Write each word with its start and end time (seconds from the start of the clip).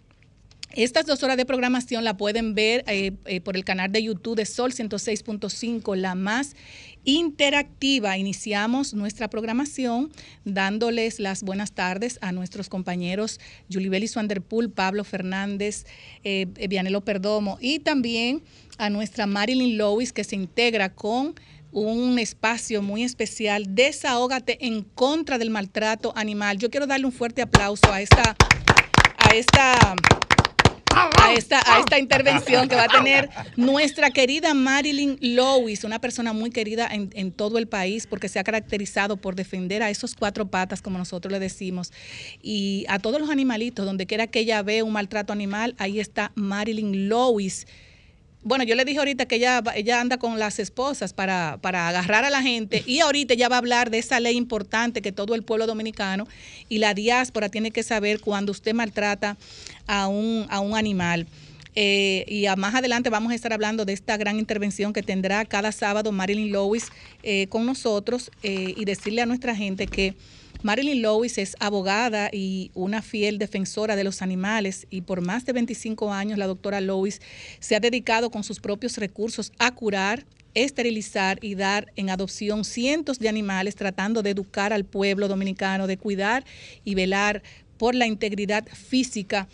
estas 0.74 1.06
dos 1.06 1.24
horas 1.24 1.38
de 1.38 1.46
programación 1.46 2.04
la 2.04 2.18
pueden 2.18 2.56
ver 2.56 2.84
eh, 2.88 3.12
eh, 3.26 3.42
por 3.42 3.56
el 3.56 3.66
canal 3.66 3.92
de 3.92 4.04
YouTube 4.04 4.36
de 4.36 4.46
Sol 4.46 4.72
106.5, 4.72 5.96
la 5.96 6.16
más 6.16 6.56
interactiva. 7.04 8.18
Iniciamos 8.18 8.94
nuestra 8.94 9.30
programación 9.30 10.12
dándoles 10.46 11.20
las 11.20 11.44
buenas 11.44 11.72
tardes 11.74 12.20
a 12.22 12.32
nuestros 12.32 12.70
compañeros 12.70 13.40
Julibeli 13.72 14.08
Swanderpool, 14.08 14.70
Pablo 14.70 15.04
Fernández, 15.04 15.86
eh, 16.24 16.46
Vianelo 16.70 17.02
Perdomo 17.02 17.58
y 17.60 17.80
también 17.80 18.44
a 18.78 18.90
nuestra 18.90 19.26
Marilyn 19.26 19.78
Lewis 19.78 20.14
que 20.14 20.24
se 20.24 20.36
integra 20.36 20.94
con 20.94 21.36
un 21.72 22.20
espacio 22.20 22.82
muy 22.82 23.04
especial, 23.04 23.76
Desahógate 23.76 24.66
en 24.66 24.84
contra 24.84 25.38
del 25.38 25.50
maltrato 25.50 26.14
animal. 26.16 26.58
Yo 26.58 26.70
quiero 26.70 26.86
darle 26.86 27.06
un 27.06 27.14
fuerte 27.14 27.42
aplauso 27.42 27.92
a 27.92 28.02
esta, 28.02 28.36
a 29.18 29.30
esta 29.34 29.96
a 30.96 31.34
esta, 31.34 31.62
a 31.66 31.80
esta 31.80 32.00
intervención 32.00 32.68
que 32.68 32.76
va 32.76 32.86
a 32.86 32.88
tener 32.88 33.30
nuestra 33.56 34.12
querida 34.12 34.54
Marilyn 34.54 35.18
Lewis, 35.22 35.84
una 35.84 36.00
persona 36.00 36.34
muy 36.34 36.50
querida 36.50 36.88
en, 36.92 37.10
en, 37.14 37.32
todo 37.32 37.58
el 37.58 37.68
país 37.68 38.08
porque 38.08 38.30
se 38.30 38.40
ha 38.40 38.44
caracterizado 38.44 39.18
por 39.18 39.36
defender 39.36 39.84
a 39.84 39.90
esos 39.90 40.16
cuatro 40.16 40.48
patas, 40.48 40.82
como 40.82 40.98
nosotros 40.98 41.32
le 41.32 41.40
decimos, 41.40 41.92
y 42.42 42.86
a 42.90 43.00
todos 43.00 43.20
los 43.20 43.30
animalitos, 43.30 43.86
donde 43.86 44.06
quiera 44.06 44.28
que 44.28 44.40
ella 44.40 44.62
ve 44.62 44.84
un 44.84 44.94
maltrato 44.94 45.34
animal, 45.34 45.76
ahí 45.78 46.00
está 46.00 46.32
Marilyn 46.36 47.10
Lewis 47.10 47.66
bueno, 48.44 48.64
yo 48.64 48.76
le 48.76 48.86
dije 48.86 49.00
ahorita 49.00 49.28
que 49.28 49.36
ella, 49.36 49.62
ella 49.76 50.02
anda 50.02 50.18
con 50.18 50.40
las 50.40 50.58
esposas 50.60 51.14
para, 51.14 51.60
para 51.62 51.88
agarrar 51.88 52.26
a 52.26 52.30
la 52.30 52.42
gente 52.42 52.84
y 52.88 53.00
ahorita 53.00 53.36
ella 53.36 53.50
va 53.50 53.56
a 53.56 53.60
hablar 53.60 53.92
de 53.92 54.00
esa 54.00 54.20
ley 54.20 54.36
importante 54.36 55.02
que 55.02 55.12
todo 55.12 55.36
el 55.36 55.44
pueblo 55.44 55.68
dominicano 55.68 56.28
y 56.68 56.80
la 56.80 56.94
diáspora 56.94 57.50
tiene 57.50 57.72
que 57.72 57.84
saber 57.84 58.20
cuando 58.20 58.52
usted 58.52 58.74
maltrata 58.74 59.38
a 59.86 60.08
un, 60.08 60.48
a 60.50 60.60
un 60.60 60.76
animal. 60.76 61.28
Eh, 61.76 62.26
y 62.28 62.48
más 62.58 62.76
adelante 62.76 63.10
vamos 63.10 63.32
a 63.32 63.36
estar 63.36 63.54
hablando 63.54 63.86
de 63.86 63.94
esta 63.94 64.18
gran 64.18 64.38
intervención 64.38 64.92
que 64.92 65.04
tendrá 65.04 65.46
cada 65.46 65.72
sábado 65.72 66.12
Marilyn 66.12 66.52
Lewis 66.52 66.90
eh, 67.24 67.48
con 67.48 67.66
nosotros 67.66 68.30
eh, 68.44 68.74
y 68.76 68.84
decirle 68.86 69.22
a 69.22 69.26
nuestra 69.26 69.56
gente 69.56 69.88
que 69.88 70.16
Marilyn 70.64 71.02
Lewis 71.02 71.40
es 71.40 71.56
abogada 71.60 72.30
y 72.32 72.70
una 72.76 73.02
fiel 73.02 73.40
defensora 73.40 73.96
de 73.96 74.04
los 74.04 74.22
animales 74.22 74.86
y 74.92 75.02
por 75.02 75.22
más 75.22 75.44
de 75.46 75.54
25 75.54 76.14
años 76.14 76.38
la 76.38 76.46
doctora 76.46 76.82
Lewis 76.82 77.20
se 77.60 77.76
ha 77.76 77.80
dedicado 77.80 78.30
con 78.30 78.44
sus 78.44 78.60
propios 78.60 78.98
recursos 78.98 79.52
a 79.58 79.74
curar 79.74 80.26
esterilizar 80.54 81.40
y 81.42 81.56
dar 81.56 81.92
en 81.96 82.10
adopción 82.10 82.64
cientos 82.64 83.18
de 83.18 83.30
animales, 83.30 83.76
tratando 83.76 84.22
de 84.22 84.32
educar 84.32 84.74
al 84.74 84.86
pueblo 84.86 85.28
dominicano, 85.28 85.88
de 85.88 85.98
cuidar 85.98 86.46
y 86.84 86.94
velar 86.94 87.42
por 87.78 87.96
la 87.96 88.06
integridad 88.06 88.68
física 88.68 89.48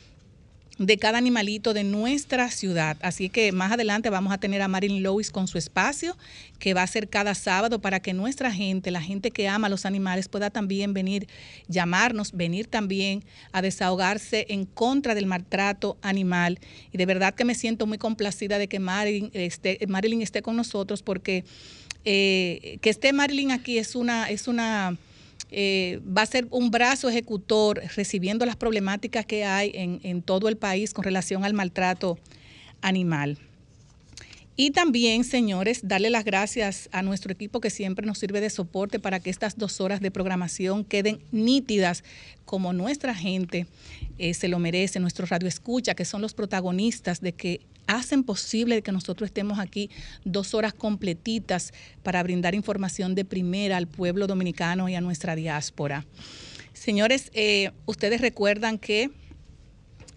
de 0.77 0.97
cada 0.97 1.17
animalito 1.17 1.73
de 1.73 1.83
nuestra 1.83 2.51
ciudad. 2.51 2.97
Así 3.01 3.29
que 3.29 3.51
más 3.51 3.71
adelante 3.71 4.09
vamos 4.09 4.31
a 4.31 4.37
tener 4.37 4.61
a 4.61 4.67
Marilyn 4.67 5.01
Lewis 5.01 5.31
con 5.31 5.47
su 5.47 5.57
espacio, 5.57 6.17
que 6.59 6.73
va 6.73 6.83
a 6.83 6.87
ser 6.87 7.09
cada 7.09 7.33
sábado 7.35 7.79
para 7.79 7.99
que 7.99 8.13
nuestra 8.13 8.51
gente, 8.51 8.91
la 8.91 9.01
gente 9.01 9.31
que 9.31 9.47
ama 9.47 9.67
a 9.67 9.69
los 9.69 9.85
animales, 9.85 10.27
pueda 10.27 10.49
también 10.49 10.93
venir, 10.93 11.27
llamarnos, 11.67 12.31
venir 12.31 12.67
también 12.67 13.23
a 13.51 13.61
desahogarse 13.61 14.45
en 14.49 14.65
contra 14.65 15.15
del 15.15 15.25
maltrato 15.25 15.97
animal. 16.01 16.59
Y 16.91 16.97
de 16.97 17.05
verdad 17.05 17.33
que 17.33 17.45
me 17.45 17.55
siento 17.55 17.87
muy 17.87 17.97
complacida 17.97 18.59
de 18.59 18.67
que 18.67 18.79
Marilyn 18.79 19.31
esté, 19.33 19.79
Marilyn 19.87 20.21
esté 20.21 20.41
con 20.41 20.55
nosotros 20.55 21.01
porque 21.01 21.43
eh, 22.05 22.77
que 22.81 22.89
esté 22.89 23.11
Marilyn 23.13 23.51
aquí 23.51 23.79
es 23.79 23.95
una, 23.95 24.29
es 24.29 24.47
una 24.47 24.95
eh, 25.49 26.01
va 26.05 26.23
a 26.23 26.25
ser 26.25 26.47
un 26.51 26.71
brazo 26.71 27.09
ejecutor 27.09 27.81
recibiendo 27.95 28.45
las 28.45 28.55
problemáticas 28.55 29.25
que 29.25 29.45
hay 29.45 29.71
en, 29.73 30.21
todo 30.21 30.49
el 30.49 30.57
país 30.57 30.93
con 30.93 31.03
relación 31.03 31.45
al 31.45 31.53
maltrato 31.53 32.17
animal. 32.81 33.37
Y 34.59 34.71
también, 34.71 35.23
señores, 35.23 35.81
darle 35.83 36.09
las 36.09 36.25
gracias 36.25 36.89
a 36.91 37.03
nuestro 37.03 37.31
equipo 37.31 37.61
que 37.61 37.69
siempre 37.69 38.07
nos 38.07 38.17
sirve 38.17 38.41
de 38.41 38.49
soporte 38.49 38.99
para 38.99 39.19
que 39.19 39.29
estas 39.29 39.55
dos 39.55 39.79
horas 39.79 40.01
de 40.01 40.09
programación 40.09 40.83
queden 40.83 41.19
nítidas 41.31 42.03
como 42.43 42.73
nuestra 42.73 43.13
gente 43.13 43.67
eh, 44.17 44.33
se 44.33 44.47
lo 44.47 44.57
merece, 44.57 44.99
nuestro 44.99 45.27
radio 45.27 45.47
escucha, 45.47 45.93
que 45.93 46.05
son 46.05 46.21
los 46.23 46.33
protagonistas 46.33 47.21
de 47.21 47.33
que 47.33 47.61
hacen 47.87 48.23
posible 48.23 48.81
que 48.81 48.91
nosotros 48.91 49.27
estemos 49.27 49.59
aquí 49.59 49.89
dos 50.23 50.53
horas 50.53 50.73
completitas 50.73 51.73
para 52.03 52.21
brindar 52.23 52.53
información 52.55 53.15
de 53.15 53.25
primera 53.25 53.77
al 53.77 53.87
pueblo 53.87 54.27
dominicano 54.27 54.89
y 54.89 54.95
a 54.95 55.01
nuestra 55.01 55.35
diáspora. 55.35 56.05
Señores, 56.73 57.31
eh, 57.33 57.71
ustedes 57.85 58.21
recuerdan 58.21 58.77
que 58.77 59.09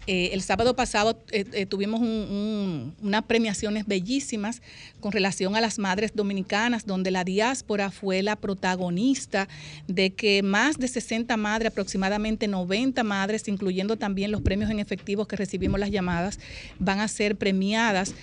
eh, 0.07 0.31
el 0.33 0.41
sábado 0.41 0.75
pasado 0.75 1.21
eh, 1.31 1.45
eh, 1.53 1.65
tuvimos 1.67 2.01
unas 2.01 3.23
premiaciones 3.25 3.85
bellísimas 3.85 4.63
con 4.99 5.11
relación 5.11 5.55
a 5.55 5.61
las 5.61 5.77
madres 5.77 6.11
dominicanas, 6.15 6.87
donde 6.87 7.11
la 7.11 7.23
diáspora 7.23 7.91
fue 7.91 8.23
la 8.23 8.35
protagonista 8.35 9.47
de 9.87 10.11
que 10.11 10.41
más 10.41 10.79
de 10.79 10.87
60 10.87 11.37
madres, 11.37 11.71
aproximadamente 11.71 12.47
90 12.47 13.03
madres, 13.03 13.47
incluyendo 13.47 13.95
también 13.95 14.31
los 14.31 14.41
premios 14.41 14.71
en 14.71 14.79
efectivo 14.79 15.27
que 15.27 15.35
recibimos 15.35 15.79
las 15.79 15.91
llamadas, 15.91 16.39
van 16.79 16.99
a 16.99 17.07
ser 17.07 17.35
premiadas. 17.35 18.15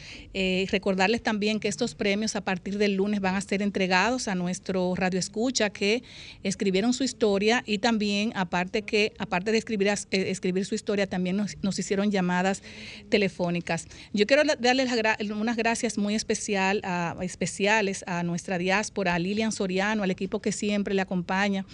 recordarles 0.70 1.22
también 1.22 1.60
que 1.60 1.68
estos 1.68 1.94
premios 1.94 2.36
a 2.36 2.40
partir 2.40 2.78
del 2.78 2.94
lunes 2.94 3.20
van 3.20 3.34
a 3.34 3.40
ser 3.40 3.62
entregados 3.62 4.28
a 4.28 4.34
nuestro 4.34 4.94
radio 4.94 5.18
escucha 5.18 5.70
que 5.70 6.02
escribieron 6.42 6.92
su 6.92 7.04
historia 7.04 7.62
y 7.66 7.78
también 7.78 8.32
aparte 8.34 8.82
que 8.82 9.12
aparte 9.18 9.52
de 9.52 9.58
escribir, 9.58 9.88
escribir 10.10 10.64
su 10.64 10.74
historia 10.74 11.06
también 11.06 11.36
nos 11.36 11.56
nos 11.68 11.78
hicieron 11.78 12.10
llamadas 12.10 12.62
telefónicas. 13.08 13.86
Yo 14.12 14.26
quiero 14.26 14.42
darles 14.58 14.90
unas 15.30 15.56
gracias 15.56 15.98
muy 15.98 16.14
especial 16.14 16.80
a, 16.82 17.14
especiales 17.20 18.04
a 18.06 18.22
nuestra 18.22 18.58
diáspora, 18.58 19.14
a 19.14 19.18
Lilian 19.18 19.52
Soriano, 19.52 20.02
al 20.02 20.10
equipo 20.10 20.40
que 20.40 20.52
siempre 20.52 20.94
le 20.94 21.02
acompaña. 21.02 21.64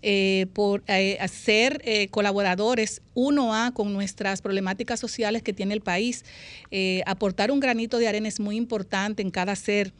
Eh, 0.00 0.46
por 0.52 0.84
eh, 0.86 1.18
ser 1.28 1.82
eh, 1.84 2.06
colaboradores 2.08 3.02
uno 3.14 3.52
a 3.52 3.72
con 3.72 3.92
nuestras 3.92 4.40
problemáticas 4.42 5.00
sociales 5.00 5.42
que 5.42 5.52
tiene 5.52 5.74
el 5.74 5.80
país. 5.80 6.24
aportar 7.04 7.50
un 7.50 7.58
granito 7.58 7.98
de 7.98 8.06
arena 8.06 8.28
es 8.28 8.38
muy 8.38 8.56
importante 8.56 9.22
en 9.22 9.32
cada 9.32 9.56
ser 9.56 9.92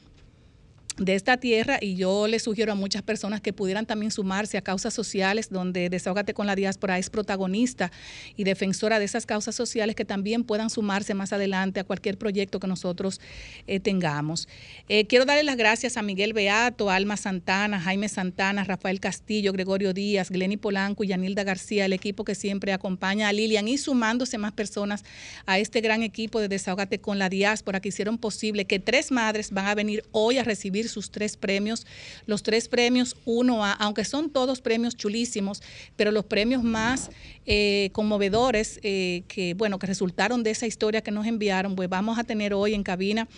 de 0.98 1.14
esta 1.14 1.36
tierra 1.36 1.78
y 1.80 1.94
yo 1.94 2.26
le 2.26 2.38
sugiero 2.38 2.72
a 2.72 2.74
muchas 2.74 3.02
personas 3.02 3.40
que 3.40 3.52
pudieran 3.52 3.86
también 3.86 4.10
sumarse 4.10 4.58
a 4.58 4.62
causas 4.62 4.92
sociales 4.92 5.48
donde 5.50 5.88
Desahógate 5.88 6.34
con 6.34 6.46
la 6.46 6.56
Diáspora 6.56 6.98
es 6.98 7.08
protagonista 7.08 7.92
y 8.36 8.44
defensora 8.44 8.98
de 8.98 9.04
esas 9.04 9.24
causas 9.24 9.54
sociales 9.54 9.94
que 9.94 10.04
también 10.04 10.44
puedan 10.44 10.70
sumarse 10.70 11.14
más 11.14 11.32
adelante 11.32 11.80
a 11.80 11.84
cualquier 11.84 12.18
proyecto 12.18 12.58
que 12.58 12.66
nosotros 12.66 13.20
eh, 13.66 13.78
tengamos. 13.78 14.48
Eh, 14.88 15.06
quiero 15.06 15.24
darle 15.24 15.44
las 15.44 15.56
gracias 15.56 15.96
a 15.96 16.02
Miguel 16.02 16.32
Beato, 16.32 16.90
Alma 16.90 17.16
Santana, 17.16 17.80
Jaime 17.80 18.08
Santana, 18.08 18.64
Rafael 18.64 18.98
Castillo, 18.98 19.52
Gregorio 19.52 19.92
Díaz, 19.92 20.30
Glenny 20.30 20.56
Polanco 20.56 21.04
y 21.04 21.08
Yanilda 21.08 21.44
García, 21.44 21.86
el 21.86 21.92
equipo 21.92 22.24
que 22.24 22.34
siempre 22.34 22.72
acompaña 22.72 23.28
a 23.28 23.32
Lilian 23.32 23.68
y 23.68 23.78
sumándose 23.78 24.38
más 24.38 24.52
personas 24.52 25.04
a 25.46 25.58
este 25.58 25.80
gran 25.80 26.02
equipo 26.02 26.40
de 26.40 26.48
Desahógate 26.48 27.00
con 27.00 27.18
la 27.18 27.28
Diáspora 27.28 27.80
que 27.80 27.90
hicieron 27.90 28.18
posible 28.18 28.64
que 28.64 28.80
tres 28.80 29.12
madres 29.12 29.52
van 29.52 29.66
a 29.66 29.74
venir 29.74 30.02
hoy 30.10 30.38
a 30.38 30.44
recibir 30.44 30.87
sus 30.88 31.10
tres 31.10 31.36
premios. 31.36 31.86
Los 32.26 32.42
tres 32.42 32.68
premios 32.68 33.16
uno 33.24 33.64
a, 33.64 33.72
aunque 33.72 34.04
son 34.04 34.30
todos 34.30 34.60
premios 34.60 34.96
chulísimos, 34.96 35.62
pero 35.96 36.10
los 36.10 36.24
premios 36.24 36.62
más 36.62 37.10
eh, 37.46 37.90
conmovedores 37.92 38.80
eh, 38.82 39.22
que, 39.28 39.54
bueno, 39.54 39.78
que 39.78 39.86
resultaron 39.86 40.42
de 40.42 40.50
esa 40.50 40.66
historia 40.66 41.02
que 41.02 41.10
nos 41.10 41.26
enviaron, 41.26 41.76
pues 41.76 41.88
vamos 41.88 42.18
a 42.18 42.24
tener 42.24 42.54
hoy 42.54 42.74
en 42.74 42.82
cabina 42.82 43.28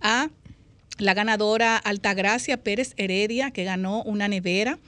a 0.00 0.30
la 0.98 1.14
ganadora 1.14 1.76
Altagracia 1.76 2.56
Pérez 2.62 2.94
Heredia, 2.96 3.50
que 3.50 3.64
ganó 3.64 4.02
una 4.02 4.28
nevera. 4.28 4.78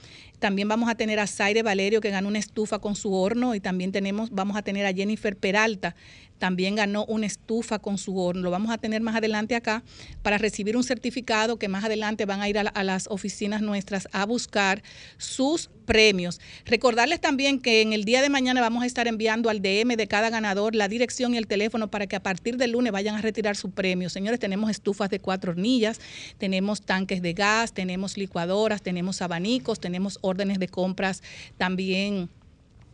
También 0.41 0.69
vamos 0.69 0.89
a 0.89 0.95
tener 0.95 1.21
a 1.21 1.27
Zaire 1.27 1.63
Valerio, 1.63 2.01
que 2.01 2.11
ganó 2.11 2.29
una 2.29 2.39
estufa 2.39 2.79
con 2.79 2.97
su 2.97 3.13
horno. 3.15 3.55
Y 3.55 3.61
también 3.61 3.93
tenemos, 3.93 4.31
vamos 4.31 4.57
a 4.57 4.63
tener 4.63 4.87
a 4.87 4.93
Jennifer 4.93 5.37
Peralta, 5.37 5.95
también 6.41 6.75
ganó 6.75 7.05
una 7.05 7.27
estufa 7.27 7.79
con 7.79 7.99
su 7.99 8.19
horno. 8.19 8.43
Lo 8.43 8.51
vamos 8.51 8.73
a 8.73 8.79
tener 8.79 9.03
más 9.03 9.15
adelante 9.15 9.55
acá 9.55 9.85
para 10.23 10.39
recibir 10.39 10.77
un 10.77 10.83
certificado 10.83 11.59
que 11.59 11.69
más 11.69 11.85
adelante 11.85 12.25
van 12.25 12.41
a 12.41 12.49
ir 12.49 12.59
a, 12.59 12.83
las 12.83 13.07
oficinas 13.09 13.63
nuestras 13.63 14.09
a 14.11 14.27
buscar 14.27 14.83
sus 15.19 15.71
premios. 15.85 16.41
Recordarles 16.65 17.21
también 17.21 17.61
que 17.61 17.83
en 17.83 17.93
el 17.93 18.05
día 18.05 18.23
de 18.23 18.31
mañana 18.31 18.61
vamos 18.61 18.83
a 18.83 18.87
estar 18.87 19.07
enviando 19.07 19.51
al 19.51 19.61
DM 19.61 19.97
de 19.97 20.07
cada 20.09 20.31
ganador 20.31 20.75
la 20.75 20.89
dirección 20.89 21.35
y 21.35 21.37
el 21.37 21.47
teléfono 21.47 21.91
para 21.91 22.07
que 22.07 22.17
a 22.17 22.23
partir 22.23 22.57
del 22.57 22.73
lunes 22.73 22.91
vayan 22.91 23.17
a 23.17 23.21
retirar 23.21 23.55
su 23.55 23.71
premio. 23.71 24.09
Señores, 24.09 24.41
tenemos 24.41 24.71
estufas 24.71 25.11
de 25.11 25.21
cuatro 25.21 25.53
hornillas, 25.53 26.01
tenemos 26.39 26.81
tanques 26.81 27.21
de 27.23 27.35
gas, 27.35 27.75
tenemos 27.75 28.17
licuadoras, 28.17 28.83
tenemos 28.83 29.21
abanicos, 29.21 29.79
tenemos 29.79 30.19
órdenes 30.23 30.59
de 30.59 30.69
compras 30.69 31.23
también 31.59 32.31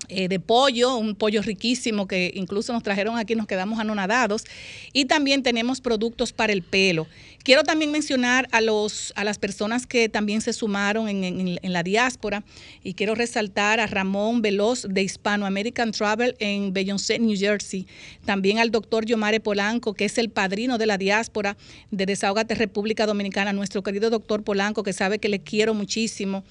eh, 0.08 0.28
de 0.28 0.38
pollo, 0.38 0.96
un 0.96 1.16
pollo 1.16 1.43
riquísimo 1.43 2.06
que 2.06 2.31
incluso 2.34 2.72
nos 2.72 2.84
trajeron 2.84 3.19
aquí, 3.19 3.34
nos 3.34 3.46
quedamos 3.46 3.81
anonadados. 3.81 4.44
Y 4.93 5.06
también 5.06 5.43
tenemos 5.43 5.81
productos 5.81 6.32
para 6.32 6.52
el 6.52 6.62
pelo. 6.62 7.08
Quiero 7.43 7.64
también 7.64 7.90
mencionar 7.90 8.48
a, 8.52 8.60
los, 8.60 9.12
a 9.16 9.25
las 9.25 9.38
personas 9.38 9.87
que 9.87 10.08
también 10.08 10.40
se 10.40 10.52
sumaron 10.52 11.08
en, 11.08 11.58
la 11.62 11.82
diáspora 11.82 12.44
y 12.82 12.94
quiero 12.94 13.14
resaltar 13.14 13.78
a 13.78 13.87
Ramón 13.87 14.43
Veloz 14.43 14.87
de 14.88 15.02
Hispano 15.02 15.46
American 15.46 15.93
Travel 15.93 16.34
en 16.40 16.72
Beyoncé, 16.72 17.19
New 17.19 17.37
Jersey. 17.37 17.87
También 18.25 18.58
al 18.58 18.70
doctor 18.70 19.06
Yomare 19.06 19.40
Polanco, 19.40 19.94
que 19.94 20.06
es 20.06 20.19
el 20.19 20.31
padrino 20.31 20.78
de 20.78 20.87
la 20.87 20.99
diáspora 20.99 21.56
de 21.90 22.06
Desahogate 22.06 22.54
República 22.54 23.06
Dominicana. 23.06 23.52
Nuestro 23.52 23.82
querido 23.82 24.10
doctor 24.10 24.42
Polanco, 24.42 24.82
que 24.82 24.92
sabe 24.92 25.19
que 25.19 25.28
le 25.28 25.40
quiero 25.40 25.75
muchísimo. 25.75 26.44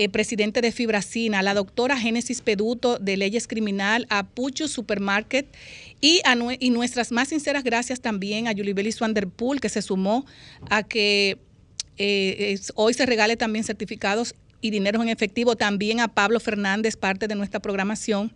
Eh, 0.00 0.08
presidente 0.08 0.60
de 0.60 0.70
Fibracina, 0.70 1.40
a 1.40 1.42
la 1.42 1.54
doctora 1.54 1.96
Génesis 1.96 2.40
Peduto 2.40 3.00
de 3.00 3.16
Leyes 3.16 3.48
Criminal, 3.48 4.06
a 4.10 4.22
Pucho 4.22 4.68
Supermarket 4.68 5.52
y, 6.00 6.20
a, 6.24 6.36
y 6.60 6.70
nuestras 6.70 7.10
más 7.10 7.30
sinceras 7.30 7.64
gracias 7.64 8.00
también 8.00 8.46
a 8.46 8.52
Yulibeli 8.52 8.92
Swanderpool, 8.92 9.60
que 9.60 9.68
se 9.68 9.82
sumó 9.82 10.24
a 10.70 10.84
que 10.84 11.38
eh, 11.96 12.60
hoy 12.76 12.94
se 12.94 13.06
regale 13.06 13.36
también 13.36 13.64
certificados 13.64 14.36
y 14.60 14.70
dinero 14.70 15.02
en 15.02 15.08
efectivo, 15.08 15.56
también 15.56 15.98
a 15.98 16.06
Pablo 16.06 16.38
Fernández, 16.38 16.94
parte 16.94 17.26
de 17.26 17.34
nuestra 17.34 17.58
programación 17.58 18.32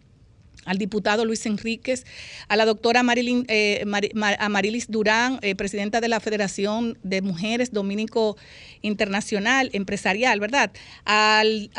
al 0.65 0.79
diputado 0.79 1.25
Luis 1.25 1.45
Enríquez, 1.47 2.05
a 2.49 2.57
la 2.57 2.65
doctora 2.65 3.03
Marilyn, 3.03 3.45
eh, 3.49 3.85
Marilis 3.85 4.91
Durán, 4.91 5.39
eh, 5.43 5.55
presidenta 5.55 6.01
de 6.01 6.09
la 6.09 6.21
Federación 6.21 6.99
de 7.03 7.21
Mujeres 7.21 7.73
Dominico 7.73 8.37
Internacional 8.81 9.71
Empresarial, 9.73 10.39
¿verdad? 10.41 10.71
Al, 11.05 11.71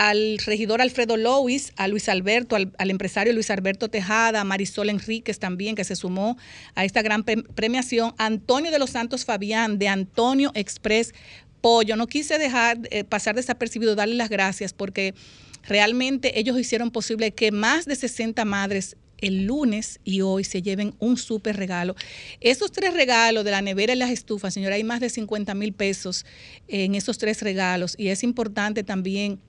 regidor 0.45 0.81
Alfredo 0.81 1.17
Lois, 1.17 1.71
a 1.77 1.87
Luis 1.87 2.09
Alberto, 2.09 2.55
al, 2.55 2.89
empresario 2.89 3.33
Luis 3.33 3.49
Alberto 3.49 3.89
Tejada, 3.89 4.41
a 4.41 4.43
Marisol 4.43 4.89
Enríquez 4.89 5.39
también, 5.39 5.75
que 5.75 5.83
se 5.83 5.95
sumó 5.95 6.37
a 6.75 6.85
esta 6.85 7.01
gran 7.01 7.23
premiación, 7.23 8.13
Antonio 8.17 8.71
de 8.71 8.79
los 8.79 8.89
Santos 8.89 9.25
Fabián, 9.25 9.79
de 9.79 9.87
Antonio 9.87 10.51
Express 10.55 11.13
Pollo. 11.61 11.95
No 11.95 12.07
quise 12.07 12.37
dejar 12.37 12.79
eh, 12.91 13.05
pasar 13.05 13.35
desapercibido, 13.35 13.95
darle 13.95 14.15
las 14.15 14.29
gracias 14.29 14.73
porque 14.73 15.13
Realmente 15.67 16.39
ellos 16.39 16.59
hicieron 16.59 16.91
posible 16.91 17.31
que 17.31 17.51
más 17.51 17.85
de 17.85 17.95
60 17.95 18.43
madres 18.45 18.97
el 19.23 19.45
lunes 19.45 19.99
y 20.03 20.21
hoy 20.21 20.43
se 20.43 20.61
lleven 20.61 20.95
un 20.99 21.15
súper 21.17 21.55
regalo. 21.55 21.95
Esos 22.41 22.71
tres 22.71 22.93
regalos 22.93 23.45
de 23.45 23.51
la 23.51 23.61
nevera 23.61 23.93
y 23.93 23.95
las 23.95 24.09
estufas, 24.09 24.53
señora, 24.53 24.75
hay 24.75 24.83
más 24.83 24.99
de 24.99 25.09
50 25.09 25.53
mil 25.55 25.71
pesos 25.71 26.25
en 26.67 26.95
esos 26.95 27.17
tres 27.17 27.41
regalos 27.41 27.95
y 27.97 28.09
es 28.09 28.23
importante 28.23 28.83
también 28.83 29.39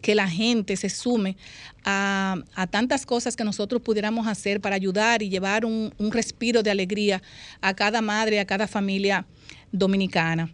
que 0.00 0.14
la 0.14 0.28
gente 0.28 0.76
se 0.76 0.88
sume 0.88 1.36
a, 1.84 2.42
tantas 2.70 3.04
cosas 3.04 3.36
que 3.36 3.44
nosotros 3.44 3.82
pudiéramos 3.82 4.26
hacer 4.26 4.60
para 4.60 4.76
ayudar 4.76 5.22
y 5.22 5.28
llevar 5.28 5.66
un, 5.66 5.92
un 5.98 6.10
respiro 6.10 6.62
de 6.62 6.70
alegría 6.70 7.22
a 7.60 7.74
cada 7.74 8.00
madre, 8.00 8.40
a 8.40 8.46
cada 8.46 8.66
familia 8.66 9.26
dominicana. 9.70 10.50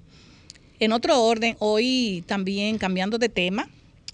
En 0.80 0.92
otro 0.92 1.22
orden, 1.22 1.56
hoy 1.60 2.24
también 2.26 2.78
cambiando 2.78 3.18
de 3.18 3.28
tema, 3.28 3.68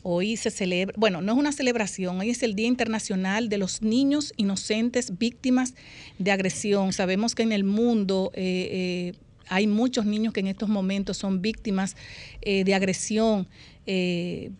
Hoy 0.09 0.37
se 0.37 0.53
celebra, 0.53 0.95
bueno, 0.97 1.21
no 1.21 1.33
es 1.33 1.39
una 1.39 1.51
celebración, 1.51 2.21
hoy 2.21 2.31
es 2.31 2.45
el 2.45 2.55
Día 2.55 2.69
Internacional 2.69 3.49
de 3.49 3.59
los 3.59 3.83
Niños 3.83 4.33
Inocentes 4.37 5.19
Víctimas 5.19 5.75
de 6.21 6.31
Agresión. 6.31 6.93
Sabemos 6.93 7.35
que 7.35 7.43
en 7.43 7.51
el 7.51 7.65
mundo 7.65 8.31
eh, 8.33 8.69
eh, 8.71 9.19
hay 9.49 9.67
muchos 9.67 10.07
niños 10.07 10.33
que 10.33 10.39
en 10.39 10.47
estos 10.47 10.69
momentos 10.69 11.17
son 11.17 11.43
víctimas 11.43 11.97
eh, 12.41 12.63
de 12.63 12.75
agresión 12.77 13.49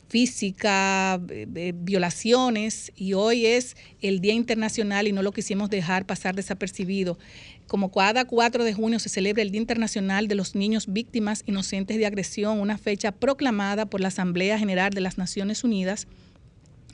física, 0.09 1.21
violaciones, 1.75 2.93
y 2.95 3.15
hoy 3.15 3.47
es 3.47 3.77
el 4.01 4.21
Día 4.21 4.35
Internacional 4.35 5.09
y 5.09 5.13
no 5.13 5.21
lo 5.23 5.33
quisimos 5.33 5.69
dejar 5.69 6.07
pasar 6.07 6.37
desapercibido 6.37 7.19
como 7.67 7.91
cada 7.91 8.25
4 8.25 8.65
de 8.65 8.75
junio 8.75 8.99
se 8.99 9.09
celebra 9.09 9.43
el 9.43 9.51
Día 9.51 9.61
Internacional 9.61 10.29
de 10.29 10.35
los 10.35 10.55
Niños 10.55 10.93
Víctimas 10.93 11.43
Inocentes 11.47 11.99
de 11.99 12.07
Agresión, 12.07 12.61
una 12.61 12.79
fecha 12.79 13.13
proclamada 13.13 13.87
por 13.87 14.01
la 14.01 14.09
Asamblea 14.09 14.59
General 14.59 14.91
de 14.91 15.01
las 15.01 15.19
Naciones 15.19 15.65
Unidas 15.65 16.07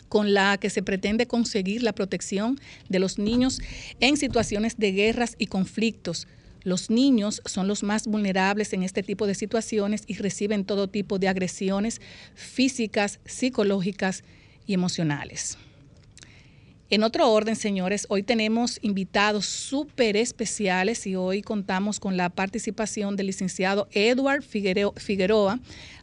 con 0.09 0.35
la 0.35 0.59
que 0.59 0.69
se 0.69 0.83
pretende 0.83 1.27
conseguir 1.27 1.83
la 1.83 1.95
protección 1.95 2.61
de 2.91 2.99
los 2.99 3.19
niños 3.19 3.63
en 3.99 4.19
situaciones 4.19 4.77
de 4.77 4.93
guerras 4.93 5.37
y 5.39 5.47
conflictos. 5.47 6.29
Los 6.65 6.91
niños 6.91 7.41
son 7.47 7.67
los 7.67 7.83
más 7.83 8.07
vulnerables 8.07 8.75
en 8.75 8.83
este 8.83 9.03
tipo 9.03 9.27
de 9.27 9.35
situaciones 9.35 10.03
y 10.07 10.15
reciben 10.15 10.67
todo 10.67 10.87
tipo 10.87 11.19
de 11.19 11.29
agresiones 11.29 12.03
físicas, 12.35 13.21
psicológicas 13.25 14.23
y 14.67 14.75
emocionales. 14.75 15.57
En 16.93 17.05
otro 17.05 17.33
orden, 17.33 17.57
señores, 17.57 18.05
hoy 18.11 18.23
tenemos 18.23 18.79
invitados 18.83 19.47
súper 19.47 20.15
especiales 20.15 21.07
y 21.07 21.17
hoy 21.17 21.41
contamos 21.41 21.99
con 21.99 22.19
la 22.19 22.29
participación 22.29 23.17
del 23.17 23.29
licenciado 23.29 23.89
Edward 23.93 24.43
Figueroa, 24.43 25.59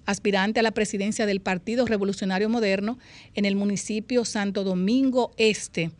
aspirante 0.07 0.59
a 0.59 0.63
la 0.63 0.71
presidencia 0.71 1.27
del 1.27 1.41
Partido 1.41 1.85
Revolucionario 1.85 2.49
Moderno 2.49 2.97
en 3.35 3.45
el 3.45 3.55
municipio 3.55 4.25
Santo 4.25 4.63
Domingo 4.63 5.31
Este. 5.37 5.91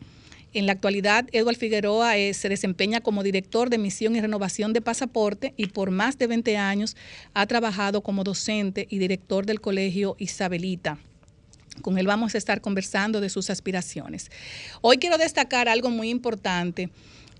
En 0.53 0.65
la 0.65 0.71
actualidad, 0.71 1.27
Edward 1.33 1.57
Figueroa 1.57 2.17
eh, 2.17 2.33
se 2.33 2.49
desempeña 2.49 2.99
como 2.99 3.21
director 3.21 3.69
de 3.69 3.77
misión 3.77 4.15
y 4.15 4.21
renovación 4.21 4.73
de 4.73 4.81
pasaporte 4.81 5.53
y 5.55 5.67
por 5.67 5.91
más 5.91 6.17
de 6.17 6.25
20 6.25 6.57
años 6.57 6.97
ha 7.35 7.45
trabajado 7.45 8.01
como 8.01 8.23
docente 8.23 8.87
y 8.89 8.97
director 8.97 9.45
del 9.45 9.61
Colegio 9.61 10.15
Isabelita. 10.17 10.97
Con 11.81 11.97
él 11.97 12.07
vamos 12.07 12.35
a 12.35 12.37
estar 12.37 12.61
conversando 12.61 13.21
de 13.21 13.29
sus 13.29 13.49
aspiraciones. 13.49 14.29
Hoy 14.81 14.97
quiero 14.97 15.17
destacar 15.17 15.69
algo 15.69 15.89
muy 15.89 16.09
importante. 16.09 16.89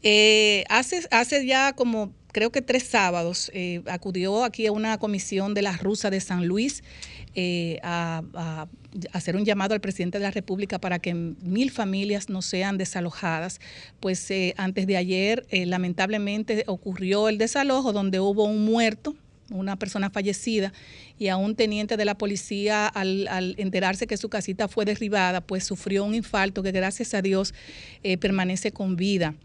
Eh, 0.01 0.63
hace, 0.69 1.05
hace 1.11 1.45
ya 1.45 1.73
como 1.73 2.13
creo 2.31 2.51
que 2.51 2.61
tres 2.61 2.83
sábados 2.83 3.51
eh, 3.53 3.81
acudió 3.87 4.43
aquí 4.45 4.65
a 4.67 4.71
una 4.71 4.97
comisión 4.97 5.53
de 5.53 5.61
la 5.61 5.75
Rusa 5.75 6.09
de 6.09 6.21
San 6.21 6.47
Luis 6.47 6.83
eh, 7.35 7.79
a, 7.83 8.67
hacer 9.11 9.35
un 9.35 9.45
llamado 9.45 9.73
al 9.73 9.81
presidente 9.81 10.19
de 10.19 10.23
la 10.23 10.31
República 10.31 10.79
para 10.79 10.99
que 10.99 11.13
mil 11.13 11.69
familias 11.69 12.29
no 12.29 12.41
sean 12.41 12.77
desalojadas. 12.77 13.59
Pues 13.99 14.31
antes 14.57 14.87
de 14.87 14.97
ayer, 14.97 15.45
lamentablemente, 15.51 16.63
ocurrió 16.65 17.29
el 17.29 17.37
desalojo 17.37 17.93
donde 17.93 18.19
hubo 18.19 18.45
un 18.45 18.65
muerto 18.65 19.15
una 19.51 19.75
persona 19.77 20.09
fallecida 20.09 20.73
y 21.17 21.27
a 21.27 21.37
un 21.37 21.55
teniente 21.55 21.97
de 21.97 22.05
la 22.05 22.17
policía 22.17 22.87
al, 22.87 23.55
enterarse 23.57 24.07
que 24.07 24.17
su 24.17 24.29
casita 24.29 24.67
fue 24.67 24.85
derribada, 24.85 25.41
pues 25.41 25.63
sufrió 25.63 26.03
un 26.03 26.15
infarto 26.15 26.63
que 26.63 26.71
gracias 26.71 27.13
a 27.13 27.21
Dios 27.21 27.53
eh, 28.03 28.17
permanece 28.17 28.71
con 28.71 28.95
vida. 28.95 29.35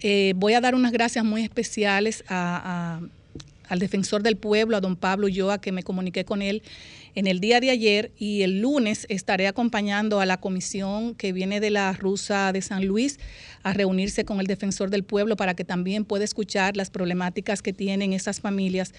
Eh, 0.00 0.34
voy 0.36 0.54
a 0.54 0.60
dar 0.60 0.74
unas 0.74 0.92
gracias 0.92 1.24
muy 1.24 1.42
especiales 1.42 2.24
a, 2.28 3.00
al 3.68 3.78
defensor 3.78 4.22
del 4.22 4.36
pueblo, 4.36 4.76
a 4.76 4.80
don 4.80 4.96
Pablo 4.96 5.28
Yoa, 5.28 5.60
que 5.60 5.72
me 5.72 5.82
comuniqué 5.82 6.24
con 6.24 6.42
él 6.42 6.62
en 7.14 7.26
el 7.26 7.40
día 7.40 7.60
de 7.60 7.70
ayer 7.70 8.12
y 8.16 8.42
el 8.42 8.60
lunes 8.60 9.06
estaré 9.08 9.46
acompañando 9.46 10.20
a 10.20 10.26
la 10.26 10.38
comisión 10.38 11.14
que 11.14 11.32
viene 11.32 11.60
de 11.60 11.70
la 11.70 11.92
Rusa 11.92 12.52
de 12.52 12.62
San 12.62 12.86
Luis 12.86 13.18
a 13.62 13.72
reunirse 13.72 14.24
con 14.24 14.40
el 14.40 14.46
defensor 14.46 14.90
del 14.90 15.04
pueblo 15.04 15.36
para 15.36 15.54
que 15.54 15.64
también 15.64 16.04
pueda 16.04 16.24
escuchar 16.24 16.76
las 16.76 16.90
problemáticas 16.90 17.62
que 17.62 17.72
tienen 17.72 18.12
esas 18.12 18.40
familias 18.40 18.94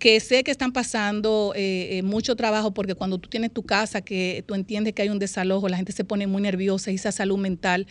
que 0.00 0.18
sé 0.18 0.42
que 0.42 0.50
están 0.50 0.72
pasando 0.72 1.52
eh, 1.54 1.98
eh, 1.98 2.02
mucho 2.02 2.34
trabajo 2.34 2.72
porque 2.72 2.94
cuando 2.94 3.18
tú 3.18 3.28
tienes 3.28 3.52
tu 3.52 3.62
casa, 3.62 4.00
que 4.00 4.42
tú 4.46 4.54
entiendes 4.54 4.94
que 4.94 5.02
hay 5.02 5.10
un 5.10 5.18
desalojo, 5.18 5.68
la 5.68 5.76
gente 5.76 5.92
se 5.92 6.04
pone 6.04 6.26
muy 6.26 6.40
nerviosa 6.40 6.90
y 6.90 6.94
esa 6.94 7.12
salud 7.12 7.36
mental 7.38 7.86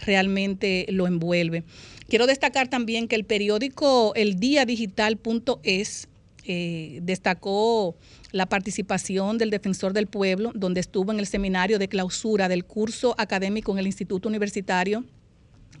realmente 0.00 0.86
lo 0.88 1.06
envuelve. 1.06 1.62
Quiero 2.08 2.26
destacar 2.26 2.68
también 2.68 3.06
que 3.08 3.14
el 3.14 3.24
periódico 3.24 4.14
eldiadigital.es 4.16 6.08
eh, 6.44 7.00
destacó 7.02 7.96
la 8.32 8.46
participación 8.46 9.38
del 9.38 9.50
defensor 9.50 9.92
del 9.92 10.06
pueblo, 10.06 10.52
donde 10.54 10.80
estuvo 10.80 11.12
en 11.12 11.18
el 11.18 11.26
seminario 11.26 11.78
de 11.78 11.88
clausura 11.88 12.48
del 12.48 12.64
curso 12.64 13.14
académico 13.18 13.72
en 13.72 13.78
el 13.78 13.86
Instituto 13.86 14.28
Universitario 14.28 15.04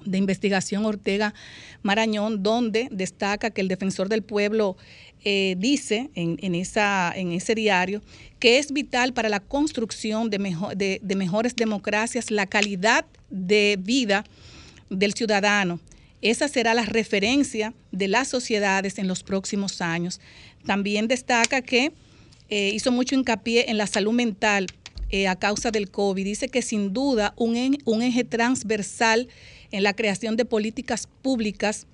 de 0.04 0.18
Investigación 0.18 0.84
Ortega 0.86 1.34
Marañón, 1.82 2.42
donde 2.42 2.88
destaca 2.90 3.50
que 3.50 3.60
el 3.60 3.68
defensor 3.68 4.08
del 4.08 4.22
pueblo 4.22 4.76
eh, 5.24 5.54
dice 5.58 6.10
en, 6.14 6.54
esa, 6.54 7.12
en 7.14 7.32
ese 7.32 7.54
diario 7.54 8.00
que 8.38 8.58
es 8.58 8.72
vital 8.72 9.12
para 9.12 9.28
la 9.28 9.40
construcción 9.40 10.30
de, 10.30 11.00
de 11.02 11.16
mejores 11.16 11.54
democracias 11.54 12.30
la 12.30 12.46
calidad 12.46 13.04
de 13.28 13.78
vida 13.78 14.24
del 14.88 15.12
ciudadano. 15.12 15.80
Esa 16.22 16.48
será 16.48 16.74
la 16.74 16.84
referencia 16.84 17.74
de 17.92 18.08
las 18.08 18.28
sociedades 18.28 18.98
en 18.98 19.08
los 19.08 19.22
próximos 19.22 19.80
años. 19.80 20.20
También 20.66 21.08
destaca 21.08 21.62
que 21.62 21.92
eh, 22.48 22.70
hizo 22.74 22.92
mucho 22.92 23.14
hincapié 23.14 23.70
en 23.70 23.78
la 23.78 23.86
salud 23.86 24.12
mental 24.12 24.66
eh, 25.10 25.28
a 25.28 25.36
causa 25.36 25.70
del 25.70 25.90
COVID. 25.90 26.24
Dice 26.24 26.48
que 26.48 26.62
sin 26.62 26.92
duda 26.92 27.32
un, 27.36 27.78
un 27.84 28.02
eje 28.02 28.24
transversal 28.24 29.28
en 29.70 29.82
la 29.82 29.94
creación 29.94 30.36
de 30.36 30.44
políticas 30.44 31.08
públicas. 31.22 31.86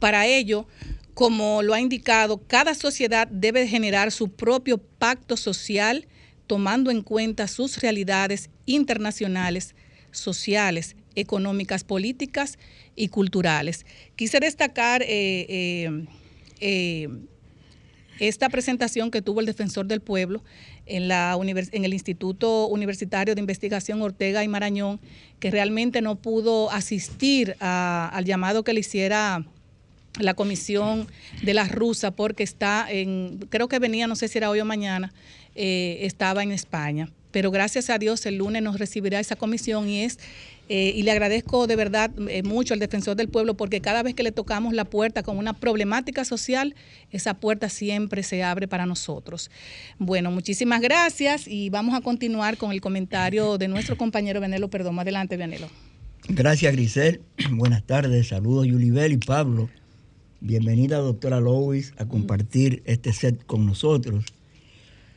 Para 0.00 0.26
ello, 0.26 0.66
como 1.14 1.62
lo 1.62 1.74
ha 1.74 1.80
indicado, 1.80 2.40
cada 2.46 2.74
sociedad 2.74 3.28
debe 3.28 3.66
generar 3.66 4.10
su 4.10 4.30
propio 4.30 4.78
pacto 4.78 5.36
social 5.36 6.06
tomando 6.46 6.90
en 6.90 7.02
cuenta 7.02 7.46
sus 7.46 7.78
realidades 7.80 8.50
internacionales, 8.66 9.74
sociales, 10.10 10.96
económicas, 11.20 11.84
políticas 11.84 12.58
y 12.96 13.08
culturales. 13.08 13.86
Quise 14.16 14.40
destacar 14.40 15.02
eh, 15.06 16.06
esta 18.18 18.48
presentación 18.48 19.10
que 19.10 19.22
tuvo 19.22 19.40
el 19.40 19.46
defensor 19.46 19.86
del 19.86 20.00
pueblo 20.00 20.42
en, 20.86 21.08
la 21.08 21.38
en 21.40 21.84
el 21.84 21.92
Instituto 21.92 22.66
Universitario 22.66 23.34
de 23.34 23.40
Investigación 23.40 24.02
Ortega 24.02 24.42
y 24.42 24.48
Marañón, 24.48 25.00
que 25.38 25.50
realmente 25.50 26.00
no 26.02 26.16
pudo 26.16 26.70
asistir 26.70 27.56
al 27.60 28.24
llamado 28.24 28.64
que 28.64 28.72
le 28.72 28.80
hiciera 28.80 29.44
la 30.18 30.34
comisión 30.34 31.06
de 31.42 31.54
la 31.54 31.64
rusa 31.68 32.10
porque 32.10 32.42
está 32.42 32.86
en, 32.90 33.38
creo 33.50 33.68
que 33.68 33.78
venía, 33.78 34.06
no 34.06 34.16
sé 34.16 34.26
si 34.26 34.38
era 34.38 34.50
hoy 34.50 34.60
o 34.60 34.64
mañana, 34.64 35.12
eh, 35.54 35.98
estaba 36.02 36.42
en 36.42 36.50
España. 36.50 37.10
Pero 37.30 37.50
gracias 37.50 37.90
a 37.90 37.98
Dios 37.98 38.24
el 38.26 38.36
lunes 38.36 38.62
nos 38.62 38.78
recibirá 38.78 39.20
esa 39.20 39.36
comisión 39.36 39.88
y 39.88 40.02
es 40.02 40.18
eh, 40.68 40.92
y 40.94 41.02
le 41.02 41.10
agradezco 41.10 41.66
de 41.66 41.76
verdad 41.76 42.10
eh, 42.28 42.42
mucho 42.42 42.74
al 42.74 42.80
defensor 42.80 43.16
del 43.16 43.28
pueblo 43.28 43.56
porque 43.56 43.80
cada 43.80 44.02
vez 44.02 44.14
que 44.14 44.22
le 44.22 44.32
tocamos 44.32 44.74
la 44.74 44.84
puerta 44.84 45.22
con 45.22 45.38
una 45.38 45.54
problemática 45.54 46.24
social, 46.24 46.74
esa 47.10 47.34
puerta 47.34 47.68
siempre 47.68 48.22
se 48.22 48.42
abre 48.42 48.68
para 48.68 48.84
nosotros. 48.84 49.50
Bueno, 49.98 50.30
muchísimas 50.30 50.80
gracias 50.80 51.48
y 51.48 51.70
vamos 51.70 51.96
a 51.96 52.02
continuar 52.02 52.58
con 52.58 52.72
el 52.72 52.80
comentario 52.80 53.56
de 53.56 53.68
nuestro 53.68 53.96
compañero 53.96 54.40
Venelo 54.40 54.68
Perdón. 54.68 54.98
Adelante, 54.98 55.36
Venelo. 55.36 55.68
Gracias, 56.28 56.72
Grisel. 56.72 57.22
Buenas 57.52 57.84
tardes. 57.84 58.28
Saludos, 58.28 58.66
Yulibel 58.66 59.12
y 59.12 59.16
Pablo. 59.18 59.70
Bienvenida, 60.40 60.98
doctora 60.98 61.40
Lois, 61.40 61.94
a 61.96 62.06
compartir 62.06 62.82
este 62.84 63.12
set 63.12 63.44
con 63.46 63.64
nosotros. 63.64 64.24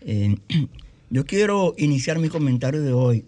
Eh, 0.05 0.37
yo 1.09 1.25
quiero 1.25 1.75
iniciar 1.77 2.19
mi 2.19 2.29
comentario 2.29 2.81
de 2.81 2.93
hoy 2.93 3.25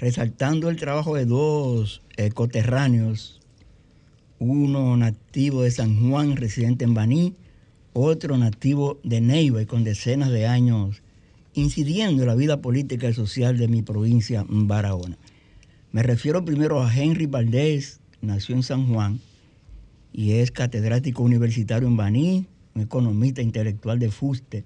resaltando 0.00 0.70
el 0.70 0.76
trabajo 0.76 1.14
de 1.14 1.26
dos 1.26 2.00
eh, 2.16 2.30
coterráneos, 2.30 3.38
uno 4.38 4.96
nativo 4.96 5.62
de 5.62 5.70
San 5.70 6.08
Juan, 6.08 6.36
residente 6.36 6.84
en 6.84 6.94
Baní, 6.94 7.34
otro 7.92 8.38
nativo 8.38 8.98
de 9.04 9.20
Neiva 9.20 9.60
y 9.60 9.66
con 9.66 9.84
decenas 9.84 10.30
de 10.30 10.46
años 10.46 11.02
incidiendo 11.52 12.22
en 12.22 12.28
la 12.28 12.34
vida 12.34 12.62
política 12.62 13.10
y 13.10 13.12
social 13.12 13.58
de 13.58 13.68
mi 13.68 13.82
provincia, 13.82 14.46
Barahona. 14.48 15.18
Me 15.92 16.02
refiero 16.02 16.44
primero 16.44 16.82
a 16.82 16.94
Henry 16.94 17.26
Valdés, 17.26 18.00
nació 18.22 18.54
en 18.54 18.62
San 18.62 18.86
Juan 18.86 19.20
y 20.12 20.32
es 20.32 20.50
catedrático 20.50 21.22
universitario 21.22 21.88
en 21.88 21.96
Baní, 21.96 22.46
un 22.74 22.82
economista 22.82 23.42
intelectual 23.42 23.98
de 23.98 24.10
fuste, 24.10 24.64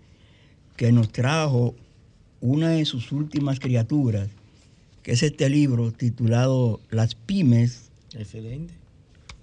que 0.77 0.93
nos 0.93 1.11
trajo 1.11 1.75
una 2.41 2.69
de 2.69 2.85
sus 2.85 3.11
últimas 3.11 3.59
criaturas, 3.59 4.29
que 5.05 5.13
es 5.13 5.23
este 5.23 5.49
libro 5.49 5.93
titulado 5.93 6.81
Las 6.91 7.15
pymes. 7.15 7.91
Excelente. 8.15 8.75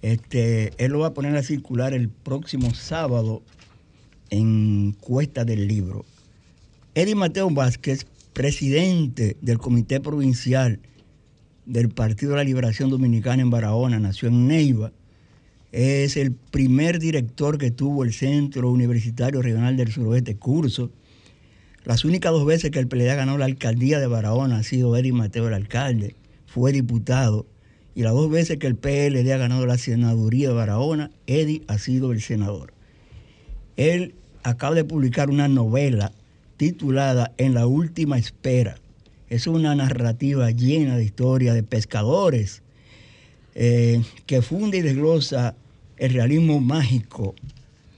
Este, 0.02 0.72
él 0.76 0.92
lo 0.92 0.98
va 0.98 1.08
a 1.08 1.14
poner 1.14 1.36
a 1.36 1.42
circular 1.44 1.94
el 1.94 2.08
próximo 2.08 2.74
sábado 2.74 3.42
en 4.30 4.92
Cuesta 5.00 5.44
del 5.44 5.68
Libro. 5.68 6.04
Eddie 6.96 7.14
Mateo 7.14 7.48
Vázquez, 7.48 8.06
presidente 8.32 9.36
del 9.40 9.58
Comité 9.58 10.00
Provincial 10.00 10.80
del 11.64 11.88
Partido 11.90 12.32
de 12.32 12.38
la 12.38 12.44
Liberación 12.44 12.90
Dominicana 12.90 13.40
en 13.40 13.50
Barahona, 13.50 14.00
nació 14.00 14.28
en 14.28 14.48
Neiva, 14.48 14.90
es 15.70 16.16
el 16.16 16.32
primer 16.32 16.98
director 16.98 17.56
que 17.56 17.70
tuvo 17.70 18.02
el 18.02 18.12
Centro 18.12 18.70
Universitario 18.70 19.40
Regional 19.40 19.76
del 19.76 19.92
Suroeste 19.92 20.36
Curso, 20.36 20.90
las 21.84 22.04
únicas 22.04 22.30
dos 22.30 22.46
veces 22.46 22.70
que 22.70 22.78
el 22.78 22.86
PLD 22.86 23.10
ha 23.10 23.16
ganado 23.16 23.38
la 23.38 23.46
alcaldía 23.46 23.98
de 23.98 24.06
Barahona 24.06 24.58
ha 24.58 24.62
sido 24.62 24.96
Eddie 24.96 25.12
Mateo 25.12 25.48
el 25.48 25.54
alcalde, 25.54 26.14
fue 26.46 26.70
diputado. 26.72 27.46
Y 27.94 28.02
las 28.02 28.12
dos 28.12 28.30
veces 28.30 28.58
que 28.58 28.68
el 28.68 28.76
PLD 28.76 29.30
ha 29.32 29.36
ganado 29.36 29.66
la 29.66 29.76
senaduría 29.76 30.48
de 30.48 30.54
Barahona, 30.54 31.10
Eddie 31.26 31.62
ha 31.66 31.78
sido 31.78 32.12
el 32.12 32.22
senador. 32.22 32.72
Él 33.76 34.14
acaba 34.44 34.74
de 34.74 34.84
publicar 34.84 35.28
una 35.28 35.48
novela 35.48 36.12
titulada 36.56 37.32
En 37.36 37.52
la 37.52 37.66
última 37.66 38.16
espera. 38.16 38.76
Es 39.28 39.46
una 39.46 39.74
narrativa 39.74 40.50
llena 40.50 40.96
de 40.96 41.04
historia 41.04 41.52
de 41.52 41.62
pescadores 41.62 42.62
eh, 43.54 44.02
que 44.26 44.40
funde 44.40 44.78
y 44.78 44.82
desglosa 44.82 45.56
el 45.96 46.12
realismo 46.12 46.60
mágico 46.60 47.34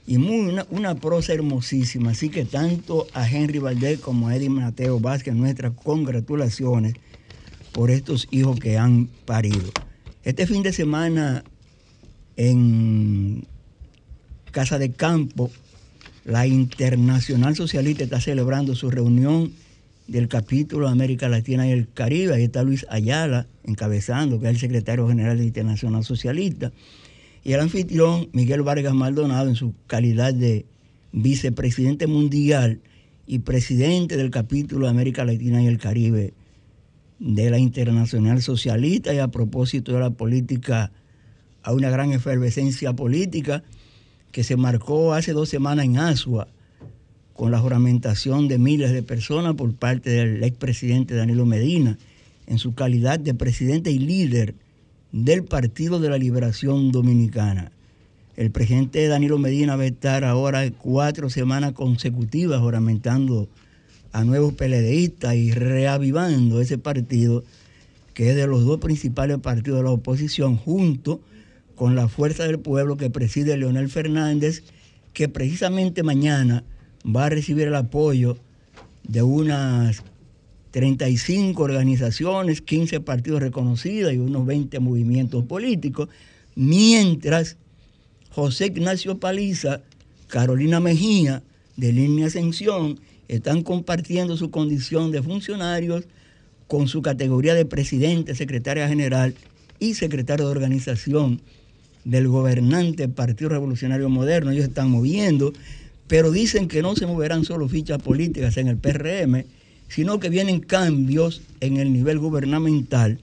y 0.07 0.17
muy, 0.17 0.55
una, 0.69 0.95
prosa 0.95 1.33
hermosísima. 1.33 2.11
Así 2.11 2.29
que 2.29 2.45
tanto 2.45 3.07
a 3.13 3.29
Henry 3.29 3.59
Valdés 3.59 3.99
como 3.99 4.27
a 4.27 4.35
Eddie 4.35 4.49
Mateo 4.49 4.99
Vázquez, 4.99 5.33
nuestras 5.33 5.73
congratulaciones 5.73 6.93
por 7.71 7.91
estos 7.91 8.27
hijos 8.31 8.59
que 8.59 8.77
han 8.77 9.07
parido. 9.25 9.71
Este 10.23 10.47
fin 10.47 10.63
de 10.63 10.73
semana 10.73 11.43
en 12.37 13.45
Casa 14.51 14.77
de 14.77 14.91
Campo, 14.91 15.51
la 16.23 16.47
Internacional 16.47 17.55
Socialista 17.55 18.03
está 18.03 18.21
celebrando 18.21 18.75
su 18.75 18.89
reunión 18.89 19.53
del 20.07 20.27
capítulo 20.27 20.85
de 20.85 20.91
América 20.91 21.29
Latina 21.29 21.67
y 21.67 21.71
el 21.71 21.91
Caribe. 21.91 22.35
Ahí 22.35 22.43
está 22.43 22.63
Luis 22.63 22.85
Ayala 22.89 23.47
encabezando, 23.63 24.39
que 24.39 24.45
es 24.47 24.53
el 24.53 24.59
secretario 24.59 25.07
general 25.07 25.37
de 25.37 25.43
la 25.43 25.47
Internacional 25.47 26.03
Socialista 26.03 26.71
y 27.45 27.53
el 27.53 27.59
anfitrión 27.59 28.27
Miguel 28.33 28.63
Vargas 28.63 28.95
Maldonado 28.95 29.47
en 29.47 29.55
su 29.55 29.75
calidad 29.85 30.33
de 30.33 30.65
vicepresidente 31.11 32.07
mundial 32.07 32.81
y 33.27 33.39
presidente 33.39 34.17
del 34.17 34.31
capítulo 34.31 34.87
de 34.87 34.91
América 34.91 35.23
Latina 35.23 35.61
y 35.61 35.67
el 35.67 35.77
Caribe 35.77 36.33
de 37.19 37.49
la 37.51 37.59
Internacional 37.59 38.41
Socialista 38.41 39.13
y 39.13 39.19
a 39.19 39.27
propósito 39.27 39.93
de 39.93 39.99
la 39.99 40.09
política, 40.09 40.91
a 41.61 41.71
una 41.71 41.91
gran 41.91 42.11
efervescencia 42.13 42.93
política 42.93 43.63
que 44.31 44.43
se 44.43 44.57
marcó 44.57 45.13
hace 45.13 45.31
dos 45.31 45.47
semanas 45.47 45.85
en 45.85 45.99
Asua 45.99 46.47
con 47.33 47.51
la 47.51 47.59
juramentación 47.59 48.47
de 48.47 48.57
miles 48.57 48.91
de 48.91 49.03
personas 49.03 49.53
por 49.53 49.71
parte 49.75 50.09
del 50.09 50.43
expresidente 50.43 51.13
Danilo 51.13 51.45
Medina 51.45 51.99
en 52.47 52.57
su 52.57 52.73
calidad 52.73 53.19
de 53.19 53.35
presidente 53.35 53.91
y 53.91 53.99
líder 53.99 54.55
del 55.15 55.45
Partido 55.45 56.01
de 56.01 56.09
la 56.09 56.17
Liberación 56.17 56.91
Dominicana. 56.91 57.71
El 58.35 58.51
presidente 58.51 59.07
Danilo 59.07 59.39
Medina 59.39 59.77
va 59.77 59.83
a 59.83 59.85
estar 59.85 60.25
ahora 60.25 60.69
cuatro 60.71 61.29
semanas 61.29 61.71
consecutivas 61.71 62.59
oramentando 62.59 63.47
a 64.11 64.25
nuevos 64.25 64.55
PLDistas 64.55 65.35
y 65.35 65.53
reavivando 65.53 66.59
ese 66.59 66.77
partido 66.77 67.45
que 68.13 68.31
es 68.31 68.35
de 68.35 68.45
los 68.45 68.65
dos 68.65 68.81
principales 68.81 69.37
partidos 69.37 69.79
de 69.79 69.83
la 69.85 69.91
oposición, 69.91 70.57
junto 70.57 71.21
con 71.75 71.95
la 71.95 72.09
Fuerza 72.09 72.43
del 72.43 72.59
Pueblo 72.59 72.97
que 72.97 73.09
preside 73.09 73.55
Leonel 73.55 73.87
Fernández 73.87 74.63
que 75.13 75.29
precisamente 75.29 76.03
mañana 76.03 76.65
va 77.05 77.27
a 77.27 77.29
recibir 77.29 77.69
el 77.69 77.75
apoyo 77.75 78.35
de 79.07 79.23
unas 79.23 80.03
35 80.75 81.63
organizaciones, 81.63 82.59
15 82.59 82.99
partidos 82.99 83.39
reconocidos 83.39 84.11
y 84.11 84.17
unos 84.17 84.45
20 84.45 84.77
movimientos 84.81 85.45
políticos, 85.45 86.09
mientras 86.53 87.55
José 88.31 88.65
Ignacio 88.65 89.17
Paliza, 89.17 89.83
Carolina 90.27 90.81
Mejía, 90.81 91.43
de 91.77 91.93
Línea 91.93 92.27
Ascensión, 92.27 92.99
están 93.29 93.61
compartiendo 93.61 94.35
su 94.35 94.51
condición 94.51 95.11
de 95.11 95.23
funcionarios 95.23 96.03
con 96.67 96.89
su 96.89 97.01
categoría 97.01 97.53
de 97.53 97.63
presidente, 97.63 98.35
secretaria 98.35 98.89
general 98.89 99.33
y 99.79 99.93
secretario 99.93 100.43
de 100.43 100.51
organización 100.51 101.39
del 102.03 102.27
gobernante 102.27 103.07
Partido 103.07 103.49
Revolucionario 103.51 104.09
Moderno. 104.09 104.51
Ellos 104.51 104.65
están 104.65 104.91
moviendo, 104.91 105.53
pero 106.07 106.31
dicen 106.31 106.67
que 106.67 106.81
no 106.81 106.97
se 106.97 107.05
moverán 107.05 107.45
solo 107.45 107.69
fichas 107.69 108.01
políticas 108.01 108.57
en 108.57 108.67
el 108.67 108.75
PRM, 108.75 109.45
sino 109.87 110.19
que 110.19 110.29
vienen 110.29 110.59
cambios 110.59 111.41
en 111.59 111.77
el 111.77 111.93
nivel 111.93 112.19
gubernamental, 112.19 113.21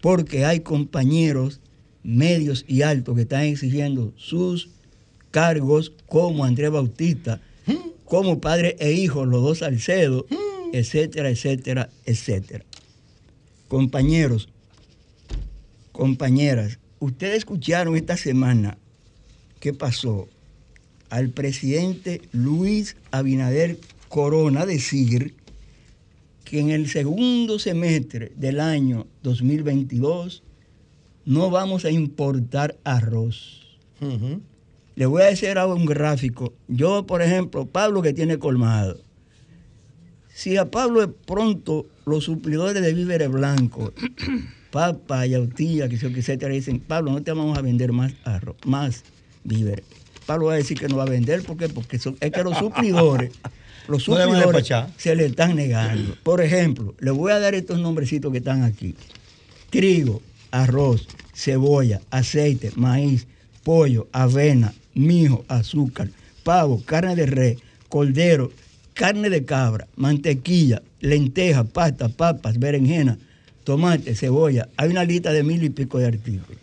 porque 0.00 0.44
hay 0.44 0.60
compañeros 0.60 1.60
medios 2.02 2.64
y 2.66 2.82
altos 2.82 3.14
que 3.14 3.22
están 3.22 3.42
exigiendo 3.42 4.12
sus 4.16 4.68
cargos 5.30 5.92
como 6.06 6.44
Andrés 6.44 6.70
Bautista, 6.70 7.40
como 8.04 8.40
padre 8.40 8.76
e 8.78 8.92
hijo, 8.92 9.24
los 9.24 9.42
dos 9.42 9.58
Salcedo, 9.58 10.26
etcétera, 10.72 11.30
etcétera, 11.30 11.88
etcétera. 12.04 12.64
Compañeros, 13.68 14.48
compañeras, 15.92 16.78
ustedes 16.98 17.38
escucharon 17.38 17.96
esta 17.96 18.16
semana 18.16 18.76
qué 19.60 19.72
pasó 19.72 20.28
al 21.08 21.30
presidente 21.30 22.20
Luis 22.32 22.96
Abinader 23.10 23.78
Corona 24.08 24.66
decir 24.66 25.34
que 26.52 26.60
en 26.60 26.68
el 26.68 26.86
segundo 26.86 27.58
semestre 27.58 28.30
del 28.36 28.60
año 28.60 29.06
2022 29.22 30.42
no 31.24 31.48
vamos 31.48 31.86
a 31.86 31.90
importar 31.90 32.76
arroz. 32.84 33.78
Le 34.94 35.06
voy 35.06 35.22
a 35.22 35.26
decir 35.28 35.56
ahora 35.56 35.72
un 35.72 35.86
gráfico. 35.86 36.52
Yo, 36.68 37.06
por 37.06 37.22
ejemplo, 37.22 37.64
Pablo 37.64 38.02
que 38.02 38.12
tiene 38.12 38.38
colmado. 38.38 39.00
Si 40.28 40.58
a 40.58 40.70
Pablo 40.70 41.00
de 41.00 41.08
pronto 41.08 41.86
los 42.04 42.24
suplidores 42.24 42.82
de 42.82 42.92
víveres 42.92 43.30
blancos, 43.30 43.94
papa, 44.70 45.24
yautía, 45.24 45.88
que 45.88 45.96
se 45.96 46.08
etcétera, 46.08 46.52
dicen, 46.52 46.80
Pablo, 46.80 47.12
no 47.12 47.22
te 47.22 47.32
vamos 47.32 47.56
a 47.56 47.62
vender 47.62 47.92
más 47.92 48.12
arroz, 48.24 48.56
más 48.66 49.04
víveres. 49.42 49.86
Pablo 50.26 50.48
va 50.48 50.52
a 50.52 50.56
decir 50.56 50.78
que 50.78 50.88
no 50.88 50.98
va 50.98 51.04
a 51.04 51.08
vender, 51.08 51.42
¿por 51.44 51.56
qué? 51.56 51.70
Porque 51.70 51.98
son, 51.98 52.18
es 52.20 52.30
que 52.30 52.44
los 52.44 52.58
suplidores, 52.58 53.32
los 53.88 54.04
suplidores 54.04 54.68
se 54.96 55.16
le 55.16 55.26
están 55.26 55.56
negando. 55.56 56.16
Por 56.22 56.40
ejemplo, 56.40 56.94
le 57.00 57.10
voy 57.10 57.32
a 57.32 57.38
dar 57.38 57.54
estos 57.54 57.78
nombrecitos 57.78 58.32
que 58.32 58.38
están 58.38 58.62
aquí. 58.62 58.94
Trigo, 59.70 60.22
arroz, 60.50 61.08
cebolla, 61.34 62.00
aceite, 62.10 62.72
maíz, 62.76 63.26
pollo, 63.62 64.08
avena, 64.12 64.74
mijo, 64.94 65.44
azúcar, 65.48 66.08
pavo, 66.44 66.82
carne 66.84 67.16
de 67.16 67.26
res, 67.26 67.58
cordero, 67.88 68.52
carne 68.94 69.30
de 69.30 69.44
cabra, 69.44 69.86
mantequilla, 69.96 70.82
lenteja, 71.00 71.64
pasta, 71.64 72.08
papas, 72.08 72.58
berenjena, 72.58 73.18
tomate, 73.64 74.14
cebolla. 74.14 74.68
Hay 74.76 74.90
una 74.90 75.04
lista 75.04 75.32
de 75.32 75.42
mil 75.42 75.62
y 75.62 75.70
pico 75.70 75.98
de 75.98 76.06
artículos. 76.06 76.58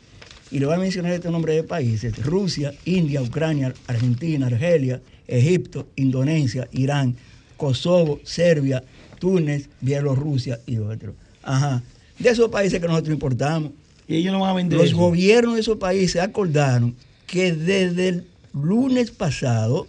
Y 0.51 0.59
le 0.59 0.65
voy 0.65 0.75
a 0.75 0.79
mencionar 0.79 1.13
este 1.13 1.29
nombre 1.29 1.53
de 1.53 1.63
países. 1.63 2.17
Rusia, 2.25 2.73
India, 2.85 3.21
Ucrania, 3.21 3.73
Argentina, 3.87 4.47
Argelia, 4.47 4.99
Egipto, 5.29 5.87
Indonesia, 5.95 6.67
Irán, 6.71 7.15
Kosovo, 7.57 8.19
Serbia, 8.23 8.83
Túnez, 9.19 9.69
Bielorrusia 9.81 10.59
y 10.65 10.77
otros. 10.77 11.15
Ajá. 11.43 11.83
De 12.17 12.29
esos 12.29 12.49
países 12.49 12.79
que 12.79 12.87
nosotros 12.87 13.13
importamos. 13.13 13.71
Y 14.07 14.15
ellos 14.15 14.33
no 14.33 14.39
van 14.39 14.49
a 14.49 14.53
vender. 14.53 14.79
Los 14.79 14.93
gobiernos 14.93 15.55
de 15.55 15.61
esos 15.61 15.77
países 15.77 16.21
acordaron 16.21 16.95
que 17.27 17.53
desde 17.53 18.07
el 18.09 18.27
lunes 18.53 19.11
pasado, 19.11 19.87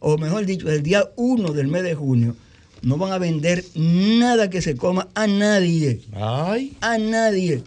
o 0.00 0.18
mejor 0.18 0.44
dicho, 0.44 0.68
el 0.68 0.82
día 0.82 1.08
1 1.16 1.52
del 1.52 1.68
mes 1.68 1.84
de 1.84 1.94
junio, 1.94 2.36
no 2.82 2.98
van 2.98 3.12
a 3.12 3.18
vender 3.18 3.64
nada 3.74 4.50
que 4.50 4.60
se 4.60 4.76
coma 4.76 5.08
a 5.14 5.26
nadie. 5.26 6.00
Ay. 6.12 6.76
A 6.80 6.98
nadie. 6.98 7.62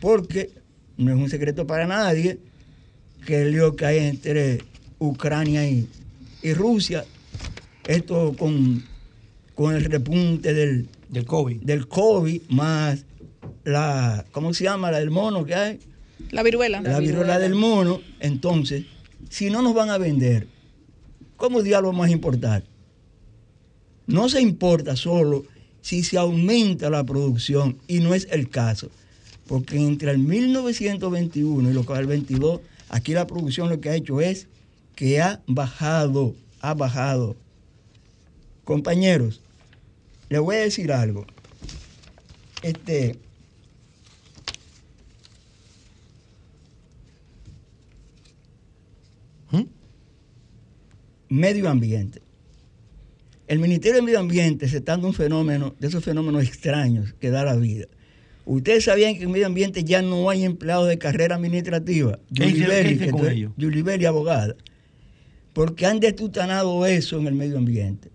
Porque 0.00 0.50
no 0.96 1.12
es 1.12 1.18
un 1.18 1.30
secreto 1.30 1.66
para 1.66 1.86
nadie 1.86 2.38
que 3.26 3.42
el 3.42 3.52
lío 3.52 3.76
que 3.76 3.86
hay 3.86 3.98
entre 3.98 4.60
Ucrania 4.98 5.68
y, 5.68 5.88
Rusia, 6.54 7.04
esto 7.86 8.34
con, 8.38 8.84
con 9.54 9.74
el 9.74 9.84
repunte 9.84 10.54
del, 10.54 10.88
del 11.08 11.24
COVID. 11.24 11.62
Del 11.62 11.88
COVID, 11.88 12.42
más 12.50 13.04
la, 13.64 14.24
¿cómo 14.30 14.54
se 14.54 14.64
llama? 14.64 14.90
La 14.90 15.00
del 15.00 15.10
mono 15.10 15.44
que 15.44 15.54
hay. 15.54 15.80
La 16.30 16.42
viruela. 16.42 16.80
La, 16.80 16.98
viruela, 16.98 17.38
del 17.38 17.54
mono. 17.54 18.00
Entonces, 18.20 18.84
si 19.28 19.50
no 19.50 19.62
nos 19.62 19.74
van 19.74 19.90
a 19.90 19.98
vender, 19.98 20.46
¿cómo 21.36 21.62
diálogo 21.62 21.92
más 21.92 22.10
importar? 22.10 22.64
No 24.06 24.28
se 24.28 24.40
importa 24.40 24.96
solo 24.96 25.44
si 25.80 26.02
se 26.02 26.16
aumenta 26.16 26.90
la 26.90 27.04
producción, 27.04 27.78
y 27.86 28.00
no 28.00 28.14
es 28.14 28.26
el 28.30 28.48
caso. 28.48 28.90
Porque 29.46 29.76
entre 29.76 30.10
el 30.10 30.18
1921 30.18 31.70
y 31.70 31.72
lo 31.72 31.82
que 31.82 31.92
va 31.92 32.00
el 32.00 32.06
22, 32.06 32.60
aquí 32.88 33.12
la 33.12 33.26
producción 33.26 33.68
lo 33.68 33.80
que 33.80 33.90
ha 33.90 33.94
hecho 33.94 34.20
es 34.20 34.48
que 34.96 35.20
ha 35.20 35.40
bajado, 35.46 36.34
ha 36.60 36.74
bajado. 36.74 37.36
Compañeros, 38.64 39.40
les 40.28 40.40
voy 40.40 40.56
a 40.56 40.60
decir 40.60 40.90
algo. 40.90 41.24
Este, 42.62 43.16
medio 51.28 51.68
ambiente. 51.68 52.22
El 53.46 53.60
Ministerio 53.60 53.96
de 53.96 54.02
Medio 54.02 54.18
Ambiente 54.18 54.68
se 54.68 54.78
está 54.78 54.92
dando 54.92 55.08
un 55.08 55.14
fenómeno, 55.14 55.76
de 55.78 55.86
esos 55.86 56.02
fenómenos 56.02 56.42
extraños 56.42 57.14
que 57.20 57.30
da 57.30 57.44
la 57.44 57.54
vida. 57.54 57.86
Ustedes 58.44 58.84
sabían 58.84 59.16
que 59.16 59.24
en 59.24 59.30
medio 59.30 59.46
ambiente 59.46 59.84
ya 59.84 60.02
no 60.02 60.30
hay 60.30 60.44
empleados 60.44 60.88
de 60.88 60.98
carrera 60.98 61.36
administrativa. 61.36 62.18
Yulibeli, 63.56 64.04
abogada. 64.06 64.56
Porque 65.56 65.86
han 65.86 66.00
destutanado 66.00 66.84
eso 66.84 67.18
en 67.18 67.28
el 67.28 67.34
medio 67.34 67.56
ambiente. 67.56 68.10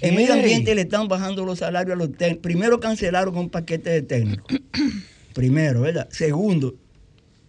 En 0.00 0.14
medio 0.14 0.32
ambiente 0.32 0.74
le 0.74 0.80
están 0.80 1.06
bajando 1.06 1.44
los 1.44 1.58
salarios 1.58 1.94
a 1.94 1.98
los 1.98 2.16
técnicos. 2.16 2.42
Primero 2.42 2.80
cancelaron 2.80 3.36
un 3.36 3.50
paquete 3.50 3.90
de 3.90 4.00
técnicos. 4.00 4.58
Primero, 5.34 5.82
¿verdad? 5.82 6.08
Segundo, 6.10 6.74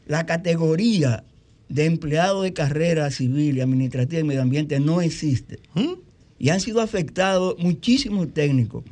la 0.07 0.25
categoría 0.25 1.23
de 1.69 1.85
empleado 1.85 2.41
de 2.41 2.51
carrera 2.51 3.09
civil 3.11 3.55
y 3.55 3.61
administrativa 3.61 4.19
y 4.19 4.25
medio 4.25 4.41
ambiente 4.41 4.81
no 4.81 5.01
existe. 5.01 5.59
¿Mm? 5.73 5.93
Y 6.37 6.49
han 6.49 6.59
sido 6.59 6.81
afectados 6.81 7.55
muchísimos 7.59 8.33
técnicos 8.33 8.83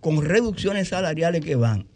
con 0.00 0.22
reducciones 0.22 0.88
salariales 0.88 1.42
que 1.42 1.54
van 1.54 1.86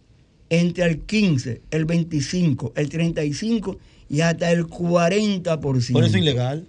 entre 0.49 0.85
el 0.85 1.01
15, 1.01 1.61
el 1.71 1.85
25, 1.85 2.73
el 2.77 2.89
35 2.89 3.79
y 4.09 4.23
hasta 4.23 4.51
el 4.53 4.69
40%. 4.69 5.61
Por 5.61 5.77
eso 5.77 5.99
es 5.99 6.15
ilegal. 6.15 6.65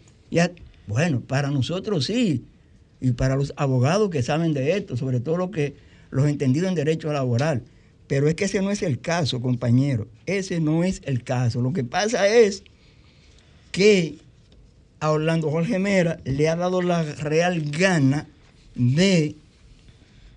Bueno, 0.88 1.22
para 1.22 1.52
nosotros 1.52 2.06
sí. 2.06 2.46
Y 3.02 3.12
para 3.12 3.36
los 3.36 3.54
abogados 3.58 4.10
que 4.10 4.24
saben 4.24 4.54
de 4.54 4.78
esto, 4.78 4.98
sobre 4.98 5.20
todo 5.20 5.38
los 5.38 5.52
que 5.52 5.76
los 6.12 6.28
entendidos 6.28 6.70
en 6.70 6.76
derecho 6.76 7.12
laboral. 7.12 7.64
Pero 8.08 8.28
es 8.28 8.36
que 8.36 8.46
ese 8.46 8.62
no 8.62 8.72
es 8.72 8.84
el 8.84 9.00
caso, 9.00 9.42
compañero. 9.42 10.08
Ese 10.26 10.60
no 10.60 10.84
es 10.84 11.02
el 11.06 11.24
caso. 11.24 11.62
Lo 11.62 11.74
que 11.74 11.84
pasa 11.84 12.28
es 12.28 12.64
que 13.72 14.18
a 15.00 15.12
Orlando 15.12 15.50
Jorge 15.52 15.80
Mera 15.80 16.20
le 16.24 16.48
ha 16.48 16.56
dado 16.56 16.82
la 16.82 17.04
real 17.04 17.62
gana 17.72 18.28
de 18.76 19.36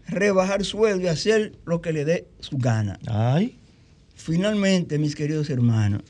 rebajar 0.08 0.64
sueldo 0.64 1.04
y 1.04 1.08
hacer 1.08 1.52
lo 1.64 1.80
que 1.80 1.92
le 1.92 2.04
dé 2.04 2.26
su 2.40 2.56
gana. 2.58 2.98
Ay. 3.06 3.56
Finalmente, 4.16 4.98
mis 4.98 5.14
queridos 5.14 5.48
hermanos, 5.50 6.02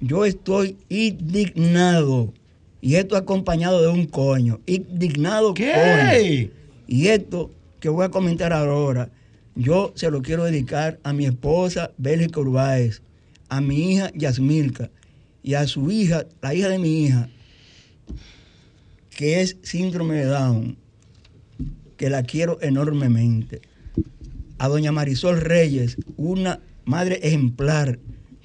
yo 0.00 0.24
estoy 0.24 0.76
indignado. 0.88 2.32
Y 2.80 2.94
esto 2.94 3.16
acompañado 3.16 3.82
de 3.82 3.88
un 3.88 4.06
coño. 4.06 4.60
Indignado 4.66 5.54
¿Qué? 5.54 6.50
Y 6.86 7.08
esto 7.08 7.50
que 7.80 7.88
voy 7.88 8.04
a 8.04 8.10
comentar 8.10 8.52
ahora, 8.52 9.10
yo 9.54 9.92
se 9.94 10.10
lo 10.10 10.22
quiero 10.22 10.44
dedicar 10.44 10.98
a 11.02 11.12
mi 11.12 11.26
esposa 11.26 11.92
Bélgica 11.98 12.40
Urbáez, 12.40 13.02
a 13.48 13.60
mi 13.60 13.92
hija 13.92 14.10
Yasmilka, 14.14 14.90
y 15.42 15.54
a 15.54 15.66
su 15.66 15.90
hija, 15.90 16.26
la 16.42 16.54
hija 16.54 16.68
de 16.68 16.78
mi 16.78 17.04
hija, 17.04 17.28
que 19.10 19.40
es 19.40 19.56
síndrome 19.62 20.16
de 20.16 20.26
Down, 20.26 20.76
que 21.96 22.10
la 22.10 22.22
quiero 22.22 22.58
enormemente. 22.60 23.60
A 24.58 24.68
doña 24.68 24.92
Marisol 24.92 25.40
Reyes, 25.40 25.96
una 26.16 26.60
madre 26.84 27.20
ejemplar 27.22 27.98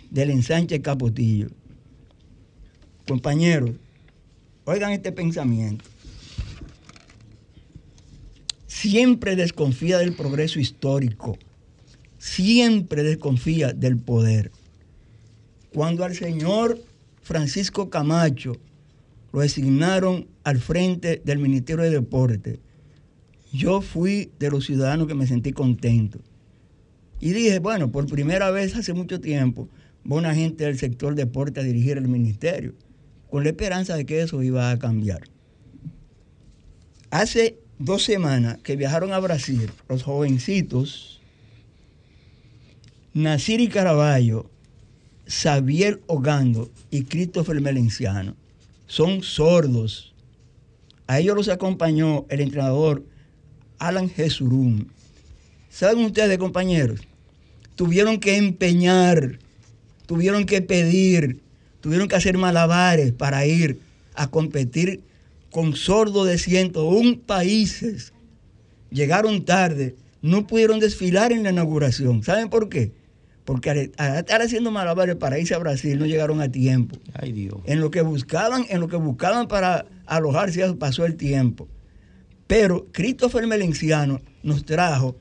del 0.09 0.29
ensanche 0.31 0.81
Capotillo. 0.81 1.49
Compañeros, 3.07 3.71
oigan 4.65 4.91
este 4.91 5.11
pensamiento. 5.11 5.85
Siempre 8.67 9.35
desconfía 9.35 9.97
del 9.97 10.15
progreso 10.15 10.59
histórico, 10.59 11.37
siempre 12.17 13.03
desconfía 13.03 13.73
del 13.73 13.97
poder. 13.97 14.51
Cuando 15.73 16.03
al 16.03 16.15
señor 16.15 16.79
Francisco 17.21 17.89
Camacho 17.89 18.57
lo 19.31 19.39
designaron 19.39 20.27
al 20.43 20.59
frente 20.59 21.21
del 21.23 21.39
Ministerio 21.39 21.83
de 21.83 21.91
Deporte, 21.91 22.59
yo 23.51 23.81
fui 23.81 24.31
de 24.39 24.49
los 24.49 24.65
ciudadanos 24.65 25.07
que 25.07 25.13
me 25.13 25.27
sentí 25.27 25.53
contento. 25.53 26.19
Y 27.19 27.31
dije, 27.31 27.59
bueno, 27.59 27.91
por 27.91 28.07
primera 28.07 28.51
vez 28.51 28.75
hace 28.75 28.93
mucho 28.93 29.21
tiempo, 29.21 29.69
va 30.11 30.17
una 30.17 30.35
gente 30.35 30.65
del 30.65 30.77
sector 30.77 31.15
deporte 31.15 31.59
a 31.61 31.63
dirigir 31.63 31.97
el 31.97 32.07
ministerio, 32.07 32.73
con 33.33 33.43
la 33.43 33.49
esperanza 33.49 33.95
de 33.95 34.05
que 34.05 34.21
eso 34.21 34.43
iba 34.43 34.69
a 34.69 34.77
cambiar. 34.77 35.23
Hace 37.09 37.57
dos 37.79 38.03
semanas 38.03 38.59
que 38.61 38.75
viajaron 38.75 39.11
a 39.11 39.17
Brasil 39.17 39.71
los 39.89 40.03
jovencitos 40.03 41.19
Nasiri 43.15 43.69
Caraballo, 43.69 44.51
Xavier 45.25 45.99
Ogando 46.05 46.69
y 46.91 47.05
Christopher 47.05 47.59
Melenciano. 47.59 48.35
Son 48.85 49.23
sordos. 49.23 50.13
A 51.07 51.19
ellos 51.19 51.35
los 51.35 51.49
acompañó 51.49 52.27
el 52.29 52.39
entrenador 52.39 53.03
Alan 53.79 54.11
Jesurún. 54.11 54.91
¿Saben 55.71 56.05
ustedes, 56.05 56.37
compañeros? 56.37 56.99
Tuvieron 57.73 58.19
que 58.19 58.37
empeñar, 58.37 59.39
tuvieron 60.05 60.45
que 60.45 60.61
pedir, 60.61 61.42
tuvieron 61.83 62.07
que 62.07 62.15
hacer 62.15 62.37
malabares 62.37 63.11
para 63.11 63.45
ir 63.45 63.81
a 64.15 64.27
competir 64.27 65.01
con 65.51 65.75
sordos 65.75 66.25
de 66.25 66.37
101 66.37 67.19
países. 67.25 68.13
Llegaron 68.89 69.43
tarde, 69.43 69.97
no 70.21 70.47
pudieron 70.47 70.79
desfilar 70.79 71.33
en 71.33 71.43
la 71.43 71.49
inauguración. 71.49 72.23
¿Saben 72.23 72.49
por 72.49 72.69
qué? 72.69 72.93
Porque 73.43 73.69
al, 73.69 73.91
al 73.97 74.19
estar 74.19 74.41
haciendo 74.41 74.71
malabares 74.71 75.17
para 75.17 75.37
irse 75.37 75.55
a 75.55 75.57
Brasil 75.57 75.99
no 75.99 76.05
llegaron 76.05 76.39
a 76.39 76.49
tiempo. 76.49 76.95
Ay, 77.11 77.33
Dios. 77.33 77.57
En 77.65 77.81
lo 77.81 77.91
que 77.91 78.01
buscaban, 78.01 78.65
en 78.69 78.79
lo 78.79 78.87
que 78.87 78.95
buscaban 78.95 79.49
para 79.49 79.85
alojarse, 80.05 80.73
pasó 80.75 81.05
el 81.05 81.17
tiempo. 81.17 81.67
Pero 82.47 82.87
Christopher 82.93 83.45
Melenciano 83.45 84.21
nos 84.41 84.63
trajo 84.63 85.17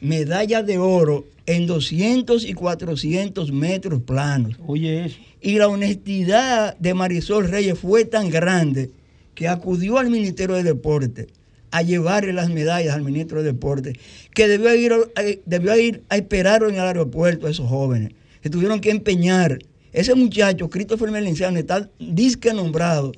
medallas 0.00 0.66
de 0.66 0.78
oro 0.78 1.24
en 1.46 1.68
200 1.68 2.44
y 2.48 2.52
400 2.52 3.52
metros 3.52 4.02
planos. 4.02 4.56
Oye, 4.66 5.04
eso. 5.04 5.18
Y 5.40 5.58
la 5.58 5.68
honestidad 5.68 6.76
de 6.78 6.94
Marisol 6.94 7.48
Reyes 7.48 7.78
fue 7.78 8.04
tan 8.04 8.28
grande 8.30 8.90
que 9.34 9.48
acudió 9.48 9.98
al 9.98 10.10
Ministerio 10.10 10.56
de 10.56 10.62
Deporte 10.62 11.28
a 11.70 11.82
llevarle 11.82 12.32
las 12.32 12.50
medallas 12.50 12.94
al 12.94 13.02
ministro 13.02 13.38
de 13.42 13.52
Deporte, 13.52 13.98
que 14.34 14.48
debió 14.48 14.74
ir, 14.74 14.92
eh, 15.16 15.40
debió 15.46 15.76
ir 15.76 16.02
a 16.08 16.16
esperar 16.16 16.62
en 16.64 16.74
el 16.74 16.80
aeropuerto 16.80 17.46
a 17.46 17.50
esos 17.50 17.68
jóvenes, 17.68 18.12
que 18.42 18.50
tuvieron 18.50 18.80
que 18.80 18.90
empeñar. 18.90 19.58
Ese 19.92 20.14
muchacho, 20.14 20.68
Christopher 20.68 21.10
Melenciano, 21.10 21.58
está 21.58 21.88
disque 21.98 22.52
nombrado 22.52 23.12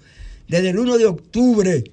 desde 0.49 0.71
el 0.71 0.79
1 0.79 0.99
de 0.99 1.07
octubre 1.07 1.85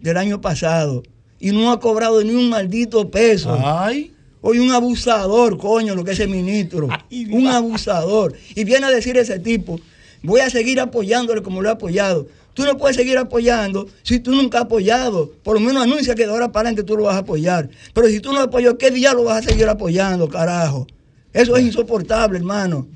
del 0.00 0.16
año 0.16 0.40
pasado 0.40 1.02
y 1.40 1.50
no 1.50 1.72
ha 1.72 1.80
cobrado 1.80 2.22
ni 2.22 2.34
un 2.34 2.50
maldito 2.50 3.10
peso. 3.10 3.58
Ay. 3.60 4.12
Hoy 4.42 4.58
un 4.58 4.70
abusador, 4.72 5.56
coño, 5.56 5.94
lo 5.94 6.04
que 6.04 6.10
es 6.12 6.20
el 6.20 6.28
ministro. 6.28 6.88
Ay, 7.10 7.26
un 7.30 7.46
abusador. 7.46 8.34
Y 8.54 8.64
viene 8.64 8.86
a 8.86 8.90
decir 8.90 9.16
ese 9.16 9.38
tipo, 9.38 9.80
voy 10.22 10.40
a 10.40 10.50
seguir 10.50 10.80
apoyándole 10.80 11.42
como 11.42 11.62
lo 11.62 11.68
he 11.68 11.72
apoyado. 11.72 12.26
Tú 12.52 12.64
no 12.64 12.76
puedes 12.76 12.96
seguir 12.96 13.16
apoyando 13.16 13.86
si 14.02 14.18
tú 14.20 14.32
nunca 14.32 14.58
has 14.58 14.64
apoyado. 14.64 15.30
Por 15.42 15.54
lo 15.54 15.60
menos 15.60 15.82
anuncia 15.84 16.14
que 16.14 16.24
de 16.26 16.30
ahora 16.32 16.50
para 16.52 16.68
adelante 16.68 16.82
tú 16.82 16.96
lo 16.96 17.04
vas 17.04 17.14
a 17.14 17.18
apoyar. 17.18 17.70
Pero 17.94 18.08
si 18.08 18.20
tú 18.20 18.32
no 18.32 18.40
apoyas, 18.40 18.74
¿qué 18.78 18.90
día 18.90 19.14
lo 19.14 19.24
vas 19.24 19.46
a 19.46 19.48
seguir 19.48 19.66
apoyando, 19.68 20.28
carajo? 20.28 20.86
Eso 21.32 21.56
es 21.56 21.64
insoportable, 21.64 22.36
hermano. 22.38 22.86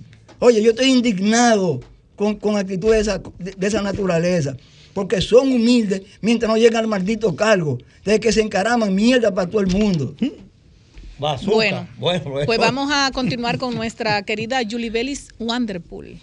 Oye, 0.40 0.61
yo 0.62 0.70
estoy 0.72 0.90
indignado 0.90 1.80
con, 2.16 2.35
con 2.35 2.56
actitudes 2.56 3.06
de 3.06 3.12
esa, 3.12 3.22
de- 3.38 3.52
de 3.52 3.66
esa 3.66 3.80
naturaleza. 3.80 4.56
Porque 4.92 5.20
son 5.20 5.52
humildes 5.52 6.02
mientras 6.22 6.50
no 6.50 6.56
llegan 6.59 6.82
al 6.82 6.88
maldito 6.88 7.35
cargo. 7.37 7.78
Desde 8.04 8.18
que 8.20 8.32
se 8.32 8.40
encaraman 8.42 8.94
mierda 8.94 9.32
para 9.32 9.48
todo 9.48 9.61
el 9.61 9.68
mundo. 9.68 10.14
Bazooka. 11.18 11.55
Bueno, 11.55 11.88
bueno, 11.98 12.46
pues 12.46 12.59
vamos 12.59 12.90
a 12.92 13.11
continuar 13.12 13.59
con 13.59 13.74
nuestra 13.74 14.22
querida 14.22 14.61
Julie 14.68 14.90
Bellis 14.90 15.29
Wanderpool. 15.38 16.18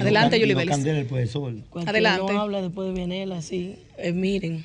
Adelante, 0.00 0.36
no 0.36 0.42
Julie 0.42 0.54
no 0.54 0.58
Bellis. 0.58 1.88
Adelante. 1.88 2.32
uno 2.32 2.40
habla 2.40 2.62
después 2.62 2.88
de 2.88 2.94
Bienela, 2.94 3.42
sí. 3.42 3.76
Eh, 3.96 4.12
miren, 4.12 4.64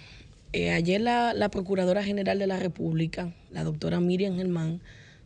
eh, 0.53 0.71
ayer 0.71 0.99
la, 0.99 1.33
la 1.33 1.49
Procuradora 1.49 2.03
General 2.03 2.37
de 2.37 2.47
la 2.47 2.57
República, 2.57 3.33
la 3.51 3.63
doctora 3.63 3.99
Miriam 3.99 4.35
Germán, 4.35 4.81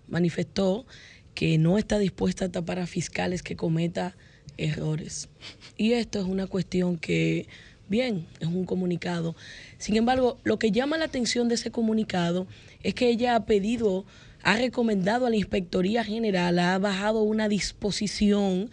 manifestó 0.08 0.86
que 1.34 1.58
no 1.58 1.78
está 1.78 2.00
dispuesta 2.00 2.46
a 2.46 2.50
tapar 2.50 2.80
a 2.80 2.88
fiscales 2.88 3.44
que 3.44 3.56
cometa 3.56 4.16
errores. 4.58 5.30
Y 5.78 5.94
esto 5.94 6.20
es 6.20 6.26
una 6.26 6.48
cuestión 6.48 6.98
que, 6.98 7.48
bien, 7.90 8.26
es 8.40 8.48
un 8.48 8.66
comunicado. 8.66 9.36
Sin 9.78 9.96
embargo, 9.98 10.38
lo 10.44 10.58
que 10.60 10.72
llama 10.72 10.98
la 10.98 11.06
atención 11.06 11.50
de 11.50 11.56
ese 11.56 11.72
comunicado 11.72 12.48
es 12.84 12.94
que 12.94 13.10
ella 13.10 13.36
ha 13.36 13.46
pedido, 13.46 14.06
ha 14.46 14.58
recomendado 14.58 15.26
a 15.26 15.32
la 15.32 15.38
Inspectoría 15.38 16.04
General, 16.04 16.60
ha 16.60 16.78
bajado 16.78 17.24
una 17.24 17.50
disposición 17.50 18.70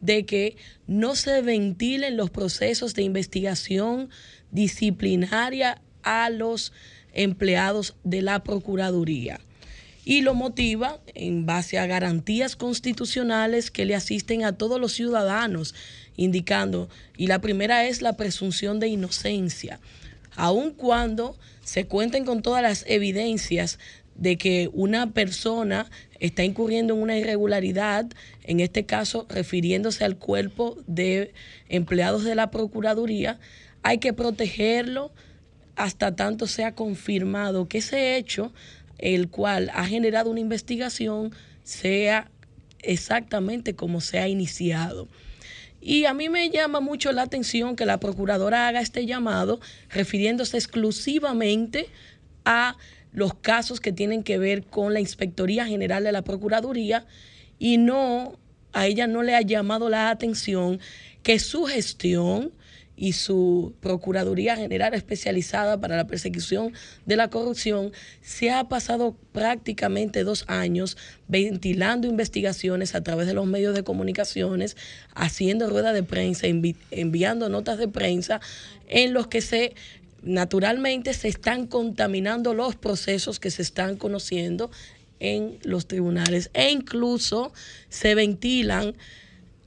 de 0.00 0.26
que 0.26 0.56
no 0.88 1.14
se 1.14 1.40
ventilen 1.42 2.16
los 2.16 2.30
procesos 2.30 2.94
de 2.94 3.04
investigación 3.04 4.10
disciplinaria 4.50 5.80
a 6.02 6.28
los 6.28 6.72
empleados 7.14 7.94
de 8.02 8.20
la 8.20 8.42
Procuraduría. 8.42 9.38
Y 10.04 10.22
lo 10.22 10.34
motiva 10.34 10.98
en 11.14 11.46
base 11.46 11.78
a 11.78 11.86
garantías 11.86 12.56
constitucionales 12.56 13.70
que 13.70 13.84
le 13.84 13.94
asisten 13.94 14.44
a 14.44 14.58
todos 14.58 14.80
los 14.80 14.92
ciudadanos, 14.92 15.76
indicando, 16.16 16.88
y 17.16 17.28
la 17.28 17.40
primera 17.40 17.86
es 17.86 18.02
la 18.02 18.16
presunción 18.16 18.80
de 18.80 18.88
inocencia, 18.88 19.78
aun 20.34 20.72
cuando 20.72 21.38
se 21.62 21.86
cuenten 21.86 22.24
con 22.24 22.42
todas 22.42 22.62
las 22.62 22.84
evidencias 22.88 23.78
de 24.14 24.38
que 24.38 24.70
una 24.72 25.12
persona 25.12 25.90
está 26.20 26.44
incurriendo 26.44 26.94
en 26.94 27.02
una 27.02 27.16
irregularidad, 27.16 28.06
en 28.44 28.60
este 28.60 28.84
caso 28.84 29.26
refiriéndose 29.28 30.04
al 30.04 30.16
cuerpo 30.16 30.76
de 30.86 31.32
empleados 31.68 32.24
de 32.24 32.34
la 32.34 32.50
Procuraduría, 32.50 33.40
hay 33.82 33.98
que 33.98 34.12
protegerlo 34.12 35.12
hasta 35.76 36.14
tanto 36.14 36.46
sea 36.46 36.74
confirmado 36.74 37.68
que 37.68 37.78
ese 37.78 38.16
hecho, 38.16 38.52
el 38.98 39.28
cual 39.28 39.70
ha 39.74 39.86
generado 39.86 40.30
una 40.30 40.40
investigación, 40.40 41.32
sea 41.64 42.30
exactamente 42.82 43.74
como 43.74 44.00
se 44.00 44.18
ha 44.18 44.28
iniciado. 44.28 45.08
Y 45.80 46.04
a 46.04 46.14
mí 46.14 46.28
me 46.28 46.48
llama 46.50 46.80
mucho 46.80 47.10
la 47.12 47.22
atención 47.22 47.74
que 47.74 47.86
la 47.86 47.98
procuradora 47.98 48.68
haga 48.68 48.80
este 48.80 49.04
llamado 49.04 49.60
refiriéndose 49.90 50.56
exclusivamente 50.56 51.88
a 52.44 52.76
los 53.12 53.34
casos 53.34 53.80
que 53.80 53.92
tienen 53.92 54.22
que 54.22 54.38
ver 54.38 54.64
con 54.64 54.94
la 54.94 55.00
Inspectoría 55.00 55.66
General 55.66 56.02
de 56.02 56.12
la 56.12 56.22
Procuraduría 56.22 57.06
y 57.58 57.76
no, 57.78 58.38
a 58.72 58.86
ella 58.86 59.06
no 59.06 59.22
le 59.22 59.34
ha 59.34 59.42
llamado 59.42 59.88
la 59.88 60.10
atención 60.10 60.80
que 61.22 61.38
su 61.38 61.64
gestión 61.64 62.52
y 62.94 63.14
su 63.14 63.74
Procuraduría 63.80 64.54
General 64.56 64.94
especializada 64.94 65.80
para 65.80 65.96
la 65.96 66.06
persecución 66.06 66.72
de 67.06 67.16
la 67.16 67.28
corrupción 67.30 67.90
se 68.20 68.50
ha 68.50 68.68
pasado 68.68 69.16
prácticamente 69.32 70.24
dos 70.24 70.44
años 70.46 70.96
ventilando 71.26 72.06
investigaciones 72.06 72.94
a 72.94 73.02
través 73.02 73.26
de 73.26 73.34
los 73.34 73.46
medios 73.46 73.74
de 73.74 73.82
comunicaciones, 73.82 74.76
haciendo 75.14 75.68
ruedas 75.68 75.94
de 75.94 76.02
prensa, 76.02 76.46
envi- 76.46 76.76
enviando 76.90 77.48
notas 77.48 77.78
de 77.78 77.88
prensa 77.88 78.40
en 78.88 79.14
los 79.14 79.26
que 79.26 79.40
se 79.40 79.74
naturalmente 80.22 81.14
se 81.14 81.28
están 81.28 81.66
contaminando 81.66 82.54
los 82.54 82.76
procesos 82.76 83.40
que 83.40 83.50
se 83.50 83.62
están 83.62 83.96
conociendo 83.96 84.70
en 85.20 85.58
los 85.62 85.86
tribunales 85.86 86.50
e 86.54 86.70
incluso 86.70 87.52
se 87.88 88.14
ventilan 88.14 88.94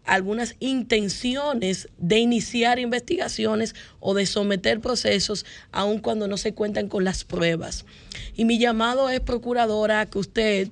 algunas 0.06 0.56
intenciones 0.60 1.90
de 1.98 2.20
iniciar 2.20 2.80
investigaciones 2.80 3.74
o 4.00 4.14
de 4.14 4.26
someter 4.26 4.80
procesos 4.80 5.46
aun 5.72 6.00
cuando 6.00 6.28
no 6.28 6.38
se 6.38 6.54
cuentan 6.54 6.88
con 6.88 7.04
las 7.04 7.24
pruebas. 7.24 7.86
Y 8.36 8.46
mi 8.46 8.60
llamado 8.60 9.10
es, 9.10 9.20
procuradora, 9.20 10.06
que 10.06 10.20
usted, 10.20 10.70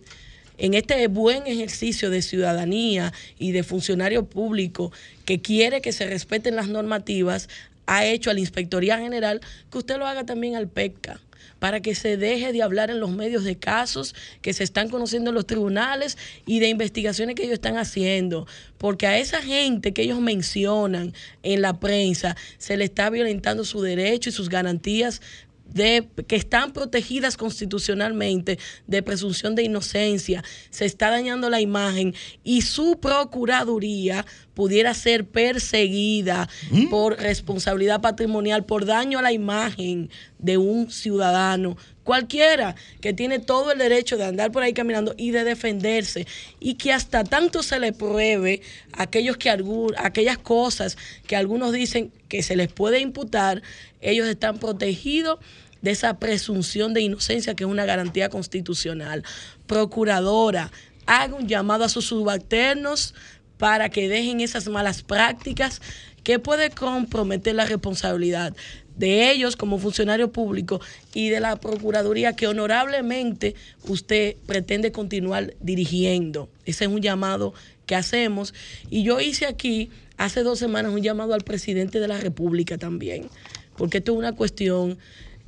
en 0.57 0.75
este 0.75 1.07
buen 1.07 1.47
ejercicio 1.47 2.09
de 2.11 2.21
ciudadanía 2.21 3.11
y 3.39 3.53
de 3.53 3.63
funcionario 3.63 4.25
público 4.25 4.91
que 5.25 5.41
quiere 5.41 5.81
que 5.81 5.93
se 5.93 6.05
respeten 6.05 6.55
las 6.55 6.67
normativas, 6.67 7.49
ha 7.85 8.05
hecho 8.05 8.29
a 8.29 8.33
la 8.33 8.39
Inspectoría 8.39 8.97
General 8.97 9.41
que 9.71 9.77
usted 9.77 9.97
lo 9.97 10.07
haga 10.07 10.25
también 10.25 10.55
al 10.55 10.67
PECA 10.67 11.19
para 11.63 11.79
que 11.79 11.95
se 11.95 12.17
deje 12.17 12.51
de 12.51 12.61
hablar 12.61 12.89
en 12.89 12.99
los 12.99 13.11
medios 13.11 13.45
de 13.45 13.55
casos 13.55 14.15
que 14.41 14.51
se 14.51 14.65
están 14.65 14.89
conociendo 14.89 15.29
en 15.29 15.35
los 15.35 15.47
tribunales 15.47 16.17
y 16.45 16.59
de 16.59 16.67
investigaciones 16.67 17.35
que 17.35 17.43
ellos 17.43 17.53
están 17.53 17.77
haciendo. 17.77 18.45
Porque 18.77 19.07
a 19.07 19.17
esa 19.17 19.41
gente 19.41 19.93
que 19.93 20.01
ellos 20.01 20.19
mencionan 20.19 21.13
en 21.41 21.61
la 21.61 21.79
prensa 21.79 22.35
se 22.57 22.75
le 22.75 22.83
está 22.83 23.09
violentando 23.09 23.63
su 23.63 23.81
derecho 23.81 24.29
y 24.29 24.33
sus 24.33 24.49
garantías 24.49 25.21
de, 25.65 26.07
que 26.27 26.35
están 26.35 26.71
protegidas 26.71 27.37
constitucionalmente 27.37 28.59
de 28.87 29.03
presunción 29.03 29.55
de 29.55 29.63
inocencia, 29.63 30.43
se 30.69 30.85
está 30.85 31.09
dañando 31.09 31.49
la 31.49 31.61
imagen 31.61 32.13
y 32.43 32.61
su 32.61 32.99
procuraduría 32.99 34.25
pudiera 34.53 34.93
ser 34.93 35.25
perseguida 35.25 36.47
por 36.89 37.19
responsabilidad 37.19 38.01
patrimonial, 38.01 38.65
por 38.65 38.85
daño 38.85 39.19
a 39.19 39.23
la 39.23 39.31
imagen 39.31 40.09
de 40.37 40.57
un 40.57 40.91
ciudadano, 40.91 41.77
cualquiera 42.03 42.75
que 43.01 43.13
tiene 43.13 43.39
todo 43.39 43.71
el 43.71 43.77
derecho 43.77 44.17
de 44.17 44.25
andar 44.25 44.51
por 44.51 44.63
ahí 44.63 44.73
caminando 44.73 45.13
y 45.17 45.31
de 45.31 45.43
defenderse, 45.43 46.27
y 46.59 46.75
que 46.75 46.93
hasta 46.93 47.23
tanto 47.23 47.63
se 47.63 47.79
le 47.79 47.93
pruebe 47.93 48.61
aquellos 48.91 49.37
que 49.37 49.49
aquellas 49.97 50.37
cosas 50.37 50.97
que 51.27 51.35
algunos 51.35 51.71
dicen 51.71 52.11
que 52.27 52.43
se 52.43 52.55
les 52.55 52.71
puede 52.71 52.99
imputar, 52.99 53.61
ellos 54.01 54.27
están 54.27 54.59
protegidos 54.59 55.39
de 55.81 55.91
esa 55.91 56.17
presunción 56.17 56.93
de 56.93 57.01
inocencia 57.01 57.55
que 57.55 57.65
es 57.65 57.69
una 57.69 57.85
garantía 57.85 58.29
constitucional. 58.29 59.23
Procuradora, 59.67 60.71
haga 61.05 61.35
un 61.35 61.47
llamado 61.47 61.83
a 61.83 61.89
sus 61.89 62.05
subalternos 62.05 63.13
para 63.57 63.89
que 63.89 64.07
dejen 64.07 64.41
esas 64.41 64.67
malas 64.67 65.03
prácticas 65.03 65.81
que 66.23 66.39
puede 66.39 66.69
comprometer 66.69 67.55
la 67.55 67.65
responsabilidad 67.65 68.55
de 68.97 69.31
ellos 69.31 69.55
como 69.55 69.79
funcionario 69.79 70.31
público 70.31 70.81
y 71.13 71.29
de 71.29 71.39
la 71.39 71.55
Procuraduría 71.55 72.35
que 72.35 72.47
honorablemente 72.47 73.55
usted 73.87 74.35
pretende 74.45 74.91
continuar 74.91 75.53
dirigiendo. 75.59 76.49
Ese 76.65 76.85
es 76.85 76.89
un 76.89 77.01
llamado 77.01 77.53
que 77.85 77.95
hacemos. 77.95 78.53
Y 78.89 79.03
yo 79.03 79.19
hice 79.19 79.45
aquí 79.45 79.89
hace 80.17 80.43
dos 80.43 80.59
semanas 80.59 80.93
un 80.93 81.01
llamado 81.01 81.33
al 81.33 81.41
presidente 81.41 81.99
de 81.99 82.07
la 82.07 82.19
República 82.19 82.77
también, 82.77 83.29
porque 83.77 83.97
esto 83.97 84.13
es 84.13 84.17
una 84.17 84.33
cuestión 84.35 84.97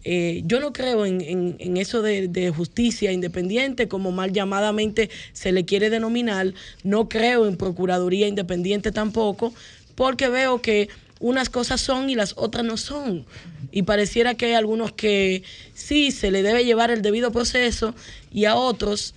eh, 0.08 0.44
yo 0.46 0.60
no 0.60 0.72
creo 0.72 1.04
en, 1.04 1.78
eso 1.78 2.04
de, 2.04 2.54
justicia 2.56 3.12
independiente, 3.12 3.88
como 3.88 4.12
mal 4.12 4.32
llamadamente 4.32 5.10
se 5.34 5.52
le 5.52 5.66
quiere 5.66 5.90
denominar. 5.90 6.54
No 6.84 7.10
creo 7.10 7.48
en 7.48 7.58
Procuraduría 7.58 8.28
independiente 8.28 8.92
tampoco, 8.92 9.52
porque 9.96 10.30
veo 10.30 10.62
que 10.62 10.90
unas 11.26 11.50
cosas 11.50 11.82
son 11.82 12.12
y 12.12 12.14
las 12.14 12.34
otras 12.38 12.64
no 12.64 12.78
son. 12.78 13.26
Y 13.72 13.82
pareciera 13.82 14.36
que 14.36 14.46
hay 14.46 14.54
algunos 14.54 14.92
que 14.92 15.42
sí 15.74 16.12
se 16.12 16.30
le 16.30 16.44
debe 16.44 16.66
llevar 16.66 16.92
el 16.92 17.02
debido 17.02 17.32
proceso 17.32 17.96
y 18.32 18.46
a 18.46 18.54
otros 18.54 19.16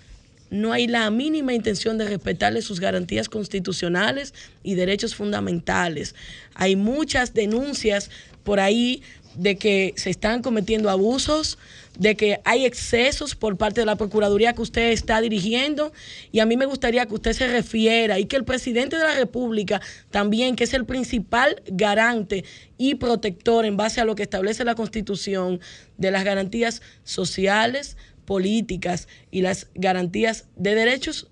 no 0.48 0.72
hay 0.72 0.86
la 0.86 1.10
mínima 1.10 1.52
intención 1.52 1.98
de 1.98 2.06
respetarle 2.06 2.62
sus 2.62 2.80
garantías 2.80 3.28
constitucionales 3.28 4.32
y 4.62 4.74
derechos 4.74 5.14
fundamentales. 5.14 6.14
Hay 6.54 6.76
muchas 6.76 7.34
denuncias 7.34 8.08
por 8.42 8.58
ahí 8.58 9.02
de 9.34 9.58
que 9.58 9.92
se 9.98 10.08
están 10.08 10.40
cometiendo 10.40 10.88
abusos, 10.88 11.58
de 11.98 12.16
que 12.16 12.40
hay 12.44 12.64
excesos 12.64 13.34
por 13.34 13.58
parte 13.58 13.80
de 13.80 13.86
la 13.86 13.96
Procuraduría 13.96 14.54
que 14.54 14.62
usted 14.62 14.92
está 14.92 15.20
dirigiendo. 15.20 15.92
Y 16.32 16.40
a 16.40 16.46
mí 16.46 16.56
me 16.56 16.64
gustaría 16.64 17.04
que 17.04 17.14
usted 17.14 17.32
se 17.32 17.48
refiera 17.48 18.18
y 18.18 18.24
que 18.24 18.36
el 18.36 18.44
presidente 18.44 18.96
de 18.96 19.04
la 19.04 19.14
República 19.14 19.82
también, 20.10 20.56
que 20.56 20.64
es 20.64 20.72
el 20.72 20.86
principal 20.86 21.60
garante 21.66 22.44
y 22.78 22.94
protector 22.94 23.66
en 23.66 23.76
base 23.76 24.00
a 24.00 24.04
lo 24.04 24.14
que 24.14 24.22
establece 24.22 24.64
la 24.64 24.76
Constitución 24.76 25.60
de 25.98 26.10
las 26.12 26.24
garantías 26.24 26.80
sociales, 27.02 27.96
políticas 28.24 29.08
y 29.30 29.42
las 29.42 29.68
garantías 29.74 30.46
de 30.56 30.74
derechos 30.74 31.28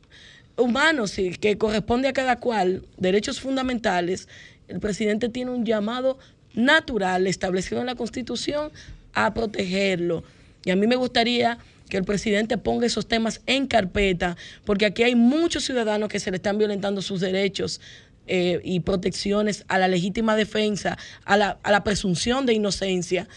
humanos 0.56 1.14
que 1.40 1.58
corresponde 1.58 2.08
a 2.08 2.12
cada 2.12 2.40
cual, 2.40 2.82
derechos 2.96 3.40
fundamentales, 3.40 4.28
el 4.68 4.80
presidente 4.80 5.28
tiene 5.28 5.52
un 5.52 5.64
llamado 5.64 6.18
natural 6.54 7.26
establecido 7.26 7.80
en 7.80 7.86
la 7.86 7.94
Constitución 7.94 8.72
a 9.12 9.32
protegerlo. 9.32 10.24
Y 10.66 10.72
a 10.72 10.76
mí 10.76 10.88
me 10.88 10.96
gustaría 10.96 11.58
que 11.88 11.96
el 11.96 12.04
presidente 12.04 12.58
ponga 12.58 12.86
esos 12.86 13.06
temas 13.06 13.40
en 13.46 13.68
carpeta, 13.68 14.36
porque 14.64 14.84
aquí 14.84 15.04
hay 15.04 15.14
muchos 15.14 15.64
ciudadanos 15.64 16.08
que 16.08 16.18
se 16.18 16.32
le 16.32 16.38
están 16.38 16.58
violentando 16.58 17.00
sus 17.02 17.20
derechos 17.20 17.80
eh, 18.26 18.60
y 18.64 18.80
protecciones 18.80 19.64
a 19.68 19.78
la 19.78 19.86
legítima 19.86 20.34
defensa, 20.34 20.98
a 21.24 21.36
la, 21.36 21.60
a 21.62 21.70
la 21.70 21.84
presunción 21.84 22.46
de 22.46 22.54
inocencia, 22.54 23.28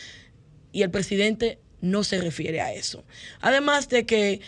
y 0.72 0.82
el 0.82 0.89
presidente 0.89 1.60
no 1.82 2.04
se 2.04 2.20
refiere 2.20 2.62
a 2.62 2.74
eso. 2.74 3.06
Además 3.42 3.89
de 3.89 4.08
que 4.08 4.42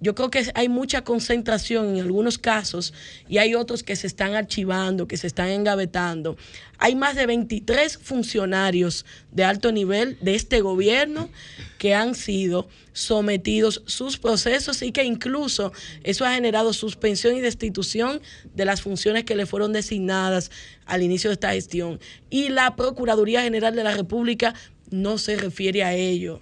yo 0.00 0.14
creo 0.14 0.30
que 0.30 0.50
hay 0.54 0.68
mucha 0.68 1.02
concentración 1.02 1.94
en 1.94 2.02
algunos 2.02 2.36
casos 2.36 2.92
y 3.28 3.38
hay 3.38 3.54
otros 3.54 3.82
que 3.82 3.96
se 3.96 4.06
están 4.06 4.34
archivando, 4.34 5.06
que 5.06 5.16
se 5.16 5.26
están 5.26 5.48
engavetando. 5.48 6.36
Hay 6.78 6.94
más 6.94 7.14
de 7.14 7.26
23 7.26 7.98
funcionarios 7.98 9.06
de 9.30 9.44
alto 9.44 9.72
nivel 9.72 10.18
de 10.20 10.34
este 10.34 10.60
gobierno 10.60 11.30
que 11.78 11.94
han 11.94 12.14
sido 12.14 12.68
sometidos 12.92 13.82
sus 13.86 14.18
procesos 14.18 14.82
y 14.82 14.92
que 14.92 15.04
incluso 15.04 15.72
eso 16.02 16.24
ha 16.24 16.34
generado 16.34 16.72
suspensión 16.72 17.36
y 17.36 17.40
destitución 17.40 18.20
de 18.54 18.64
las 18.64 18.82
funciones 18.82 19.24
que 19.24 19.36
le 19.36 19.46
fueron 19.46 19.72
designadas 19.72 20.50
al 20.86 21.02
inicio 21.02 21.30
de 21.30 21.34
esta 21.34 21.52
gestión. 21.52 22.00
Y 22.30 22.48
la 22.48 22.76
Procuraduría 22.76 23.42
General 23.42 23.74
de 23.74 23.84
la 23.84 23.94
República 23.94 24.54
no 24.90 25.18
se 25.18 25.36
refiere 25.36 25.82
a 25.82 25.94
ello 25.94 26.40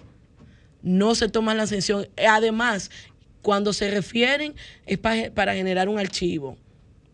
no 0.82 1.14
se 1.14 1.28
toma 1.28 1.54
la 1.54 1.66
sanción. 1.66 2.08
Además, 2.28 2.90
cuando 3.42 3.72
se 3.72 3.90
refieren 3.90 4.54
es 4.86 4.98
para, 4.98 5.54
generar 5.54 5.88
un 5.88 5.98
archivo, 5.98 6.56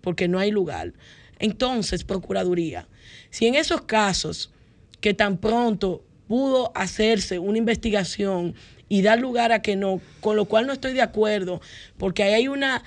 porque 0.03 0.29
no 0.29 0.38
hay 0.38 0.51
lugar. 0.51 0.93
Entonces, 1.38 2.05
Procuraduría, 2.05 2.87
si 3.31 3.47
en 3.47 3.55
esos 3.55 3.83
casos 3.83 4.53
que 5.01 5.14
tan 5.14 5.38
pronto 5.38 6.05
pudo 6.27 6.71
hacerse 6.75 7.38
una 7.38 7.59
investigación 7.59 8.55
y 8.88 9.03
dar 9.03 9.19
lugar 9.19 9.53
a 9.53 9.62
que 9.62 9.77
no, 9.77 10.01
con 10.21 10.37
lo 10.37 10.45
cual 10.45 10.67
no 10.67 10.73
estoy 10.73 10.93
de 10.93 11.03
acuerdo, 11.03 11.61
porque 11.97 12.23
ahí 12.23 12.35
hay 12.35 12.49
una, 12.49 12.85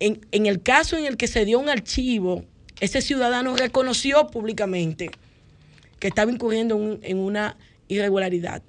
en, 0.00 0.46
el 0.46 0.62
caso 0.62 0.96
en 0.96 1.06
el 1.06 1.16
que 1.16 1.28
se 1.28 1.44
dio 1.44 1.58
un 1.58 1.68
archivo, 1.68 2.44
ese 2.80 3.00
ciudadano 3.00 3.56
reconoció 3.56 4.26
públicamente 4.26 5.10
que 6.00 6.08
estaba 6.08 6.32
incurriendo 6.32 6.98
en 7.02 7.18
una 7.18 7.56
irregularidad. 7.86 8.62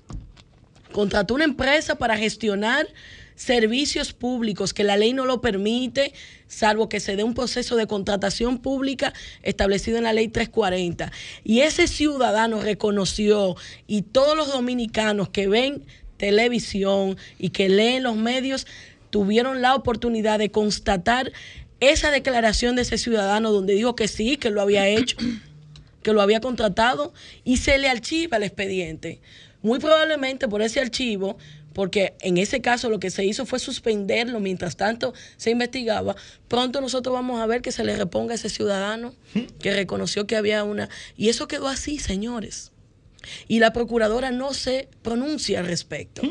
Contrató 0.92 1.34
una 1.34 1.46
empresa 1.46 1.96
para 1.96 2.16
gestionar 2.18 2.86
servicios 3.36 4.14
públicos 4.14 4.74
que 4.74 4.84
la 4.84 4.98
ley 4.98 5.14
no 5.14 5.26
lo 5.26 5.42
permite, 5.42 6.14
salvo 6.48 6.90
que 6.90 7.00
se 7.00 7.16
dé 7.16 7.24
un 7.24 7.34
proceso 7.34 7.76
de 7.76 7.88
contratación 7.88 8.60
pública 8.60 9.14
establecido 9.42 9.98
en 9.98 10.04
la 10.04 10.14
ley 10.14 10.28
340. 10.28 11.12
Y 11.44 11.62
ese 11.62 11.88
ciudadano 11.88 12.62
reconoció, 12.62 13.56
y 13.88 14.04
todos 14.04 14.38
los 14.38 14.52
dominicanos 14.52 15.30
que 15.30 15.48
ven 15.48 15.86
televisión 16.18 17.18
y 17.38 17.50
que 17.50 17.70
leen 17.70 18.04
los 18.04 18.16
medios, 18.16 18.66
tuvieron 19.10 19.62
la 19.62 19.76
oportunidad 19.76 20.40
de 20.40 20.52
constatar 20.52 21.32
esa 21.80 22.12
declaración 22.12 22.76
de 22.76 22.84
ese 22.84 22.98
ciudadano 22.98 23.52
donde 23.52 23.74
dijo 23.74 23.96
que 23.96 24.08
sí, 24.08 24.38
que 24.38 24.50
lo 24.50 24.62
había 24.62 24.88
hecho, 24.88 25.18
que 26.02 26.14
lo 26.14 26.22
había 26.22 26.40
contratado 26.40 27.14
y 27.44 27.58
se 27.58 27.78
le 27.78 27.90
archiva 27.90 28.38
el 28.38 28.44
expediente. 28.44 29.20
Muy 29.62 29.80
probablemente 29.80 30.48
por 30.48 30.62
ese 30.62 30.80
archivo 30.80 31.38
porque 31.74 32.14
en 32.22 32.38
ese 32.38 32.62
caso 32.62 32.90
lo 32.90 33.00
que 33.00 33.10
se 33.10 33.26
hizo 33.26 33.46
fue 33.46 33.60
suspenderlo 33.60 34.40
mientras 34.40 34.78
tanto 34.78 35.14
se 35.38 35.52
investigaba. 35.52 36.16
Pronto 36.48 36.82
nosotros 36.82 37.14
vamos 37.14 37.42
a 37.42 37.46
ver 37.46 37.62
que 37.62 37.72
se 37.72 37.84
le 37.84 37.96
reponga 37.96 38.34
a 38.34 38.36
ese 38.36 38.50
ciudadano 38.50 39.14
que 39.60 39.74
reconoció 39.74 40.28
que 40.28 40.36
había 40.36 40.64
una... 40.64 40.90
Y 41.18 41.30
eso 41.30 41.48
quedó 41.48 41.68
así, 41.68 42.00
señores. 42.00 42.72
Y 43.48 43.60
la 43.60 43.74
procuradora 43.74 44.32
no 44.32 44.54
se 44.54 44.88
pronuncia 45.02 45.60
al 45.60 45.68
respecto. 45.68 46.22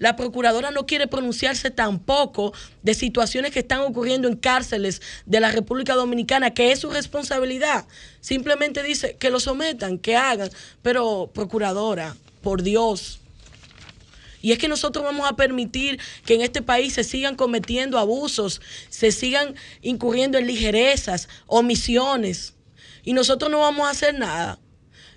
La 0.00 0.16
procuradora 0.16 0.70
no 0.70 0.86
quiere 0.86 1.06
pronunciarse 1.06 1.70
tampoco 1.70 2.54
de 2.82 2.94
situaciones 2.94 3.52
que 3.52 3.58
están 3.58 3.80
ocurriendo 3.80 4.28
en 4.28 4.36
cárceles 4.36 5.02
de 5.26 5.40
la 5.40 5.52
República 5.52 5.94
Dominicana, 5.94 6.54
que 6.54 6.72
es 6.72 6.78
su 6.78 6.90
responsabilidad. 6.90 7.86
Simplemente 8.22 8.82
dice 8.82 9.16
que 9.18 9.28
lo 9.28 9.40
sometan, 9.40 9.98
que 9.98 10.16
hagan. 10.16 10.50
Pero, 10.80 11.30
procuradora, 11.34 12.16
por 12.40 12.62
Dios, 12.62 13.19
y 14.42 14.52
es 14.52 14.58
que 14.58 14.68
nosotros 14.68 15.04
vamos 15.04 15.28
a 15.28 15.36
permitir 15.36 16.00
que 16.24 16.34
en 16.34 16.40
este 16.40 16.62
país 16.62 16.94
se 16.94 17.04
sigan 17.04 17.36
cometiendo 17.36 17.98
abusos, 17.98 18.60
se 18.88 19.12
sigan 19.12 19.54
incurriendo 19.82 20.38
en 20.38 20.46
ligerezas, 20.46 21.28
omisiones. 21.46 22.54
Y 23.04 23.12
nosotros 23.12 23.50
no 23.50 23.60
vamos 23.60 23.86
a 23.86 23.90
hacer 23.90 24.18
nada. 24.18 24.58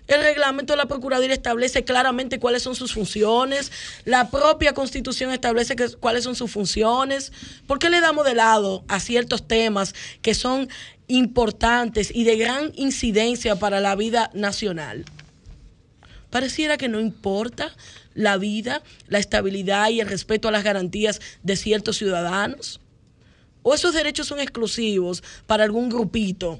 El 0.07 0.21
reglamento 0.21 0.73
de 0.73 0.77
la 0.77 0.85
Procuraduría 0.85 1.33
establece 1.33 1.85
claramente 1.85 2.39
cuáles 2.39 2.63
son 2.63 2.75
sus 2.75 2.93
funciones. 2.93 3.71
La 4.03 4.29
propia 4.29 4.73
Constitución 4.73 5.31
establece 5.31 5.75
cuáles 5.99 6.25
son 6.25 6.35
sus 6.35 6.51
funciones. 6.51 7.31
¿Por 7.67 7.79
qué 7.79 7.89
le 7.89 8.01
damos 8.01 8.25
de 8.25 8.35
lado 8.35 8.83
a 8.89 8.99
ciertos 8.99 9.47
temas 9.47 9.95
que 10.21 10.33
son 10.33 10.67
importantes 11.07 12.11
y 12.13 12.25
de 12.25 12.35
gran 12.35 12.73
incidencia 12.75 13.55
para 13.55 13.79
la 13.79 13.95
vida 13.95 14.29
nacional? 14.33 15.05
Pareciera 16.29 16.77
que 16.77 16.89
no 16.89 16.99
importa 16.99 17.73
la 18.13 18.37
vida, 18.37 18.83
la 19.07 19.19
estabilidad 19.19 19.89
y 19.89 19.99
el 19.99 20.07
respeto 20.07 20.47
a 20.47 20.51
las 20.51 20.63
garantías 20.63 21.21
de 21.43 21.55
ciertos 21.55 21.97
ciudadanos. 21.97 22.79
O 23.61 23.73
esos 23.73 23.93
derechos 23.93 24.27
son 24.27 24.39
exclusivos 24.39 25.23
para 25.47 25.63
algún 25.63 25.89
grupito. 25.89 26.59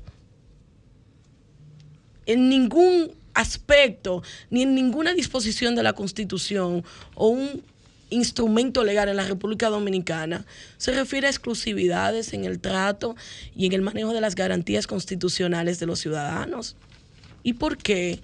En 2.25 2.49
ningún 2.49 3.11
aspecto, 3.33 4.23
ni 4.49 4.61
en 4.61 4.75
ninguna 4.75 5.13
disposición 5.13 5.75
de 5.75 5.83
la 5.83 5.93
Constitución 5.93 6.83
o 7.15 7.27
un 7.27 7.63
instrumento 8.09 8.83
legal 8.83 9.09
en 9.09 9.17
la 9.17 9.25
República 9.25 9.69
Dominicana 9.69 10.45
se 10.77 10.91
refiere 10.91 11.27
a 11.27 11.31
exclusividades 11.31 12.33
en 12.33 12.45
el 12.45 12.59
trato 12.59 13.15
y 13.55 13.65
en 13.65 13.73
el 13.73 13.81
manejo 13.81 14.13
de 14.13 14.21
las 14.21 14.35
garantías 14.35 14.87
constitucionales 14.87 15.79
de 15.79 15.87
los 15.87 15.99
ciudadanos. 15.99 16.75
¿Y 17.41 17.53
por 17.53 17.77
qué 17.77 18.21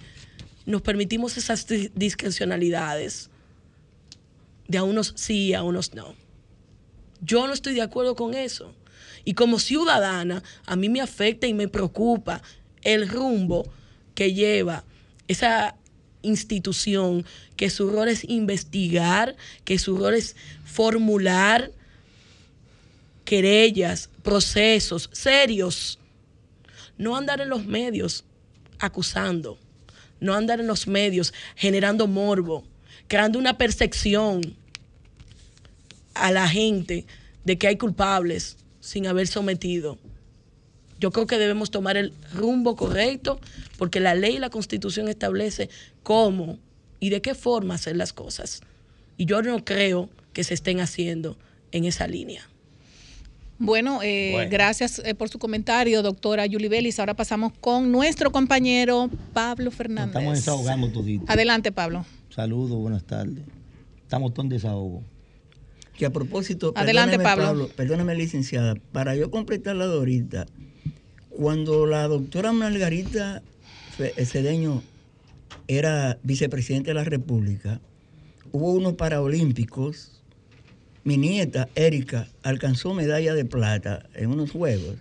nos 0.70 0.82
permitimos 0.82 1.36
esas 1.36 1.66
di- 1.66 1.90
discrecionalidades? 1.94 3.30
De 4.68 4.78
a 4.78 4.84
unos 4.84 5.12
sí 5.16 5.48
y 5.48 5.54
a 5.54 5.62
unos 5.62 5.94
no. 5.94 6.14
Yo 7.20 7.46
no 7.46 7.52
estoy 7.52 7.74
de 7.74 7.82
acuerdo 7.82 8.14
con 8.14 8.34
eso. 8.34 8.74
Y 9.24 9.34
como 9.34 9.58
ciudadana, 9.58 10.42
a 10.64 10.76
mí 10.76 10.88
me 10.88 11.00
afecta 11.00 11.46
y 11.46 11.54
me 11.54 11.68
preocupa 11.68 12.42
el 12.82 13.08
rumbo 13.08 13.70
que 14.14 14.32
lleva 14.32 14.84
esa 15.28 15.76
institución, 16.22 17.24
que 17.56 17.68
su 17.70 17.90
rol 17.90 18.08
es 18.08 18.24
investigar, 18.28 19.36
que 19.64 19.78
su 19.78 19.96
rol 19.96 20.14
es 20.14 20.36
formular 20.64 21.72
querellas, 23.24 24.10
procesos 24.22 25.10
serios. 25.12 25.98
No 26.98 27.16
andar 27.16 27.40
en 27.40 27.48
los 27.48 27.64
medios 27.66 28.24
acusando, 28.78 29.58
no 30.20 30.34
andar 30.34 30.60
en 30.60 30.66
los 30.66 30.86
medios 30.86 31.32
generando 31.56 32.06
morbo, 32.06 32.64
creando 33.08 33.38
una 33.38 33.58
percepción 33.58 34.54
a 36.14 36.30
la 36.30 36.48
gente 36.48 37.06
de 37.44 37.58
que 37.58 37.66
hay 37.66 37.76
culpables 37.76 38.56
sin 38.80 39.06
haber 39.06 39.26
sometido. 39.26 39.98
Yo 40.98 41.10
creo 41.10 41.26
que 41.26 41.38
debemos 41.38 41.70
tomar 41.70 41.96
el 41.96 42.12
rumbo 42.34 42.76
correcto 42.76 43.40
porque 43.78 44.00
la 44.00 44.14
ley 44.14 44.36
y 44.36 44.38
la 44.38 44.50
constitución 44.50 45.08
establece 45.08 45.70
cómo 46.02 46.58
y 47.00 47.08
de 47.08 47.22
qué 47.22 47.34
forma 47.34 47.74
hacer 47.74 47.96
las 47.96 48.12
cosas. 48.12 48.60
Y 49.16 49.24
yo 49.24 49.40
no 49.42 49.64
creo 49.64 50.10
que 50.32 50.44
se 50.44 50.54
estén 50.54 50.80
haciendo 50.80 51.38
en 51.72 51.86
esa 51.86 52.06
línea. 52.06 52.46
Bueno, 53.62 54.00
eh, 54.02 54.30
Bueno. 54.32 54.50
gracias 54.50 55.00
eh, 55.04 55.14
por 55.14 55.28
su 55.28 55.38
comentario, 55.38 56.02
doctora 56.02 56.46
Yuli 56.46 56.68
Belis. 56.68 56.98
Ahora 56.98 57.12
pasamos 57.14 57.52
con 57.60 57.92
nuestro 57.92 58.32
compañero 58.32 59.10
Pablo 59.34 59.66
Nos 59.66 59.74
Fernández. 59.74 60.16
estamos 60.16 60.34
desahogando 60.38 60.90
todito. 60.90 61.24
Adelante, 61.28 61.70
Pablo. 61.70 62.06
Saludos, 62.30 62.78
buenas 62.78 63.04
tardes. 63.04 63.44
Estamos 64.02 64.32
todos 64.32 64.46
en 64.46 64.48
desahogo. 64.48 65.02
Que 65.98 66.06
a 66.06 66.10
propósito, 66.10 66.72
Adelante, 66.74 67.18
perdóneme, 67.18 67.44
Pablo. 67.46 67.68
Perdóneme, 67.76 68.14
licenciada, 68.14 68.76
para 68.92 69.14
yo 69.14 69.30
completar 69.30 69.76
la 69.76 69.86
de 69.86 69.92
ahorita, 69.94 70.46
cuando 71.28 71.84
la 71.84 72.08
doctora 72.08 72.52
Margarita 72.52 73.42
Fe- 73.98 74.14
Cedeño 74.24 74.82
era 75.68 76.18
vicepresidenta 76.22 76.88
de 76.88 76.94
la 76.94 77.04
República, 77.04 77.78
hubo 78.52 78.72
unos 78.72 78.94
Paralímpicos, 78.94 80.19
mi 81.02 81.16
nieta 81.16 81.68
Erika 81.74 82.28
alcanzó 82.42 82.92
medalla 82.92 83.34
de 83.34 83.44
plata 83.44 84.08
en 84.14 84.30
unos 84.30 84.50
juegos. 84.50 84.96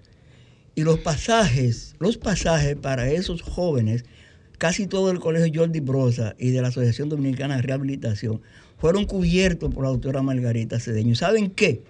Y 0.76 0.84
los 0.84 1.00
pasajes, 1.00 1.96
los 2.00 2.18
pasajes 2.18 2.76
para 2.78 3.10
esos 3.12 3.42
jóvenes, 3.42 4.06
casi 4.58 4.88
todo 4.88 5.12
el 5.12 5.20
colegio 5.20 5.62
Jordi 5.62 5.82
Brosa 5.82 6.36
y 6.38 6.52
de 6.52 6.62
la 6.62 6.70
Asociación 6.70 7.10
Dominicana 7.10 7.58
de 7.58 7.64
Rehabilitación, 7.64 8.42
fueron 8.78 9.06
cubiertos 9.06 9.74
por 9.74 9.84
la 9.84 9.90
doctora 9.90 10.22
Margarita 10.22 10.80
Cedeño. 10.80 11.16
¿Saben 11.16 11.52
qué? 11.52 11.82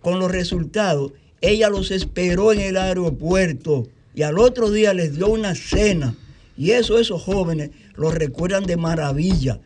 Con 0.00 0.18
los 0.18 0.30
resultados, 0.30 1.12
ella 1.42 1.68
los 1.68 1.90
esperó 1.90 2.54
en 2.54 2.60
el 2.60 2.78
aeropuerto 2.78 3.86
y 4.14 4.22
al 4.22 4.38
otro 4.38 4.70
día 4.70 4.94
les 4.94 5.16
dio 5.16 5.28
una 5.28 5.54
cena. 5.54 6.14
Y 6.56 6.70
eso 6.70 6.98
esos 6.98 7.22
jóvenes 7.22 7.70
los 7.96 8.14
recuerdan 8.14 8.64
de 8.64 8.78
maravilla. 8.78 9.60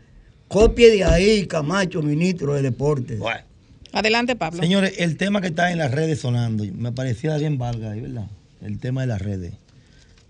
Copie 0.48 0.90
de 0.90 1.04
ahí, 1.04 1.46
Camacho, 1.46 2.02
ministro 2.02 2.54
de 2.54 2.62
Deportes. 2.62 3.20
Bueno. 3.20 3.49
Adelante, 3.92 4.36
Pablo. 4.36 4.62
Señores, 4.62 4.94
el 4.98 5.16
tema 5.16 5.40
que 5.40 5.48
está 5.48 5.72
en 5.72 5.78
las 5.78 5.90
redes 5.90 6.20
sonando, 6.20 6.64
me 6.64 6.92
parecía 6.92 7.36
bien 7.36 7.58
valga, 7.58 7.90
¿verdad? 7.90 8.28
El 8.62 8.78
tema 8.78 9.00
de 9.00 9.08
las 9.08 9.20
redes. 9.20 9.54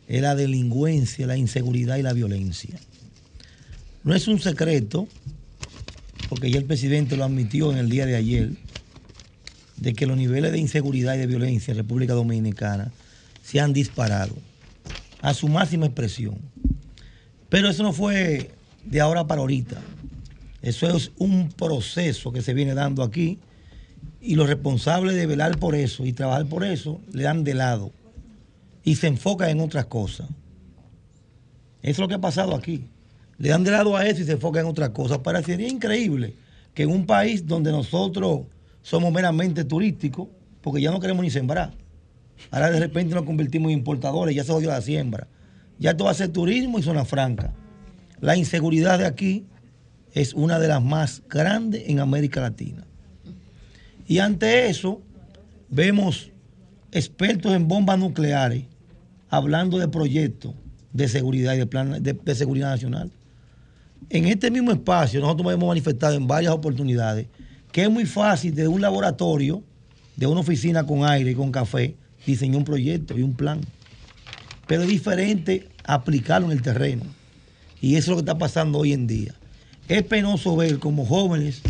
Es 0.09 0.23
la 0.23 0.35
delincuencia, 0.35 1.27
la 1.27 1.37
inseguridad 1.37 1.97
y 1.97 2.03
la 2.03 2.13
violencia. 2.13 2.79
No 4.03 4.15
es 4.15 4.29
un 4.29 4.41
secreto, 4.41 5.09
porque 6.29 6.51
ya 6.51 6.59
el 6.59 6.65
presidente 6.65 7.17
lo 7.17 7.25
admitió 7.25 7.71
en 7.71 7.79
el 7.79 7.91
día 7.91 8.07
de 8.07 8.17
ayer, 8.17 8.51
de 9.77 9.93
que 9.95 10.07
los 10.07 10.17
niveles 10.17 10.53
de 10.53 10.59
inseguridad 10.59 11.15
y 11.15 11.19
de 11.19 11.27
violencia 11.27 11.73
en 11.73 11.79
República 11.79 12.15
Dominicana 12.15 12.93
se 13.43 13.61
han 13.61 13.73
disparado 13.73 14.35
a 15.21 15.35
su 15.35 15.49
máxima 15.49 15.87
expresión. 15.87 16.39
Pero 17.49 17.69
eso 17.69 17.83
no 17.83 17.93
fue 17.93 18.51
de 18.85 19.01
ahora 19.01 19.27
para 19.27 19.43
ahorita. 19.43 19.81
Eso 20.63 20.95
es 20.97 21.13
un 21.19 21.51
proceso 21.51 22.33
que 22.33 22.43
se 22.43 22.55
viene 22.55 22.75
dando 22.75 23.03
aquí 23.03 23.39
y 24.21 24.35
los 24.35 24.49
responsables 24.49 25.15
de 25.15 25.27
velar 25.27 25.59
por 25.59 25.75
eso 25.75 26.05
y 26.05 26.13
trabajar 26.13 26.47
por 26.47 26.65
eso 26.65 27.01
le 27.13 27.23
dan 27.23 27.45
de 27.45 27.55
lado 27.55 27.93
y 28.85 28.97
se 28.97 29.07
enfocan 29.07 29.51
en 29.51 29.61
otras 29.61 29.87
cosas. 29.87 30.29
Eso 31.83 31.91
es 31.91 31.99
lo 31.99 32.09
que 32.09 32.15
ha 32.15 32.21
pasado 32.21 32.55
aquí. 32.55 32.85
Le 33.39 33.49
dan 33.49 33.65
de 33.65 33.71
lado 33.71 33.97
a 33.97 34.07
eso 34.07 34.21
y 34.21 34.25
se 34.25 34.33
enfocan 34.33 34.65
en 34.65 34.71
otras 34.71 34.91
cosas. 34.91 35.19
Parecería 35.19 35.69
increíble 35.69 36.35
que 36.75 36.83
en 36.83 36.91
un 36.91 37.07
país 37.07 37.47
donde 37.47 37.73
nosotros 37.73 38.43
somos 38.83 39.13
meramente 39.13 39.65
turísticos, 39.65 40.29
porque 40.61 40.81
ya 40.83 40.91
no 40.91 41.01
queremos 41.01 41.23
ni 41.23 41.31
sembrar, 41.31 41.73
ahora 42.51 42.71
de 42.71 42.81
repente 42.81 43.15
nos 43.15 43.25
convertimos 43.25 43.73
en 43.73 43.79
importadores, 43.79 44.35
ya 44.35 44.45
se 44.45 44.53
jodió 44.53 44.69
la 44.69 44.83
siembra. 44.83 45.27
Ya 45.79 45.97
todo 45.97 46.07
va 46.07 46.11
a 46.11 46.15
ser 46.15 46.29
turismo 46.29 46.79
y 46.79 46.83
zona 46.83 47.07
franca. 47.07 47.55
La 48.21 48.37
inseguridad 48.37 48.99
de 48.99 49.07
aquí 49.07 49.47
es 50.13 50.35
una 50.35 50.59
de 50.59 50.69
las 50.69 50.83
más 50.83 51.23
grandes 51.29 51.85
en 51.87 52.01
América 52.01 52.43
Latina. 52.43 52.87
Y 54.11 54.19
ante 54.19 54.69
eso, 54.69 55.01
vemos 55.69 56.33
expertos 56.91 57.53
en 57.53 57.69
bombas 57.69 57.97
nucleares 57.97 58.65
hablando 59.29 59.79
de 59.79 59.87
proyectos 59.87 60.53
de 60.93 61.07
seguridad 61.07 61.55
y 61.55 61.59
de 61.59 61.67
plan 61.67 62.03
de, 62.03 62.35
seguridad 62.35 62.71
nacional. 62.71 63.13
En 64.09 64.27
este 64.27 64.51
mismo 64.51 64.73
espacio, 64.73 65.21
nosotros 65.21 65.53
hemos 65.53 65.69
manifestado 65.69 66.17
en 66.17 66.27
varias 66.27 66.53
oportunidades 66.53 67.29
que 67.71 67.85
es 67.85 67.89
muy 67.89 68.05
fácil 68.05 68.53
de 68.53 68.67
un 68.67 68.81
laboratorio, 68.81 69.63
de 70.17 70.27
una 70.27 70.41
oficina 70.41 70.85
con 70.85 71.05
aire 71.05 71.31
y 71.31 71.35
con 71.37 71.53
café, 71.53 71.95
diseñar 72.27 72.57
un 72.57 72.65
proyecto 72.65 73.17
y 73.17 73.23
un 73.23 73.35
plan. 73.35 73.61
Pero 74.67 74.83
es 74.83 74.89
diferente 74.89 75.69
aplicarlo 75.85 76.49
en 76.51 76.59
el 76.59 76.63
terreno. 76.63 77.05
Y 77.81 77.95
eso 77.95 78.07
es 78.07 78.09
lo 78.09 78.15
que 78.17 78.23
está 78.23 78.39
pasando 78.39 78.81
hoy 78.81 78.93
en 78.93 79.07
día. 79.07 79.37
Es 79.87 80.03
penoso 80.03 80.57
ver 80.57 80.81
como 80.81 81.07
jóvenes 81.07 81.63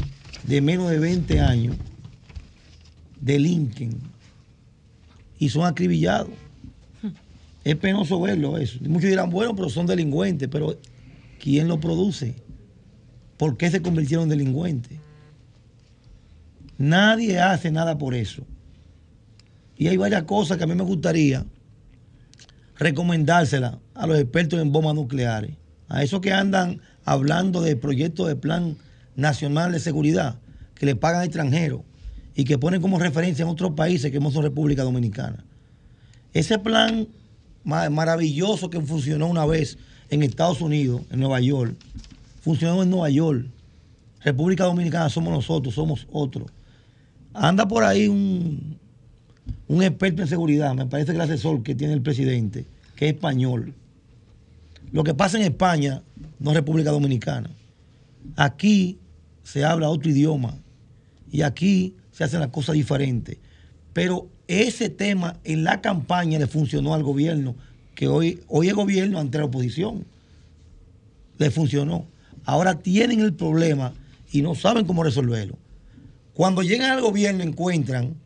de 0.45 0.63
menos 0.63 0.89
de 0.89 0.99
20 0.99 1.39
años 1.41 1.77
delinquen 3.21 3.99
y 5.39 5.49
son 5.49 5.67
acribillados. 5.67 6.31
Es 7.63 7.77
penoso 7.77 8.21
verlo 8.21 8.57
eso. 8.57 8.79
Muchos 8.83 9.11
dirán, 9.11 9.31
bueno, 9.31 9.55
pero 9.55 9.69
son 9.69 9.87
delincuentes, 9.87 10.49
pero 10.51 10.79
¿quién 11.39 11.69
lo 11.69 11.79
produce? 11.79 12.35
¿Por 13.37 13.57
qué 13.57 13.71
se 13.71 13.83
convirtieron 13.83 14.25
en 14.25 14.31
delincuentes? 14.31 14.99
Nadie 16.79 17.39
hace 17.39 17.71
nada 17.71 17.99
por 17.99 18.15
eso. 18.15 18.47
Y 19.77 19.89
hay 19.89 19.97
varias 19.97 20.23
cosas 20.23 20.57
que 20.57 20.65
a 20.65 20.67
mí 20.67 20.75
me 20.75 20.85
gustaría 20.85 21.45
recomendárselas 22.77 23.77
a 23.95 24.07
los 24.07 24.19
expertos 24.19 24.59
en 24.61 24.73
bombas 24.73 24.95
nucleares, 24.95 25.53
a 25.89 26.03
esos 26.03 26.21
que 26.23 26.33
andan 26.33 26.81
hablando 27.05 27.61
de 27.61 27.77
proyectos 27.77 28.27
de 28.27 28.37
plan 28.37 28.79
nacional 29.17 29.73
de 29.73 29.81
seguridad, 29.81 30.39
que 30.75 30.87
le 30.87 30.97
pagan 30.97 31.25
extranjeros 31.25 31.83
y 32.41 32.45
que 32.45 32.57
ponen 32.57 32.81
como 32.81 32.99
referencia 32.99 33.43
en 33.43 33.51
otros 33.51 33.73
países 33.73 34.11
que 34.11 34.19
no 34.19 34.31
son 34.31 34.43
República 34.45 34.83
Dominicana. 34.83 35.45
Ese 36.33 36.59
plan 36.59 37.07
ma- 37.65 37.91
maravilloso 37.91 38.71
que 38.71 38.81
funcionó 38.81 39.27
una 39.27 39.45
vez 39.45 39.77
en 40.09 40.23
Estados 40.23 40.63
Unidos, 40.63 41.03
en 41.11 41.21
Nueva 41.21 41.39
York, 41.41 41.77
funcionó 42.41 42.83
en 42.83 42.89
Nueva 42.89 43.11
York. 43.11 43.45
República 44.25 44.65
Dominicana 44.65 45.11
somos 45.11 45.35
nosotros, 45.35 45.75
somos 45.75 46.07
otros. 46.11 46.51
Anda 47.35 47.69
por 47.69 47.85
ahí 47.85 48.09
un, 48.09 48.79
un 49.69 49.83
experto 49.83 50.23
en 50.23 50.29
seguridad, 50.29 50.75
me 50.75 50.87
parece 50.87 51.13
que 51.13 51.17
el 51.17 51.21
asesor 51.21 51.63
que 51.63 51.75
tiene 51.75 51.93
el 51.93 52.01
presidente, 52.01 52.65
que 52.97 53.09
es 53.09 53.13
español. 53.13 53.75
Lo 54.93 55.05
que 55.05 55.13
pasa 55.13 55.37
en 55.37 55.45
España 55.45 56.01
no 56.39 56.53
es 56.53 56.57
República 56.57 56.91
Dominicana. 56.91 57.51
Aquí 58.37 58.97
se 59.43 59.63
habla 59.63 59.91
otro 59.91 60.11
idioma 60.11 60.57
y 61.31 61.43
aquí 61.43 61.97
se 62.21 62.25
hacen 62.25 62.41
las 62.41 62.51
cosas 62.51 62.75
diferentes. 62.75 63.39
Pero 63.95 64.29
ese 64.47 64.91
tema 64.91 65.39
en 65.43 65.65
la 65.65 65.81
campaña 65.81 66.39
le 66.39 66.47
funcionó 66.47 66.93
al 66.93 67.03
gobierno, 67.03 67.57
que 67.95 68.09
hoy, 68.09 68.43
hoy 68.47 68.69
es 68.69 68.75
gobierno 68.75 69.19
ante 69.19 69.39
la 69.39 69.47
oposición. 69.47 70.05
le 71.39 71.51
funcionó. 71.51 72.05
Ahora 72.45 72.81
tienen 72.81 73.21
el 73.21 73.33
problema 73.33 73.95
y 74.31 74.43
no 74.43 74.55
saben 74.55 74.85
cómo 74.85 75.03
resolverlo. 75.03 75.57
Cuando 76.35 76.63
llegan 76.63 76.91
al 76.91 77.01
gobierno 77.01 77.43
encuentran 77.43 78.17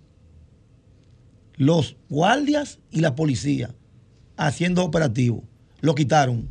los 1.55 1.95
guardias 2.09 2.81
y 2.91 2.99
la 2.99 3.15
policía 3.15 3.73
haciendo 4.37 4.83
operativos. 4.83 5.45
Lo 5.83 5.95
quitaron. 5.95 6.49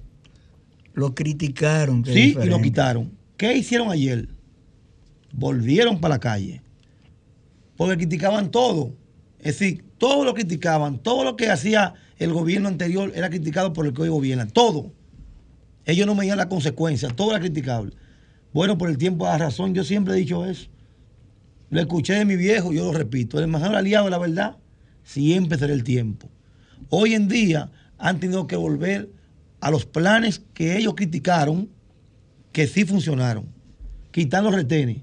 Lo 0.94 1.14
criticaron. 1.14 2.06
Sí, 2.06 2.12
y 2.12 2.16
diferente. 2.28 2.50
lo 2.50 2.62
quitaron. 2.62 3.12
¿Qué 3.36 3.54
hicieron 3.58 3.92
ayer? 3.92 4.30
Volvieron 5.34 6.00
para 6.00 6.16
la 6.16 6.20
calle. 6.22 6.63
Porque 7.84 7.98
criticaban 7.98 8.50
todo. 8.50 8.96
Es 9.40 9.60
decir, 9.60 9.84
todo 9.98 10.24
lo 10.24 10.34
criticaban. 10.34 11.00
Todo 11.00 11.26
lo 11.26 11.36
que 11.36 11.50
hacía 11.50 11.96
el 12.18 12.32
gobierno 12.32 12.70
anterior 12.70 13.12
era 13.14 13.30
criticado 13.30 13.74
por 13.74 13.86
el 13.86 13.92
que 13.92 14.04
hoy 14.04 14.08
gobierna. 14.08 14.48
Todo. 14.48 14.94
Ellos 15.84 16.08
no 16.08 16.16
medían 16.16 16.38
las 16.38 16.46
consecuencias. 16.46 17.14
Todo 17.14 17.32
era 17.32 17.42
criticable. 17.42 17.92
Bueno, 18.54 18.78
por 18.78 18.90
el 18.90 18.98
tiempo 18.98 19.26
da 19.26 19.38
razón. 19.38 19.74
Yo 19.74 19.84
siempre 19.84 20.14
he 20.14 20.18
dicho 20.18 20.46
eso. 20.46 20.70
Lo 21.72 21.82
escuché 21.82 22.14
de 22.14 22.24
mi 22.24 22.38
viejo, 22.38 22.72
yo 22.72 22.86
lo 22.86 22.94
repito. 22.94 23.38
El 23.38 23.50
mejor 23.50 23.76
aliado 23.76 24.10
la 24.10 24.18
verdad 24.18 24.56
siempre 25.04 25.60
será 25.60 25.74
el 25.74 25.84
tiempo. 25.84 26.30
Hoy 26.88 27.16
en 27.16 27.28
día 27.28 27.70
han 27.98 28.22
tenido 28.22 28.48
que 28.48 28.56
volver 28.56 29.10
a 29.60 29.72
los 29.72 29.86
planes 29.86 30.42
que 30.54 30.78
ellos 30.78 30.94
criticaron, 30.96 31.68
que 32.54 32.66
sí 32.66 32.86
funcionaron. 32.86 33.44
Quitar 34.12 34.42
los 34.42 34.56
retenes, 34.56 35.00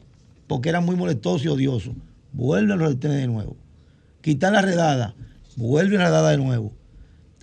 porque 0.46 0.70
eran 0.70 0.86
muy 0.86 0.96
molestosos 0.96 1.44
y 1.44 1.48
odiosos. 1.48 1.94
Vuelven 2.32 2.78
los 2.78 2.88
retenes 2.90 3.18
de 3.18 3.26
nuevo. 3.26 3.56
Quitar 4.20 4.52
la 4.52 4.62
redada, 4.62 5.14
vuelven 5.56 5.98
la 5.98 6.06
redada 6.06 6.30
de 6.30 6.38
nuevo. 6.38 6.72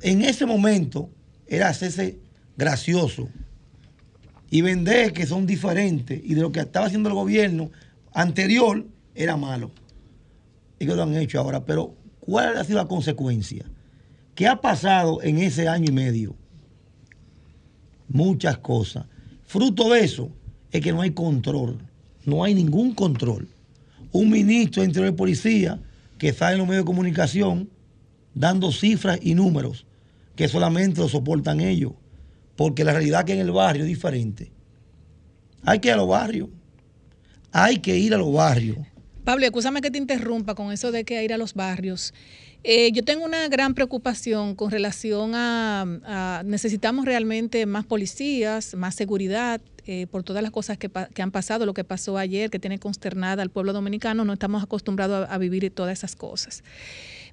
En 0.01 0.21
ese 0.21 0.45
momento 0.45 1.09
era 1.47 1.69
hacerse 1.69 2.19
gracioso 2.55 3.29
y 4.49 4.61
vender 4.61 5.13
que 5.13 5.25
son 5.25 5.45
diferentes 5.45 6.21
y 6.23 6.33
de 6.33 6.41
lo 6.41 6.51
que 6.51 6.59
estaba 6.61 6.85
haciendo 6.85 7.09
el 7.09 7.15
gobierno 7.15 7.71
anterior 8.13 8.85
era 9.15 9.37
malo. 9.37 9.71
Que 10.79 10.85
lo 10.85 11.03
han 11.03 11.15
hecho 11.15 11.39
ahora. 11.39 11.65
Pero, 11.65 11.95
¿cuál 12.19 12.57
ha 12.57 12.63
sido 12.63 12.77
la 12.77 12.87
consecuencia? 12.87 13.65
¿Qué 14.35 14.47
ha 14.47 14.61
pasado 14.61 15.21
en 15.23 15.39
ese 15.39 15.67
año 15.67 15.89
y 15.89 15.93
medio? 15.93 16.35
Muchas 18.07 18.59
cosas. 18.59 19.05
Fruto 19.45 19.89
de 19.89 20.01
eso 20.01 20.29
es 20.71 20.81
que 20.81 20.93
no 20.93 21.01
hay 21.01 21.11
control. 21.11 21.79
No 22.25 22.43
hay 22.43 22.53
ningún 22.53 22.93
control. 22.93 23.47
Un 24.11 24.29
ministro 24.29 24.81
de 24.81 24.87
Interior 24.87 25.11
de 25.11 25.17
Policía 25.17 25.79
que 26.17 26.33
sale 26.33 26.53
en 26.53 26.59
los 26.59 26.67
medios 26.67 26.83
de 26.83 26.87
comunicación 26.87 27.69
dando 28.33 28.71
cifras 28.71 29.19
y 29.21 29.33
números 29.33 29.85
que 30.35 30.47
solamente 30.47 31.01
lo 31.01 31.09
soportan 31.09 31.59
ellos. 31.59 31.93
Porque 32.55 32.83
la 32.83 32.93
realidad 32.93 33.25
que 33.25 33.33
en 33.33 33.39
el 33.39 33.51
barrio 33.51 33.83
es 33.83 33.87
diferente. 33.87 34.51
Hay 35.63 35.79
que 35.79 35.89
ir 35.89 35.93
a 35.95 35.97
los 35.97 36.07
barrios. 36.07 36.49
Hay 37.51 37.77
que 37.77 37.97
ir 37.97 38.13
a 38.13 38.17
los 38.17 38.31
barrios. 38.31 38.77
Pablo, 39.23 39.45
escúchame 39.45 39.81
que 39.81 39.91
te 39.91 39.97
interrumpa 39.97 40.55
con 40.55 40.71
eso 40.71 40.91
de 40.91 41.03
que 41.03 41.23
ir 41.23 41.33
a 41.33 41.37
los 41.37 41.53
barrios. 41.53 42.13
Eh, 42.63 42.91
yo 42.91 43.03
tengo 43.03 43.23
una 43.23 43.47
gran 43.47 43.73
preocupación 43.73 44.55
con 44.55 44.71
relación 44.71 45.31
a, 45.35 46.43
necesitamos 46.45 47.05
realmente 47.05 47.65
más 47.65 47.85
policías, 47.85 48.75
más 48.75 48.95
seguridad, 48.95 49.61
eh, 49.89 50.05
por 50.05 50.21
todas 50.23 50.43
las 50.43 50.51
cosas 50.51 50.77
que, 50.77 50.91
han 51.21 51.31
pasado, 51.31 51.65
lo 51.65 51.73
que 51.73 51.85
pasó 51.85 52.17
ayer, 52.17 52.49
que 52.49 52.59
tiene 52.59 52.77
consternada 52.77 53.41
al 53.41 53.49
pueblo 53.49 53.71
dominicano, 53.71 54.25
no 54.25 54.33
estamos 54.33 54.61
acostumbrados 54.61 55.25
a, 55.29 55.37
vivir 55.37 55.71
todas 55.71 55.97
esas 55.97 56.13
cosas. 56.13 56.61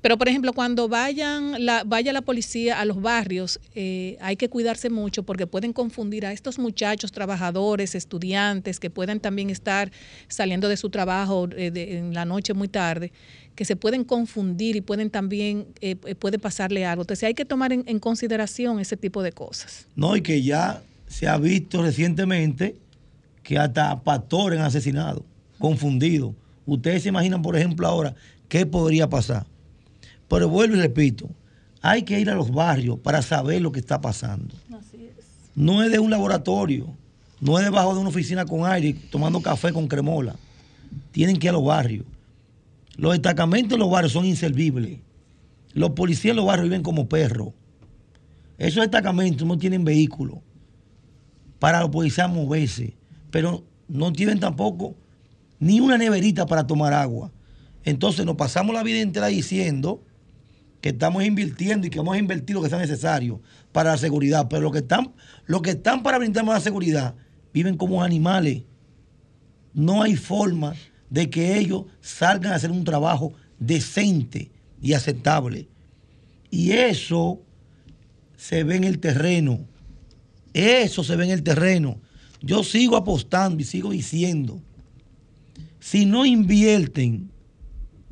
Pero, 0.04 0.18
por 0.18 0.28
ejemplo, 0.28 0.52
cuando 0.52 0.86
vayan 0.86 1.64
la, 1.64 1.82
vaya 1.82 2.12
la 2.12 2.20
policía 2.20 2.78
a 2.78 2.84
los 2.84 3.00
barrios, 3.00 3.58
eh, 3.74 4.18
hay 4.20 4.36
que 4.36 4.48
cuidarse 4.48 4.88
mucho 4.88 5.24
porque 5.24 5.48
pueden 5.48 5.72
confundir 5.72 6.26
a 6.26 6.32
estos 6.32 6.58
muchachos, 6.60 7.10
trabajadores, 7.10 7.96
estudiantes, 7.96 8.78
que 8.78 8.90
pueden 8.90 9.18
también 9.18 9.50
estar 9.50 9.90
saliendo 10.28 10.68
de 10.68 10.76
su 10.76 10.90
trabajo 10.90 11.48
eh, 11.56 11.72
en 11.74 12.14
la 12.14 12.24
noche 12.24 12.54
muy 12.54 12.68
tarde, 12.68 13.12
que 13.54 13.64
se 13.64 13.76
pueden 13.76 14.04
confundir 14.04 14.76
y 14.76 14.80
pueden 14.80 15.10
también, 15.10 15.66
eh, 15.80 15.96
eh, 16.06 16.14
puede 16.14 16.38
pasarle 16.38 16.84
algo. 16.84 17.02
Entonces 17.02 17.24
hay 17.24 17.34
que 17.34 17.44
tomar 17.44 17.72
en, 17.72 17.84
en 17.86 17.98
consideración 17.98 18.80
ese 18.80 18.96
tipo 18.96 19.22
de 19.22 19.32
cosas. 19.32 19.86
No, 19.94 20.16
y 20.16 20.22
que 20.22 20.42
ya 20.42 20.82
se 21.06 21.28
ha 21.28 21.38
visto 21.38 21.82
recientemente 21.82 22.76
que 23.42 23.58
hasta 23.58 24.02
pastores 24.02 24.58
han 24.58 24.66
asesinado, 24.66 25.24
confundidos. 25.58 26.34
Ustedes 26.66 27.02
se 27.02 27.10
imaginan, 27.10 27.42
por 27.42 27.56
ejemplo, 27.56 27.86
ahora 27.86 28.14
qué 28.48 28.66
podría 28.66 29.08
pasar. 29.08 29.46
Pero 30.28 30.48
vuelvo 30.48 30.76
y 30.76 30.80
repito, 30.80 31.28
hay 31.82 32.02
que 32.02 32.18
ir 32.18 32.30
a 32.30 32.34
los 32.34 32.50
barrios 32.50 32.98
para 32.98 33.22
saber 33.22 33.60
lo 33.60 33.70
que 33.70 33.80
está 33.80 34.00
pasando. 34.00 34.54
No 35.54 35.82
es 35.82 35.92
de 35.92 35.98
un 35.98 36.10
laboratorio, 36.10 36.88
no 37.40 37.58
es 37.58 37.64
debajo 37.64 37.94
de 37.94 38.00
una 38.00 38.08
oficina 38.08 38.44
con 38.44 38.64
aire 38.64 38.96
tomando 39.10 39.40
café 39.40 39.72
con 39.72 39.86
cremola. 39.86 40.34
Tienen 41.12 41.36
que 41.36 41.46
ir 41.46 41.50
a 41.50 41.52
los 41.52 41.64
barrios. 41.64 42.06
Los 42.96 43.12
destacamentos 43.12 43.74
en 43.74 43.80
los 43.80 43.90
barrios 43.90 44.12
son 44.12 44.24
inservibles. 44.24 45.00
Los 45.72 45.90
policías 45.90 46.30
en 46.30 46.36
los 46.36 46.46
barrios 46.46 46.68
viven 46.68 46.82
como 46.82 47.08
perros. 47.08 47.48
Esos 48.58 48.82
destacamentos 48.82 49.46
no 49.46 49.58
tienen 49.58 49.84
vehículos 49.84 50.38
para 51.58 51.80
los 51.80 51.90
policías 51.90 52.30
moverse, 52.30 52.96
pero 53.30 53.64
no 53.88 54.12
tienen 54.12 54.38
tampoco 54.38 54.96
ni 55.58 55.80
una 55.80 55.98
neverita 55.98 56.46
para 56.46 56.66
tomar 56.66 56.92
agua. 56.92 57.32
Entonces 57.84 58.24
nos 58.24 58.36
pasamos 58.36 58.74
la 58.74 58.82
vida 58.82 59.00
entera 59.00 59.26
diciendo 59.26 60.04
que 60.80 60.90
estamos 60.90 61.24
invirtiendo 61.24 61.86
y 61.86 61.90
que 61.90 61.98
vamos 61.98 62.14
a 62.14 62.18
invertir 62.18 62.54
lo 62.54 62.62
que 62.62 62.68
sea 62.68 62.78
necesario 62.78 63.40
para 63.72 63.92
la 63.92 63.98
seguridad, 63.98 64.48
pero 64.48 64.62
los 64.62 64.72
que 64.72 64.78
están, 64.78 65.14
los 65.46 65.62
que 65.62 65.70
están 65.70 66.02
para 66.02 66.18
brindarnos 66.18 66.54
la 66.54 66.60
seguridad 66.60 67.14
viven 67.52 67.76
como 67.76 68.02
animales. 68.02 68.62
No 69.72 70.02
hay 70.02 70.14
forma 70.14 70.74
de 71.14 71.30
que 71.30 71.56
ellos 71.56 71.84
salgan 72.00 72.52
a 72.52 72.56
hacer 72.56 72.72
un 72.72 72.82
trabajo 72.82 73.32
decente 73.60 74.50
y 74.82 74.94
aceptable. 74.94 75.68
Y 76.50 76.72
eso 76.72 77.40
se 78.36 78.64
ve 78.64 78.74
en 78.74 78.82
el 78.82 78.98
terreno. 78.98 79.60
Eso 80.54 81.04
se 81.04 81.14
ve 81.14 81.26
en 81.26 81.30
el 81.30 81.44
terreno. 81.44 82.00
Yo 82.42 82.64
sigo 82.64 82.96
apostando 82.96 83.62
y 83.62 83.64
sigo 83.64 83.92
diciendo, 83.92 84.60
si 85.78 86.04
no 86.04 86.26
invierten 86.26 87.30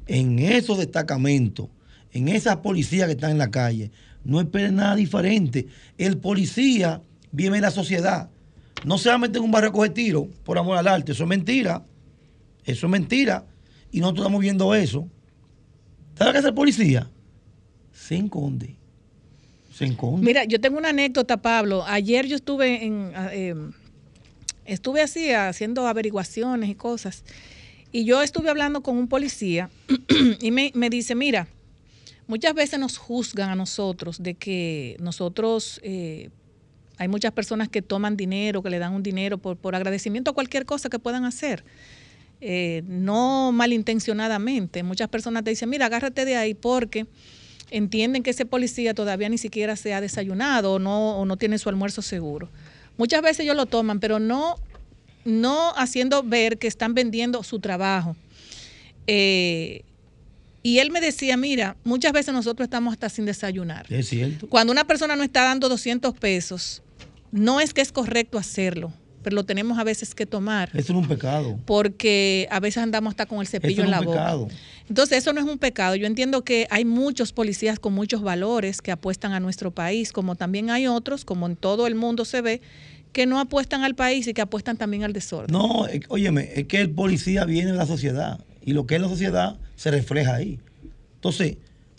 en 0.06 0.38
esos 0.38 0.78
destacamentos, 0.78 1.70
en 2.12 2.28
esas 2.28 2.58
policías 2.58 3.06
que 3.06 3.14
están 3.14 3.32
en 3.32 3.38
la 3.38 3.50
calle, 3.50 3.90
no 4.22 4.40
esperen 4.40 4.76
nada 4.76 4.94
diferente. 4.94 5.66
El 5.98 6.18
policía 6.18 7.02
vive 7.32 7.56
en 7.56 7.62
la 7.62 7.72
sociedad. 7.72 8.30
No 8.84 8.96
se 8.96 9.08
va 9.08 9.16
a 9.16 9.18
meter 9.18 9.38
en 9.38 9.42
un 9.42 9.50
barrio 9.50 9.70
a 9.70 9.72
coger 9.72 9.92
tiro 9.92 10.28
por 10.44 10.56
amor 10.56 10.78
al 10.78 10.86
arte. 10.86 11.10
Eso 11.10 11.24
es 11.24 11.28
mentira. 11.28 11.84
Eso 12.64 12.86
es 12.86 12.90
mentira. 12.90 13.44
Y 13.90 14.00
nosotros 14.00 14.24
estamos 14.24 14.40
viendo 14.40 14.74
eso. 14.74 15.08
¿Sabe 16.14 16.28
lo 16.28 16.32
que 16.32 16.38
hace 16.38 16.48
el 16.48 16.54
policía? 16.54 17.10
Se 17.92 18.16
esconde. 18.16 18.76
Se 19.72 19.84
esconde. 19.84 20.24
Mira, 20.24 20.44
yo 20.44 20.60
tengo 20.60 20.78
una 20.78 20.90
anécdota, 20.90 21.40
Pablo. 21.40 21.84
Ayer 21.86 22.26
yo 22.26 22.36
estuve 22.36 22.84
en, 22.84 23.12
ah, 23.14 23.30
eh, 23.32 23.54
estuve 24.64 25.02
así 25.02 25.30
haciendo 25.32 25.86
averiguaciones 25.86 26.70
y 26.70 26.74
cosas. 26.74 27.24
Y 27.90 28.04
yo 28.04 28.22
estuve 28.22 28.48
hablando 28.48 28.82
con 28.82 28.96
un 28.96 29.08
policía 29.08 29.70
y 30.40 30.50
me, 30.50 30.72
me 30.74 30.88
dice, 30.88 31.14
mira, 31.14 31.48
muchas 32.26 32.54
veces 32.54 32.80
nos 32.80 32.96
juzgan 32.96 33.50
a 33.50 33.54
nosotros 33.54 34.22
de 34.22 34.34
que 34.34 34.96
nosotros, 34.98 35.80
eh, 35.82 36.30
hay 36.96 37.08
muchas 37.08 37.32
personas 37.32 37.68
que 37.68 37.82
toman 37.82 38.16
dinero, 38.16 38.62
que 38.62 38.70
le 38.70 38.78
dan 38.78 38.94
un 38.94 39.02
dinero 39.02 39.36
por, 39.38 39.56
por 39.56 39.74
agradecimiento 39.74 40.30
a 40.30 40.34
cualquier 40.34 40.64
cosa 40.64 40.88
que 40.88 40.98
puedan 40.98 41.24
hacer. 41.24 41.64
Eh, 42.44 42.82
no 42.88 43.52
malintencionadamente. 43.52 44.82
Muchas 44.82 45.08
personas 45.08 45.44
te 45.44 45.50
dicen, 45.50 45.70
mira, 45.70 45.86
agárrate 45.86 46.24
de 46.24 46.34
ahí 46.34 46.54
porque 46.54 47.06
entienden 47.70 48.24
que 48.24 48.30
ese 48.30 48.44
policía 48.44 48.94
todavía 48.94 49.28
ni 49.28 49.38
siquiera 49.38 49.76
se 49.76 49.94
ha 49.94 50.00
desayunado 50.00 50.72
o 50.72 50.78
no, 50.80 51.18
o 51.18 51.24
no 51.24 51.36
tiene 51.36 51.58
su 51.58 51.68
almuerzo 51.68 52.02
seguro. 52.02 52.48
Muchas 52.98 53.22
veces 53.22 53.40
ellos 53.40 53.54
lo 53.54 53.66
toman, 53.66 54.00
pero 54.00 54.18
no, 54.18 54.56
no 55.24 55.72
haciendo 55.76 56.24
ver 56.24 56.58
que 56.58 56.66
están 56.66 56.94
vendiendo 56.94 57.44
su 57.44 57.60
trabajo. 57.60 58.16
Eh, 59.06 59.84
y 60.64 60.80
él 60.80 60.90
me 60.90 61.00
decía, 61.00 61.36
mira, 61.36 61.76
muchas 61.84 62.12
veces 62.12 62.34
nosotros 62.34 62.66
estamos 62.66 62.92
hasta 62.92 63.08
sin 63.08 63.24
desayunar. 63.24 63.86
Es 63.88 64.08
cierto. 64.08 64.48
Cuando 64.48 64.72
una 64.72 64.84
persona 64.84 65.14
no 65.14 65.22
está 65.22 65.44
dando 65.44 65.68
200 65.68 66.12
pesos, 66.18 66.82
no 67.30 67.60
es 67.60 67.72
que 67.72 67.82
es 67.82 67.92
correcto 67.92 68.36
hacerlo, 68.36 68.92
pero 69.22 69.34
lo 69.36 69.44
tenemos 69.44 69.78
a 69.78 69.84
veces 69.84 70.14
que 70.14 70.26
tomar 70.26 70.70
Eso 70.74 70.92
no 70.92 70.98
es 71.00 71.02
un 71.04 71.08
pecado. 71.08 71.58
porque 71.66 72.46
a 72.50 72.60
veces 72.60 72.82
andamos 72.82 73.10
hasta 73.12 73.26
con 73.26 73.40
el 73.40 73.46
cepillo 73.46 73.74
Eso 73.74 73.82
en 73.84 73.90
no 73.90 73.96
la 73.96 74.00
boca. 74.00 74.18
pecado. 74.18 74.48
Entonces, 74.88 75.18
eso 75.18 75.32
no 75.32 75.40
es 75.40 75.46
un 75.46 75.58
pecado. 75.58 75.94
Yo 75.96 76.06
entiendo 76.06 76.42
que 76.44 76.66
hay 76.70 76.84
muchos 76.84 77.32
policías 77.32 77.78
con 77.78 77.92
muchos 77.94 78.22
valores 78.22 78.82
que 78.82 78.90
apuestan 78.92 79.32
a 79.32 79.40
nuestro 79.40 79.70
país, 79.70 80.12
como 80.12 80.34
también 80.34 80.70
hay 80.70 80.86
otros, 80.86 81.24
como 81.24 81.46
en 81.46 81.56
todo 81.56 81.86
el 81.86 81.94
mundo 81.94 82.24
se 82.24 82.42
ve, 82.42 82.60
que 83.12 83.26
no 83.26 83.38
apuestan 83.40 83.84
al 83.84 83.94
país 83.94 84.26
y 84.26 84.34
que 84.34 84.40
apuestan 84.42 84.76
también 84.76 85.04
al 85.04 85.12
desorden. 85.12 85.52
No, 85.52 85.86
es- 85.86 86.00
óyeme, 86.08 86.50
es 86.54 86.66
que 86.66 86.80
el 86.80 86.90
policía 86.90 87.44
viene 87.44 87.72
de 87.72 87.76
la 87.78 87.86
sociedad 87.86 88.40
y 88.64 88.72
lo 88.72 88.86
que 88.86 88.96
es 88.96 89.00
la 89.02 89.08
sociedad 89.08 89.58
se 89.76 89.90
refleja 89.90 90.34
ahí. 90.34 90.58
Entonces, 91.16 91.56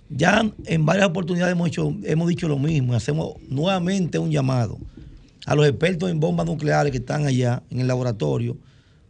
ya 0.10 0.44
en 0.66 0.86
varias 0.86 1.08
oportunidades 1.08 1.54
hemos, 1.54 1.68
hecho, 1.70 1.96
hemos 2.04 2.28
dicho 2.28 2.48
lo 2.48 2.60
mismo 2.60 2.94
y 2.94 2.96
hacemos 2.96 3.34
nuevamente 3.48 4.20
un 4.20 4.32
llamado. 4.32 4.78
A 5.46 5.56
los 5.56 5.68
expertos 5.68 6.10
en 6.10 6.20
bombas 6.20 6.46
nucleares 6.46 6.92
que 6.92 7.00
están 7.00 7.26
allá 7.26 7.64
en 7.70 7.80
el 7.80 7.88
laboratorio, 7.88 8.58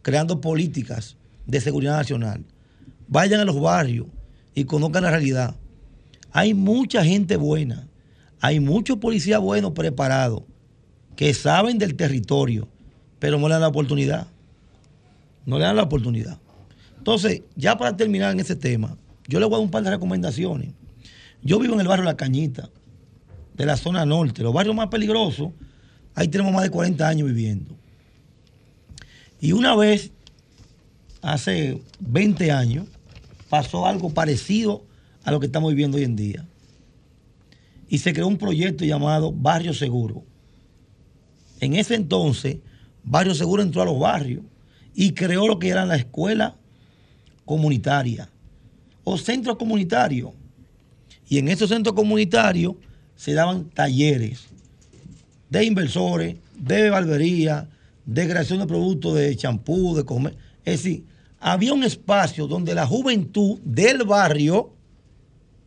creando 0.02 0.40
políticas 0.40 1.16
de 1.46 1.60
seguridad 1.60 1.96
nacional. 1.96 2.44
Vayan 3.08 3.40
a 3.40 3.44
los 3.44 3.60
barrios 3.60 4.06
y 4.54 4.64
conozcan 4.64 5.04
la 5.04 5.10
realidad. 5.10 5.56
Hay 6.32 6.54
mucha 6.54 7.04
gente 7.04 7.36
buena, 7.36 7.86
hay 8.40 8.60
muchos 8.60 8.98
policías 8.98 9.40
buenos 9.40 9.72
preparados 9.72 10.42
que 11.16 11.32
saben 11.32 11.78
del 11.78 11.94
territorio, 11.94 12.68
pero 13.18 13.38
no 13.38 13.48
le 13.48 13.54
dan 13.54 13.62
la 13.62 13.68
oportunidad. 13.68 14.26
No 15.46 15.58
le 15.58 15.64
dan 15.64 15.76
la 15.76 15.82
oportunidad. 15.82 16.38
Entonces, 16.98 17.42
ya 17.54 17.76
para 17.76 17.96
terminar 17.96 18.32
en 18.32 18.40
ese 18.40 18.56
tema, 18.56 18.96
yo 19.28 19.38
le 19.38 19.46
voy 19.46 19.54
a 19.54 19.58
dar 19.58 19.64
un 19.64 19.70
par 19.70 19.82
de 19.82 19.90
recomendaciones. 19.90 20.70
Yo 21.42 21.58
vivo 21.58 21.74
en 21.74 21.80
el 21.80 21.88
barrio 21.88 22.04
La 22.04 22.16
Cañita, 22.16 22.70
de 23.54 23.66
la 23.66 23.76
zona 23.76 24.04
norte, 24.04 24.42
los 24.42 24.52
barrios 24.52 24.74
más 24.74 24.88
peligrosos, 24.88 25.50
ahí 26.14 26.28
tenemos 26.28 26.52
más 26.52 26.62
de 26.62 26.70
40 26.70 27.06
años 27.06 27.28
viviendo. 27.28 27.76
Y 29.40 29.52
una 29.52 29.76
vez, 29.76 30.10
hace 31.22 31.82
20 32.00 32.50
años, 32.50 32.86
pasó 33.48 33.86
algo 33.86 34.10
parecido 34.10 34.84
a 35.24 35.30
lo 35.30 35.40
que 35.40 35.46
estamos 35.46 35.70
viviendo 35.70 35.96
hoy 35.96 36.04
en 36.04 36.16
día. 36.16 36.46
Y 37.88 37.98
se 37.98 38.12
creó 38.12 38.26
un 38.26 38.38
proyecto 38.38 38.84
llamado 38.84 39.32
Barrio 39.32 39.74
Seguro. 39.74 40.24
En 41.60 41.74
ese 41.74 41.94
entonces, 41.94 42.58
Barrio 43.02 43.34
Seguro 43.34 43.62
entró 43.62 43.82
a 43.82 43.84
los 43.84 43.98
barrios 43.98 44.42
y 44.94 45.12
creó 45.12 45.46
lo 45.46 45.58
que 45.58 45.68
era 45.68 45.84
la 45.84 45.96
escuela 45.96 46.56
comunitaria 47.44 48.28
o 49.02 49.18
centros 49.18 49.56
comunitarios. 49.56 50.32
Y 51.28 51.38
en 51.38 51.48
esos 51.48 51.68
centros 51.68 51.94
comunitarios 51.94 52.74
se 53.16 53.34
daban 53.34 53.70
talleres 53.70 54.53
de 55.54 55.64
inversores, 55.64 56.36
de 56.58 56.90
barbería, 56.90 57.68
de 58.04 58.28
creación 58.28 58.58
de 58.58 58.66
productos 58.66 59.14
de 59.14 59.36
champú, 59.36 59.94
de 59.94 60.04
comer. 60.04 60.36
Es 60.64 60.82
decir, 60.82 61.04
había 61.38 61.72
un 61.72 61.84
espacio 61.84 62.48
donde 62.48 62.74
la 62.74 62.88
juventud 62.88 63.60
del 63.64 64.02
barrio, 64.02 64.74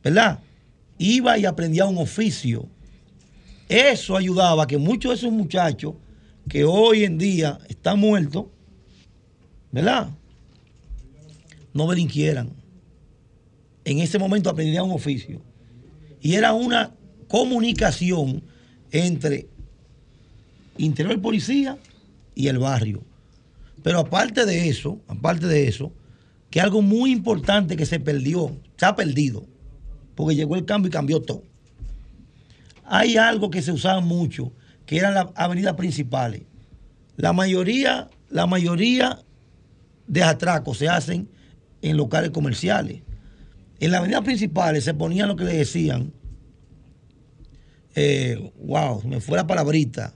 ¿verdad? 0.04 0.42
Iba 0.98 1.38
y 1.38 1.46
aprendía 1.46 1.86
un 1.86 2.00
oficio. 2.00 2.68
Eso 3.70 4.18
ayudaba 4.18 4.64
a 4.64 4.68
que 4.68 4.78
muchos 4.78 5.12
de 5.12 5.16
esos 5.16 5.32
muchachos 5.32 5.96
que 6.50 6.66
hoy 6.66 7.06
en 7.06 7.18
día 7.18 7.58
están 7.70 7.98
muertos, 7.98 8.48
¿verdad? 9.72 10.10
No 11.74 11.90
delinquieran. 11.90 12.50
En 13.86 14.00
ese 14.00 14.20
momento 14.20 14.50
aprendían 14.50 14.84
un 14.84 14.92
oficio. 14.92 15.42
Y 16.20 16.34
era 16.34 16.52
una 16.52 16.94
comunicación 17.30 18.44
entre 18.92 19.48
interior 20.78 21.22
policía 21.22 21.78
y 22.36 22.48
el 22.48 22.60
barrio. 22.60 23.04
Pero 23.84 24.00
aparte 24.00 24.46
de 24.46 24.70
eso, 24.70 25.02
aparte 25.08 25.48
de 25.48 25.68
eso, 25.68 25.94
que 26.50 26.62
algo 26.62 26.82
muy 26.82 27.12
importante 27.12 27.76
que 27.76 27.86
se 27.86 28.00
perdió, 28.00 28.60
se 28.78 28.86
ha 28.86 28.96
perdido, 28.96 29.46
porque 30.16 30.36
llegó 30.36 30.56
el 30.56 30.66
cambio 30.66 30.90
y 30.90 30.92
cambió 30.92 31.22
todo. 31.22 31.44
Hay 32.86 33.18
algo 33.18 33.50
que 33.50 33.62
se 33.62 33.72
usaba 33.72 34.00
mucho, 34.02 34.54
que 34.86 34.98
eran 34.98 35.14
las 35.14 35.28
avenidas 35.36 35.76
principales. 35.76 36.44
La 37.18 37.34
mayoría, 37.34 38.10
la 38.30 38.46
mayoría 38.46 39.20
de 40.08 40.24
atracos 40.24 40.78
se 40.78 40.88
hacen 40.88 41.30
en 41.82 41.98
locales 41.98 42.32
comerciales. 42.32 43.02
En 43.80 43.92
las 43.92 44.00
avenidas 44.00 44.24
principales 44.24 44.84
se 44.84 44.94
ponían 44.94 45.28
lo 45.28 45.36
que 45.36 45.44
le 45.44 45.58
decían 45.58 46.14
eh, 48.00 48.52
wow, 48.60 49.02
me 49.06 49.20
fue 49.20 49.38
la 49.38 49.48
palabrita. 49.48 50.14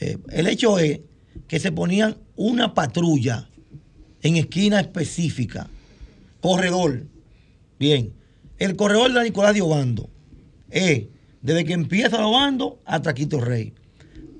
Eh, 0.00 0.18
el 0.30 0.46
hecho 0.46 0.78
es 0.78 1.00
que 1.46 1.60
se 1.60 1.72
ponían 1.72 2.16
una 2.36 2.74
patrulla 2.74 3.48
en 4.22 4.36
esquina 4.36 4.80
específica, 4.80 5.68
corredor. 6.40 7.06
Bien, 7.78 8.12
el 8.58 8.76
corredor 8.76 9.12
de 9.12 9.24
Nicolás 9.24 9.54
de 9.54 9.62
Obando 9.62 10.10
es 10.70 11.04
desde 11.42 11.64
que 11.64 11.72
empieza 11.72 12.16
el 12.16 12.24
Obando 12.24 12.80
hasta 12.84 13.14
Quito 13.14 13.40
Rey. 13.40 13.74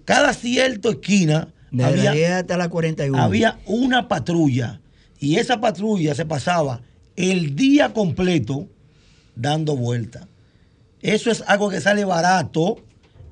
Cada 0.05 0.33
cierta 0.33 0.91
esquina 0.91 1.53
había, 1.79 2.39
hasta 2.39 2.57
la 2.57 2.69
41. 2.69 3.23
había 3.23 3.61
una 3.67 4.09
patrulla 4.09 4.81
y 5.19 5.37
esa 5.37 5.61
patrulla 5.61 6.15
se 6.15 6.25
pasaba 6.25 6.83
el 7.17 7.55
día 7.55 7.93
completo 7.93 8.67
dando 9.37 9.77
vueltas. 9.77 10.27
Eso 11.01 11.31
es 11.31 11.43
algo 11.47 11.71
que 11.71 11.81
sale 11.81 12.05
barato 12.05 12.83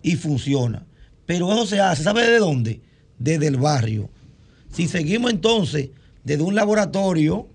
y 0.03 0.17
funciona. 0.17 0.87
Pero 1.29 1.53
eso 1.53 1.67
se 1.67 1.79
hace, 1.79 2.03
¿sabe 2.03 2.27
de 2.27 2.39
dónde? 2.39 2.81
Desde 3.19 3.49
el 3.49 3.59
barrio. 3.59 4.09
Si 4.73 4.89
seguimos 4.89 5.31
entonces 5.31 5.91
desde 6.25 6.43
un 6.43 6.55
laboratorio 6.55 7.47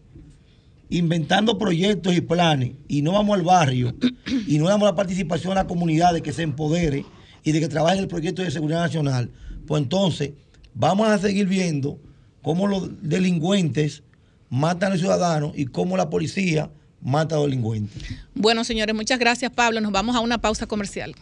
inventando 0.89 1.57
proyectos 1.57 2.15
y 2.15 2.21
planes 2.21 2.73
y 2.87 3.01
no 3.01 3.13
vamos 3.13 3.35
al 3.35 3.43
barrio 3.43 3.95
y 4.47 4.59
no 4.59 4.67
damos 4.67 4.85
la 4.85 4.93
participación 4.93 5.53
a 5.53 5.63
la 5.63 5.67
comunidad 5.67 6.13
de 6.13 6.21
que 6.21 6.31
se 6.31 6.43
empodere 6.43 7.03
y 7.43 7.51
de 7.51 7.59
que 7.59 7.67
trabaje 7.67 7.97
el 7.97 8.07
proyecto 8.07 8.43
de 8.43 8.51
seguridad 8.51 8.81
nacional, 8.81 9.31
pues 9.65 9.81
entonces 9.81 10.33
vamos 10.75 11.07
a 11.07 11.17
seguir 11.17 11.47
viendo 11.47 11.97
cómo 12.43 12.67
los 12.67 13.01
delincuentes 13.01 14.03
matan 14.51 14.89
a 14.89 14.91
los 14.91 14.99
ciudadanos 14.99 15.53
y 15.55 15.65
cómo 15.65 15.97
la 15.97 16.11
policía 16.11 16.69
mata 17.01 17.37
a 17.37 17.39
delincuentes. 17.39 18.03
Bueno, 18.35 18.63
señores, 18.63 18.93
muchas 18.93 19.17
gracias, 19.17 19.51
Pablo. 19.51 19.81
Nos 19.81 19.91
vamos 19.91 20.15
a 20.15 20.19
una 20.19 20.37
pausa 20.37 20.67
comercial. 20.67 21.15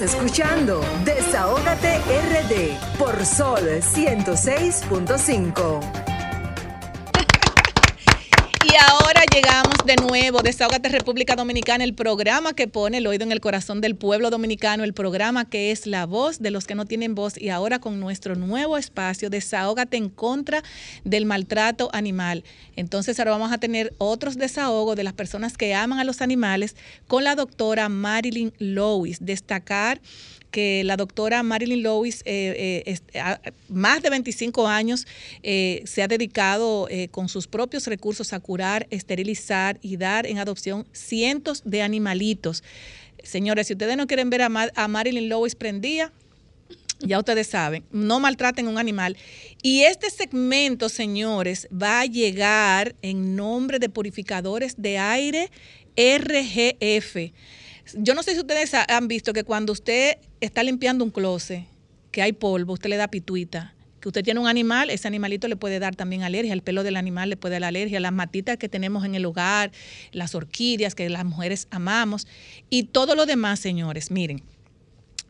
Escuchando 0.00 0.80
Desahógate 1.04 1.98
RD 1.98 2.76
por 2.98 3.24
Sol 3.24 3.60
106.5. 3.80 6.15
Y 9.16 9.18
ahora 9.18 9.32
llegamos 9.34 9.74
de 9.86 9.96
nuevo, 9.96 10.42
Desahógate 10.42 10.90
República 10.90 11.36
Dominicana, 11.36 11.84
el 11.84 11.94
programa 11.94 12.52
que 12.52 12.68
pone 12.68 12.98
el 12.98 13.06
oído 13.06 13.24
en 13.24 13.32
el 13.32 13.40
corazón 13.40 13.80
del 13.80 13.96
pueblo 13.96 14.28
dominicano, 14.28 14.84
el 14.84 14.92
programa 14.92 15.48
que 15.48 15.70
es 15.70 15.86
la 15.86 16.04
voz 16.04 16.40
de 16.40 16.50
los 16.50 16.66
que 16.66 16.74
no 16.74 16.84
tienen 16.84 17.14
voz 17.14 17.40
y 17.40 17.48
ahora 17.48 17.78
con 17.78 17.98
nuestro 17.98 18.34
nuevo 18.34 18.76
espacio, 18.76 19.30
Desahógate 19.30 19.96
en 19.96 20.10
contra 20.10 20.62
del 21.04 21.24
maltrato 21.24 21.88
animal. 21.94 22.44
Entonces 22.74 23.18
ahora 23.18 23.30
vamos 23.30 23.52
a 23.52 23.58
tener 23.58 23.94
otros 23.96 24.36
desahogos 24.36 24.96
de 24.96 25.04
las 25.04 25.14
personas 25.14 25.56
que 25.56 25.74
aman 25.74 25.98
a 25.98 26.04
los 26.04 26.20
animales 26.20 26.76
con 27.06 27.24
la 27.24 27.36
doctora 27.36 27.88
Marilyn 27.88 28.52
Lewis. 28.58 29.16
Destacar 29.22 29.98
que 30.56 30.84
la 30.84 30.96
doctora 30.96 31.42
Marilyn 31.42 31.82
Lewis, 31.82 32.22
eh, 32.24 32.82
eh, 32.86 33.52
más 33.68 34.02
de 34.02 34.08
25 34.08 34.66
años, 34.66 35.06
eh, 35.42 35.82
se 35.84 36.02
ha 36.02 36.08
dedicado 36.08 36.88
con 37.10 37.28
sus 37.28 37.46
propios 37.46 37.86
recursos 37.86 38.32
a 38.32 38.40
curar, 38.40 38.86
esterilizar 38.88 39.78
y 39.82 39.98
dar 39.98 40.26
en 40.26 40.38
adopción 40.38 40.86
cientos 40.92 41.60
de 41.66 41.82
animalitos. 41.82 42.64
Señores, 43.22 43.66
si 43.66 43.74
ustedes 43.74 43.98
no 43.98 44.06
quieren 44.06 44.30
ver 44.30 44.40
a, 44.40 44.70
a 44.74 44.88
Marilyn 44.88 45.28
Lewis 45.28 45.54
prendida, 45.54 46.10
ya 47.00 47.18
ustedes 47.18 47.48
saben, 47.48 47.84
no 47.90 48.18
maltraten 48.18 48.66
un 48.66 48.78
animal. 48.78 49.18
Y 49.60 49.82
este 49.82 50.08
segmento, 50.08 50.88
señores, 50.88 51.68
va 51.70 52.00
a 52.00 52.06
llegar 52.06 52.94
en 53.02 53.36
nombre 53.36 53.78
de 53.78 53.90
purificadores 53.90 54.76
de 54.78 54.96
aire 54.96 55.50
RGF. 55.98 57.34
Yo 57.94 58.14
no 58.14 58.22
sé 58.22 58.34
si 58.34 58.40
ustedes 58.40 58.72
han 58.74 59.08
visto 59.08 59.32
que 59.32 59.44
cuando 59.44 59.72
usted 59.72 60.18
está 60.40 60.62
limpiando 60.62 61.04
un 61.04 61.10
closet, 61.10 61.66
que 62.10 62.22
hay 62.22 62.32
polvo, 62.32 62.72
usted 62.72 62.90
le 62.90 62.96
da 62.96 63.08
pituita. 63.08 63.74
Que 64.00 64.08
usted 64.08 64.24
tiene 64.24 64.40
un 64.40 64.48
animal, 64.48 64.90
ese 64.90 65.08
animalito 65.08 65.48
le 65.48 65.56
puede 65.56 65.78
dar 65.78 65.94
también 65.94 66.22
alergia, 66.22 66.52
el 66.52 66.62
pelo 66.62 66.82
del 66.82 66.96
animal 66.96 67.28
le 67.30 67.36
puede 67.36 67.54
dar 67.54 67.64
alergia, 67.64 68.00
las 68.00 68.12
matitas 68.12 68.56
que 68.56 68.68
tenemos 68.68 69.04
en 69.04 69.14
el 69.14 69.24
hogar, 69.24 69.72
las 70.12 70.34
orquídeas 70.34 70.94
que 70.94 71.08
las 71.08 71.24
mujeres 71.24 71.68
amamos 71.70 72.26
y 72.70 72.84
todo 72.84 73.14
lo 73.14 73.26
demás, 73.26 73.60
señores. 73.60 74.10
Miren, 74.10 74.42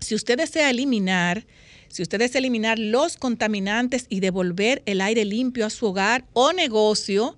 si 0.01 0.15
usted 0.15 0.37
desea 0.37 0.71
eliminar, 0.71 1.47
si 1.89 2.03
usted 2.03 2.19
desea 2.19 2.39
eliminar 2.39 2.79
los 2.79 3.17
contaminantes 3.17 4.07
y 4.09 4.21
devolver 4.21 4.83
el 4.87 5.01
aire 5.01 5.25
limpio 5.25 5.67
a 5.67 5.71
su 5.71 5.87
hogar 5.87 6.25
o 6.33 6.53
negocio, 6.53 7.37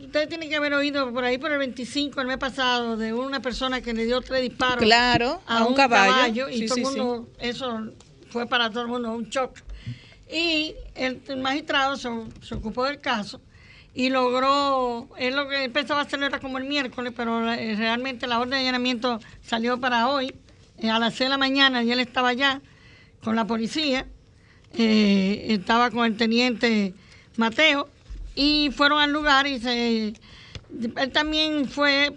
ustedes 0.00 0.28
tienen 0.28 0.48
que 0.48 0.56
haber 0.56 0.74
oído 0.74 1.12
por 1.12 1.24
ahí 1.24 1.38
por 1.38 1.52
el 1.52 1.58
25 1.58 2.20
el 2.20 2.26
mes 2.26 2.38
pasado 2.38 2.96
de 2.96 3.12
una 3.12 3.40
persona 3.40 3.80
que 3.80 3.92
le 3.92 4.04
dio 4.04 4.20
tres 4.20 4.42
disparos 4.42 4.82
claro, 4.82 5.40
a, 5.46 5.64
un, 5.64 5.74
caballo, 5.74 6.12
caballo 6.12 6.48
y 6.48 6.60
sí, 6.60 6.66
todo 6.66 6.76
sí, 6.76 6.82
mundo 6.82 7.28
eso 7.38 7.92
fue 8.30 8.46
para 8.46 8.70
todo 8.70 8.82
el 8.82 8.88
mundo 8.88 9.12
un 9.12 9.24
shock 9.28 9.58
y 10.30 10.74
el, 10.94 11.20
magistrado 11.38 11.96
se, 11.96 12.08
se, 12.42 12.54
ocupó 12.54 12.84
del 12.84 13.00
caso 13.00 13.40
y 13.94 14.10
logró, 14.10 15.08
él 15.18 15.36
lo 15.36 15.48
que 15.48 15.70
pensaba 15.70 16.02
hacerlo 16.02 16.26
era 16.26 16.38
como 16.38 16.58
el 16.58 16.64
miércoles, 16.64 17.14
pero 17.16 17.50
eh, 17.52 17.74
realmente 17.76 18.26
la 18.26 18.38
orden 18.38 18.50
de 18.50 18.58
allanamiento 18.58 19.20
salió 19.42 19.80
para 19.80 20.08
hoy, 20.08 20.34
eh, 20.78 20.90
a 20.90 20.98
las 20.98 21.14
6 21.14 21.20
de 21.20 21.28
la 21.30 21.38
mañana, 21.38 21.82
y 21.82 21.90
él 21.90 22.00
estaba 22.00 22.28
allá 22.28 22.60
con 23.24 23.36
la 23.36 23.46
policía, 23.46 24.06
eh, 24.74 25.46
estaba 25.48 25.90
con 25.90 26.04
el 26.04 26.16
teniente 26.16 26.92
Mateo, 27.38 27.88
y 28.34 28.70
fueron 28.70 29.00
al 29.00 29.12
lugar 29.12 29.46
y 29.46 29.60
se, 29.60 30.08
él 30.08 31.12
también 31.12 31.66
fue 31.66 32.14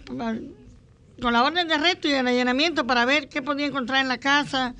con 1.21 1.33
la 1.33 1.43
orden 1.43 1.67
de 1.67 1.75
arresto 1.75 2.09
y 2.09 2.11
el 2.11 2.27
allanamiento 2.27 2.85
para 2.85 3.05
ver 3.05 3.29
qué 3.29 3.41
podía 3.41 3.67
encontrar 3.67 4.01
en 4.01 4.09
la 4.09 4.17
casa, 4.17 4.73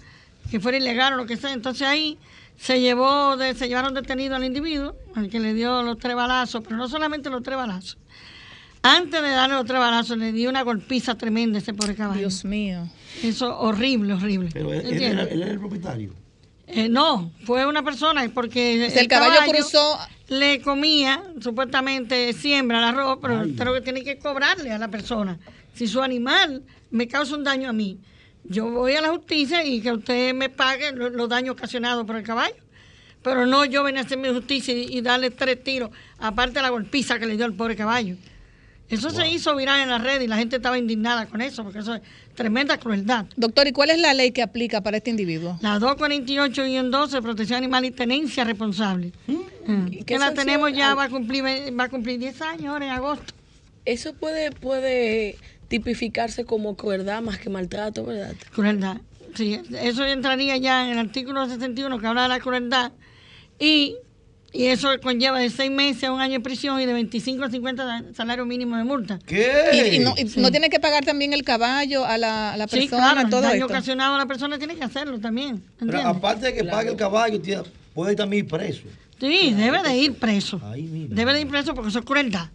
que 0.51 0.59
fuera 0.59 0.77
ilegal 0.77 1.13
o 1.13 1.17
lo 1.17 1.25
que 1.25 1.37
sea. 1.37 1.53
Entonces 1.53 1.87
ahí 1.87 2.17
se 2.59 2.81
llevó, 2.81 3.37
de, 3.37 3.55
se 3.55 3.67
llevaron 3.67 3.93
detenido 3.93 4.35
al 4.35 4.43
individuo, 4.43 4.95
al 5.15 5.29
que 5.29 5.39
le 5.39 5.53
dio 5.53 5.81
los 5.81 5.97
tres 5.97 6.15
balazos, 6.15 6.61
pero 6.63 6.75
no 6.75 6.89
solamente 6.89 7.29
los 7.29 7.41
tres 7.41 7.57
balazos. 7.57 7.97
Antes 8.81 9.21
de 9.21 9.29
darle 9.29 9.55
los 9.55 9.65
tres 9.65 9.79
balazos, 9.79 10.17
le 10.17 10.31
dio 10.31 10.49
una 10.49 10.61
golpiza 10.63 11.17
tremenda 11.17 11.57
a 11.57 11.61
ese 11.61 11.73
pobre 11.73 11.95
caballo. 11.95 12.19
Dios 12.19 12.45
mío. 12.45 12.89
Eso 13.23 13.57
horrible, 13.59 14.13
horrible. 14.13 14.49
Pero 14.53 14.73
él, 14.73 14.85
él, 14.85 15.01
era, 15.01 15.23
él 15.23 15.41
era, 15.41 15.51
el 15.51 15.59
propietario. 15.59 16.13
Eh, 16.67 16.87
no, 16.87 17.31
fue 17.45 17.65
una 17.65 17.83
persona, 17.83 18.29
porque 18.33 18.85
o 18.87 18.89
sea, 18.89 18.99
el, 18.99 19.05
el, 19.05 19.07
caballo, 19.07 19.33
caballo 19.35 19.51
cruzó. 19.51 19.97
Le 20.27 20.61
comía, 20.61 21.23
supuestamente 21.41 22.33
siembra 22.33 22.77
el 22.77 22.83
arroz, 22.83 23.19
pero 23.21 23.41
creo 23.57 23.73
que 23.73 23.81
tiene 23.81 24.03
que 24.03 24.19
cobrarle 24.19 24.71
a 24.71 24.77
la 24.77 24.89
persona. 24.89 25.39
Si 25.73 25.87
su 25.87 26.01
animal 26.01 26.61
me 26.91 27.07
causa 27.07 27.35
un 27.35 27.43
daño 27.43 27.69
a 27.69 27.73
mí, 27.73 27.99
yo 28.43 28.69
voy 28.69 28.93
a 28.93 29.01
la 29.01 29.09
justicia 29.09 29.63
y 29.63 29.81
que 29.81 29.91
usted 29.91 30.33
me 30.33 30.49
pague 30.49 30.91
los, 30.91 31.11
los 31.11 31.29
daños 31.29 31.53
ocasionados 31.53 32.05
por 32.05 32.15
el 32.15 32.23
caballo. 32.23 32.55
Pero 33.21 33.45
no 33.45 33.65
yo 33.65 33.83
venir 33.83 33.99
a 33.99 34.03
hacer 34.03 34.17
mi 34.17 34.29
justicia 34.29 34.73
y, 34.73 34.97
y, 34.97 35.01
darle 35.01 35.29
tres 35.29 35.61
tiros, 35.63 35.89
aparte 36.19 36.53
de 36.53 36.61
la 36.61 36.69
golpiza 36.69 37.19
que 37.19 37.25
le 37.25 37.35
dio 37.35 37.45
al 37.45 37.53
pobre 37.53 37.75
caballo. 37.75 38.15
Eso 38.89 39.09
wow. 39.09 39.17
se 39.17 39.27
hizo 39.29 39.55
viral 39.55 39.81
en 39.81 39.89
la 39.89 39.99
red 39.99 40.19
y 40.21 40.27
la 40.27 40.37
gente 40.37 40.55
estaba 40.55 40.77
indignada 40.77 41.27
con 41.27 41.41
eso, 41.41 41.63
porque 41.63 41.79
eso 41.79 41.95
es 41.95 42.01
tremenda 42.33 42.77
crueldad. 42.77 43.25
Doctor, 43.35 43.67
¿y 43.67 43.71
cuál 43.71 43.91
es 43.91 43.99
la 43.99 44.13
ley 44.15 44.31
que 44.31 44.41
aplica 44.41 44.81
para 44.81 44.97
este 44.97 45.11
individuo? 45.11 45.59
La 45.61 45.77
248-12, 45.79 47.21
protección 47.21 47.57
animal 47.57 47.85
y 47.85 47.91
tenencia 47.91 48.43
responsable. 48.43 49.11
¿Mm? 49.27 50.03
Que 50.05 50.17
la 50.17 50.33
tenemos 50.33 50.73
ya, 50.73 50.95
va 50.95 51.03
a 51.03 51.09
cumplir 51.09 51.43
va 51.79 51.83
a 51.83 51.89
cumplir 51.89 52.17
10 52.17 52.41
años 52.41 52.65
ahora 52.65 52.85
en 52.85 52.91
agosto. 52.91 53.33
Eso 53.85 54.13
puede, 54.13 54.51
puede 54.51 55.37
tipificarse 55.69 56.43
como 56.43 56.75
crueldad 56.75 57.21
más 57.21 57.37
que 57.37 57.49
maltrato, 57.49 58.03
¿verdad? 58.03 58.33
Crueldad, 58.53 58.97
sí. 59.35 59.61
Eso 59.81 60.03
entraría 60.03 60.57
ya 60.57 60.85
en 60.85 60.91
el 60.91 60.97
artículo 60.97 61.47
61 61.47 61.99
que 61.99 62.07
habla 62.07 62.23
de 62.23 62.29
la 62.29 62.39
crueldad 62.39 62.91
y, 63.59 63.95
y 64.51 64.65
eso 64.65 64.89
conlleva 65.01 65.39
de 65.39 65.49
seis 65.51 65.69
meses 65.71 66.05
a 66.05 66.11
un 66.11 66.21
año 66.21 66.33
de 66.33 66.39
prisión 66.39 66.81
y 66.81 66.85
de 66.87 66.93
25 66.93 67.43
a 67.43 67.49
50 67.51 68.03
salario 68.15 68.45
mínimo 68.45 68.75
de 68.77 68.83
multa. 68.83 69.19
¿Qué? 69.25 69.51
Y, 69.71 69.95
y, 69.95 69.99
no, 69.99 70.15
y 70.17 70.27
sí. 70.27 70.39
no, 70.41 70.49
tiene 70.49 70.69
que 70.69 70.79
pagar 70.79 71.05
también 71.05 71.33
el 71.33 71.43
caballo 71.43 72.03
a 72.03 72.17
la, 72.17 72.53
a 72.53 72.57
la 72.57 72.65
persona, 72.67 72.81
sí, 72.81 72.89
claro, 72.89 73.29
todo 73.29 73.41
el 73.41 73.45
daño 73.45 73.65
esto. 73.65 73.65
ocasionado 73.67 74.15
a 74.15 74.17
la 74.17 74.25
persona 74.25 74.57
tiene 74.57 74.75
que 74.75 74.83
hacerlo 74.83 75.19
también. 75.19 75.63
Pero 75.79 76.01
aparte 76.01 76.47
de 76.47 76.53
que 76.53 76.61
claro. 76.61 76.77
pague 76.77 76.89
el 76.89 76.97
caballo, 76.97 77.39
tía, 77.39 77.63
puede 77.93 78.15
también 78.15 78.45
ir 78.45 78.51
preso. 78.51 78.83
Sí, 79.19 79.53
debe 79.55 79.83
de 79.83 79.97
ir 79.97 80.13
preso. 80.15 80.59
Debe 80.75 81.33
de 81.33 81.41
ir 81.41 81.47
preso 81.47 81.75
porque 81.75 81.89
eso 81.89 81.99
es 81.99 82.05
crueldad. 82.05 82.49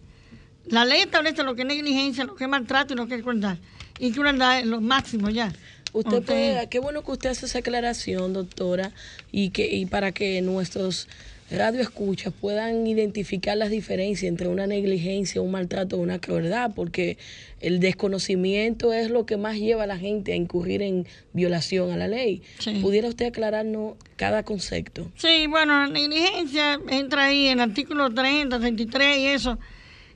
La 0.67 0.85
ley 0.85 1.01
establece 1.01 1.43
lo 1.43 1.55
que 1.55 1.61
es 1.61 1.67
negligencia, 1.67 2.23
lo 2.23 2.35
que 2.35 2.45
es 2.45 2.49
maltrato 2.49 2.93
y 2.93 2.97
lo 2.97 3.07
que 3.07 3.15
es 3.15 3.21
crueldad. 3.21 3.57
Y 3.99 4.11
crueldad 4.11 4.59
es 4.59 4.65
lo 4.65 4.81
máximo 4.81 5.29
ya. 5.29 5.53
Usted 5.93 6.23
puede, 6.23 6.67
qué 6.67 6.79
bueno 6.79 7.03
que 7.03 7.11
usted 7.11 7.29
hace 7.29 7.45
esa 7.45 7.59
aclaración, 7.59 8.33
doctora, 8.33 8.91
y 9.31 9.51
que 9.51 9.73
y 9.73 9.85
para 9.85 10.11
que 10.11 10.41
nuestros 10.41 11.07
radioescuchas 11.51 12.33
puedan 12.33 12.87
identificar 12.87 13.55
las 13.55 13.69
diferencias 13.69 14.27
entre 14.27 14.47
una 14.47 14.67
negligencia, 14.67 15.41
un 15.41 15.51
maltrato 15.51 15.95
o 15.95 15.99
una 15.99 16.19
crueldad, 16.19 16.71
porque 16.75 17.17
el 17.61 17.79
desconocimiento 17.79 18.91
es 18.93 19.09
lo 19.09 19.25
que 19.25 19.37
más 19.37 19.57
lleva 19.57 19.83
a 19.83 19.87
la 19.87 19.97
gente 19.97 20.33
a 20.33 20.35
incurrir 20.35 20.81
en 20.81 21.05
violación 21.33 21.91
a 21.91 21.97
la 21.97 22.07
ley. 22.07 22.41
Sí. 22.59 22.79
¿Pudiera 22.81 23.07
usted 23.07 23.27
aclararnos 23.27 23.93
cada 24.17 24.43
concepto? 24.43 25.09
Sí, 25.15 25.45
bueno, 25.47 25.79
la 25.79 25.87
negligencia 25.87 26.79
entra 26.89 27.25
ahí 27.25 27.47
en 27.47 27.59
el 27.59 27.69
artículo 27.69 28.13
30, 28.13 28.59
33 28.59 29.17
y 29.19 29.25
eso 29.27 29.59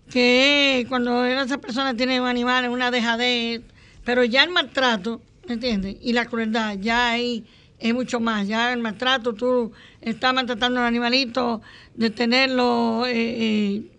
que 0.09 0.85
cuando 0.89 1.25
esa 1.25 1.57
persona 1.59 1.95
tiene 1.95 2.19
un 2.19 2.27
animal 2.27 2.69
una 2.69 2.91
dejadez, 2.91 3.61
pero 4.03 4.23
ya 4.23 4.43
el 4.43 4.49
maltrato, 4.49 5.21
¿entiendes? 5.47 5.97
Y 6.01 6.13
la 6.13 6.25
crueldad, 6.25 6.77
ya 6.79 7.11
ahí 7.11 7.45
es 7.79 7.93
mucho 7.93 8.19
más. 8.19 8.47
Ya 8.47 8.73
el 8.73 8.79
maltrato, 8.79 9.33
tú 9.33 9.71
estás 10.01 10.33
maltratando 10.33 10.79
al 10.79 10.87
animalito, 10.87 11.61
de 11.95 12.09
tenerlo, 12.09 13.05
eh, 13.05 13.13
eh, 13.15 13.91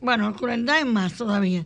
bueno, 0.00 0.34
crueldad 0.34 0.80
es 0.80 0.86
más 0.86 1.14
todavía, 1.14 1.64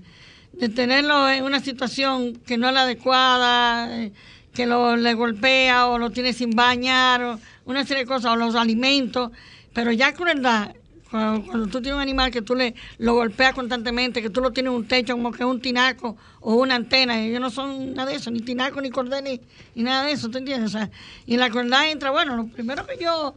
de 0.53 0.68
tenerlo 0.68 1.28
en 1.28 1.45
una 1.45 1.61
situación 1.61 2.36
que 2.47 2.57
no 2.59 2.68
es 2.68 2.74
la 2.74 2.82
adecuada, 2.82 4.05
eh, 4.05 4.12
que 4.55 4.66
lo, 4.66 4.97
le 4.97 5.14
golpea 5.14 5.86
o 5.86 5.99
lo 5.99 6.11
tiene 6.11 6.32
sin 6.32 6.51
bañar, 6.51 7.22
o 7.22 7.40
una 7.64 7.84
serie 7.84 8.05
de 8.05 8.09
cosas, 8.09 8.32
o 8.32 8.36
los 8.36 8.55
alimentos, 8.55 9.32
pero 9.72 9.93
ya 9.93 10.12
crueldad 10.12 10.74
cuando, 11.12 11.66
tú 11.66 11.82
tienes 11.82 11.94
un 11.94 12.00
animal 12.00 12.30
que 12.30 12.40
tú 12.40 12.54
le 12.54 12.74
lo 12.96 13.14
golpeas 13.14 13.52
constantemente, 13.52 14.22
que 14.22 14.30
tú 14.30 14.40
lo 14.40 14.50
tienes 14.50 14.70
en 14.70 14.76
un 14.76 14.88
techo 14.88 15.12
como 15.12 15.30
que 15.30 15.42
es 15.42 15.48
un 15.48 15.60
tinaco 15.60 16.16
o 16.40 16.54
una 16.54 16.74
antena, 16.74 17.20
ellos 17.20 17.40
no 17.40 17.50
son 17.50 17.92
nada 17.92 18.10
de 18.10 18.16
eso, 18.16 18.30
ni 18.30 18.40
tinaco, 18.40 18.80
ni 18.80 18.90
cordel, 18.90 19.22
ni, 19.24 19.40
ni 19.74 19.82
nada 19.82 20.06
de 20.06 20.12
eso, 20.12 20.30
¿tú 20.30 20.38
entiendes? 20.38 20.74
O 20.74 20.78
sea, 20.78 20.90
y 21.26 21.34
en 21.34 21.40
la 21.40 21.50
crueldad 21.50 21.90
entra, 21.90 22.10
bueno, 22.10 22.34
lo 22.34 22.46
primero 22.46 22.86
que 22.86 22.96
yo 22.98 23.34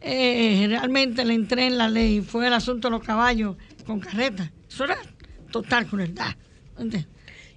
eh, 0.00 0.66
realmente 0.68 1.24
le 1.24 1.34
entré 1.34 1.66
en 1.66 1.76
la 1.76 1.88
ley 1.90 2.22
fue 2.22 2.46
el 2.46 2.54
asunto 2.54 2.88
de 2.88 2.92
los 2.92 3.04
caballos 3.04 3.56
con 3.86 4.00
carreta. 4.00 4.50
Eso 4.66 4.84
era 4.84 4.96
total 5.52 5.86
crueldad, 5.86 6.34
¿entiendes? 6.78 7.06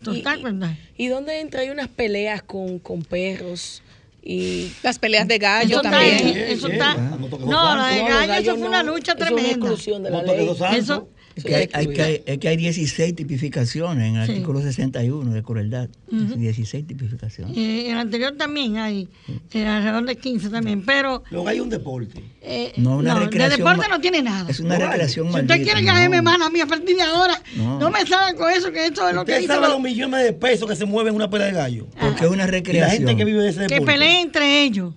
Total 0.03 0.37
y, 0.37 0.41
crueldad. 0.41 0.71
¿Y 0.97 1.07
dónde 1.07 1.39
entra? 1.39 1.61
Hay 1.61 1.69
unas 1.69 1.87
peleas 1.87 2.41
con, 2.41 2.79
con 2.79 3.03
perros 3.03 3.81
y 4.21 4.71
las 4.83 4.99
peleas 4.99 5.27
de 5.27 5.37
gallo 5.39 5.79
eso 5.79 5.81
también. 5.81 6.27
Está, 6.27 6.39
eso 6.39 6.67
está, 6.67 6.93
no, 6.93 7.75
la 7.75 7.87
de 7.87 8.01
gallo, 8.03 8.33
eso 8.33 8.57
fue 8.57 8.67
una 8.67 8.83
lucha 8.83 9.15
tremenda. 9.15 9.69
de 9.69 10.09
la 10.09 10.21
ley. 10.21 10.49
Eso, 10.75 11.09
es 11.35 11.43
que, 11.43 11.55
hay, 11.55 11.69
hay, 11.73 11.87
que, 11.87 12.23
es 12.25 12.37
que 12.39 12.47
hay 12.47 12.57
16 12.57 13.15
tipificaciones 13.15 14.09
en 14.09 14.15
el 14.17 14.25
sí. 14.25 14.31
artículo 14.33 14.61
61 14.61 15.31
de 15.31 15.43
crueldad. 15.43 15.89
Uh 16.11 16.15
-huh. 16.15 16.35
16 16.35 16.87
tipificaciones. 16.87 17.55
Eh, 17.55 17.85
en 17.87 17.93
el 17.93 17.97
anterior 17.97 18.33
también 18.37 18.77
hay, 18.77 19.07
eh, 19.53 19.65
alrededor 19.65 20.05
de 20.05 20.15
15 20.17 20.49
también, 20.49 20.83
pero... 20.83 21.23
Luego 21.31 21.47
hay 21.47 21.59
un 21.59 21.69
deporte. 21.69 22.21
Eh, 22.41 22.73
no, 22.77 22.97
una 22.97 23.13
no, 23.13 23.19
recreación. 23.21 23.49
De 23.49 23.57
deporte 23.57 23.89
no 23.89 24.01
tiene 24.01 24.21
nada. 24.21 24.49
Es 24.49 24.59
una 24.59 24.77
no, 24.77 24.85
recreación 24.85 25.31
Si 25.31 25.39
usted 25.39 25.63
quiere 25.63 25.83
que 25.83 26.09
me 26.09 26.21
mano 26.21 26.45
a 26.45 26.49
mí 26.49 26.59
a 26.59 26.67
partir 26.67 26.95
de 26.95 27.03
ahora, 27.03 27.41
no, 27.55 27.79
no 27.79 27.89
me 27.89 28.05
salgan 28.05 28.35
con 28.35 28.51
eso, 28.51 28.71
que 28.71 28.87
esto 28.87 29.07
es 29.07 29.15
lo 29.15 29.23
que 29.23 29.37
dice... 29.37 29.47
sabe 29.47 29.67
los 29.67 29.81
millones 29.81 30.23
de 30.23 30.33
pesos 30.33 30.67
que 30.67 30.75
se 30.75 30.85
mueven 30.85 31.11
en 31.11 31.15
una 31.15 31.29
pelea 31.29 31.47
de 31.47 31.53
gallo? 31.53 31.87
Porque 31.99 32.25
es 32.25 32.31
una 32.31 32.47
recreación. 32.47 32.75
Y 32.75 32.79
la 32.79 32.89
gente 32.89 33.15
que 33.15 33.25
vive 33.25 33.41
de 33.41 33.49
ese 33.49 33.61
deporte. 33.61 33.79
Que 33.79 33.85
peleen 33.85 34.19
entre 34.27 34.63
ellos. 34.63 34.93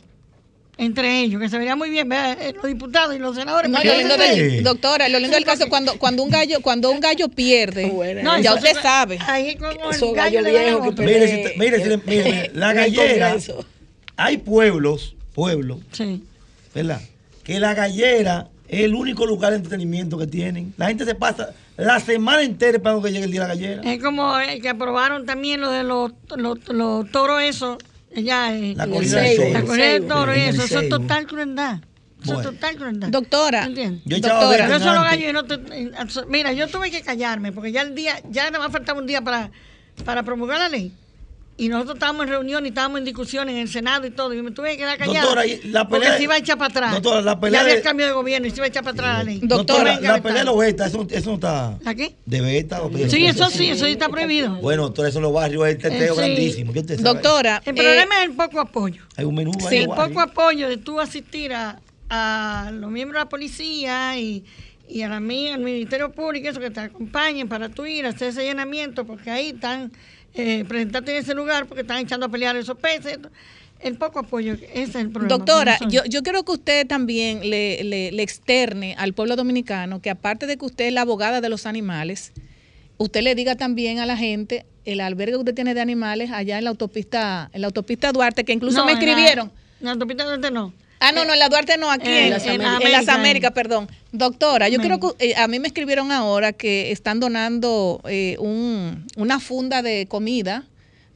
Entre 0.77 1.21
ellos, 1.21 1.41
que 1.41 1.49
se 1.49 1.57
vería 1.57 1.77
muy 1.77 1.89
bien, 1.91 2.09
¿verdad? 2.09 2.37
Eh, 2.41 2.53
los 2.55 2.65
diputados 2.67 3.15
y 3.15 3.19
los 3.19 3.37
senadores. 3.37 3.71
No, 3.71 3.79
lo 3.83 3.97
lindo 3.97 4.17
del- 4.17 4.63
doctora, 4.65 5.09
lo 5.09 5.19
lindo 5.21 5.37
del 5.37 5.45
caso 5.45 5.69
cuando 5.69 5.99
cuando 5.99 6.23
un 6.23 6.31
gallo 6.31 6.61
cuando 6.63 6.91
un 6.91 7.01
gallo 7.01 7.29
pierde, 7.29 7.87
Bueno, 7.91 8.39
ya 8.41 8.51
eso- 8.51 8.55
usted 8.59 8.75
sabe. 8.83 9.19
Ahí 9.27 9.57
como 9.57 9.71
el 9.91 10.15
gallo 10.15 10.43
que. 10.43 11.03
Mire, 11.03 11.29
si 11.29 11.43
te- 11.43 11.55
mire, 11.59 11.81
si 11.83 11.89
le- 11.89 11.97
mire, 11.99 12.25
mire, 12.25 12.51
la 12.55 12.71
el 12.71 12.77
gallera, 12.77 13.37
hay 14.17 14.37
pueblos, 14.39 15.15
pueblos, 15.35 15.79
Sí. 15.93 16.23
¿verdad? 16.75 17.01
Que 17.45 17.61
la 17.61 17.75
gallera 17.75 18.49
es 18.69 18.81
el 18.81 18.95
único 18.95 19.27
lugar 19.27 19.51
de 19.53 19.59
entretenimiento 19.59 20.19
que 20.19 20.27
tienen. 20.27 20.73
La 20.77 20.87
gente 20.87 21.05
se 21.05 21.15
pasa 21.15 21.51
la 21.77 22.01
semana 22.01 22.43
entera 22.43 22.77
esperando 22.79 23.03
que 23.03 23.13
llegue 23.13 23.25
el 23.25 23.31
día 23.33 23.43
de 23.43 23.49
la 23.49 23.55
gallera. 23.55 23.83
Es 23.93 24.03
como 24.03 24.39
eh, 24.41 24.61
que 24.61 24.69
aprobaron 24.69 25.27
también 25.27 25.61
lo 25.61 25.71
de 25.71 25.83
los, 25.85 26.13
los, 26.37 26.59
los 26.69 27.11
toros 27.11 27.43
esos. 27.43 27.79
Allá, 28.17 28.57
eh, 28.57 28.75
La 28.77 28.85
el 28.85 28.93
eso. 30.49 30.63
Eso 30.65 30.81
es 30.81 30.89
total 30.89 31.27
crueldad. 31.27 31.79
Eso 32.23 32.35
Bueno. 32.35 32.49
es 32.51 32.55
total 32.57 32.77
crueldad. 32.77 33.09
Doctora. 33.09 33.69
Yo 34.05 34.17
echaba 34.17 34.41
doctora, 34.45 34.69
Yo 34.69 34.79
solo 34.79 35.03
gallo 35.03 35.29
y 35.29 35.33
no 35.33 35.45
te- 35.45 35.55
eh, 35.55 35.91
Mira, 36.29 36.53
yo 36.53 36.69
tuve 36.69 36.91
que 36.91 37.03
callarme 37.03 37.53
porque 37.53 37.71
ya 37.73 37.83
el 37.83 37.95
día, 37.95 38.15
ya 38.31 38.45
nada 38.51 38.61
más 38.65 38.73
faltaba 38.73 38.99
un 38.99 39.07
día 39.07 39.21
para, 39.21 39.51
para 40.05 40.23
promulgar 40.23 40.59
la 40.59 40.69
ley. 40.71 40.93
Y 41.57 41.69
nosotros 41.69 41.95
estábamos 41.95 42.25
en 42.25 42.31
reunión 42.31 42.65
y 42.65 42.71
estábamos 42.71 42.99
en 42.99 43.05
discusión 43.05 43.49
en 43.49 43.59
el 43.59 43.69
Senado 43.69 44.05
y 44.07 44.11
todo. 44.11 44.35
Y 44.35 44.43
me 44.43 44.51
tuve 44.51 44.73
que 44.73 44.79
quedar 44.79 44.99
callada. 44.99 45.21
Doctora, 45.21 45.47
y 45.47 45.61
la 45.69 45.87
porque 45.89 46.07
pelea- 46.07 46.17
se 46.17 46.23
iba 46.25 46.35
a 46.35 46.39
echar 46.39 46.59
para 46.59 46.71
atrás. 46.71 46.93
Doctora, 46.95 47.21
la 47.23 47.39
pelea 47.39 47.61
ya 47.61 47.63
había 47.63 47.75
de- 47.77 47.83
cambio 47.83 48.07
de 48.07 48.13
gobierno 48.13 48.49
y 48.49 48.51
se 48.51 48.57
iba 48.57 48.65
a 48.65 48.69
echar 48.69 48.83
para 48.83 48.95
atrás 48.95 49.19
la 49.19 49.23
ley. 49.25 49.41
Doctora, 49.41 49.97
Venga, 49.97 50.13
la 50.17 50.23
pelea 50.23 50.39
de 50.41 50.45
los 50.47 50.59
betas, 50.59 50.89
eso, 50.89 51.07
eso 51.09 51.29
no 51.31 51.35
está. 51.37 51.79
¿La 51.83 51.95
qué? 51.95 52.17
¿De 52.27 52.41
beta 52.41 52.83
o 52.83 52.89
de- 52.91 53.09
Sí, 53.09 53.25
eso 53.25 53.49
sí, 53.51 53.69
eso 53.71 53.85
sí 53.87 53.93
está 53.93 54.09
prohibido. 54.09 54.57
Bueno, 54.57 54.83
doctora, 54.83 55.09
eso 55.11 55.19
en 55.19 55.23
los 55.23 55.33
barrios 55.33 55.69
es 55.69 55.79
teteo 55.79 56.01
Eh, 56.01 56.09
sí. 56.09 56.17
grandísimo. 56.17 56.73
¿Qué 56.73 56.81
usted 56.81 56.97
sabe? 57.01 57.09
doctora, 57.21 57.63
El 57.65 57.71
eh, 57.79 57.83
problema 57.83 58.23
es 58.23 58.31
el 58.31 58.33
poco 58.37 58.61
apoyo. 58.61 59.03
Hay 59.17 59.25
un 59.25 59.35
menú 59.37 59.53
ahí 59.61 59.67
Sí, 59.69 59.77
el 59.77 59.87
poco 59.89 60.21
apoyo 60.21 60.69
de 60.69 60.77
tú 60.79 61.01
asistir 61.01 61.53
a, 61.55 61.79
a 62.11 62.71
los 62.73 62.91
miembros 62.91 63.21
de 63.21 63.25
la 63.27 63.29
policía 63.29 64.19
y, 64.19 64.45
y 64.89 65.03
a 65.03 65.09
la, 65.09 65.21
mi- 65.21 65.51
al 65.51 65.61
Ministerio 65.61 66.11
Público, 66.11 66.49
eso 66.49 66.59
que 66.59 66.71
te 66.71 66.81
acompañen 66.81 67.49
para 67.49 67.69
tú 67.69 67.87
ir 67.87 68.07
a 68.07 68.09
hacer 68.09 68.31
ese 68.31 68.43
llenamiento, 68.43 69.05
porque 69.07 69.31
ahí 69.31 69.51
están, 69.51 69.93
eh, 70.35 70.65
presentarte 70.67 71.13
en 71.13 71.19
ese 71.23 71.35
lugar, 71.35 71.67
porque 71.67 71.83
están 71.83 71.99
echando 71.99 72.27
a 72.27 72.29
pelear 72.29 72.57
esos 72.57 72.77
peces. 72.79 73.19
El 73.81 73.97
poco 73.99 74.19
apoyo, 74.21 74.55
ese 74.55 74.83
es 74.83 74.95
el 74.95 75.11
problema. 75.11 75.37
Doctora, 75.37 75.79
yo, 75.91 76.05
yo 76.07 76.23
quiero 76.23 76.43
que 76.45 76.53
usted 76.53 76.87
también 76.87 77.49
le, 77.51 77.85
le- 77.85 78.13
le 78.13 78.23
externe 78.23 78.95
al 78.99 79.13
pueblo 79.13 79.37
dominicano 79.37 80.01
que 80.01 80.09
aparte 80.11 80.47
de 80.47 80.57
que 80.57 80.65
usted 80.65 80.87
es 80.87 80.93
la 80.93 81.03
abogada 81.03 81.41
de 81.43 81.49
los 81.51 81.67
animales, 81.67 82.33
usted 82.97 83.21
le 83.23 83.35
diga 83.35 83.57
también 83.57 83.99
a 83.99 84.07
la 84.07 84.17
gente 84.17 84.65
el 84.87 85.01
albergue 85.01 85.33
que 85.35 85.39
usted 85.41 85.55
tiene 85.55 85.75
de 85.75 85.81
animales 85.83 86.31
allá 86.31 86.57
en 86.59 86.65
la 86.65 86.71
autopista, 86.71 87.51
en 87.53 87.61
la 87.61 87.67
autopista 87.67 88.11
Duarte, 88.13 88.45
que 88.45 88.53
incluso 88.53 88.79
No, 88.79 88.87
me 88.87 88.93
en 88.93 88.99
la- 88.99 89.05
escribieron. 89.05 89.53
En 89.81 89.87
la 89.87 89.93
autopista 89.93 90.25
Duarte 90.25 90.51
no. 90.51 90.73
Ah, 91.09 91.13
no, 91.13 91.25
no, 91.25 91.33
en 91.35 91.39
la 91.39 91.49
Duarte 91.49 91.77
no, 91.77 91.91
aquí 91.91 92.09
En 92.09 92.25
en, 92.25 92.31
las 92.31 92.47
en- 92.47 92.59
las 92.63 92.75
América. 92.81 93.15
Américas, 93.15 93.53
perdón. 93.53 93.89
Doctora, 94.13 94.69
yo 94.69 94.81
creo 94.81 94.99
que 95.01 95.31
eh, 95.31 95.35
a 95.37 95.47
mí 95.49 95.59
me 95.59 95.69
escribieron 95.69 96.13
ahora 96.13 96.53
que 96.53 96.91
están 96.93 97.21
donando 97.21 98.01
eh, 98.09 98.37
un, 98.39 99.07
una 99.17 99.41
funda 99.41 99.83
de 99.83 100.07
comida 100.07 100.65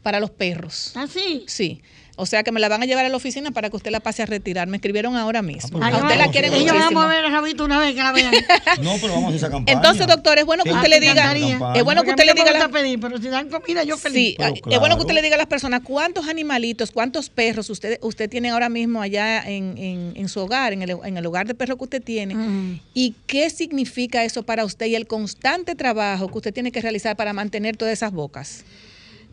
para 0.03 0.21
los 0.21 0.31
perros. 0.31 0.93
Ah, 0.95 1.07
sí. 1.13 1.45
Sí. 1.47 1.81
O 2.21 2.27
sea 2.27 2.43
que 2.43 2.51
me 2.51 2.59
la 2.59 2.69
van 2.69 2.83
a 2.83 2.87
llevar 2.87 3.05
a 3.05 3.09
la 3.09 3.17
oficina 3.17 3.53
para 3.53 3.71
que 3.71 3.77
usted 3.77 3.93
la 3.93 4.01
pase 4.01 4.23
a 4.23 4.27
retirar. 4.27 4.67
Me 4.67 4.77
escribieron 4.79 5.17
ahora 5.17 5.41
mismo. 5.41 5.79
Ah, 5.81 5.87
Ahí 5.87 5.95
a 5.95 5.99
usted 5.99 6.17
la 6.19 6.31
quieren 6.33 6.53
ellos 6.53 6.73
muchísimo. 6.73 7.01
vamos 7.01 7.05
a 7.05 7.15
ver 7.17 7.25
a 7.27 7.31
Rabito 7.31 7.65
una 7.65 7.79
vez 7.79 7.95
que 7.95 8.03
la 8.03 8.13
vean. 8.13 8.33
No, 8.83 8.95
pero 9.01 9.15
vamos 9.15 9.25
a 9.25 9.27
hacer 9.29 9.37
esa 9.37 9.51
campaña. 9.51 9.77
Entonces, 9.79 10.07
doctor, 10.07 10.39
es 10.39 10.45
bueno 10.45 10.65
que 10.65 10.73
usted 10.73 10.89
le 10.89 10.99
diga, 11.01 11.33
es 11.77 11.85
bueno 11.85 12.03
que 12.03 12.11
usted 12.11 12.23
a 12.25 12.27
le 12.27 12.35
diga 12.35 12.51
a 12.51 12.59
la- 12.59 12.69
pedir, 12.69 12.99
pero 13.01 13.19
si 13.19 13.29
dan 13.29 13.49
comida, 13.49 13.85
yo 13.85 13.97
feliz. 13.97 14.31
Sí, 14.31 14.37
Pero 14.39 14.55
es 14.73 14.79
bueno 14.81 14.97
que 14.97 15.03
usted 15.03 15.15
le 15.15 15.23
diga 15.23 15.37
a 15.37 15.39
las 15.39 15.47
personas 15.47 15.83
cuántos 15.85 16.27
animalitos, 16.29 16.91
cuántos 16.91 17.29
perros 17.31 17.71
usted 17.71 17.99
usted 18.03 18.29
tiene 18.29 18.51
ahora 18.51 18.69
mismo 18.69 19.01
allá 19.01 19.49
en, 19.49 19.79
en- 19.79 20.13
en 20.17 20.29
su 20.29 20.41
hogar, 20.41 20.73
en 20.73 20.83
el, 20.83 20.97
en 21.05 21.17
el 21.17 21.25
hogar 21.27 21.47
de 21.47 21.55
perro 21.55 21.77
que 21.77 21.85
usted 21.85 22.03
tiene, 22.03 22.35
Mm. 22.35 22.81
y 22.95 23.15
qué 23.27 23.49
significa 23.51 24.25
eso 24.25 24.43
para 24.43 24.65
usted 24.65 24.87
y 24.87 24.95
el 24.97 25.07
constante 25.07 25.75
trabajo 25.77 26.29
que 26.29 26.39
usted 26.39 26.53
tiene 26.55 26.73
que 26.73 26.81
realizar 26.81 27.17
para 27.17 27.33
mantener 27.33 27.77
todas 27.77 27.93
esas 27.93 28.13
bocas. 28.13 28.65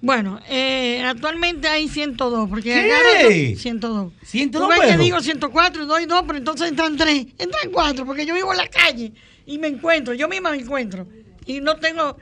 Bueno, 0.05 0.39
eh, 0.47 1.01
actualmente 1.03 1.67
hay 1.67 1.89
102, 1.89 2.47
porque 2.47 2.73
¿Qué? 2.75 2.93
agarro 2.93 3.57
102. 3.57 4.13
102 4.23 4.69
Tú 4.69 4.69
ves 4.69 4.91
que 4.91 4.97
digo 4.99 5.19
104 5.19 5.81
y 5.81 5.85
doy 5.87 6.05
2, 6.05 6.23
pero 6.27 6.37
entonces 6.37 6.69
entran 6.69 6.95
3, 6.95 7.25
entran 7.39 7.71
4, 7.71 8.05
porque 8.05 8.23
yo 8.23 8.35
vivo 8.35 8.51
en 8.51 8.59
la 8.59 8.67
calle 8.67 9.13
y 9.47 9.57
me 9.57 9.65
encuentro, 9.65 10.13
yo 10.13 10.27
misma 10.27 10.51
me 10.51 10.57
encuentro. 10.57 11.07
Y 11.47 11.59
no 11.59 11.77
tengo 11.77 12.17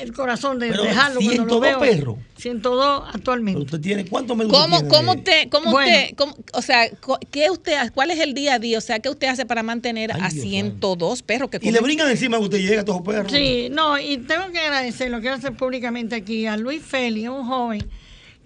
el 0.00 0.12
corazón 0.12 0.58
de 0.58 0.68
Pero 0.70 0.82
dejarlo 0.84 1.20
cuando 1.20 1.44
lo 1.44 1.60
102 1.60 1.60
veo. 1.60 1.78
perros. 1.78 2.16
102 2.36 3.00
Pero 3.02 3.16
actualmente. 3.16 3.60
usted 3.60 3.80
tiene, 3.80 4.04
¿cuántos 4.06 4.36
me 4.36 4.46
¿Cómo, 4.48 4.88
cómo 4.88 5.12
usted, 5.12 5.48
cómo 5.50 5.70
Bueno. 5.70 5.90
usted, 5.96 6.16
cómo- 6.16 6.36
o 6.52 6.62
sea, 6.62 6.88
qué 7.30 7.50
usted, 7.50 7.92
cuál 7.92 8.10
es 8.10 8.18
el 8.20 8.34
día 8.34 8.54
a 8.54 8.58
día, 8.58 8.78
o 8.78 8.80
sea, 8.80 8.98
qué 9.00 9.08
usted 9.08 9.28
hace 9.28 9.46
para 9.46 9.62
mantener 9.62 10.12
Ay, 10.12 10.20
a 10.22 10.28
Dios 10.28 10.42
102 10.44 11.22
perros 11.22 11.50
que 11.50 11.58
Y 11.62 11.70
le 11.70 11.80
brincan 11.80 12.10
encima 12.10 12.38
que 12.38 12.44
usted 12.44 12.58
llega 12.58 12.80
a 12.80 12.84
todos 12.84 13.00
los 13.04 13.06
perros. 13.14 13.32
Sí, 13.32 13.68
no, 13.70 13.98
y 13.98 14.18
tengo 14.18 14.50
que 14.52 14.58
agradecer, 14.58 15.10
lo 15.10 15.20
quiero 15.20 15.36
hacer 15.36 15.56
públicamente 15.56 16.14
aquí, 16.16 16.46
a 16.46 16.56
Luis 16.56 16.82
Félix, 16.82 17.28
un 17.28 17.46
joven 17.46 17.84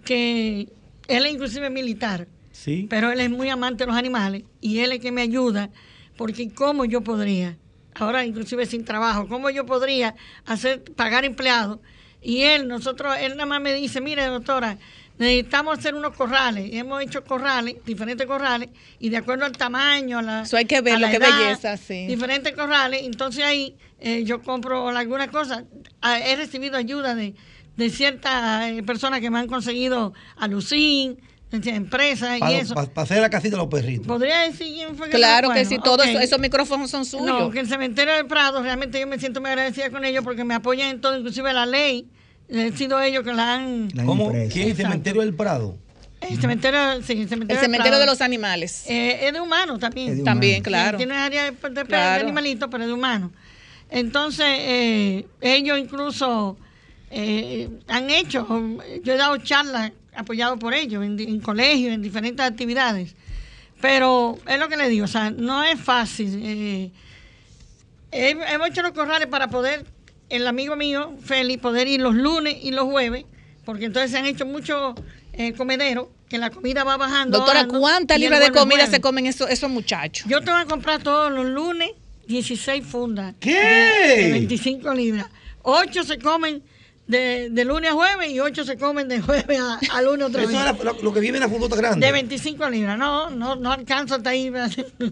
que 0.04 0.68
él 1.08 1.26
es 1.26 1.32
inclusive 1.32 1.70
militar. 1.70 2.28
Sí. 2.50 2.88
pero 2.90 3.12
él 3.12 3.20
es 3.20 3.30
muy 3.30 3.48
amante 3.50 3.84
de 3.84 3.86
los 3.86 3.96
animales 3.96 4.42
y 4.60 4.80
él 4.80 4.90
es 4.90 4.98
que 4.98 5.12
me 5.12 5.22
ayuda 5.22 5.70
porque 6.16 6.50
cómo 6.52 6.84
yo 6.84 7.02
podría 7.02 7.56
ahora 7.98 8.24
inclusive 8.24 8.66
sin 8.66 8.84
trabajo 8.84 9.28
cómo 9.28 9.50
yo 9.50 9.66
podría 9.66 10.14
hacer 10.46 10.82
pagar 10.94 11.24
empleados 11.24 11.78
y 12.22 12.42
él 12.42 12.66
nosotros 12.68 13.16
él 13.20 13.32
nada 13.32 13.46
más 13.46 13.60
me 13.60 13.74
dice 13.74 14.00
mire 14.00 14.24
doctora 14.26 14.78
necesitamos 15.18 15.78
hacer 15.78 15.94
unos 15.94 16.14
corrales 16.16 16.72
y 16.72 16.78
hemos 16.78 17.02
hecho 17.02 17.24
corrales 17.24 17.76
diferentes 17.84 18.26
corrales 18.26 18.68
y 19.00 19.08
de 19.08 19.16
acuerdo 19.16 19.44
al 19.46 19.52
tamaño 19.52 20.18
a 20.18 20.22
la 20.22 20.42
Eso 20.42 20.56
hay 20.56 20.64
que 20.64 20.80
la 20.80 21.10
qué 21.10 21.18
belleza, 21.18 21.76
sí. 21.76 22.06
diferentes 22.06 22.52
corrales. 22.54 23.02
Entonces 23.02 23.44
ahí 23.44 23.76
eh, 23.98 24.22
yo 24.24 24.40
compro 24.42 24.88
algunas 24.88 25.28
cosas 25.28 25.64
Ah, 26.00 26.20
he 26.20 26.36
recibido 26.36 26.76
ayuda 26.76 27.14
de 27.16 27.34
de 27.76 27.90
ciertas 27.90 28.70
eh, 28.70 28.82
personas 28.82 29.20
que 29.20 29.30
me 29.30 29.38
han 29.38 29.46
conseguido 29.46 30.12
alucín 30.36 31.18
empresas 31.50 32.36
y 32.36 32.40
Para 32.40 32.52
eso 32.52 32.74
hacer 32.96 33.20
la 33.20 33.30
casita 33.30 33.56
de 33.56 33.62
los 33.62 33.68
perritos. 33.68 34.06
¿Podría 34.06 34.40
decir 34.40 34.66
quién 34.74 34.96
fue 34.96 35.08
que 35.08 35.16
Claro 35.16 35.50
que 35.50 35.64
sí, 35.64 35.76
bueno, 35.76 35.84
todos 35.84 36.06
esos, 36.06 36.22
esos 36.22 36.38
micrófonos 36.38 36.90
son 36.90 37.04
suyos. 37.04 37.26
No, 37.26 37.50
que 37.50 37.60
el 37.60 37.68
cementerio 37.68 38.14
del 38.14 38.26
Prado, 38.26 38.62
realmente 38.62 39.00
yo 39.00 39.06
me 39.06 39.18
siento 39.18 39.40
muy 39.40 39.50
agradecida 39.50 39.90
con 39.90 40.04
ellos 40.04 40.22
porque 40.24 40.44
me 40.44 40.54
apoyan 40.54 40.90
en 40.90 41.00
todo, 41.00 41.16
inclusive 41.18 41.52
la 41.52 41.66
ley. 41.66 42.06
Han 42.52 42.76
sido 42.76 43.00
ellos 43.00 43.24
que 43.24 43.32
la 43.32 43.54
han... 43.54 43.88
La 43.94 44.04
¿Cómo? 44.04 44.26
empresa. 44.26 44.52
¿Quién? 44.52 44.68
Exacto. 44.68 44.88
Cementerio 44.90 45.20
del 45.22 45.34
Prado. 45.34 45.76
El 46.20 46.40
cementerio, 46.40 46.78
sí, 47.02 47.12
el 47.22 47.28
cementerio, 47.28 47.60
el 47.60 47.64
cementerio 47.64 47.98
de 47.98 48.06
los 48.06 48.20
animales. 48.20 48.84
Eh, 48.88 49.26
es 49.28 49.32
de 49.32 49.40
humanos 49.40 49.78
también. 49.78 50.08
Es 50.10 50.18
de 50.18 50.24
También, 50.24 50.62
claro. 50.62 50.96
Tiene 50.98 51.12
un 51.14 51.18
área 51.20 51.44
de, 51.50 51.50
de- 51.70 51.84
de 51.84 51.96
animalitos, 51.96 52.68
pero 52.70 52.86
de 52.86 52.92
humanos. 52.92 53.30
Entonces, 53.90 54.44
eh, 54.48 55.26
ellos 55.40 55.78
incluso 55.78 56.56
eh, 57.10 57.68
han 57.86 58.10
hecho, 58.10 58.46
yo 59.02 59.12
he 59.12 59.16
dado 59.16 59.36
charlas 59.38 59.92
apoyado 60.18 60.58
por 60.58 60.74
ellos 60.74 61.04
en, 61.04 61.18
en 61.20 61.40
colegios, 61.40 61.92
en 61.94 62.02
diferentes 62.02 62.44
actividades. 62.44 63.14
Pero 63.80 64.38
es 64.46 64.58
lo 64.58 64.68
que 64.68 64.76
le 64.76 64.88
digo, 64.88 65.04
o 65.04 65.08
sea, 65.08 65.30
no 65.30 65.62
es 65.62 65.80
fácil. 65.80 66.40
eh, 66.42 66.90
he- 68.10 68.30
hemos 68.52 68.68
hecho 68.68 68.82
los 68.82 68.92
corrales 68.92 69.28
para 69.28 69.48
poder, 69.48 69.84
el 70.28 70.46
amigo 70.46 70.76
mío, 70.76 71.14
Félix, 71.24 71.60
poder 71.62 71.86
ir 71.86 72.00
los 72.00 72.14
lunes 72.14 72.56
y 72.62 72.72
los 72.72 72.84
jueves, 72.86 73.24
porque 73.64 73.84
entonces 73.86 74.10
se 74.10 74.18
han 74.18 74.26
hecho 74.26 74.44
muchos 74.46 74.94
eh, 75.32 75.52
comederos, 75.52 76.08
que 76.28 76.38
la 76.38 76.50
comida 76.50 76.84
va 76.84 76.96
bajando. 76.96 77.38
Doctora. 77.38 77.66
¿cuántas 77.68 78.18
libras 78.18 78.40
de 78.40 78.50
comida 78.50 78.76
jueves. 78.78 78.90
se 78.90 79.00
comen 79.00 79.26
esos, 79.26 79.48
esos 79.48 79.70
muchachos? 79.70 80.26
Yo 80.28 80.40
te 80.42 80.50
voy 80.50 80.60
a 80.60 80.64
comprar 80.66 81.02
todos 81.02 81.32
los 81.32 81.46
lunes 81.46 81.90
16 82.26 82.84
fundas. 82.84 83.34
¿Qué? 83.40 83.54
De, 83.54 84.22
de 84.24 84.30
25 84.32 84.92
libras. 84.92 85.26
8 85.62 86.02
se 86.04 86.18
comen 86.18 86.62
de, 87.08 87.48
de 87.50 87.64
lunes 87.64 87.90
a 87.90 87.94
jueves 87.94 88.30
y 88.30 88.38
8 88.38 88.64
se 88.64 88.76
comen 88.76 89.08
de 89.08 89.20
jueves 89.20 89.58
a, 89.58 89.80
a 89.92 90.02
lunes 90.02 90.28
otra 90.28 90.42
Eso 90.42 90.52
vez. 90.52 90.60
es 90.60 90.64
la- 90.84 90.92
lo, 90.92 91.02
lo 91.02 91.12
que 91.12 91.20
viene 91.20 91.38
en 91.38 91.42
la 91.42 91.48
fundota 91.48 91.74
grande. 91.74 92.06
De 92.06 92.12
25 92.12 92.70
libras. 92.70 92.96
No, 92.98 93.30
no, 93.30 93.56
no 93.56 93.72
alcanzo 93.72 94.14
hasta 94.16 94.30
ahí. 94.30 94.52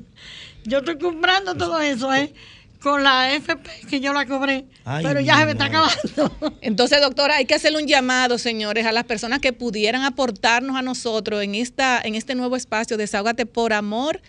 Yo 0.65 0.79
estoy 0.79 0.99
comprando 0.99 1.55
todo 1.55 1.81
eso, 1.81 2.13
¿eh? 2.15 2.33
Con 2.81 3.03
la 3.03 3.33
FP 3.35 3.71
que 3.89 4.01
yo 4.01 4.13
la 4.13 4.27
cobré. 4.27 4.67
Ay, 4.85 5.03
pero 5.05 5.19
ya 5.21 5.39
se 5.39 5.47
me 5.47 5.53
está 5.53 5.65
acabando. 5.65 6.57
Entonces, 6.61 7.01
doctora, 7.01 7.37
hay 7.37 7.47
que 7.47 7.55
hacerle 7.55 7.79
un 7.81 7.89
llamado, 7.89 8.37
señores, 8.39 8.85
a 8.87 8.93
las 8.93 9.05
personas 9.05 9.41
que 9.41 9.53
pudieran 9.53 10.03
aportarnos 10.05 10.77
a 10.77 10.83
nosotros 10.83 11.43
en 11.43 11.55
esta, 11.55 12.01
en 12.05 12.15
este 12.15 12.35
nuevo 12.35 12.55
espacio, 12.55 12.97
desahógate 12.97 13.47
por 13.47 13.73
amor, 13.73 14.21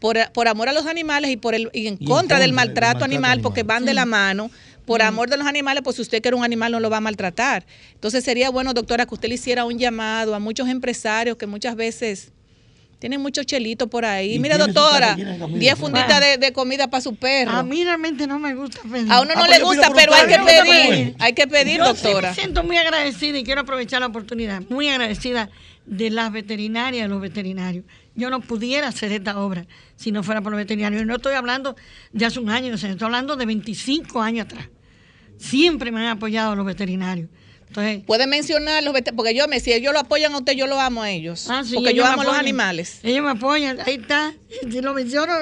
por, 0.00 0.18
por 0.32 0.48
amor 0.48 0.68
a 0.68 0.72
los 0.72 0.86
animales 0.86 1.30
y 1.30 1.36
por 1.36 1.54
el, 1.54 1.70
y 1.72 1.86
en 1.88 1.96
Y 1.98 2.04
en 2.04 2.10
contra 2.10 2.38
del 2.38 2.52
maltrato 2.52 3.04
animal, 3.04 3.40
porque 3.40 3.62
van 3.62 3.84
de 3.84 3.94
la 3.94 4.04
mano. 4.04 4.50
Por 4.86 5.00
amor 5.02 5.30
de 5.30 5.36
los 5.38 5.46
animales, 5.46 5.82
pues 5.82 5.96
si 5.96 6.02
usted 6.02 6.20
quiere 6.20 6.36
un 6.36 6.44
animal 6.44 6.72
no 6.72 6.80
lo 6.80 6.90
va 6.90 6.98
a 6.98 7.00
maltratar. 7.00 7.64
Entonces 7.94 8.22
sería 8.24 8.50
bueno, 8.50 8.74
doctora, 8.74 9.06
que 9.06 9.14
usted 9.14 9.28
le 9.28 9.36
hiciera 9.36 9.64
un 9.64 9.78
llamado 9.78 10.34
a 10.34 10.38
muchos 10.38 10.68
empresarios 10.68 11.36
que 11.36 11.46
muchas 11.46 11.74
veces 11.74 12.30
tienen 12.98 13.20
muchos 13.20 13.44
chelitos 13.46 13.88
por 13.88 14.04
ahí. 14.04 14.34
Y 14.34 14.38
Mira, 14.38 14.56
tienen 14.56 14.74
su 14.74 14.80
doctora, 14.80 15.06
casa 15.08 15.16
llena 15.16 15.32
de 15.32 15.38
comida, 15.38 15.58
10 15.58 15.74
claro. 15.74 15.86
funditas 15.86 16.20
de, 16.20 16.38
de 16.38 16.52
comida 16.52 16.88
para 16.88 17.00
su 17.02 17.14
perro. 17.16 17.50
A 17.52 17.62
mí 17.62 17.82
realmente 17.84 18.26
no 18.26 18.38
me 18.38 18.54
gusta 18.54 18.80
pedir. 18.82 19.10
A 19.12 19.20
uno 19.20 19.30
Ah, 19.34 19.34
no 19.34 19.40
pues 19.40 19.50
le 19.50 19.58
yo 19.58 19.64
gusta, 19.66 19.90
pero 19.94 20.14
hay 20.14 20.26
que 20.26 20.38
pedir. 20.38 20.64
pues. 21.12 21.14
Hay 21.18 21.32
que 21.34 21.46
pedir, 21.46 21.78
Yo 21.78 21.94
sí 21.94 22.02
doctora. 22.02 22.28
me 22.30 22.34
siento 22.34 22.62
muy 22.64 22.76
agradecida 22.76 23.38
y 23.38 23.44
quiero 23.44 23.62
aprovechar 23.62 24.00
la 24.00 24.06
oportunidad, 24.06 24.62
muy 24.70 24.88
agradecida 24.88 25.50
de 25.86 26.08
las 26.10 26.32
veterinarias, 26.32 27.04
de 27.04 27.08
los 27.08 27.20
veterinarios, 27.20 27.84
yo 28.14 28.30
no 28.30 28.40
pudiera 28.40 28.88
hacer 28.88 29.12
esta 29.12 29.38
obra 29.38 29.66
si 29.96 30.12
no 30.12 30.22
fuera 30.22 30.40
por 30.40 30.52
los 30.52 30.58
veterinarios. 30.58 31.02
Y 31.02 31.04
no 31.04 31.16
estoy 31.16 31.34
hablando 31.34 31.76
de 32.12 32.24
hace 32.24 32.40
un 32.40 32.50
año, 32.50 32.74
estoy 32.74 32.96
hablando 33.00 33.36
de 33.36 33.46
25 33.46 34.20
años 34.20 34.46
atrás. 34.46 34.68
Siempre 35.36 35.90
me 35.90 36.00
han 36.00 36.16
apoyado 36.16 36.54
los 36.54 36.64
veterinarios. 36.64 37.28
Entonces, 37.66 38.04
Puede 38.06 38.28
mencionar 38.28 38.84
los 38.84 38.92
veterinarios, 38.94 39.16
porque 39.16 39.34
yo 39.34 39.48
me, 39.48 39.58
si 39.58 39.72
ellos 39.72 39.92
lo 39.92 39.98
apoyan 39.98 40.32
a 40.32 40.38
usted, 40.38 40.52
yo 40.52 40.68
lo 40.68 40.80
amo 40.80 41.02
a 41.02 41.10
ellos. 41.10 41.50
ah, 41.50 41.64
sí, 41.64 41.74
porque 41.74 41.92
yo 41.92 42.02
ellos 42.02 42.12
amo 42.12 42.22
a 42.22 42.24
los 42.26 42.34
animales. 42.36 43.00
Ellos 43.02 43.24
me 43.24 43.30
apoyan, 43.32 43.80
ahí 43.84 43.94
está. 43.94 44.32
Si 44.70 44.80
lo 44.80 44.94
menciono, 44.94 45.32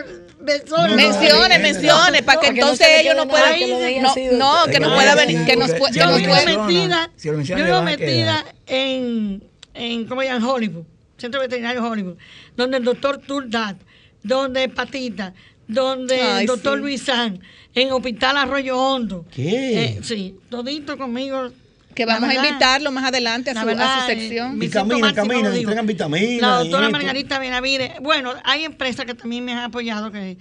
menciono. 0.41 0.89
No, 0.89 0.97
Mencione, 0.97 1.59
no, 1.59 1.63
mencione, 1.63 2.23
para 2.23 2.41
que 2.41 2.47
para 2.47 2.55
que 2.55 2.61
no 2.61 2.71
entonces 2.71 2.89
ellos 3.01 3.17
no 3.17 3.29
puedan. 3.29 4.39
No, 4.39 4.65
que 4.65 4.81
no 4.81 4.95
pueda 4.95 5.15
venir, 5.15 5.45
que 5.45 5.57
nos, 5.57 5.73
Yo 5.93 6.17
vivo 6.17 6.35
metida, 6.47 7.11
yo 7.23 7.37
vivo 7.37 7.83
metida 7.83 8.45
en, 8.67 9.45
en, 9.75 10.07
¿cómo 10.07 10.23
llaman? 10.23 10.43
Hollywood, 10.43 10.85
Centro 11.23 11.41
Veterinario 11.41 11.83
Hollywood, 11.83 12.17
donde 12.57 12.77
el 12.79 12.85
doctor 12.85 13.19
Turdat, 13.19 13.77
donde 14.23 14.69
Patita, 14.69 15.33
donde 15.69 16.21
Ay, 16.21 16.41
el 16.43 16.47
doctor 16.47 16.77
sí. 16.79 16.83
Luis 16.83 17.03
San, 17.03 17.41
en 17.75 17.93
Hospital 17.93 18.37
Arroyo 18.37 18.77
Hondo. 18.79 19.25
¿Qué? 19.31 19.85
Eh, 19.85 20.01
sí, 20.03 20.35
todito 20.51 20.99
conmigo. 20.99 21.51
Que 21.95 22.07
vamos 22.07 22.25
a 22.25 22.29
verdad, 22.29 22.45
invitarlo 22.49 22.91
más 22.91 23.05
adelante 23.05 23.51
a 23.51 23.53
su, 23.53 23.61
a 23.61 23.65
verdad, 23.65 24.07
su 24.07 24.13
eh, 24.13 24.17
sección. 24.17 24.59
caminan, 24.71 25.15
como 25.15 25.33
digo. 25.35 25.49
entregan 25.49 25.87
vitaminas 25.87 26.41
La 26.41 26.59
doctora. 26.61 26.89
Margarita 26.89 27.39
Benavides. 27.39 28.01
Bueno, 28.01 28.33
hay 28.45 28.65
empresas 28.65 29.05
que 29.05 29.15
también 29.15 29.45
me 29.45 29.53
han 29.53 29.59
apoyado, 29.59 30.11
que, 30.11 30.39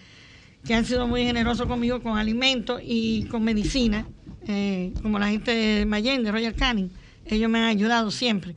que 0.65 0.73
han 0.73 0.86
sido 0.86 1.07
muy 1.07 1.25
generosos 1.25 1.67
conmigo 1.67 2.01
con 2.01 2.17
alimentos 2.17 2.82
y 2.82 3.25
con 3.25 3.43
medicina, 3.43 4.07
eh, 4.47 4.93
como 5.01 5.19
la 5.19 5.27
gente 5.27 5.51
de 5.51 5.86
Mayen, 5.86 6.23
de 6.23 6.32
Royal 6.32 6.55
Canin. 6.55 6.89
Ellos 7.25 7.49
me 7.49 7.59
han 7.59 7.65
ayudado 7.65 8.11
siempre. 8.11 8.55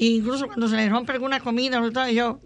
E 0.00 0.04
incluso 0.06 0.46
cuando 0.46 0.68
se 0.68 0.76
les 0.76 0.88
rompe 0.90 1.12
alguna 1.12 1.40
comida, 1.40 1.80
doctora, 1.80 2.10
yo, 2.12 2.38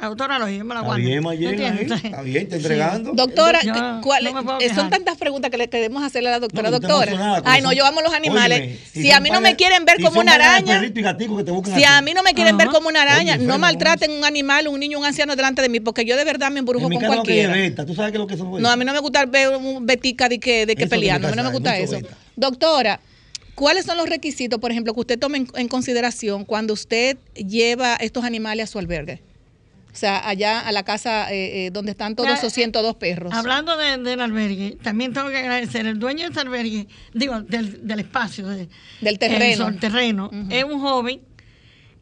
la 0.00 0.08
doctora 0.08 0.38
lo 0.38 0.48
yo 0.48 0.64
me 0.64 0.74
la 0.74 0.80
Está 0.80 0.86
guardo. 0.86 1.04
bien, 1.04 1.26
ahí, 1.26 1.44
Entonces, 1.80 2.04
está 2.04 2.22
bien, 2.22 2.42
está 2.44 2.56
sí. 2.56 2.62
entregando. 2.62 3.12
Doctora, 3.12 3.60
Yo 3.64 3.74
eh, 3.74 4.00
¿cuál- 4.02 4.24
no 4.24 4.32
me 4.34 4.42
puedo 4.44 4.60
eh, 4.60 4.72
son 4.72 4.88
tantas 4.88 5.16
preguntas 5.18 5.50
que 5.50 5.58
le 5.58 5.68
queremos 5.68 6.02
hacerle 6.04 6.28
a 6.28 6.32
la 6.32 6.38
doctora. 6.40 6.70
No, 6.70 6.78
doctora, 6.78 7.42
ay 7.44 7.60
no, 7.60 7.72
yo 7.72 7.84
amo 7.86 8.02
los 8.02 8.12
animales. 8.14 8.60
Óyeme, 8.60 8.78
si 8.92 9.08
son 9.08 9.16
a 9.16 9.20
mí 9.20 9.30
no 9.30 9.40
me 9.40 9.56
quieren 9.56 9.84
ver 9.84 9.96
si 9.96 10.02
como 10.04 10.14
son 10.16 10.22
una 10.22 10.34
araña, 10.34 10.80
si 11.74 11.84
a 11.84 12.00
mí 12.02 12.14
no 12.14 12.22
me 12.22 12.34
quieren 12.34 12.56
ver 12.56 12.68
como 12.68 12.88
una 12.88 13.02
araña, 13.02 13.34
Oye, 13.34 13.44
no 13.46 13.58
maltraten 13.58 14.12
un 14.12 14.24
animal, 14.24 14.68
un 14.68 14.78
niño, 14.78 14.98
un 15.00 15.04
anciano 15.04 15.34
delante 15.34 15.60
de 15.60 15.68
mí, 15.68 15.80
porque 15.80 16.04
yo 16.04 16.16
de 16.16 16.24
verdad 16.24 16.52
me 16.52 16.60
embrujo 16.60 16.86
En 16.86 16.92
con 16.94 17.04
cualquiera. 17.04 17.52
beta, 17.52 17.84
¿tú 17.84 17.94
sabes 17.96 18.12
qué 18.12 18.16
es 18.16 18.20
lo 18.20 18.26
que 18.28 18.34
eso 18.34 18.44
No, 18.44 18.70
a 18.70 18.76
mí 18.76 18.84
no 18.84 18.92
me 18.92 19.00
gusta 19.00 19.26
ver 19.26 19.48
un 19.56 19.84
betica 19.86 20.28
de 20.28 20.38
que, 20.38 20.66
de 20.66 20.76
que 20.76 20.86
peleando, 20.86 21.26
a 21.26 21.30
mí 21.32 21.36
no 21.36 21.42
me 21.44 21.50
gusta 21.50 21.76
eso. 21.76 21.98
Doctora, 22.36 23.00
¿cuáles 23.54 23.84
son 23.86 23.96
los 23.96 24.08
requisitos, 24.08 24.58
por 24.60 24.70
ejemplo, 24.70 24.94
que 24.94 25.00
usted 25.00 25.18
tome 25.18 25.38
en, 25.38 25.48
en 25.54 25.68
consideración 25.68 26.44
cuando 26.44 26.72
usted 26.74 27.16
lleva 27.34 27.96
estos 27.96 28.24
animales 28.24 28.64
a 28.64 28.66
su 28.72 28.78
albergue? 28.78 29.20
O 29.92 29.94
sea, 29.94 30.26
allá 30.26 30.60
a 30.60 30.72
la 30.72 30.84
casa 30.84 31.30
eh, 31.30 31.66
eh, 31.66 31.70
donde 31.70 31.90
están 31.90 32.16
todos 32.16 32.30
esos 32.30 32.50
102 32.54 32.96
perros. 32.96 33.30
Hablando 33.34 33.76
de- 33.76 33.98
del 33.98 34.20
albergue, 34.22 34.78
también 34.82 35.12
tengo 35.12 35.28
que 35.28 35.36
agradecer 35.36 35.86
el 35.86 35.98
dueño 35.98 36.24
de 36.24 36.30
ese 36.30 36.40
albergue, 36.40 36.86
digo, 37.12 37.42
del, 37.42 37.86
del 37.86 38.00
espacio, 38.00 38.48
de- 38.48 38.70
Del 39.02 39.18
terreno. 39.18 39.68
el 39.68 39.78
terreno. 39.78 40.30
Es 40.48 40.64
un 40.64 40.80
joven 40.80 41.20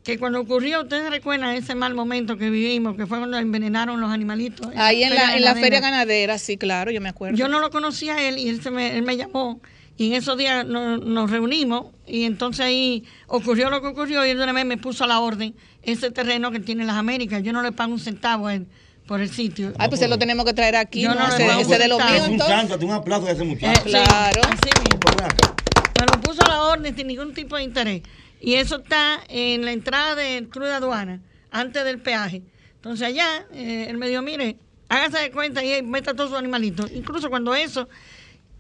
que 0.05 0.19
cuando 0.21 0.41
ocurrió, 0.41 0.83
ustedes 0.83 1.11
recuerdan 1.11 1.57
ese 1.57 1.75
mal 1.75 1.95
momento 1.95 2.37
que 2.37 2.49
vivimos, 2.49 2.97
que 2.97 3.07
fue 3.09 3.19
cuando 3.19 3.37
envenenaron 3.39 4.01
los 4.01 4.11
animalitos. 4.13 4.69
Ahí 4.77 5.03
en 5.03 5.13
la, 5.15 5.37
en 5.37 5.43
la 5.43 5.55
feria 5.55 5.81
ganadera. 5.81 5.81
ganadera, 5.81 6.39
sí, 6.39 6.57
claro, 6.57 6.93
yo 6.93 7.01
me 7.01 7.09
acuerdo. 7.09 7.37
Yo 7.37 7.49
no 7.49 7.59
lo 7.59 7.71
conocía 7.71 8.15
a 8.15 8.29
él 8.29 8.39
y 8.39 8.49
él, 8.51 8.63
se 8.63 8.71
me, 8.71 8.97
él 8.97 9.03
me 9.03 9.17
llamó 9.17 9.61
y 10.01 10.07
en 10.07 10.15
esos 10.15 10.39
días 10.39 10.65
no- 10.65 10.97
nos 10.97 11.31
reunimos 11.31 11.89
y 12.07 12.25
entonces 12.25 12.65
ahí 12.65 13.05
ocurrió 13.27 13.69
lo 13.69 13.83
que 13.83 13.89
ocurrió 13.89 14.25
y 14.25 14.31
él 14.31 14.39
de 14.39 14.45
una 14.45 14.55
vez 14.55 14.65
me 14.65 14.79
puso 14.79 15.05
a 15.05 15.07
la 15.07 15.21
orden 15.21 15.55
ese 15.83 16.11
terreno 16.11 16.51
que 16.51 16.59
tiene 16.59 16.87
las 16.87 16.97
Américas. 16.97 17.43
Yo 17.43 17.53
no 17.53 17.61
le 17.61 17.71
pago 17.73 17.93
un 17.93 17.99
centavo 18.01 18.47
a 18.47 18.55
él 18.55 18.67
por 19.07 19.21
el 19.21 19.29
sitio. 19.29 19.75
Ay, 19.79 19.89
pues 19.89 20.01
se 20.01 20.09
lo 20.09 20.17
tenemos 20.19 20.47
que 20.47 20.55
traer 20.55 20.77
aquí, 20.77 21.03
Yo 21.03 21.11
¿no? 21.15 21.17
no 21.21 21.29
le 21.29 21.35
ese, 21.35 21.47
pago 21.47 21.61
ese 21.61 21.79
de 21.79 21.89
lo 21.89 21.97
centavo. 21.99 22.13
mío, 22.15 22.23
Es 22.23 22.29
un 22.29 22.33
entonces. 22.33 22.69
santo, 22.71 22.87
un 22.87 22.93
aplauso 22.93 23.27
de 23.27 23.33
ese 23.33 23.43
Eh, 23.43 23.47
muchacho. 23.47 23.83
sí, 23.85 23.91
Claro. 23.91 24.41
así 24.43 24.71
mismo. 24.81 25.01
Ven 25.19 25.25
acá. 25.27 25.55
Me 26.01 26.07
lo 26.17 26.21
puso 26.23 26.45
a 26.47 26.49
la 26.49 26.63
orden 26.63 26.97
sin 26.97 27.07
ningún 27.07 27.35
tipo 27.35 27.57
de 27.57 27.63
interés. 27.65 28.03
Y 28.41 28.55
eso 28.55 28.77
está 28.77 29.21
en 29.29 29.67
la 29.67 29.73
entrada 29.73 30.15
del 30.15 30.49
Club 30.49 30.65
de 30.65 30.73
Aduana, 30.73 31.21
antes 31.51 31.85
del 31.85 31.99
peaje. 31.99 32.41
Entonces 32.77 33.07
allá, 33.07 33.45
eh, 33.53 33.89
él 33.91 33.99
me 33.99 34.09
dijo, 34.09 34.23
mire, 34.23 34.57
hágase 34.89 35.19
de 35.19 35.31
cuenta 35.31 35.63
y 35.63 35.83
meta 35.83 36.15
todos 36.15 36.31
sus 36.31 36.39
animalitos. 36.39 36.91
Incluso 36.91 37.29
cuando 37.29 37.55
eso, 37.55 37.87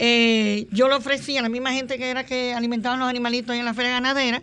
eh, 0.02 0.66
yo 0.72 0.88
lo 0.88 0.96
ofrecí 0.96 1.36
a 1.36 1.42
la 1.42 1.48
misma 1.50 1.72
gente 1.72 1.98
que 1.98 2.08
era 2.10 2.24
que 2.24 2.54
alimentaban 2.54 2.98
los 2.98 3.08
animalitos 3.08 3.50
ahí 3.52 3.58
en 3.58 3.66
la 3.66 3.74
feria 3.74 3.90
ganadera, 3.92 4.42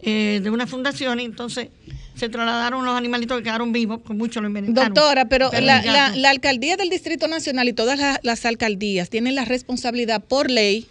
eh, 0.00 0.40
de 0.42 0.50
una 0.50 0.66
fundación, 0.66 1.20
y 1.20 1.24
entonces 1.24 1.68
se 2.14 2.28
trasladaron 2.30 2.82
los 2.84 2.96
animalitos 2.96 3.36
que 3.38 3.44
quedaron 3.44 3.72
vivos, 3.72 4.00
con 4.02 4.16
mucho 4.16 4.40
lo 4.40 4.46
envenenaron. 4.46 4.94
Doctora, 4.94 5.26
pero 5.26 5.50
la, 5.52 5.82
la- 5.82 6.16
la 6.16 6.30
alcaldía 6.30 6.76
del 6.78 6.88
Distrito 6.88 7.28
Nacional 7.28 7.68
y 7.68 7.74
todas 7.74 7.98
la- 7.98 8.18
las 8.22 8.46
alcaldías 8.46 9.10
tienen 9.10 9.34
la 9.34 9.44
responsabilidad 9.44 10.24
por 10.24 10.50
ley 10.50 10.86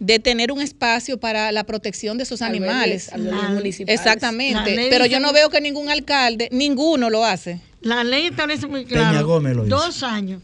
de 0.00 0.18
tener 0.18 0.50
un 0.52 0.60
espacio 0.60 1.18
para 1.18 1.52
la 1.52 1.64
protección 1.64 2.18
de 2.18 2.24
esos 2.24 2.42
animales. 2.42 3.12
Albergues 3.12 3.50
municipales. 3.50 3.86
La 4.04 4.12
Exactamente, 4.12 4.88
pero 4.90 5.04
dice 5.04 5.14
yo 5.14 5.20
no 5.20 5.32
veo 5.32 5.48
que 5.50 5.60
ningún 5.60 5.88
alcalde, 5.88 6.48
ninguno 6.52 7.10
lo 7.10 7.24
hace. 7.24 7.60
La 7.80 8.02
ley 8.04 8.26
establece 8.26 8.66
muy 8.66 8.84
Peña 8.84 9.10
claro 9.10 9.26
Gómez 9.26 9.54
lo 9.56 9.66
hizo. 9.66 9.76
dos 9.76 10.02
años 10.02 10.42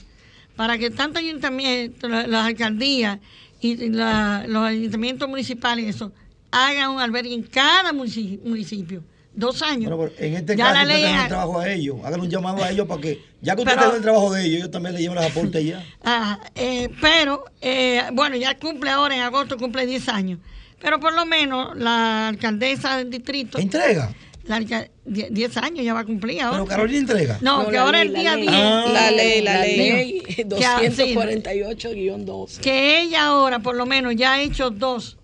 para 0.56 0.78
que 0.78 0.90
tanto 0.90 1.18
ayuntamiento, 1.18 2.08
la- 2.08 2.26
las 2.26 2.46
alcaldías 2.46 3.18
y 3.60 3.76
la- 3.90 4.44
los 4.46 4.64
ayuntamientos 4.64 5.28
municipales 5.28 5.94
eso 5.96 6.12
hagan 6.50 6.90
un 6.90 7.00
albergue 7.00 7.32
en 7.34 7.42
cada 7.44 7.92
munici- 7.92 8.40
municipio. 8.44 9.02
Dos 9.34 9.62
años. 9.62 9.90
Bueno, 9.90 10.12
pero 10.14 10.26
en 10.28 10.34
este 10.34 10.54
Ya 10.56 10.64
caso, 10.66 10.74
la 10.80 10.84
ley 10.84 11.02
den 11.02 11.16
el 11.16 11.28
trabajo 11.28 11.58
a 11.58 11.70
ellos. 11.70 11.96
Hagan 12.04 12.20
un 12.20 12.28
llamado 12.28 12.62
a 12.62 12.70
ellos 12.70 12.86
para 12.86 13.00
que, 13.00 13.24
ya 13.40 13.56
que 13.56 13.62
usted 13.62 13.74
Pero- 13.76 13.96
el 13.96 14.02
trabajo 14.02 14.30
de 14.30 14.44
ellos, 14.44 14.56
ellos 14.58 14.70
también 14.70 14.94
le 14.94 15.00
lleven 15.00 15.14
los 15.16 15.24
aportes 15.24 15.64
ya. 15.64 15.82
Ah, 16.04 16.38
eh, 16.54 16.90
pero, 17.00 17.44
eh, 17.62 18.02
bueno, 18.12 18.36
ya 18.36 18.58
cumple 18.58 18.90
ahora, 18.90 19.16
en 19.16 19.22
agosto 19.22 19.56
cumple 19.56 19.86
10 19.86 20.06
años. 20.10 20.38
Pero 20.82 21.00
por 21.00 21.14
lo 21.14 21.24
menos 21.24 21.74
la 21.78 22.28
alcaldesa 22.28 22.98
del 22.98 23.08
distrito, 23.08 23.58
Entrega. 23.58 24.12
La 24.44 24.60
die- 24.60 24.90
10 25.30 25.56
años 25.58 25.84
ya 25.84 25.94
va 25.94 26.00
a 26.00 26.04
cumplir 26.04 26.40
ahora. 26.42 26.58
Pero 26.58 26.66
Carolina 26.68 26.98
entrega. 26.98 27.38
no, 27.40 27.62
No, 27.62 27.66
que 27.68 27.72
la 27.76 27.82
ahora 27.82 27.98
ley, 28.04 28.08
el 28.08 28.12
la 28.12 28.20
día 28.20 28.34
ley. 28.36 28.48
10. 28.48 28.60
Ah. 28.60 28.84
La 28.92 29.10
ley, 29.10 29.42
la, 29.42 29.60
ley. 29.62 30.20
Que- 30.20 30.44
248-12. 30.44 32.60
que 32.60 33.00
ella 33.02 33.26
ahora 33.26 33.60
por 33.60 33.74
lo 33.76 33.86
menos 33.86 34.14
ya 34.16 34.34
ha 34.34 34.42
hecho 34.42 34.70
dos 34.70 35.16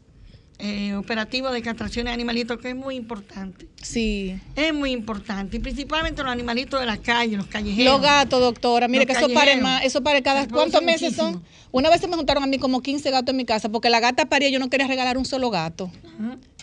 eh, 0.60 0.94
operativos 0.94 1.52
de 1.52 1.62
castración 1.62 2.06
de 2.06 2.12
animalitos, 2.12 2.58
que 2.58 2.70
es 2.70 2.76
muy 2.76 2.96
importante. 2.96 3.68
Sí. 3.80 4.36
Es 4.56 4.74
muy 4.74 4.90
importante. 4.90 5.56
Y 5.56 5.60
principalmente 5.60 6.22
los 6.22 6.32
animalitos 6.32 6.80
de 6.80 6.86
la 6.86 6.96
calle, 6.96 7.36
los 7.36 7.46
callejeros. 7.46 7.92
Los 7.92 8.02
gatos, 8.02 8.40
doctora, 8.40 8.88
mire 8.88 9.04
Los 9.04 9.14
que 9.16 9.24
eso 9.24 9.28
pare 9.32 9.52
callejeros. 9.52 9.62
más, 9.62 9.84
eso 9.84 10.02
pare 10.02 10.22
cada 10.22 10.48
¿cuántos 10.48 10.82
meses 10.82 11.14
son? 11.14 11.42
Una 11.70 11.90
vez 11.90 12.00
se 12.00 12.08
me 12.08 12.16
juntaron 12.16 12.42
a 12.42 12.46
mí 12.46 12.58
como 12.58 12.80
15 12.82 13.10
gatos 13.10 13.30
en 13.32 13.36
mi 13.36 13.44
casa 13.44 13.68
porque 13.68 13.88
la 13.90 14.00
gata 14.00 14.26
paría, 14.26 14.48
yo 14.48 14.58
no 14.58 14.68
quería 14.68 14.88
regalar 14.88 15.16
un 15.16 15.24
solo 15.24 15.50
gato. 15.50 15.90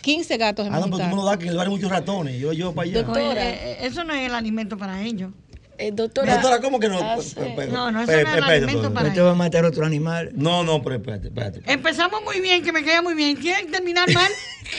15 0.02 0.36
gatos 0.36 0.64
se 0.66 0.70
me 0.70 0.76
Ah, 0.76 0.80
no, 0.80 0.86
pero 0.86 0.98
tú 0.98 1.10
me 1.10 1.16
lo 1.16 1.24
das 1.24 1.38
que 1.38 1.44
en 1.44 1.50
el 1.50 1.56
barrio 1.56 1.72
hay 1.72 1.76
muchos 1.78 1.90
ratones. 1.90 2.38
Yo 2.40 2.52
llevo 2.52 2.72
para 2.72 2.88
allá. 2.88 2.98
Oye, 3.00 3.06
Doctora. 3.06 3.50
eh, 3.50 3.78
eso 3.82 4.04
no 4.04 4.12
es 4.14 4.26
el 4.28 4.34
alimento 4.34 4.76
para 4.76 5.02
ellos. 5.02 5.32
Eh, 5.78 5.90
doctora, 5.92 6.34
Doctora, 6.34 6.60
¿cómo 6.60 6.80
que 6.80 6.88
no? 6.88 6.98
hace- 6.98 7.38
No, 7.70 7.90
no, 7.90 8.02
es 8.02 8.08
espérate, 8.08 8.42
alimento 8.42 8.92
para- 8.94 9.08
No 9.08 9.14
te 9.14 9.20
va 9.20 9.32
a 9.32 9.34
matar 9.34 9.64
otro 9.64 9.84
animal. 9.84 10.30
No, 10.34 10.64
no, 10.64 10.82
pero 10.82 10.96
espérate, 10.96 11.28
espérate. 11.28 11.60
Empezamos 11.66 12.22
muy 12.24 12.40
bien, 12.40 12.62
que 12.64 12.72
me 12.72 12.82
queda 12.82 13.02
muy 13.02 13.14
bien. 13.14 13.36
¿Quieren 13.36 13.70
terminar 13.70 14.10
mal? 14.12 14.30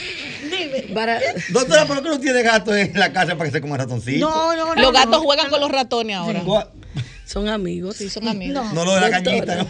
Dime. 0.52 0.94
para, 0.94 1.20
Doctora, 1.50 1.86
¿por 1.86 2.02
qué 2.02 2.10
no 2.10 2.20
tiene 2.20 2.42
gatos 2.42 2.76
en 2.76 2.98
la 2.98 3.14
casa 3.14 3.38
para 3.38 3.50
que 3.50 3.56
se 3.58 3.62
coma 3.62 3.78
ratoncito? 3.78 4.28
No, 4.28 4.56
no, 4.56 4.74
no. 4.76 4.82
Los 4.82 4.92
gatos 4.94 5.12
no. 5.12 5.22
juegan 5.22 5.50
con 5.50 5.60
los 5.62 5.72
ratones 5.72 6.16
ahora. 6.16 6.44
Son 7.26 7.48
amigos. 7.48 7.98
Sí, 7.98 8.10
son 8.10 8.28
amigos. 8.28 8.56
No. 8.56 8.74
No 8.74 8.86
lo 8.86 8.96
de 8.96 9.02
la 9.02 9.10
Doctora. 9.22 9.46
cañita, 9.46 9.56
¿no? 9.64 9.68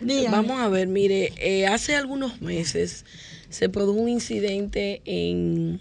Dígame. 0.00 0.36
Vamos 0.36 0.60
a 0.60 0.68
ver, 0.68 0.86
mire, 0.86 1.32
eh, 1.38 1.66
hace 1.66 1.96
algunos 1.96 2.40
meses 2.42 3.04
se 3.48 3.68
produjo 3.68 3.98
un 4.00 4.08
incidente 4.08 5.00
en, 5.04 5.80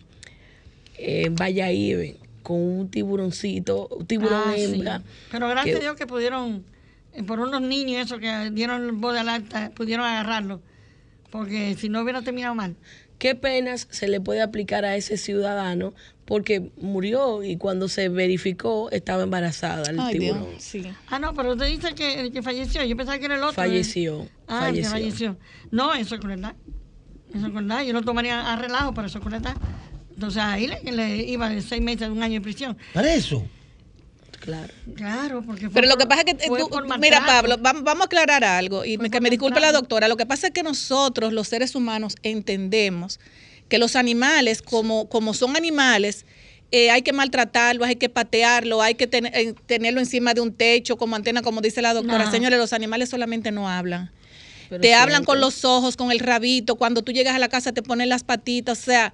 en 0.98 1.36
Valladolid 1.36 2.16
con 2.44 2.58
un 2.58 2.90
tiburoncito, 2.92 3.88
un 3.88 4.06
tiburón 4.06 4.42
Ah, 4.48 4.54
sí. 4.56 4.64
hembra. 4.66 5.02
Pero 5.32 5.48
gracias 5.48 5.76
que- 5.76 5.80
a 5.80 5.84
Dios 5.84 5.96
que 5.96 6.06
pudieron, 6.08 6.64
eh, 7.14 7.24
por 7.24 7.40
unos 7.40 7.62
niños 7.62 8.06
eso 8.06 8.20
que 8.20 8.52
dieron 8.52 9.02
voz 9.02 9.14
de 9.14 9.20
alerta, 9.22 9.72
pudieron 9.76 10.06
agarrarlo. 10.06 10.62
Porque 11.32 11.76
si 11.80 11.90
no 11.90 12.02
hubiera 12.02 12.22
terminado 12.22 12.54
mal. 12.54 12.76
¿Qué 13.18 13.36
penas 13.36 13.88
se 13.90 14.08
le 14.08 14.20
puede 14.20 14.42
aplicar 14.42 14.84
a 14.86 14.96
ese 14.98 15.18
ciudadano? 15.18 15.94
Porque 16.26 16.72
murió 16.78 17.44
y 17.44 17.58
cuando 17.58 17.88
se 17.88 18.10
verificó 18.10 18.90
estaba 18.92 19.24
embarazada 19.24 19.90
el 19.90 20.00
Ay, 20.00 20.20
Dios, 20.20 20.38
tiburón. 20.38 20.60
sí. 20.60 20.84
Ah, 21.08 21.20
no, 21.20 21.34
pero 21.34 21.54
usted 21.54 21.68
dice 21.68 21.96
que 21.96 22.20
el 22.22 22.32
que 22.32 22.42
falleció. 22.42 22.84
Yo 22.84 22.96
pensaba 22.98 23.18
que 23.20 23.26
era 23.26 23.36
el 23.36 23.42
otro. 23.44 23.54
Falleció. 23.54 24.28
Ah, 24.48 24.70
el 24.70 24.76
que 24.76 24.84
falleció. 24.84 24.90
falleció. 24.90 25.38
No, 25.72 25.94
eso 25.94 26.16
es 26.16 26.22
crueldad. 26.22 26.54
Eso 27.34 27.46
es 27.46 27.52
crueldad. 27.52 27.84
Yo 27.84 27.94
lo 27.94 28.02
tomaría 28.04 28.52
a 28.54 28.56
relajo, 28.58 28.94
pero 28.94 29.08
eso 29.08 29.20
es 29.20 29.24
crueldad. 29.26 29.56
Entonces 30.24 30.42
ahí 30.42 30.68
le, 30.68 30.92
le 30.92 31.18
iba 31.24 31.50
de 31.50 31.62
seis 31.62 31.82
meses 31.82 32.04
a 32.08 32.12
un 32.12 32.24
año 32.24 32.36
de 32.36 32.42
prisión. 32.42 32.78
Para 32.94 33.14
eso. 33.14 33.46
Claro. 34.40 34.74
Claro, 34.96 35.42
porque 35.46 35.66
fue 35.70 35.74
Pero 35.74 35.88
lo 35.88 35.94
por- 35.96 36.02
que 36.04 36.08
pasa 36.08 36.22
es 36.22 36.26
que, 36.34 36.46
eh, 36.46 36.48
tú- 36.48 36.70
mira. 37.00 37.26
Pablo, 37.26 37.58
vam- 37.58 37.84
vamos 37.84 38.02
a 38.04 38.06
aclarar 38.06 38.44
algo 38.44 38.84
y 38.86 38.98
que 38.98 39.20
me 39.22 39.30
disculpe 39.30 39.60
la 39.60 39.72
doctora. 39.72 40.08
Lo 40.08 40.16
que 40.18 40.26
pasa 40.26 40.48
es 40.48 40.54
que 40.54 40.64
nosotros, 40.64 41.34
los 41.34 41.48
seres 41.48 41.76
humanos, 41.76 42.16
entendemos 42.24 43.20
que 43.70 43.78
los 43.78 43.96
animales, 43.96 44.62
como, 44.62 45.08
como 45.10 45.34
son 45.34 45.56
animales, 45.56 46.26
eh, 46.72 46.90
hay 46.92 47.02
que 47.04 47.14
maltratarlo, 47.14 47.86
hay 47.86 47.96
que 47.98 48.10
patearlo, 48.10 48.82
hay 48.82 48.96
que 48.96 49.08
ten- 49.08 49.28
eh, 49.28 49.54
tenerlo 49.66 50.00
encima 50.00 50.34
de 50.34 50.42
un 50.42 50.54
techo 50.54 50.98
como 50.98 51.16
antena, 51.16 51.42
como 51.42 51.62
dice 51.62 51.82
la 51.82 51.94
doctora. 51.94 52.26
No. 52.26 52.32
Señores, 52.32 52.60
los 52.60 52.74
animales 52.74 53.10
solamente 53.10 53.52
no 53.52 53.70
hablan. 53.70 54.12
Pero 54.70 54.82
te 54.82 54.94
hablan 54.94 55.24
con 55.24 55.40
los 55.40 55.64
ojos, 55.66 55.96
con 55.98 56.12
el 56.12 56.20
rabito. 56.20 56.76
Cuando 56.76 57.02
tú 57.02 57.12
llegas 57.12 57.36
a 57.36 57.40
la 57.40 57.48
casa 57.48 57.72
te 57.74 57.82
ponen 57.84 58.10
las 58.10 58.24
patitas. 58.24 58.80
O 58.80 58.82
sea, 58.84 59.14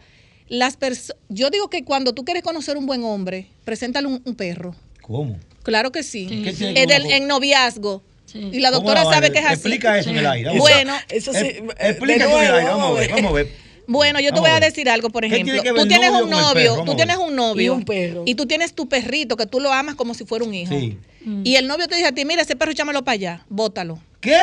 las 0.49 0.75
personas. 0.77 1.15
Yo 1.29 1.49
digo 1.49 1.69
que 1.69 1.83
cuando 1.83 2.13
tú 2.13 2.25
quieres 2.25 2.43
conocer 2.43 2.75
un 2.77 2.85
buen 2.85 3.03
hombre, 3.03 3.47
preséntale 3.65 4.07
un, 4.07 4.21
un 4.25 4.35
perro. 4.35 4.75
¿Cómo? 5.01 5.37
Claro 5.63 5.91
que 5.91 6.03
sí. 6.03 6.27
Sí, 6.29 6.43
¿Qué 6.43 6.51
sí. 6.51 6.57
tiene 6.57 6.73
que 6.73 6.83
En, 6.83 6.91
el- 6.91 7.11
en 7.11 7.27
noviazgo. 7.27 8.03
Sí. 8.25 8.49
Y 8.53 8.59
la 8.59 8.69
¿Cómo 8.69 8.81
doctora 8.83 9.03
la 9.05 9.09
sabe 9.11 9.31
que 9.31 9.39
es 9.39 9.45
así. 9.45 9.53
Explica 9.55 9.97
eso 9.97 10.09
en 10.11 10.17
el 10.17 10.27
aire. 10.27 10.49
vamos. 10.49 10.61
Bueno, 10.61 10.93
Eso 11.09 11.33
sí. 11.33 11.39
Eh, 11.39 11.63
eh, 11.79 11.89
Explica 11.89 12.25
eso 12.27 12.37
en 12.39 12.45
el 12.45 12.53
aire. 12.55 12.69
Vamos 12.69 12.97
a 12.97 12.99
ver. 12.99 13.11
Vamos 13.11 13.31
a 13.31 13.33
ver. 13.33 13.69
Bueno, 13.87 14.19
yo 14.19 14.31
te 14.31 14.39
voy 14.39 14.51
a 14.51 14.59
decir 14.59 14.87
algo, 14.87 15.09
por 15.09 15.21
¿Qué 15.23 15.33
ejemplo. 15.33 15.63
tiene 15.63 15.79
Tú 15.79 15.87
tienes 15.87 16.11
un 16.11 16.29
novio, 16.29 16.83
tú 16.85 16.95
tienes 16.95 17.17
un 17.17 17.35
novio 17.35 17.63
Y 17.63 17.69
un 17.69 17.85
perro. 17.85 18.21
y 18.23 18.35
tú 18.35 18.45
tienes 18.45 18.73
tu 18.75 18.87
perrito 18.87 19.35
que 19.35 19.47
tú 19.47 19.59
lo 19.59 19.73
amas 19.73 19.95
como 19.95 20.13
si 20.13 20.25
fuera 20.25 20.45
un 20.45 20.53
hijo. 20.53 20.71
Sí. 20.77 20.95
Y 21.43 21.55
el 21.55 21.65
novio 21.67 21.87
te 21.87 21.95
dice 21.95 22.07
a 22.07 22.11
ti, 22.11 22.23
mira, 22.23 22.43
ese 22.43 22.55
perro 22.55 22.69
échamelo 22.71 23.03
para 23.03 23.13
allá, 23.15 23.45
bótalo. 23.49 23.99
¿Qué? 24.21 24.37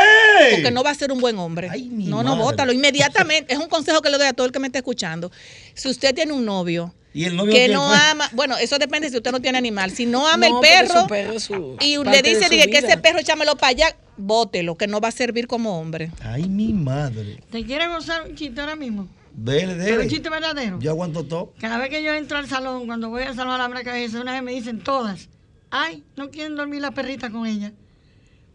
Porque 0.52 0.70
no 0.72 0.82
va 0.82 0.90
a 0.90 0.94
ser 0.96 1.12
un 1.12 1.20
buen 1.20 1.38
hombre. 1.38 1.68
Ay, 1.70 1.84
mi 1.90 2.07
no, 2.07 2.24
no, 2.24 2.34
bótalo. 2.36 2.72
Inmediatamente. 2.72 3.52
es 3.52 3.61
un 3.61 3.68
consejo 3.68 4.02
que 4.02 4.11
le 4.11 4.18
doy 4.18 4.26
a 4.26 4.32
todo 4.32 4.46
el 4.48 4.52
que 4.52 4.59
me 4.59 4.66
esté 4.66 4.78
escuchando. 4.78 5.30
Si 5.77 5.89
usted 5.89 6.14
tiene 6.14 6.33
un 6.33 6.45
novio 6.45 6.93
Y 7.14 7.24
el 7.24 7.37
novio 7.37 7.53
que 7.53 7.68
no 7.68 7.93
ama, 7.93 8.29
bueno, 8.33 8.57
eso 8.59 8.79
depende 8.79 9.09
si 9.11 9.16
usted 9.16 9.31
no 9.31 9.41
tiene 9.41 9.59
animal. 9.59 9.91
Si 9.93 10.07
no 10.07 10.27
ama 10.27 10.49
No, 10.49 10.57
el 10.57 10.61
perro, 10.68 11.03
su 11.03 11.07
perro 11.07 11.33
es 11.35 11.43
su- 11.45 11.77
y 11.81 11.97
le 12.03 12.22
dice 12.22 12.49
diga, 12.49 12.64
que 12.66 12.79
ese 12.79 12.97
perro 12.99 13.18
échamelo 13.20 13.57
para 13.57 13.68
allá, 13.68 13.97
bótelo, 14.16 14.77
que 14.77 14.87
no 14.87 15.01
va 15.01 15.09
a 15.09 15.12
servir 15.12 15.47
como 15.47 15.79
hombre. 15.79 16.11
Ay, 16.22 16.49
mi 16.49 16.72
madre. 16.72 17.43
¿Te 17.51 17.64
quieres 17.64 17.89
gozar 17.89 18.29
un 18.29 18.35
chiste 18.35 18.61
ahora 18.61 18.74
mismo? 18.74 19.07
Dele, 19.33 19.74
Pero 19.77 19.93
un 19.95 19.99
dele. 19.99 20.09
chiste 20.09 20.31
verdadero. 20.31 20.79
Yo 20.81 20.91
aguanto 20.91 21.24
todo. 21.24 21.53
Cada 21.61 21.77
vez 21.79 21.91
que 21.91 22.03
yo 22.03 22.12
entro 22.14 22.39
al 22.39 22.49
salón, 22.49 22.87
cuando 22.87 23.11
voy 23.11 23.22
al 23.24 23.37
salón 23.37 23.61
a 23.61 23.68
la 23.68 23.83
cabeza, 23.85 24.20
una 24.20 24.33
vez 24.33 24.43
me 24.43 24.53
dicen 24.53 24.81
todas, 24.83 25.29
ay, 25.70 26.03
no 26.16 26.31
quieren 26.31 26.57
dormir 26.57 26.81
la 26.81 26.91
perrita 26.93 27.29
con 27.31 27.47
ella. 27.47 27.72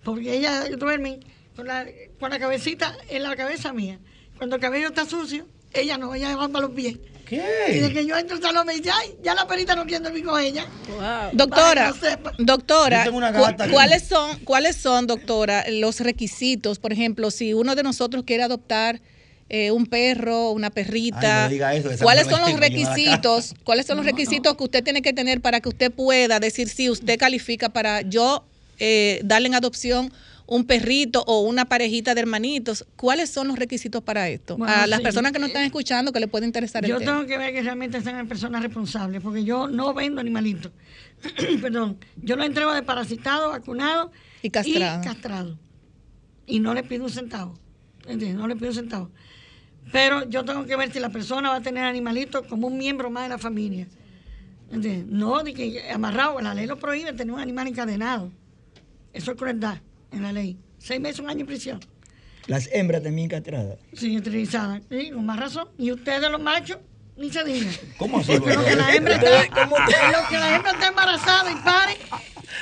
Porque 0.04 0.36
ellas 0.36 0.70
duermen 0.80 1.20
con 1.56 1.68
la, 1.68 1.86
con 2.20 2.32
la 2.32 2.40
cabecita 2.40 2.96
en 3.10 3.22
la 3.24 3.36
cabeza 3.36 3.74
mía. 3.74 4.00
Cuando 4.38 4.56
el 4.56 4.62
cabello 4.62 4.88
está 4.88 5.06
sucio, 5.06 5.46
ella 5.74 5.98
no, 6.00 6.16
ella 6.16 6.36
va 6.36 6.48
para 6.50 6.66
los 6.66 6.76
pies. 6.76 6.98
Y 7.36 7.80
de 7.80 7.94
que 7.94 8.06
yo 8.06 8.18
entro 8.18 8.36
al 8.36 8.42
salón 8.42 8.68
me 8.68 8.74
dice, 8.76 8.90
ay, 8.94 9.16
ya 9.24 9.34
la 9.34 9.48
perrita 9.48 9.76
no 9.76 9.86
quiere 9.86 10.04
dormir 10.04 10.26
con 10.26 10.40
ella. 10.42 10.66
Wow. 10.90 11.30
Doctora, 11.34 11.94
doctora, 12.38 13.06
cu- 13.06 13.70
¿cuáles 13.72 14.04
son, 14.04 14.40
cuáles 14.40 14.76
son, 14.76 15.08
doctora, 15.08 15.64
los 15.70 16.00
requisitos? 16.00 16.80
Por 16.80 16.92
ejemplo, 16.94 17.32
si 17.32 17.54
uno 17.54 17.76
de 17.76 17.84
nosotros 17.84 18.24
quiere 18.26 18.44
adoptar 18.44 19.00
eh, 19.50 19.72
un 19.72 19.86
perro, 19.86 20.52
una 20.52 20.70
perrita, 20.70 21.44
Ay, 21.46 21.50
no 21.50 21.50
diga 21.50 21.76
eso, 21.76 21.90
esa 21.92 22.04
¿cuáles 22.04 22.28
son 22.28 22.42
los 22.42 22.60
requisitos? 22.60 23.54
¿Cuáles 23.64 23.86
son 23.86 23.98
los 23.98 24.06
requisitos 24.06 24.56
que 24.56 24.64
usted 24.64 24.84
tiene 24.84 25.02
que 25.02 25.14
tener 25.14 25.42
para 25.42 25.60
que 25.62 25.70
usted 25.70 25.92
pueda 25.92 26.40
decir 26.40 26.70
si 26.70 26.90
usted 26.90 27.18
califica 27.18 27.70
para 27.70 28.02
yo 28.02 28.46
eh, 28.80 29.20
darle 29.24 29.48
en 29.48 29.56
adopción 29.56 30.12
un 30.52 30.66
perrito 30.66 31.24
o 31.28 31.44
una 31.44 31.64
parejita 31.64 32.14
de 32.14 32.20
hermanitos? 32.20 32.86
¿Cuáles 32.98 33.30
son 33.30 33.48
los 33.48 33.58
requisitos 33.58 34.04
para 34.04 34.28
esto? 34.28 34.58
Bueno, 34.58 34.74
a 34.74 34.86
las 34.86 35.00
sí. 35.00 35.04
personas 35.04 35.32
que 35.32 35.40
nos 35.40 35.48
están 35.48 35.64
escuchando 35.64 36.12
que 36.12 36.20
le 36.20 36.28
puede 36.28 36.46
interesar 36.46 36.86
Yo 36.86 36.98
el 36.98 37.06
tema. 37.06 37.14
tengo 37.14 37.26
que 37.26 37.38
ver 37.38 37.54
que 37.54 37.62
realmente 37.62 38.02
sean 38.02 38.28
personas 38.28 38.62
responsables, 38.62 39.22
porque 39.22 39.46
yo 39.46 39.70
no 39.70 39.94
vendo 39.94 40.20
animalitos. 40.20 40.74
Perdón, 41.62 42.00
yo 42.18 42.36
lo 42.36 42.44
entrego 42.44 42.74
de 42.74 42.84
parasitado, 42.84 43.52
vacunado 43.52 44.12
Y 44.42 44.50
castrado. 44.50 45.02
Y 45.02 45.06
castrado. 45.06 45.58
Y 46.48 46.60
no 46.60 46.74
le 46.74 46.84
pido 46.84 47.06
un 47.06 47.10
centavo. 47.10 47.58
¿Entiendes? 48.06 48.36
No 48.36 48.46
le 48.46 48.58
pido 48.58 48.72
un 48.72 48.76
centavo. 48.76 49.10
Pero 49.94 50.30
yo 50.30 50.44
tengo 50.44 50.66
que 50.66 50.76
ver 50.76 50.92
si 50.92 51.00
la 51.00 51.12
persona 51.12 51.50
va 51.50 51.56
a 51.56 51.62
tener 51.62 51.86
animalitos 51.86 52.46
como 52.48 52.68
un 52.68 52.78
miembro 52.78 53.10
más 53.10 53.24
de 53.24 53.30
la 53.30 53.38
familia. 53.38 53.88
¿Entiendes? 54.70 55.06
No 55.08 55.44
de 55.44 55.54
que 55.54 55.90
amarrado, 55.90 56.42
la 56.42 56.54
ley 56.54 56.68
lo 56.68 56.78
prohíbe 56.78 57.14
tener 57.14 57.34
un 57.34 57.40
animal 57.40 57.68
encadenado. 57.68 58.30
Eso 59.14 59.32
es 59.32 59.38
crueldad 59.38 59.80
en 60.12 60.24
la 60.24 60.32
ley. 60.32 60.58
Seis 60.80 61.00
meses, 61.00 61.20
un 61.20 61.30
año 61.30 61.42
en 61.42 61.48
prisión. 61.48 61.80
Las 62.48 62.70
hembras 62.72 63.04
también 63.04 63.30
castradas. 63.30 63.78
Sí, 63.94 64.16
esterilizada. 64.16 64.82
Sí, 64.90 65.12
con 65.12 65.26
más 65.26 65.40
razón. 65.40 65.68
Y 65.78 65.92
ustedes 65.92 66.30
los 66.30 66.42
machos, 66.42 66.78
ni 67.16 67.32
se 67.32 67.44
digan. 67.44 67.74
¿Cómo 67.98 68.20
así? 68.20 68.34
Lo 68.34 68.44
que 68.44 68.76
la 68.76 68.96
hembra 68.96 69.16
está, 69.16 69.66
lo 69.66 70.28
que 70.28 70.38
la 70.38 70.56
hembra 70.56 70.72
está 70.72 70.88
embarazada 70.88 71.52
y 71.52 71.56
pare, 71.56 71.98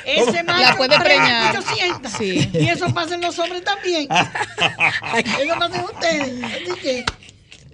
ese 0.06 0.44
macho 0.44 0.70
La 0.72 0.78
puede 0.78 1.00
preñar. 1.00 1.58
800. 1.58 2.12
Sí. 2.12 2.50
Y 2.54 2.68
eso 2.68 2.94
pasa 2.94 3.16
en 3.16 3.22
los 3.22 3.38
hombres 3.40 3.64
también. 3.64 4.08
eso 4.12 5.60
pasa 5.60 5.80
en 5.80 5.86
ustedes. 5.86 6.44
Así 6.44 6.82
que, 6.82 7.06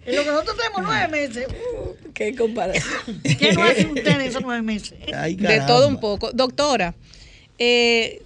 en 0.05 0.15
lo 0.15 0.23
que 0.23 0.29
nosotros 0.29 0.57
tenemos 0.57 0.83
nueve 0.83 1.07
meses, 1.07 1.47
uh, 1.49 2.11
Qué 2.13 2.35
comparación. 2.35 3.21
¿qué 3.23 3.53
no 3.53 3.63
hacen 3.63 3.89
ustedes 3.91 4.27
esos 4.29 4.41
nueve 4.43 4.61
meses? 4.61 4.93
Ay, 5.13 5.35
De 5.35 5.59
todo 5.61 5.87
un 5.87 5.99
poco. 5.99 6.31
Doctora, 6.31 6.93
eh, 7.57 8.21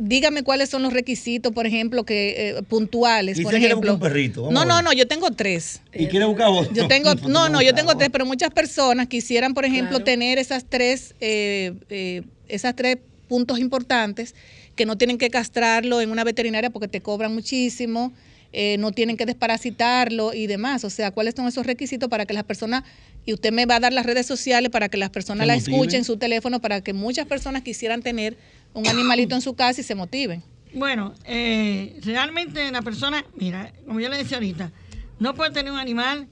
dígame 0.00 0.42
cuáles 0.42 0.70
son 0.70 0.82
los 0.82 0.92
requisitos, 0.92 1.52
por 1.52 1.66
ejemplo, 1.66 2.04
que 2.04 2.50
eh, 2.50 2.62
puntuales. 2.62 3.38
¿Y 3.38 3.42
por 3.42 3.54
ejemplo. 3.54 3.76
buscar 3.76 3.94
un 3.94 4.00
perrito? 4.00 4.42
Vamos 4.42 4.54
No, 4.54 4.64
no, 4.64 4.82
no, 4.82 4.92
yo 4.92 5.06
tengo 5.06 5.30
tres. 5.30 5.80
¿Y 5.92 6.06
quiere 6.06 6.26
buscar 6.26 6.48
vos? 6.48 6.68
Yo 6.72 6.88
tengo, 6.88 7.14
no, 7.28 7.48
no, 7.48 7.62
yo 7.62 7.74
tengo 7.74 7.96
tres, 7.96 8.10
pero 8.10 8.26
muchas 8.26 8.50
personas 8.50 9.08
quisieran, 9.08 9.54
por 9.54 9.64
ejemplo, 9.64 9.98
Claro. 9.98 10.04
tener 10.04 10.38
esas 10.38 10.64
tres, 10.64 11.14
eh, 11.20 11.74
eh, 11.88 12.22
esas 12.48 12.74
tres 12.74 12.98
puntos 13.28 13.58
importantes 13.58 14.34
que 14.74 14.86
no 14.86 14.96
tienen 14.96 15.18
que 15.18 15.28
castrarlo 15.28 16.00
en 16.00 16.10
una 16.10 16.24
veterinaria 16.24 16.70
porque 16.70 16.88
te 16.88 17.00
cobran 17.00 17.34
muchísimo, 17.34 18.12
eh, 18.52 18.76
no 18.78 18.92
tienen 18.92 19.16
que 19.16 19.26
desparasitarlo 19.26 20.32
y 20.32 20.46
demás. 20.46 20.84
O 20.84 20.90
sea, 20.90 21.10
¿cuáles 21.10 21.34
son 21.34 21.46
esos 21.46 21.66
requisitos 21.66 22.08
para 22.08 22.24
que 22.24 22.32
las 22.32 22.44
personas, 22.44 22.84
y 23.26 23.34
usted 23.34 23.52
me 23.52 23.66
va 23.66 23.76
a 23.76 23.80
dar 23.80 23.92
las 23.92 24.06
redes 24.06 24.24
sociales 24.24 24.70
para 24.70 24.88
que 24.88 24.96
las 24.96 25.10
personas 25.10 25.46
la 25.46 25.54
motiven. 25.54 25.74
escuchen 25.74 25.98
en 25.98 26.04
su 26.04 26.16
teléfono, 26.16 26.60
para 26.60 26.80
que 26.80 26.94
muchas 26.94 27.26
personas 27.26 27.62
quisieran 27.62 28.02
tener 28.02 28.36
un 28.78 28.88
animalito 28.88 29.34
en 29.34 29.40
su 29.40 29.54
casa 29.54 29.80
y 29.80 29.84
se 29.84 29.94
motiven? 29.94 30.42
Bueno, 30.74 31.14
eh, 31.24 31.98
realmente 32.02 32.70
la 32.70 32.82
persona, 32.82 33.24
mira, 33.36 33.72
como 33.86 34.00
yo 34.00 34.08
le 34.08 34.18
decía 34.18 34.36
ahorita, 34.36 34.70
no 35.18 35.34
puede 35.34 35.50
tener 35.50 35.72
un 35.72 35.78
animal 35.78 36.28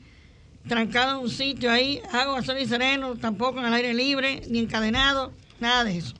trancado 0.69 1.19
en 1.19 1.25
un 1.25 1.31
sitio 1.31 1.71
ahí, 1.71 2.01
agua, 2.13 2.43
sol 2.43 2.59
y 2.61 2.67
sereno, 2.67 3.17
tampoco 3.17 3.61
en 3.61 3.67
el 3.67 3.75
aire 3.75 3.95
libre, 3.95 4.43
ni 4.49 4.59
encadenado, 4.59 5.33
nada 5.61 5.85
de 5.85 5.99
eso. 5.99 6.15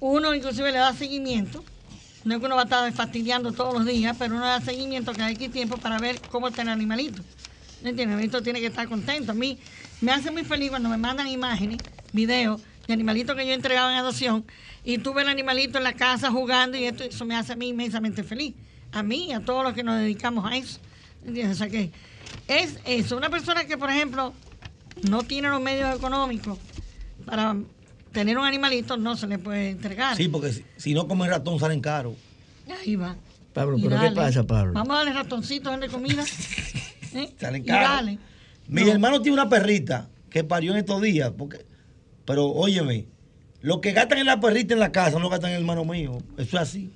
Uno 0.00 0.34
inclusive 0.34 0.72
le 0.72 0.78
da 0.78 0.92
seguimiento, 0.92 1.64
no 2.24 2.34
es 2.34 2.40
que 2.40 2.46
uno 2.46 2.56
va 2.56 2.62
a 2.62 2.64
estar 2.64 2.92
fastidiando 2.92 3.52
todos 3.52 3.74
los 3.74 3.86
días, 3.86 4.16
pero 4.18 4.34
uno 4.34 4.44
da 4.44 4.60
seguimiento 4.60 5.12
cada 5.12 5.30
X 5.30 5.50
tiempo 5.52 5.76
para 5.76 5.98
ver 5.98 6.20
cómo 6.30 6.48
está 6.48 6.62
el 6.62 6.68
animalito. 6.68 7.22
¿Me 7.82 7.90
entiendes? 7.90 8.04
El 8.04 8.12
animalito 8.12 8.42
tiene 8.42 8.60
que 8.60 8.66
estar 8.66 8.88
contento. 8.88 9.32
A 9.32 9.34
mí 9.34 9.58
me 10.00 10.12
hace 10.12 10.30
muy 10.30 10.44
feliz 10.44 10.70
cuando 10.70 10.88
me 10.88 10.96
mandan 10.96 11.28
imágenes, 11.28 11.78
videos 12.12 12.60
de 12.86 12.92
animalitos 12.94 13.34
que 13.36 13.44
yo 13.44 13.50
he 13.52 13.54
entregado 13.54 13.90
en 13.90 13.96
adopción 13.96 14.44
y 14.84 14.98
tú 14.98 15.12
ves 15.14 15.24
el 15.24 15.30
animalito 15.30 15.78
en 15.78 15.84
la 15.84 15.94
casa 15.94 16.30
jugando 16.30 16.76
y 16.76 16.84
esto, 16.84 17.04
eso 17.04 17.24
me 17.24 17.34
hace 17.36 17.52
a 17.52 17.56
mí 17.56 17.68
inmensamente 17.68 18.22
feliz. 18.22 18.54
A 18.92 19.02
mí 19.02 19.26
y 19.28 19.32
a 19.32 19.40
todos 19.40 19.64
los 19.64 19.72
que 19.74 19.82
nos 19.82 19.98
dedicamos 19.98 20.50
a 20.50 20.56
eso. 20.56 20.78
¿Entiendes? 21.26 21.56
O 21.56 21.58
sea 21.58 21.68
que 21.68 21.90
es 22.48 22.78
eso. 22.84 23.16
Una 23.16 23.28
persona 23.30 23.64
que, 23.66 23.76
por 23.76 23.90
ejemplo, 23.90 24.32
no 25.10 25.22
tiene 25.22 25.48
los 25.48 25.60
medios 25.60 25.94
económicos 25.96 26.58
para 27.24 27.56
tener 28.12 28.38
un 28.38 28.44
animalito, 28.46 28.96
no 28.96 29.16
se 29.16 29.26
le 29.26 29.38
puede 29.38 29.70
entregar. 29.70 30.16
Sí, 30.16 30.28
porque 30.28 30.52
si, 30.52 30.64
si 30.76 30.94
no 30.94 31.08
come 31.08 31.28
ratón 31.28 31.58
salen 31.58 31.80
caros. 31.80 32.14
Ahí 32.80 32.94
va. 32.96 33.16
Pablo, 33.52 33.76
Y 33.78 33.82
¿pero 33.82 34.00
qué 34.00 34.10
pasa, 34.12 34.44
Pablo? 34.44 34.72
Vamos 34.74 34.94
a 34.94 34.98
darle 34.98 35.12
ratoncitos, 35.12 35.70
darle 35.72 35.88
comida. 35.88 36.24
¿eh? 37.14 37.32
Salen 37.40 37.62
Y 37.62 37.66
caros. 37.66 37.90
dale. 37.90 38.18
Mi 38.68 38.82
No. 38.84 38.92
hermano 38.92 39.20
tiene 39.20 39.34
una 39.34 39.48
perrita 39.48 40.08
que 40.30 40.44
parió 40.44 40.72
en 40.72 40.78
estos 40.78 41.00
días. 41.02 41.32
Porque, 41.36 41.64
pero 42.26 42.46
óyeme, 42.46 43.06
lo 43.62 43.80
que 43.80 43.92
gastan 43.92 44.18
en 44.18 44.26
la 44.26 44.38
perrita 44.40 44.74
en 44.74 44.80
la 44.80 44.92
casa 44.92 45.12
no 45.12 45.20
lo 45.20 45.28
gastan 45.30 45.50
en 45.50 45.56
el 45.56 45.62
hermano 45.62 45.84
mío. 45.84 46.18
Eso 46.36 46.56
es 46.56 46.62
así. 46.62 46.90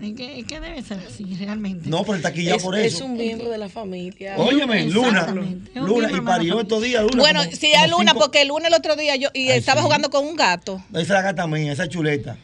Es 0.00 0.12
que, 0.14 0.40
es 0.40 0.44
que 0.46 0.60
debe 0.60 0.82
ser 0.82 0.98
así, 1.08 1.24
realmente. 1.40 1.88
No, 1.88 2.02
pero 2.02 2.16
está 2.16 2.28
aquí 2.28 2.44
ya 2.44 2.56
Es, 2.56 2.62
por 2.62 2.76
es 2.78 2.94
eso. 2.94 3.06
un 3.06 3.16
miembro 3.16 3.48
de 3.50 3.56
la 3.56 3.68
familia. 3.70 4.34
Óyeme, 4.36 4.84
Luna. 4.90 5.26
Es 5.74 5.82
Luna, 5.82 6.10
y 6.14 6.20
parió 6.20 6.60
estos 6.60 6.82
días. 6.82 7.02
Luna, 7.02 7.16
Bueno, 7.18 7.40
como- 7.44 7.56
sí, 7.56 7.72
a 7.74 7.86
Luna, 7.86 8.10
cinco- 8.12 8.20
porque 8.24 8.42
el 8.42 8.48
lunes 8.48 8.68
el 8.68 8.74
otro 8.74 8.94
día 8.94 9.16
yo 9.16 9.30
y 9.32 9.48
Ay, 9.48 9.58
estaba 9.58 9.80
sí. 9.80 9.84
jugando 9.84 10.10
con 10.10 10.26
un 10.26 10.36
gato. 10.36 10.82
Esa 10.90 11.00
es 11.00 11.08
la 11.08 11.22
gata 11.22 11.46
mía, 11.46 11.72
esa 11.72 11.88
chuleta. 11.88 12.36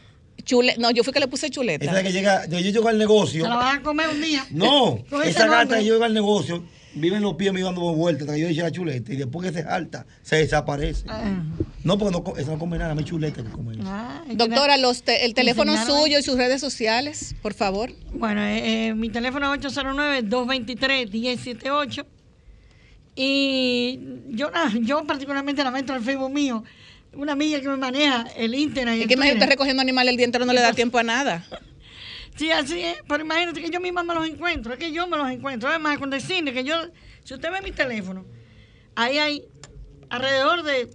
Chule, 0.44 0.74
no, 0.78 0.90
yo 0.92 1.04
fui 1.04 1.12
que 1.12 1.20
le 1.20 1.28
puse 1.28 1.46
Esa 1.46 1.54
chuleta. 1.54 1.84
es 1.84 1.92
la 1.92 2.02
que 2.02 2.10
llega, 2.10 2.46
yo 2.46 2.58
llego 2.58 2.88
al 2.88 2.96
negocio. 2.98 3.44
Se 3.44 3.48
la 3.50 3.56
vas 3.56 3.76
a 3.78 3.82
comer 3.82 4.08
un 4.08 4.20
día. 4.22 4.46
No, 4.50 4.98
esa 5.24 5.46
gata 5.46 5.58
nombre. 5.64 5.84
yo 5.84 5.96
iba 5.96 6.06
al 6.06 6.14
negocio, 6.14 6.64
vive 6.94 7.16
en 7.16 7.22
los 7.22 7.34
pies 7.34 7.52
me 7.52 7.60
dando 7.62 7.80
vueltas 7.94 8.22
hasta 8.22 8.34
que 8.34 8.40
yo 8.40 8.48
eché 8.48 8.62
la 8.62 8.70
chuleta 8.70 9.12
y 9.12 9.16
después 9.16 9.50
que 9.50 9.58
se 9.58 9.64
salta, 9.64 10.06
se 10.22 10.36
desaparece. 10.36 11.04
Ah, 11.08 11.42
No, 11.84 11.98
porque 11.98 12.16
no, 12.16 12.36
esa 12.36 12.52
no 12.52 12.58
come 12.58 12.78
nada, 12.78 12.94
me 12.94 13.04
chuleta 13.04 13.42
que 13.42 13.50
come. 13.50 13.74
eso. 13.74 13.82
ah, 13.86 14.22
que 14.28 14.36
Doctora, 14.36 14.76
los 14.76 15.02
te- 15.02 15.24
el 15.24 15.34
teléfono 15.34 15.74
suyo 15.84 16.18
y 16.18 16.22
sus 16.22 16.36
redes 16.36 16.60
sociales, 16.60 17.34
por 17.42 17.54
favor. 17.54 17.90
Bueno, 18.14 18.42
eh, 18.42 18.88
eh, 18.88 18.94
mi 18.94 19.08
teléfono 19.08 19.52
es 19.54 19.60
809-223-1078. 19.60 22.04
Y 23.14 24.00
yo, 24.30 24.50
nada, 24.50 24.72
yo 24.80 25.04
particularmente 25.04 25.62
lamento 25.62 25.94
el 25.94 26.02
Facebook 26.02 26.32
mío. 26.32 26.64
Una 27.14 27.32
amiga 27.32 27.60
que 27.60 27.68
me 27.68 27.76
maneja 27.76 28.26
el 28.36 28.54
Internet. 28.54 28.94
y 28.94 28.98
Es 28.98 29.02
el 29.02 29.08
que 29.08 29.14
imagínate 29.14 29.38
Twitter. 29.40 29.48
recogiendo 29.50 29.82
animales 29.82 30.12
el 30.12 30.16
día 30.16 30.24
entero 30.24 30.46
no 30.46 30.52
le 30.54 30.62
da 30.62 30.72
tiempo 30.72 30.96
a 30.98 31.02
nada. 31.02 31.44
Sí, 32.36 32.50
así 32.50 32.80
es. 32.80 32.96
Pero 33.06 33.24
imagínate 33.24 33.60
que 33.60 33.70
yo 33.70 33.80
misma 33.80 34.02
me 34.02 34.14
los 34.14 34.26
encuentro. 34.26 34.72
Es 34.72 34.78
que 34.78 34.92
yo 34.92 35.06
me 35.06 35.16
los 35.16 35.30
encuentro. 35.30 35.68
Además, 35.68 35.98
con 35.98 36.10
decirle 36.10 36.52
que 36.52 36.64
yo, 36.64 36.74
si 37.24 37.34
usted 37.34 37.50
ve 37.52 37.60
mi 37.62 37.72
teléfono, 37.72 38.24
ahí 38.94 39.18
hay 39.18 39.44
alrededor 40.08 40.62
de 40.62 40.88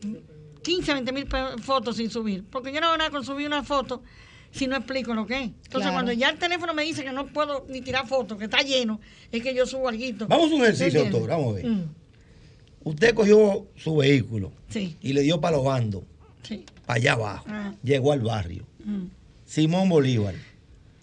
15, 0.63 0.93
20 0.93 1.11
mil 1.11 1.27
fotos 1.61 1.97
sin 1.97 2.09
subir. 2.09 2.43
Porque 2.49 2.71
yo 2.73 2.81
no 2.81 2.88
hago 2.88 2.97
nada 2.97 3.09
con 3.11 3.23
subir 3.23 3.47
una 3.47 3.63
foto 3.63 4.01
si 4.51 4.65
no 4.65 4.75
explico 4.77 5.13
lo 5.13 5.27
que 5.27 5.35
es. 5.35 5.41
Entonces, 5.43 5.69
Claro. 5.71 5.93
cuando 5.93 6.11
ya 6.13 6.29
el 6.29 6.39
teléfono 6.39 6.73
me 6.73 6.83
dice 6.83 7.03
que 7.03 7.11
no 7.11 7.27
puedo 7.27 7.65
ni 7.69 7.81
tirar 7.81 8.07
fotos, 8.07 8.38
que 8.38 8.45
está 8.45 8.59
lleno, 8.61 8.99
es 9.31 9.43
que 9.43 9.53
yo 9.53 9.65
subo 9.67 9.89
algo. 9.89 10.03
Vamos 10.27 10.51
a 10.51 10.55
un 10.55 10.61
ejercicio, 10.63 11.03
doctor. 11.03 11.29
Vamos 11.29 11.51
a 11.53 11.55
ver. 11.57 11.65
Mm, 11.67 11.83
Usted 12.83 13.13
cogió 13.13 13.67
su 13.75 13.97
vehículo 13.97 14.53
sí, 14.69 14.95
y 15.01 15.11
le 15.11 15.21
dio 15.21 15.41
para 15.41 15.57
los 15.57 15.65
bandos, 15.65 16.03
sí. 16.43 16.63
para 16.85 16.97
allá 16.97 17.13
abajo. 17.13 17.45
Ah. 17.49 17.73
Llegó 17.83 18.13
al 18.13 18.21
barrio. 18.21 18.65
mm. 18.83 19.05
Simón 19.45 19.89
Bolívar. 19.89 20.35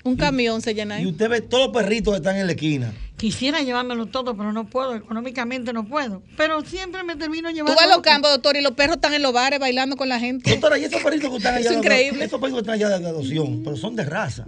Un 0.05 0.17
camión 0.17 0.61
se 0.61 0.75
llena 0.75 0.99
Y 0.99 1.05
ahí. 1.05 1.07
usted 1.11 1.29
ve 1.31 1.41
todos 1.41 1.69
los 1.69 1.77
perritos 1.83 2.13
que 2.13 2.19
están 2.19 2.37
en 2.37 2.47
la 2.47 2.53
esquina. 2.53 2.93
Quisiera 3.17 3.63
llevármelo 3.63 4.07
todo, 4.07 4.37
pero 4.37 4.53
no 4.53 4.67
puedo, 4.69 4.95
económicamente 4.95 5.73
no 5.73 5.87
puedo. 5.87 6.23
Pero 6.37 6.61
siempre 6.63 7.03
me 7.05 7.17
termino 7.17 7.49
Tú 7.49 7.55
llevando. 7.55 7.75
vas 7.77 7.85
a 7.85 7.89
los 7.89 8.01
campos, 8.03 8.31
doctor, 8.31 8.57
y 8.57 8.61
los 8.61 8.73
perros 8.73 8.97
están 8.97 9.15
en 9.15 9.23
los 9.23 9.33
bares 9.33 9.59
bailando 9.59 9.97
con 9.97 10.09
la 10.09 10.21
gente. 10.21 10.51
Doctora, 10.51 10.79
¿y 10.79 10.85
esos 10.85 11.03
perritos 11.03 11.31
que 11.31 11.37
están 11.39 11.55
allá? 11.57 11.71
Es 11.71 11.77
increíble. 11.79 12.25
Esos 12.25 12.39
perritos 12.41 12.63
que 12.63 12.71
están 12.71 12.75
allá 12.75 12.99
de 12.99 13.09
adopción, 13.09 13.63
pero 13.65 13.77
son 13.77 13.97
de 13.97 14.05
raza. 14.05 14.45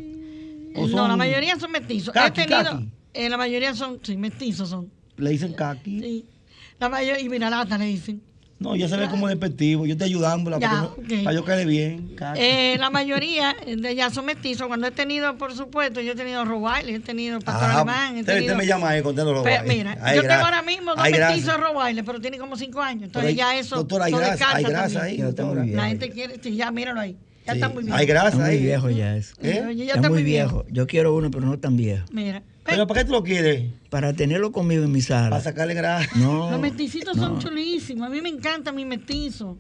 ¿O 0.75 0.87
No, 0.89 1.09
la 1.09 1.17
mayoría 1.17 1.59
son 1.59 1.73
mestizos. 1.73 2.13
Caqui, 2.13 2.43
He 2.43 2.47
tenido, 2.47 2.83
eh, 3.15 3.29
la 3.31 3.37
mayoría 3.39 3.75
son, 3.75 3.99
sí, 4.03 4.17
mestizos 4.17 4.69
son. 4.69 4.91
Le 5.17 5.31
dicen 5.31 5.55
caqui. 5.55 6.01
Sí. 6.01 6.25
La 6.79 6.91
mayoría, 6.91 7.21
y 7.23 7.29
mira 7.31 7.49
lata 7.49 7.79
le 7.79 7.87
dicen. 7.87 8.21
No, 8.59 8.75
ya 8.75 8.89
se 8.89 8.97
ve 8.97 9.07
como 9.09 9.29
despectivo. 9.29 9.85
Yo 9.85 9.93
estoy 9.93 10.09
ayudándola 10.09 10.59
Ya, 10.59 10.71
para, 10.71 10.81
que 10.83 10.87
no- 11.15 11.19
ok. 11.19 11.25
para 11.25 11.37
yo 11.37 11.45
quede 11.45 11.65
bien. 11.67 12.17
Eh, 12.37 12.77
la 12.79 12.89
mayoría 12.89 13.55
de 13.67 13.91
ellas 13.91 14.15
son 14.15 14.25
mestizos. 14.25 14.67
Cuando 14.67 14.87
he 14.87 14.91
tenido, 14.93 15.37
por 15.37 15.55
supuesto, 15.55 16.01
yo 16.01 16.13
he 16.13 16.17
tenido 16.17 16.43
Rottweiler, 16.47 16.95
he 16.95 17.01
tenido 17.01 17.39
pastor 17.41 17.69
Ah, 17.71 17.75
alemán, 17.77 18.17
he 18.17 18.21
usted, 18.21 18.33
tenido... 18.33 18.55
usted 18.55 18.65
me 18.65 18.67
llama 18.67 18.89
ahí 18.89 19.03
contando 19.03 19.39
guayos. 19.43 19.63
mira, 19.69 19.91
Ay, 20.01 20.17
yo 20.17 20.23
tengo 20.23 20.23
gracias. 20.23 20.43
ahora 20.45 20.63
mismo 20.63 20.95
dos 20.95 21.05
Ay, 21.05 21.13
mestizos 21.13 21.61
Rottweiler, 21.61 22.05
pero 22.05 22.19
tiene 22.21 22.39
como 22.39 22.57
cinco 22.57 22.81
años. 22.81 23.03
Entonces 23.05 23.37
ya 23.37 23.55
eso 23.59 23.77
Doctora, 23.77 24.07
hay 24.07 24.13
grasa, 24.13 24.55
hay 24.57 24.65
grasa 24.65 25.03
ahí. 25.03 25.17
Ya 25.19 25.29
está 25.29 25.43
muy 25.45 25.49
doctora. 25.57 25.63
bien. 25.65 25.77
La 25.77 25.89
gente 25.89 26.11
quiere, 26.11 26.41
sí, 26.43 26.57
ya 26.57 26.71
míralo 26.71 27.01
ahí. 27.01 27.15
Ya 27.47 27.53
Sí, 27.53 27.59
está 27.59 27.69
muy 27.69 27.85
bien. 27.85 27.95
Hay 27.95 28.07
grasa 28.07 28.29
Está 28.29 28.47
muy 28.47 28.57
viejo 28.59 28.91
ya 28.91 29.17
eso. 29.17 29.35
¿Eh? 29.43 29.75
Ya 29.77 29.95
Está 29.95 30.09
muy 30.09 30.23
viejo. 30.25 30.65
Yo 30.71 30.87
quiero 30.87 31.15
uno, 31.15 31.31
pero 31.31 31.45
no 31.45 31.59
tan 31.59 31.77
viejo. 31.77 32.07
Mira. 32.11 32.43
Pero 32.67 32.87
¿para 32.87 33.01
qué 33.01 33.07
tú 33.07 33.13
lo 33.13 33.23
quieres? 33.23 33.65
Para 33.91 34.13
tenerlo 34.13 34.53
conmigo 34.53 34.85
en 34.85 34.93
mi 34.93 35.03
Para 35.03 35.23
sala. 35.25 35.41
sacarle 35.41 35.75
grasa. 35.75 36.09
No. 36.17 36.51
Los 36.51 36.61
mesticitos 36.61 37.17
son 37.17 37.35
no. 37.35 37.39
chulísimos. 37.41 38.07
A 38.07 38.11
mí 38.11 38.21
me 38.21 38.29
encantan 38.29 38.75
mis 38.75 38.87
mestizos. 38.87 39.57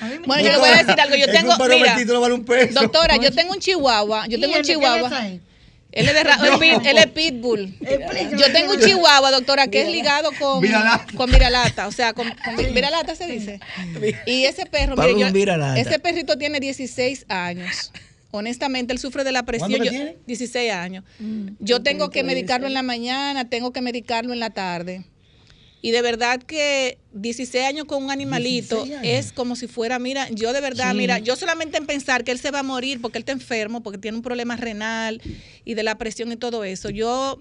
A 0.00 0.06
mí 0.06 0.18
me 0.20 0.26
Bueno, 0.26 0.42
yo 0.44 0.52
le 0.52 0.58
voy 0.58 0.68
a 0.70 0.76
decir 0.82 1.00
algo. 1.00 1.14
Yo 1.16 1.24
Es 1.24 1.30
que 1.30 1.38
tengo, 1.38 1.52
un 1.52 1.68
mira, 1.68 1.94
mestizo 1.94 2.14
no 2.14 2.20
vale 2.20 2.34
un 2.34 2.44
peso. 2.44 2.80
doctora, 2.80 3.16
yo 3.16 3.30
tengo 3.32 3.52
un 3.52 3.58
chihuahua. 3.60 4.26
Yo 4.26 4.38
¿Y 4.38 4.40
tengo 4.40 4.54
un 4.54 4.60
el 4.60 4.66
de 4.66 4.72
qué 4.72 4.78
chihuahua. 4.78 5.26
es? 5.26 5.40
Él 5.92 6.08
es, 6.08 6.14
de 6.14 6.24
ra- 6.24 6.38
él 6.48 6.58
pit- 6.58 6.86
él 6.86 6.96
es 6.98 7.06
pitbull. 7.08 7.76
Explícame. 7.80 8.38
Yo 8.40 8.50
tengo 8.52 8.72
un 8.72 8.80
chihuahua, 8.80 9.30
doctora, 9.30 9.66
que 9.66 9.82
es 9.82 9.88
ligado 9.88 10.30
con 10.40 10.62
Viralata. 10.62 11.06
con 11.14 11.30
viralata, 11.30 11.86
o 11.86 11.92
sea, 11.92 12.14
con, 12.14 12.26
con 12.42 12.56
vi- 12.56 12.72
viralata 12.72 13.14
se 13.14 13.26
dice. 13.26 13.60
Y 14.26 14.44
ese 14.44 14.64
perro, 14.64 14.96
Pablo 14.96 15.12
mire, 15.12 15.20
yo- 15.20 15.26
un 15.26 15.32
viralata. 15.34 15.78
ese 15.78 15.98
perrito 15.98 16.38
tiene 16.38 16.60
16 16.60 17.26
años. 17.28 17.92
Honestamente, 18.32 18.92
él 18.92 18.98
sufre 18.98 19.24
de 19.24 19.30
la 19.32 19.44
presión. 19.44 19.70
¿Cuánto 19.70 19.84
que 19.84 19.90
Yo- 19.90 19.90
tiene? 19.90 20.16
16 20.26 20.72
años. 20.72 21.04
Mm, 21.20 21.48
Yo 21.60 21.82
tengo 21.82 22.10
que 22.10 22.24
medicarlo 22.24 22.66
en 22.66 22.74
la 22.74 22.82
mañana, 22.82 23.48
tengo 23.48 23.72
que 23.72 23.80
medicarlo 23.82 24.32
en 24.32 24.40
la 24.40 24.50
tarde. 24.50 25.04
Y 25.84 25.90
de 25.90 26.00
verdad 26.00 26.40
que 26.42 26.98
16 27.12 27.64
años 27.64 27.84
con 27.86 28.02
un 28.04 28.10
animalito 28.10 28.76
16 28.84 29.00
años. 29.00 29.26
es 29.26 29.32
como 29.32 29.54
si 29.56 29.66
fuera, 29.66 29.98
mira, 29.98 30.28
yo 30.30 30.52
de 30.52 30.60
verdad, 30.60 30.94
mira, 30.94 31.18
yo 31.18 31.36
solamente 31.36 31.76
en 31.76 31.86
pensar 31.86 32.24
que 32.24 32.30
él 32.30 32.38
se 32.38 32.50
va 32.50 32.60
a 32.60 32.62
morir 32.62 33.00
porque 33.00 33.18
él 33.18 33.22
está 33.22 33.32
enfermo, 33.32 33.82
porque 33.82 33.98
tiene 33.98 34.16
un 34.16 34.22
problema 34.22 34.56
renal 34.56 35.20
y 35.64 35.74
de 35.74 35.82
la 35.82 35.98
presión 35.98 36.30
y 36.32 36.36
todo 36.36 36.62
eso, 36.64 36.88
yo 36.88 37.38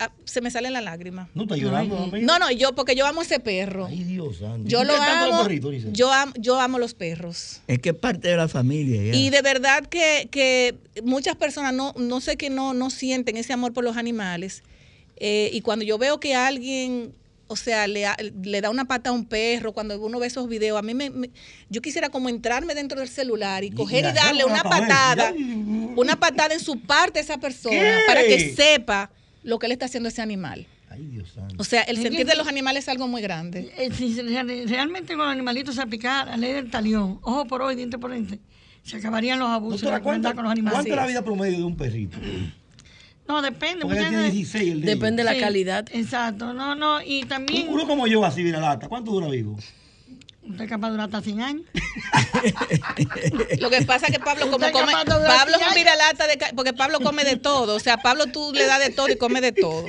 ah, 0.00 0.10
se 0.24 0.40
me 0.40 0.50
salen 0.50 0.72
las 0.72 0.82
lágrimas. 0.82 1.28
No 1.34 1.42
está 1.44 1.56
llorando, 1.56 1.96
amigo. 1.96 2.18
No, 2.26 2.38
no, 2.40 2.50
yo 2.50 2.74
porque 2.74 2.94
yo 2.96 3.06
amo 3.06 3.22
ese 3.22 3.38
perro. 3.38 3.86
Ay, 3.86 4.02
Dios 4.04 4.38
santo. 4.38 4.68
Yo 4.68 4.80
¿Tú 4.80 4.86
lo 4.86 4.96
los 4.96 5.00
amo. 5.06 5.42
perritos, 5.44 5.70
dice? 5.70 5.88
Yo 5.92 6.12
amo, 6.12 6.32
yo 6.36 6.58
amo 6.60 6.78
los 6.78 6.94
perros. 6.94 7.60
Es 7.68 7.78
que 7.78 7.90
es 7.90 7.94
parte 7.94 8.28
de 8.28 8.36
la 8.36 8.48
familia. 8.48 9.02
ya. 9.12 9.14
Y 9.16 9.30
de 9.30 9.42
verdad 9.42 9.86
que, 9.86 10.28
que 10.32 10.74
muchas 11.04 11.36
personas 11.36 11.72
no, 11.72 11.94
no 11.96 12.20
sé 12.20 12.36
que 12.36 12.50
no, 12.50 12.74
no 12.74 12.90
sienten 12.90 13.36
ese 13.36 13.52
amor 13.52 13.72
por 13.72 13.84
los 13.84 13.96
animales. 13.96 14.62
Eh, 15.16 15.50
y 15.52 15.60
cuando 15.60 15.84
yo 15.84 15.98
veo 15.98 16.18
que 16.18 16.34
alguien, 16.34 17.12
o 17.46 17.56
sea, 17.56 17.86
le, 17.86 18.06
ha- 18.06 18.16
le 18.42 18.60
da 18.62 18.70
una 18.70 18.86
pata 18.86 19.10
a 19.10 19.12
un 19.12 19.26
perro, 19.26 19.72
cuando 19.72 20.00
uno 20.00 20.18
ve 20.18 20.26
esos 20.28 20.48
videos, 20.48 20.78
a 20.78 20.82
mí 20.82 20.94
me, 20.94 21.10
me- 21.10 21.30
yo 21.68 21.82
quisiera 21.82 22.08
como 22.08 22.28
entrarme 22.30 22.74
dentro 22.74 23.00
del 23.00 23.08
celular 23.10 23.62
y 23.64 23.70
coger 23.70 24.04
y 24.06 24.12
darle 24.12 24.44
una 24.46 24.62
patada, 24.62 25.34
una 25.96 26.18
patada 26.18 26.54
en 26.54 26.60
su 26.60 26.80
parte 26.80 27.18
a 27.18 27.22
esa 27.22 27.38
persona 27.38 27.74
¿Qué? 27.76 27.98
para 28.06 28.22
que 28.22 28.54
sepa 28.54 29.10
lo 29.42 29.58
que 29.58 29.68
le 29.68 29.74
está 29.74 29.86
haciendo 29.86 30.08
ese 30.08 30.22
animal. 30.22 30.66
Ay, 30.90 31.04
Dios 31.06 31.30
santo. 31.34 31.54
O 31.58 31.64
sea, 31.64 31.82
el 31.82 31.96
sentir 31.98 32.26
de 32.26 32.34
los 32.36 32.48
animales 32.48 32.84
es 32.84 32.88
algo 32.88 33.06
muy 33.08 33.22
grande. 33.22 33.72
Eh, 33.76 33.90
si 33.92 34.20
realmente 34.66 35.14
con 35.14 35.24
los 35.24 35.32
animalitos 35.32 35.76
se 35.76 35.82
aplicara 35.82 36.32
la 36.32 36.36
ley 36.36 36.52
del 36.52 36.70
talión, 36.70 37.18
ojo 37.22 37.46
por 37.46 37.62
ojo 37.62 37.70
y 37.72 37.76
diente 37.76 37.96
por 37.98 38.10
diente, 38.12 38.40
se 38.82 38.96
acabarían 38.96 39.38
los 39.38 39.48
abusos 39.48 39.82
Doctora, 39.82 40.02
¿cuánto, 40.02 40.34
con 40.34 40.42
los 40.44 40.52
animales. 40.52 40.74
¿cuánto 40.78 40.90
es 40.90 40.96
la 40.96 41.06
vida 41.06 41.22
promedio 41.22 41.58
de 41.58 41.64
un 41.64 41.76
perrito? 41.76 42.18
No, 43.28 43.40
depende. 43.42 43.82
Porque 43.82 43.98
él 43.98 44.04
muchas 44.06 44.08
tiene 44.08 44.22
veces- 44.24 44.34
16, 44.34 44.72
el 44.72 44.80
de 44.80 44.86
Depende 44.94 45.20
de 45.22 45.24
la 45.24 45.34
Sí, 45.34 45.40
calidad. 45.40 45.86
Exacto, 45.92 46.52
no, 46.52 46.74
no, 46.74 47.00
y 47.00 47.22
también 47.24 47.68
Uno 47.68 47.86
como 47.86 48.08
yo, 48.08 48.24
así, 48.24 48.42
mira 48.42 48.58
lata. 48.60 48.88
¿Cuánto 48.88 49.12
dura 49.12 49.28
vivo? 49.28 49.56
Usted 50.42 50.64
es 50.64 50.70
capaz 50.70 50.88
de 50.88 50.92
durar 50.92 51.06
hasta 51.06 51.22
100 51.22 51.40
años. 51.42 51.62
Lo 53.58 53.70
que 53.70 53.82
pasa 53.82 54.06
es 54.06 54.12
que 54.12 54.20
Pablo, 54.20 54.50
como 54.50 54.56
Usted 54.56 54.72
come, 54.72 54.92
Pablo 54.92 55.56
es 55.60 55.68
un 55.68 55.74
viralata 55.74 56.26
de 56.26 56.38
porque 56.54 56.72
Pablo 56.72 57.00
come 57.00 57.24
de 57.24 57.36
todo. 57.36 57.76
O 57.76 57.80
sea, 57.80 57.98
Pablo 57.98 58.26
tú 58.26 58.52
le 58.52 58.66
das 58.66 58.80
de 58.80 58.90
todo 58.90 59.08
y 59.08 59.16
come 59.16 59.40
de 59.40 59.52
todo. 59.52 59.84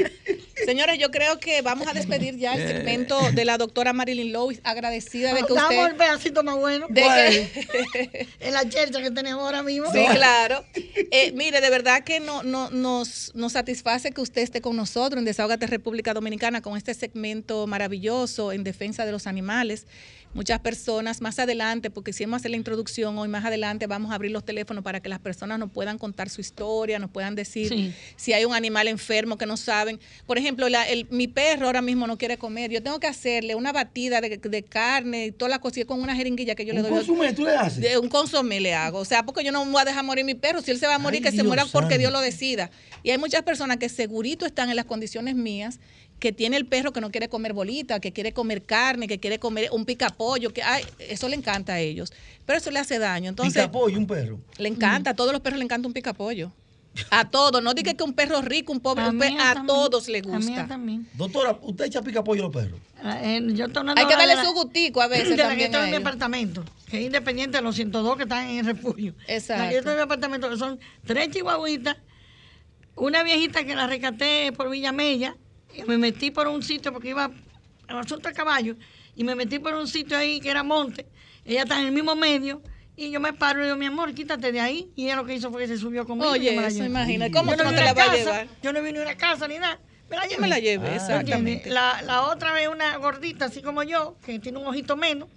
Señores, 0.66 1.00
yo 1.00 1.10
creo 1.10 1.40
que 1.40 1.62
vamos 1.62 1.88
a 1.88 1.94
despedir 1.94 2.38
ya 2.38 2.54
el 2.54 2.68
segmento 2.68 3.32
de 3.32 3.46
la 3.46 3.58
doctora 3.58 3.94
Marilyn 3.94 4.32
Lois, 4.32 4.60
agradecida 4.64 5.34
de 5.34 5.44
que 5.44 5.54
Damos 5.54 5.72
el 5.74 5.80
usted. 5.80 5.98
pedacito 5.98 6.44
más 6.44 6.56
bueno 6.58 6.86
De 6.90 7.02
que, 7.02 8.28
en 8.40 8.54
la 8.54 8.68
chercha 8.70 9.02
que 9.02 9.10
tenemos 9.12 9.44
ahora 9.44 9.64
mismo. 9.64 9.92
sí, 9.92 10.06
claro. 10.14 10.64
Eh, 10.76 11.32
mire, 11.36 11.62
de 11.62 11.70
verdad 11.70 12.04
que 12.04 12.20
no, 12.20 12.44
no, 12.44 12.70
nos, 12.70 13.32
nos 13.34 13.54
satisface 13.54 14.12
que 14.12 14.22
usted 14.22 14.42
esté 14.42 14.62
con 14.62 14.76
nosotros 14.76 15.18
en 15.18 15.26
Desahogate 15.26 15.66
República 15.66 16.14
Dominicana 16.14 16.62
con 16.62 16.78
este 16.78 16.94
segmento 16.94 17.66
maravilloso 17.66 18.52
en 18.52 18.64
defensa 18.64 19.06
de 19.06 19.12
los 19.12 19.26
animales. 19.28 19.88
Muchas 20.34 20.60
personas 20.62 21.20
más 21.22 21.40
adelante, 21.40 21.90
porque 21.90 22.14
si 22.14 22.24
hemos 22.24 22.38
hacer 22.38 22.52
la 22.52 22.58
introducción 22.58 23.18
hoy 23.18 23.28
más 23.28 23.44
adelante, 23.44 23.86
vamos 23.86 24.12
a 24.12 24.16
abrir 24.16 24.32
los 24.32 24.46
teléfonos 24.46 24.82
para 24.82 25.02
que 25.02 25.10
las 25.10 25.20
personas 25.20 25.60
nos 25.60 25.70
puedan 25.72 25.98
contar 25.98 26.30
su 26.30 26.40
historia, 26.40 27.00
nos 27.00 27.10
puedan 27.12 27.36
decir 27.36 27.68
Sí. 27.68 27.94
si 28.16 28.32
hay 28.32 28.46
un 28.46 28.54
animal 28.54 28.88
enfermo 28.88 29.38
que 29.38 29.46
no 29.46 29.58
saben. 29.58 30.00
Por 30.26 30.38
ejemplo, 30.38 30.70
la- 30.70 30.88
el- 30.88 31.06
mi 31.10 31.28
perro 31.28 31.66
ahora 31.66 31.82
mismo 31.82 32.08
no 32.08 32.18
quiere 32.18 32.38
comer. 32.38 32.72
Yo 32.72 32.82
tengo 32.82 32.98
que 33.02 33.08
hacerle 33.08 33.56
una 33.56 33.74
batida 33.74 34.22
de, 34.22 34.38
de 34.38 34.64
carne 34.64 35.26
y 35.28 35.32
toda 35.34 35.50
la 35.50 35.60
cosilla 35.60 35.86
con 35.86 36.00
una 36.02 36.16
jeringuilla 36.16 36.56
que 36.56 36.66
yo 36.66 36.74
le 36.74 36.80
¿Un 36.80 36.88
doy. 36.88 36.98
consumé 37.00 37.34
tú 37.34 37.44
le 37.44 37.52
haces? 37.58 37.82
De 37.82 37.98
un 37.98 38.08
consomé 38.08 38.62
le 38.62 38.74
hago. 38.74 39.00
O 39.00 39.06
sea, 39.06 39.24
porque 39.26 39.44
yo 39.44 39.52
no 39.52 39.66
voy 39.66 39.82
a 39.82 39.86
dejar 39.86 40.06
morir 40.06 40.24
mi 40.24 40.34
perro. 40.36 40.62
Si 40.62 40.72
él 40.72 40.80
se 40.80 40.88
va 40.88 40.96
a 40.96 41.00
morir, 41.00 41.22
Ay, 41.26 41.30
que 41.32 41.36
se 41.38 41.44
muera 41.44 41.66
porque. 41.66 41.98
Dios 41.98 42.12
lo 42.14 42.22
decida. 42.22 42.72
Y 43.04 43.10
hay 43.12 43.18
muchas 43.18 43.44
personas 43.44 43.78
que 43.78 43.90
segurito 43.90 44.46
están 44.46 44.70
en 44.70 44.78
las 44.78 44.86
condiciones 44.86 45.36
mías, 45.36 45.80
que 46.22 46.32
tiene 46.32 46.56
el 46.56 46.68
perro 46.68 46.94
que 46.94 47.02
no 47.02 47.10
quiere 47.10 47.28
comer 47.30 47.52
bolita, 47.52 48.00
que 48.00 48.14
quiere 48.14 48.32
comer 48.32 48.62
carne, 48.62 49.08
que 49.08 49.20
quiere 49.20 49.40
comer 49.40 49.70
un 49.74 49.86
picapollo, 49.86 50.54
que 50.54 50.62
ay, 50.62 50.84
eso 51.00 51.28
le 51.28 51.36
encanta 51.36 51.74
a 51.74 51.80
ellos. 51.80 52.14
Pero 52.46 52.60
eso 52.60 52.70
le 52.70 52.78
hace 52.78 53.00
daño. 53.00 53.28
Entonces, 53.30 53.56
Pica 53.64 53.72
pollo, 53.72 53.98
un 53.98 54.06
perro. 54.06 54.40
le 54.60 54.68
encanta, 54.70 55.10
a 55.10 55.14
todos 55.16 55.32
los 55.34 55.42
perros 55.42 55.58
le 55.58 55.66
encanta 55.66 55.88
un 55.88 55.94
picapollo. 55.94 56.52
A 57.10 57.28
todos, 57.28 57.64
no 57.64 57.74
diga 57.74 57.94
que 57.96 58.04
un 58.04 58.14
perro 58.14 58.40
rico, 58.44 58.72
un 58.72 58.82
pobre, 58.82 59.04
A 59.06 59.10
un 59.10 59.16
mí 59.18 59.22
pe- 59.22 59.34
a 59.40 59.54
también. 59.56 59.66
todos 59.66 60.08
le 60.10 60.20
A 60.20 60.22
mí 60.22 60.30
gusta. 60.46 60.68
también. 60.68 61.08
Doctora, 61.16 61.58
¿usted 61.64 61.86
echa 61.86 62.04
pica 62.04 62.24
pollo 62.24 62.42
a 62.44 62.46
los 62.46 62.54
perros? 62.54 62.80
Eh, 63.24 63.42
yo 63.54 63.66
estoy 63.66 63.84
Hay 63.96 64.06
que 64.06 64.16
darle 64.16 64.36
la- 64.36 64.44
su 64.46 64.52
gustico 64.54 65.02
a 65.02 65.08
veces 65.08 65.30
de 65.38 65.38
la 65.38 65.56
que 65.56 65.66
a 65.76 65.84
en 65.86 65.90
mi 65.90 65.96
apartamento, 65.96 66.64
que 66.88 67.00
es 67.00 67.04
independiente 67.06 67.58
de 67.58 67.64
los 67.64 67.76
102 67.76 68.16
que 68.18 68.24
están 68.24 68.48
en 68.48 68.60
el 68.60 68.66
refugio. 68.68 69.16
Exacto. 69.28 69.64
La 69.64 69.70
que 69.72 69.78
estoy 69.78 69.94
en 69.94 69.98
mi 69.98 70.04
apartamento, 70.04 70.50
que 70.52 70.58
son 70.58 70.80
tres 71.06 71.30
chihuahuitas, 71.32 71.98
una 72.96 73.24
viejita 73.24 73.64
que 73.64 73.74
la 73.74 73.88
rescaté 73.88 74.52
por 74.52 74.70
Villamella, 74.70 75.36
y 75.76 75.84
me 75.84 75.98
metí 75.98 76.32
por 76.32 76.48
un 76.48 76.62
sitio 76.64 76.92
porque 76.94 77.10
iba 77.10 77.30
al 77.88 77.98
asunto 77.98 78.30
de 78.30 78.36
caballo, 78.36 78.76
y 79.16 79.24
me 79.24 79.36
metí 79.36 79.60
por 79.60 79.74
un 79.74 79.88
sitio 79.88 80.18
ahí 80.18 80.40
que 80.40 80.50
era 80.50 80.64
monte, 80.64 81.06
ella 81.46 81.64
está 81.64 81.80
en 81.80 81.88
el 81.88 81.92
mismo 81.92 82.16
medio, 82.16 82.62
y 82.96 83.10
yo 83.12 83.20
me 83.20 83.34
paro 83.34 83.62
y 83.62 83.64
digo, 83.66 83.76
mi 83.78 83.86
amor, 83.88 84.14
quítate 84.14 84.52
de 84.52 84.60
ahí, 84.60 84.90
y 84.96 85.06
ella 85.06 85.16
lo 85.16 85.26
que 85.26 85.34
hizo 85.36 85.50
fue 85.52 85.62
que 85.62 85.68
se 85.68 85.78
subió 85.78 86.06
conmigo. 86.06 86.36
y 86.36 86.40
Oye, 86.40 86.56
la 86.56 86.68
eso 86.68 86.84
imagina. 86.84 87.32
¿Cómo 87.32 87.52
yo 87.52 87.58
tú 87.58 87.64
no 87.64 87.70
te 87.72 87.84
la 87.84 87.94
vas 87.94 88.10
a 88.10 88.16
llevar? 88.16 88.48
Yo 88.62 88.74
no 88.74 88.82
vi 88.82 88.92
ni 88.94 89.00
una 89.00 89.16
casa 89.16 89.48
ni 89.48 89.58
nada. 89.58 89.80
Me 90.10 90.18
la 90.18 90.26
llevé. 90.26 90.42
me 90.42 90.48
la 90.50 90.60
llevé, 90.60 90.88
Ah, 90.90 90.96
exactamente. 90.96 91.70
La, 91.70 92.02
la 92.04 92.24
otra 92.24 92.52
vez 92.54 92.68
una 92.68 92.98
gordita, 92.98 93.46
así 93.46 93.62
como 93.62 93.82
yo, 93.84 94.18
que 94.26 94.40
tiene 94.40 94.58
un 94.60 94.68
ojito 94.68 94.98
menos, 94.98 95.30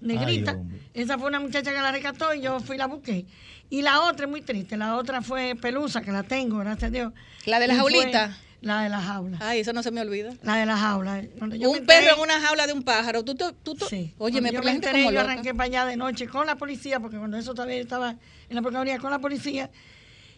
negrita. 0.00 0.58
Ay. 0.58 0.80
Esa 0.94 1.16
fue 1.16 1.28
una 1.28 1.38
muchacha 1.40 1.70
que 1.72 1.76
la 1.80 1.92
rescató 1.92 2.34
y 2.34 2.40
yo 2.40 2.58
fui 2.60 2.74
y 2.76 2.78
la 2.78 2.86
busqué. 2.86 3.24
Y 3.70 3.82
la 3.82 4.00
otra 4.02 4.26
es 4.26 4.30
muy 4.30 4.42
triste. 4.42 4.76
La 4.76 4.96
otra 4.96 5.22
fue 5.22 5.54
Pelusa, 5.54 6.00
que 6.02 6.10
la 6.12 6.22
tengo, 6.24 6.58
gracias 6.58 6.84
a 6.84 6.90
Dios. 6.90 7.12
¿La 7.46 7.60
de 7.60 7.68
la 7.68 7.74
Y 7.74 7.78
fue 7.78 7.92
jaulita? 7.92 8.36
La 8.66 8.82
de 8.82 8.88
la 8.88 9.00
jaula. 9.00 9.38
Ay, 9.40 9.60
eso 9.60 9.72
no 9.72 9.82
se 9.82 9.90
me 9.92 10.00
olvida. 10.00 10.34
La 10.42 10.56
de 10.56 10.66
la 10.66 10.76
jaula. 10.76 11.22
Yo 11.56 11.70
un 11.70 11.86
perro 11.86 12.14
en 12.16 12.20
una 12.20 12.40
jaula 12.40 12.66
de 12.66 12.72
un 12.72 12.82
pájaro. 12.82 13.24
Tú, 13.24 13.34
te- 13.34 13.52
tú, 13.62 13.74
tú- 13.76 13.86
Sí. 13.86 14.12
Oye, 14.18 14.40
me 14.40 14.50
yo 14.52 14.60
me 14.62 14.72
enteré, 14.72 14.98
como 15.04 15.12
yo 15.12 15.20
loca. 15.20 15.32
arranqué 15.32 15.54
para 15.54 15.64
allá 15.66 15.86
de 15.86 15.96
noche 15.96 16.26
con 16.26 16.46
la 16.46 16.56
policía, 16.56 16.98
porque 16.98 17.16
cuando 17.16 17.36
eso 17.36 17.54
todavía 17.54 17.76
estaba 17.76 18.10
en 18.48 18.54
la 18.56 18.62
Procuraduría 18.62 18.98
con 18.98 19.10
la 19.12 19.20
policía, 19.20 19.70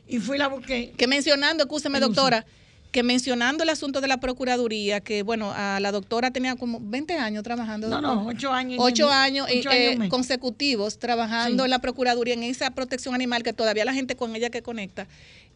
y 0.07 0.19
fui 0.19 0.37
la 0.39 0.49
busqué. 0.49 0.93
Que 0.97 1.07
mencionando, 1.07 1.65
escúcheme, 1.65 2.01
doctora, 2.01 2.45
que 2.91 3.03
mencionando 3.03 3.65
el 3.65 3.69
asunto 3.69 4.01
de 4.01 4.09
la 4.09 4.17
Procuraduría, 4.19 5.01
que 5.01 5.23
bueno, 5.23 5.53
a 5.55 5.79
la 5.81 5.93
doctora 5.93 6.31
tenía 6.31 6.57
como 6.57 6.79
20 6.81 7.15
años 7.19 7.43
trabajando. 7.43 7.87
No, 7.89 8.01
no, 8.01 8.27
ocho 8.27 8.53
años. 8.53 8.79
Ocho 8.81 9.11
años, 9.11 9.47
ocho 9.55 9.71
eh, 9.71 9.93
años 9.93 10.09
consecutivos 10.09 10.99
trabajando 10.99 11.65
Sí. 11.65 11.67
en 11.67 11.71
la 11.71 11.81
Procuraduría 11.81 12.35
en 12.35 12.43
esa 12.45 12.71
protección 12.71 13.15
animal 13.15 13.43
que 13.43 13.53
todavía 13.53 13.85
la 13.85 13.93
gente 13.93 14.17
con 14.17 14.35
ella 14.35 14.49
que 14.51 14.63
conecta 14.63 15.07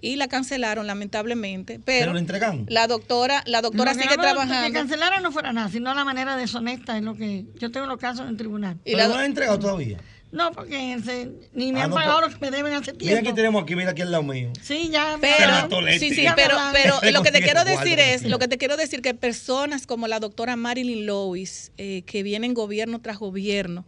y 0.01 0.17
la 0.17 0.29
cancelaron 0.29 0.87
lamentablemente, 0.87 1.81
pero, 1.85 2.01
Pero 2.01 2.13
lo 2.15 2.19
entregan. 2.19 2.67
la 2.69 2.87
doctora, 2.87 3.43
la 3.47 3.63
doctora 3.63 3.95
sigue 3.95 4.07
me- 4.07 4.11
Que 4.17 4.21
trabajando 4.23 4.73
cancelaran 4.79 5.23
no 5.23 5.31
fuera 5.33 5.53
nada, 5.53 5.71
sino 5.71 5.95
la 5.95 6.05
manera 6.05 6.37
deshonesta 6.37 6.99
es 6.99 7.03
lo 7.05 7.15
que 7.15 7.47
yo 7.59 7.71
tengo 7.71 7.87
los 7.87 7.99
casos 7.99 8.29
en 8.29 8.37
tribunal. 8.37 8.77
y 8.85 8.93
Pero 8.93 8.97
la 8.99 9.05
no 9.09 9.15
lo 9.15 9.21
han 9.21 9.27
entregado 9.27 9.59
todavía. 9.59 9.99
No, 10.33 10.51
porque 10.53 10.99
se- 11.05 11.31
ni 11.53 11.73
me 11.73 11.81
Ah, 11.81 11.85
han 11.85 11.91
no, 11.91 11.97
pagado 11.97 12.17
pero- 12.21 12.29
lo 12.33 12.39
que 12.39 12.45
me 12.45 12.51
deben 12.57 12.73
hace 12.73 12.93
Mira 12.95 13.13
aquí 13.17 13.23
tiempo. 13.23 13.35
tenemos 13.35 13.63
aquí, 13.63 13.77
mira 13.77 13.91
aquí 13.91 14.01
al 14.03 14.11
lado 14.11 14.23
mío. 14.23 14.51
Sí, 14.63 14.89
ya. 14.91 15.19
pero, 15.21 15.69
sí, 15.99 16.11
sí, 16.15 16.23
me 16.23 16.33
pero, 16.35 16.57
pero 16.73 16.97
lo 17.13 17.23
que 17.23 17.31
te 17.31 17.43
quiero 17.43 17.65
decir 17.65 17.99
es, 18.01 18.25
lo 18.25 18.39
que 18.39 18.49
te 18.49 18.57
quiero 18.57 18.77
decir 18.79 19.03
que 19.03 19.13
personas 19.15 19.87
como 19.87 20.09
la 20.09 20.21
doctora 20.21 20.57
Marilyn 20.57 21.05
Lewis, 21.07 21.71
eh, 21.77 22.03
que 22.07 22.23
vienen 22.23 22.55
gobierno 22.55 23.01
tras 23.03 23.19
gobierno 23.19 23.85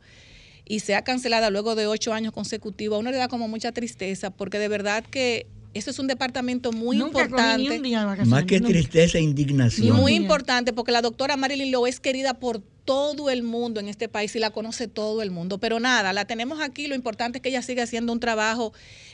y 0.67 0.81
sea 0.81 1.03
cancelada 1.03 1.49
luego 1.51 1.75
de 1.75 1.87
ocho 1.87 2.13
años 2.13 2.33
consecutivos, 2.33 2.97
a 2.97 3.01
uno 3.01 3.11
le 3.11 3.17
da 3.17 3.29
como 3.29 3.49
mucha 3.49 3.73
tristeza, 3.73 4.31
porque 4.31 4.59
de 4.59 4.69
verdad 4.69 5.03
que 5.11 5.47
eso 5.75 5.91
es 5.91 5.99
un 5.99 6.07
departamento 6.07 6.73
muy 6.73 6.97
Nunca 6.97 7.13
cogí 7.13 7.23
ni 7.23 7.31
importante. 7.65 7.77
un 7.77 7.83
día 7.83 7.99
de 8.01 8.05
vacaciones. 8.07 8.31
Más 8.31 8.45
que 8.45 8.61
nunca. 8.61 8.73
tristeza 8.73 9.19
e 9.19 9.21
Y 9.21 9.25
indignación. 9.25 9.97
muy 9.97 10.15
importante 10.15 10.73
porque 10.73 10.93
la 10.93 11.03
doctora 11.03 11.37
Marilyn 11.37 11.71
Lowe 11.73 11.89
es 11.89 12.01
querida 12.01 12.35
por 12.35 12.61
todo 12.85 13.31
el 13.31 13.43
mundo 13.43 13.81
en 13.81 13.89
este 13.89 14.09
país 14.09 14.35
y 14.37 14.39
la 14.39 14.51
conoce 14.51 14.89
todo 14.89 15.23
el 15.23 15.31
mundo. 15.31 15.59
Pero 15.59 15.81
nada, 15.81 16.13
la 16.13 16.25
tenemos 16.27 16.61
aquí. 16.61 16.87
Lo 16.87 16.95
importante 16.95 17.39
es 17.39 17.43
que 17.43 17.49
ella 17.49 17.63
sigue 17.63 17.83
haciendo 17.83 18.13
un 18.13 18.21
trabajo 18.21 18.73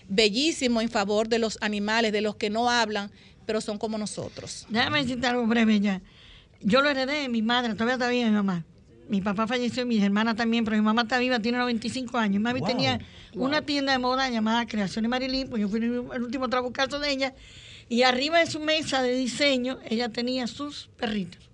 bellísimo 0.09 0.81
en 0.81 0.89
favor 0.91 1.29
de 1.29 1.39
los 1.39 1.59
animales, 1.61 2.13
de 2.13 2.21
los 2.21 2.37
que 2.37 2.51
no 2.51 2.69
hablan, 2.69 3.11
pero 3.47 3.61
son 3.61 3.79
como 3.79 3.97
nosotros. 3.99 4.67
Déjame 4.69 5.03
decirte 5.03 5.27
algo 5.27 5.47
breve 5.47 5.81
ya. 5.81 6.01
Yo 6.63 6.83
lo 6.83 6.91
heredé 6.91 7.23
de 7.23 7.29
mi 7.29 7.43
madre, 7.43 7.73
todavía 7.75 7.95
está 7.95 8.09
viva 8.09 8.27
mi 8.27 8.33
mamá. 8.35 8.65
Mi 9.11 9.21
papá 9.21 9.47
falleció, 9.47 9.85
mis 9.85 10.03
hermanas 10.03 10.37
también, 10.37 10.65
pero 10.65 10.77
mi 10.77 10.83
mamá 10.83 11.03
está 11.03 11.19
viva, 11.19 11.41
tiene 11.41 11.59
95 11.59 12.17
años. 12.17 12.41
Mami 12.41 12.61
Wow. 12.61 12.69
tenía 12.69 13.01
una 13.35 13.63
tienda 13.63 13.93
de 13.93 13.99
moda 13.99 14.31
llamada 14.31 14.67
Creaciones 14.67 15.09
Marilyn, 15.11 15.49
pues 15.51 15.61
yo 15.61 15.69
fui 15.69 15.81
el 15.81 16.23
último 16.23 16.49
trabucazo 16.49 16.99
de 17.01 17.11
ella. 17.11 17.35
Y 17.89 18.03
arriba 18.05 18.39
de 18.39 18.47
su 18.47 18.61
mesa 18.61 19.03
de 19.03 19.13
diseño, 19.15 19.79
ella 19.89 20.09
tenía 20.11 20.47
sus 20.47 20.89
perritos. 20.97 21.51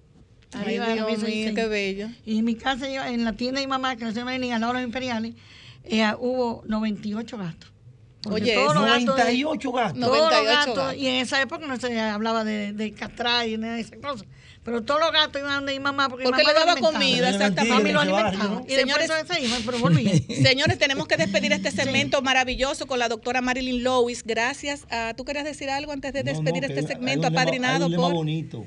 Ay, 0.52 0.60
Arriba 0.62 0.88
de 0.88 0.96
la 0.96 1.06
mesa 1.06 1.24
de 1.26 1.32
mío, 1.32 1.52
qué 1.54 1.66
bello. 1.66 2.08
Y 2.26 2.38
en 2.38 2.44
mi 2.44 2.54
casa, 2.56 3.08
en 3.08 3.24
la 3.24 3.32
tienda 3.32 3.60
de 3.60 3.66
mi 3.66 3.70
mamá, 3.70 3.96
Creaciones 3.96 4.24
Marilyn, 4.26 4.52
al 4.52 4.60
lado 4.60 4.74
de 4.74 4.80
los 4.80 4.86
imperiales, 4.86 5.34
eh, 5.84 6.04
hubo 6.18 6.62
98 6.66 7.38
gatos. 7.38 7.72
Porque 8.22 8.42
Oye, 8.42 8.54
todos 8.54 8.74
los 8.74 8.84
gatos 8.84 9.00
de- 9.16 9.22
98 9.22 9.72
gatos. 9.72 9.98
No. 9.98 10.06
todos 10.08 10.18
los 10.18 10.30
98 10.30 10.58
gatos, 10.58 10.76
gatos. 10.84 10.96
y 11.00 11.06
en 11.06 11.14
esa 11.14 11.40
época 11.40 11.66
no 11.66 11.76
se 11.78 11.98
hablaba 12.00 12.44
de, 12.44 12.72
de 12.74 12.92
castrar 12.92 13.48
y 13.48 13.56
nada 13.56 13.76
de 13.76 13.80
esas 13.80 13.98
cosas. 13.98 14.26
Pero 14.66 14.82
todos 14.82 15.01
los 15.01 15.12
gatos 15.12 15.40
iban 15.40 15.55
donde 15.55 15.72
mi 15.72 15.80
mamá 15.80 16.09
porque, 16.10 16.24
mi 16.24 16.30
Porque 16.30 16.43
mamá 16.43 16.52
le 16.59 16.66
daba 16.66 16.80
comida, 16.80 17.30
exactamente. 17.30 17.74
Mami 17.78 17.93
lo 17.93 18.01
alimentaba. 18.01 18.44
¿no? 18.44 18.64
Y 18.68 18.72
Señores-. 18.74 19.09
Señores, 20.43 20.78
tenemos 20.78 21.06
que 21.09 21.16
despedir 21.16 21.52
este 21.52 21.70
segmento 21.70 22.20
maravilloso 22.20 22.86
con 22.86 22.98
la 22.98 23.09
doctora 23.09 23.40
Marilyn 23.40 23.82
Lewis. 23.82 24.22
Gracias. 24.24 24.84
a 24.90 25.14
¿Tú 25.16 25.24
querías 25.24 25.44
decir 25.44 25.70
algo 25.70 25.93
antes 25.93 26.12
de 26.12 26.22
No, 26.24 26.32
no, 26.32 26.43
despedir 26.43 26.66
que 26.68 26.78
este 26.80 26.94
segmento 26.94 27.26
hay 27.26 27.30
un 27.30 27.34
lema- 27.34 27.40
apadrinado 27.43 27.76
Hay 27.76 27.82
un 27.84 27.90
lema 27.93 28.02
por... 28.02 28.12
bonito. 28.14 28.66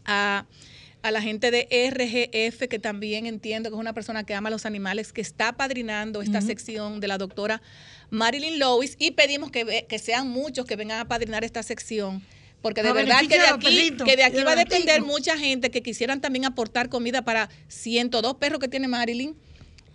a, 0.06 0.45
a 1.02 1.11
la 1.11 1.22
gente 1.22 1.52
de 1.52 1.68
RGF, 1.91 2.68
que 2.68 2.80
también 2.80 3.26
entiendo 3.26 3.69
que 3.69 3.76
es 3.76 3.80
una 3.80 3.94
persona 3.94 4.26
que 4.26 4.34
ama 4.34 4.49
a 4.49 4.52
los 4.52 4.65
animales, 4.65 5.14
que 5.14 5.22
está 5.22 5.53
padrinando 5.53 6.22
esta 6.22 6.41
sección 6.41 6.99
de 6.99 7.07
la 7.07 7.18
doctora 7.18 7.61
Marilyn 8.10 8.60
Lewis 8.60 8.95
y 8.99 9.11
pedimos 9.11 9.52
que, 9.52 9.86
que 9.88 9.99
sean 9.99 10.30
muchos 10.30 10.65
que 10.65 10.76
vengan 10.76 10.99
a 10.99 11.07
padrinar 11.07 11.44
esta 11.44 11.64
sección. 11.64 12.24
Porque 12.61 12.82
de 12.82 12.90
A 12.90 12.94
verdad 12.94 13.22
que 13.22 13.38
de 13.38 13.48
aquí, 13.48 13.91
que 14.03 14.15
de 14.15 14.24
aquí 14.24 14.44
va 14.44 14.53
a 14.53 14.56
depender 14.56 15.02
mucha 15.02 15.38
gente 15.38 15.69
que 15.69 15.84
quisieran 15.84 16.22
también 16.22 16.45
aportar 16.45 16.90
comida 16.90 17.22
para 17.22 17.49
102 17.68 18.36
perros 18.36 18.60
que 18.60 18.68
tiene 18.68 18.88
Marilyn. 18.88 19.36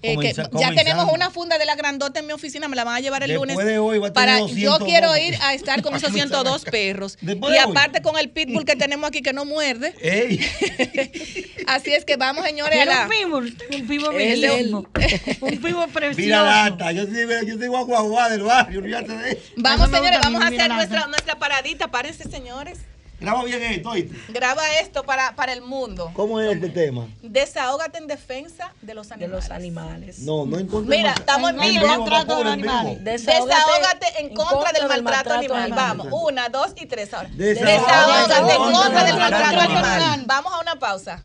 Eh, 0.04 0.16
que 0.18 0.32
ya 0.32 0.48
comenzando. 0.48 0.74
tenemos 0.76 1.12
una 1.12 1.30
funda 1.30 1.58
de 1.58 1.64
la 1.64 1.76
grandota 1.76 2.18
en 2.20 2.26
mi 2.26 2.32
oficina, 2.32 2.66
me 2.66 2.74
la 2.74 2.82
van 2.82 2.96
a 2.96 3.00
llevar 3.00 3.22
el 3.22 3.28
Después 3.30 3.50
lunes. 3.50 3.66
de 3.66 3.78
hoy 3.78 3.98
va 3.98 4.08
a 4.08 4.12
tener 4.12 4.28
para, 4.28 4.38
200 4.40 4.78
yo 4.80 4.84
quiero 4.84 5.16
ir 5.16 5.36
a 5.40 5.54
estar 5.54 5.80
con 5.82 5.94
esos 5.96 6.10
Para 6.10 6.12
comenzar 6.12 6.28
102 6.42 6.62
acá. 6.62 6.70
perros. 6.72 7.18
Después 7.20 7.54
Y 7.54 7.58
aparte 7.58 8.02
con 8.02 8.18
el 8.18 8.28
pitbull 8.30 8.64
que 8.64 8.74
tenemos 8.74 9.06
aquí 9.08 9.22
que 9.22 9.32
no 9.32 9.44
muerde. 9.44 9.94
Ey, 10.00 10.40
Así 11.68 11.92
es 11.94 12.04
que 12.04 12.16
vamos, 12.16 12.44
señores, 12.44 12.80
a 12.80 12.84
la... 12.84 13.02
un 13.04 13.08
pitbull, 13.10 13.56
un 13.70 13.86
pitbull 13.86 14.14
bellísimo. 14.14 14.86
Un 15.40 15.58
pitbull 15.58 15.88
precioso. 15.92 16.20
mira 16.20 16.42
lata. 16.42 16.92
Yo 16.92 17.04
soy, 17.06 17.26
yo 17.46 17.56
soy 17.56 17.66
guaguaguá 17.68 18.28
del 18.28 18.42
barrio, 18.42 18.80
olvídate 18.80 19.16
de 19.16 19.30
eso. 19.32 19.40
Vamos, 19.56 19.90
señores, 19.90 20.18
vamos 20.22 20.42
a 20.42 20.46
hacer 20.48 20.68
nuestra, 20.68 21.06
nuestra 21.06 21.38
paradita. 21.38 21.90
Párense, 21.90 22.24
señores. 22.28 22.78
Graba 23.22 23.44
bien 23.44 23.62
esto, 23.62 23.90
¿oíste? 23.90 24.16
Graba 24.32 24.62
esto 24.80 25.04
para, 25.04 25.34
para 25.36 25.52
el 25.52 25.62
mundo. 25.62 26.10
¿Cómo 26.14 26.40
es 26.40 26.52
este 26.54 26.68
tema? 26.68 27.06
Desahógate 27.22 27.98
en 27.98 28.08
defensa 28.08 28.72
de 28.82 28.94
los 28.94 29.08
de 29.08 29.14
animales. 29.14 29.44
los 29.44 29.50
animales. 29.56 30.18
No, 30.18 30.44
no 30.44 30.58
encontré. 30.58 30.96
Mira, 30.96 31.12
estamos 31.12 31.50
en 31.50 31.62
En 31.62 31.70
vivo. 31.70 31.86
maltrato 31.86 32.42
de 32.42 32.50
en 32.50 32.56
vivo. 32.60 32.70
animales. 32.72 33.04
Desahógate 33.04 34.06
en 34.18 34.34
contra 34.34 34.72
del 34.72 35.02
maltrato 35.04 35.54
animal. 35.54 35.72
Vamos, 35.72 36.08
una, 36.10 36.48
dos 36.48 36.72
y 36.76 36.86
tres 36.86 37.14
ahora. 37.14 37.28
Desahógate 37.32 37.72
Desahógate 37.72 38.52
en 38.54 38.72
contra 38.72 39.04
del 39.04 39.16
maltrato 39.16 39.60
animal. 39.60 40.24
Vamos 40.26 40.52
a 40.52 40.60
una 40.60 40.76
pausa. 40.76 41.24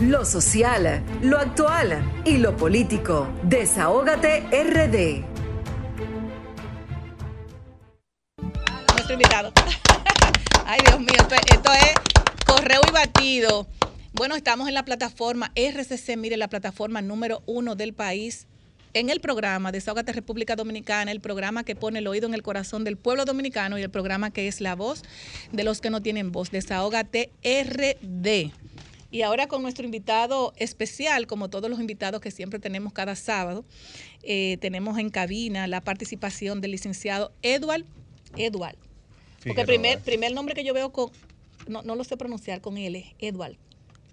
Lo 0.00 0.24
social, 0.24 1.02
lo 1.22 1.38
actual 1.38 2.02
y 2.24 2.38
lo 2.38 2.56
político. 2.56 3.28
Desahógate 3.42 4.40
RD. 4.50 5.24
Nuestro 8.92 9.12
invitado. 9.14 9.52
Ay, 10.66 10.80
Dios 10.86 11.00
mío, 11.00 11.08
esto, 11.18 11.72
es 11.72 12.44
correo 12.46 12.80
y 12.88 12.92
batido. 12.92 13.66
Bueno, 14.12 14.36
estamos 14.36 14.68
en 14.68 14.74
la 14.74 14.84
plataforma 14.84 15.52
RCC, 15.56 16.16
mire, 16.16 16.36
la 16.36 16.48
plataforma 16.48 17.02
número 17.02 17.42
uno 17.46 17.74
del 17.74 17.94
país. 17.94 18.46
En 18.94 19.08
el 19.08 19.20
programa 19.20 19.72
Desahógate 19.72 20.12
República 20.12 20.54
Dominicana, 20.54 21.10
el 21.10 21.20
programa 21.20 21.64
que 21.64 21.74
pone 21.74 21.98
el 21.98 22.06
oído 22.06 22.28
en 22.28 22.34
el 22.34 22.42
corazón 22.42 22.84
del 22.84 22.96
pueblo 22.96 23.24
dominicano 23.24 23.78
y 23.78 23.82
el 23.82 23.90
programa 23.90 24.30
que 24.30 24.48
es 24.48 24.60
la 24.60 24.74
voz 24.76 25.02
de 25.50 25.64
los 25.64 25.80
que 25.80 25.90
no 25.90 26.02
tienen 26.02 26.30
voz. 26.30 26.50
Desahógate 26.50 27.30
RD. 27.42 28.52
Y 29.10 29.22
ahora 29.22 29.46
con 29.48 29.62
nuestro 29.62 29.84
invitado 29.84 30.52
especial, 30.56 31.26
como 31.26 31.50
todos 31.50 31.70
los 31.70 31.80
invitados 31.80 32.20
que 32.20 32.30
siempre 32.30 32.58
tenemos 32.58 32.92
cada 32.92 33.16
sábado, 33.16 33.64
eh, 34.22 34.58
tenemos 34.60 34.98
en 34.98 35.10
cabina 35.10 35.66
la 35.66 35.80
participación 35.80 36.60
del 36.60 36.70
licenciado 36.70 37.32
Edward. 37.42 37.84
Edward. 38.36 38.76
Porque 39.44 39.60
el 39.62 39.66
primer, 39.66 40.00
primer 40.00 40.32
nombre 40.32 40.54
que 40.54 40.64
yo 40.64 40.74
veo 40.74 40.90
con, 40.90 41.10
no, 41.68 41.82
no 41.82 41.94
lo 41.94 42.04
sé 42.04 42.16
pronunciar 42.16 42.60
con 42.60 42.76
L, 42.78 43.14
Edward. 43.18 43.56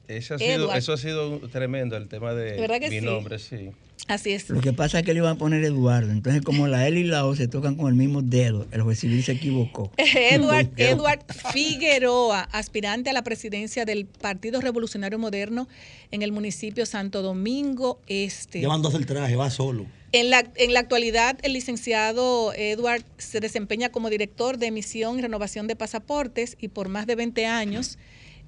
Eso 0.07 0.35
ha, 0.35 0.39
sido, 0.39 0.51
Edward. 0.51 0.77
eso 0.77 0.93
ha 0.93 0.97
sido 0.97 1.39
tremendo, 1.49 1.95
el 1.95 2.07
tema 2.07 2.33
de 2.33 2.59
¿Verdad 2.59 2.79
que 2.79 2.89
mi 2.89 2.99
sí? 2.99 3.05
nombre, 3.05 3.37
sí. 3.37 3.69
Así 4.07 4.31
es. 4.31 4.49
Lo 4.49 4.59
que 4.59 4.73
pasa 4.73 4.99
es 4.99 5.05
que 5.05 5.13
le 5.13 5.19
iban 5.19 5.35
a 5.35 5.37
poner 5.37 5.63
Eduardo. 5.63 6.09
Entonces, 6.09 6.41
como 6.41 6.67
la 6.67 6.87
L 6.87 6.99
y 6.99 7.03
la 7.03 7.25
O 7.25 7.35
se 7.35 7.47
tocan 7.47 7.75
con 7.75 7.89
el 7.89 7.93
mismo 7.93 8.23
dedo, 8.23 8.65
el 8.71 8.81
juez 8.81 8.97
civil 8.99 9.23
se 9.23 9.33
equivocó. 9.33 9.91
Edward, 9.97 10.69
Edward 10.77 11.19
Figueroa, 11.53 12.41
aspirante 12.51 13.11
a 13.11 13.13
la 13.13 13.23
presidencia 13.23 13.85
del 13.85 14.07
Partido 14.07 14.61
Revolucionario 14.61 15.19
Moderno 15.19 15.67
en 16.09 16.23
el 16.23 16.31
municipio 16.31 16.87
Santo 16.87 17.21
Domingo 17.21 18.01
Este. 18.07 18.61
Llevándose 18.61 18.97
el 18.97 19.05
traje, 19.05 19.35
va 19.35 19.51
solo. 19.51 19.85
En 20.11 20.29
la, 20.29 20.43
en 20.55 20.73
la 20.73 20.79
actualidad, 20.79 21.37
el 21.43 21.53
licenciado 21.53 22.53
Edward 22.53 23.03
se 23.17 23.39
desempeña 23.39 23.89
como 23.89 24.09
director 24.09 24.57
de 24.57 24.67
emisión 24.67 25.19
y 25.19 25.21
renovación 25.21 25.67
de 25.67 25.75
pasaportes 25.75 26.57
y 26.59 26.69
por 26.69 26.89
más 26.89 27.05
de 27.05 27.15
20 27.15 27.45
años 27.45 27.99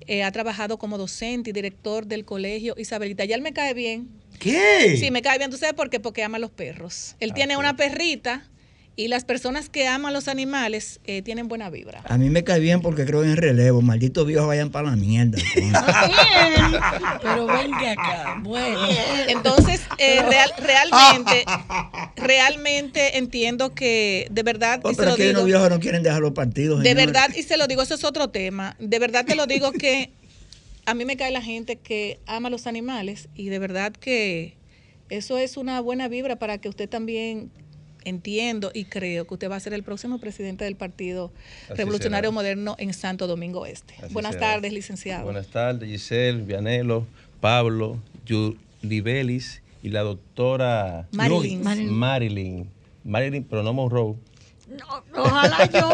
eh, 0.07 0.23
ha 0.23 0.31
trabajado 0.31 0.79
como 0.79 0.97
docente 0.97 1.51
y 1.51 1.53
director 1.53 2.07
del 2.07 2.25
colegio 2.25 2.73
Isabelita. 2.77 3.25
Ya 3.25 3.35
él 3.35 3.41
me 3.41 3.53
cae 3.53 3.73
bien 3.75 4.21
¿Qué? 4.41 4.97
Sí, 4.97 5.11
me 5.11 5.21
cae 5.21 5.37
bien. 5.37 5.51
¿Tú 5.51 5.57
sabes 5.57 5.75
por 5.75 5.91
qué? 5.91 5.99
Porque 5.99 6.23
ama 6.23 6.37
a 6.37 6.39
los 6.39 6.49
perros. 6.49 7.15
Él 7.19 7.33
tiene 7.33 7.57
una 7.57 7.75
perrita 7.75 8.49
y 8.97 9.07
las 9.07 9.23
personas 9.25 9.69
que 9.69 9.87
aman 9.87 10.13
los 10.13 10.27
animales 10.27 10.99
eh, 11.05 11.21
tienen 11.21 11.47
buena 11.47 11.69
vibra. 11.69 12.03
A 12.07 12.17
mí 12.17 12.29
me 12.29 12.43
cae 12.43 12.59
bien 12.59 12.81
porque 12.81 13.05
creo 13.05 13.23
en 13.23 13.37
relevo. 13.37 13.81
Malditos 13.81 14.27
viejos 14.27 14.47
vayan 14.47 14.69
para 14.69 14.89
la 14.91 14.95
mierda. 14.95 15.37
Pero 17.21 17.47
venga 17.47 17.91
acá. 17.91 18.39
Bueno. 18.43 18.79
Entonces, 19.27 19.81
eh, 19.97 20.21
real- 20.23 20.53
realmente, 20.57 21.45
realmente 22.15 23.17
entiendo 23.17 23.73
que 23.73 24.27
de 24.31 24.43
verdad, 24.43 24.81
Oh, 24.83 24.91
y 24.91 24.95
se 24.95 24.97
pero 24.99 25.09
lo 25.11 25.15
es 25.15 25.17
que 25.17 25.27
digo, 25.27 25.37
los 25.39 25.45
viejos 25.45 25.69
no 25.69 25.79
quieren 25.79 26.03
dejar 26.03 26.21
los 26.21 26.31
partidos. 26.33 26.83
de 26.83 26.93
verdad, 26.93 27.29
y 27.35 27.43
se 27.43 27.57
lo 27.57 27.67
digo, 27.67 27.81
eso 27.81 27.95
es 27.95 28.03
otro 28.03 28.29
tema. 28.29 28.75
De 28.79 28.99
verdad 28.99 29.25
te 29.25 29.35
lo 29.35 29.47
digo 29.47 29.71
que 29.71 30.11
a 30.85 30.93
mí 30.93 31.05
me 31.05 31.17
cae 31.17 31.31
la 31.31 31.41
gente 31.41 31.75
que 31.77 32.19
ama 32.25 32.49
los 32.49 32.67
animales 32.67 33.29
y 33.35 33.49
de 33.49 33.59
verdad 33.59 33.93
que 33.93 34.57
eso 35.09 35.37
es 35.37 35.57
una 35.57 35.79
buena 35.81 36.07
vibra 36.07 36.37
para 36.37 36.57
que 36.57 36.69
usted 36.69 36.89
también 36.89 37.51
entiendo 38.05 38.71
y 38.73 38.85
creo 38.85 39.25
que 39.25 39.33
usted 39.33 39.49
va 39.49 39.55
a 39.55 39.59
ser 39.59 39.73
el 39.73 39.83
próximo 39.83 40.19
presidente 40.19 40.65
del 40.65 40.75
Partido 40.75 41.31
Así 41.65 41.75
Revolucionario 41.75 42.29
será. 42.29 42.35
Moderno 42.35 42.75
en 42.79 42.93
Santo 42.93 43.27
Domingo 43.27 43.65
Este. 43.65 43.93
Así 44.01 44.13
Buenas 44.13 44.33
será. 44.33 44.53
tardes, 44.53 44.73
licenciado. 44.73 45.23
Buenas 45.25 45.47
tardes, 45.47 45.89
Giselle, 45.89 46.43
Vianelo, 46.43 47.05
Pablo, 47.39 47.99
Libelis 48.81 49.61
y 49.83 49.89
la 49.89 50.01
doctora 50.01 51.07
Marilyn. 51.11 51.63
Marilyn. 51.63 51.93
Marilyn. 51.93 52.69
Marilyn, 53.03 53.43
pero 53.43 53.63
no 53.63 53.73
Monroe. 53.73 54.15
No, 54.69 55.03
ojalá 55.21 55.69
yo. 55.69 55.91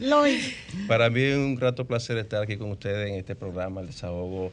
Lois. 0.06 0.54
Para 0.88 1.10
mí 1.10 1.20
es 1.20 1.36
un 1.36 1.54
grato 1.54 1.86
placer 1.86 2.18
estar 2.18 2.42
aquí 2.42 2.56
con 2.56 2.70
ustedes 2.72 3.08
en 3.08 3.14
este 3.16 3.36
programa, 3.36 3.80
el 3.80 3.86
desahogo, 3.88 4.52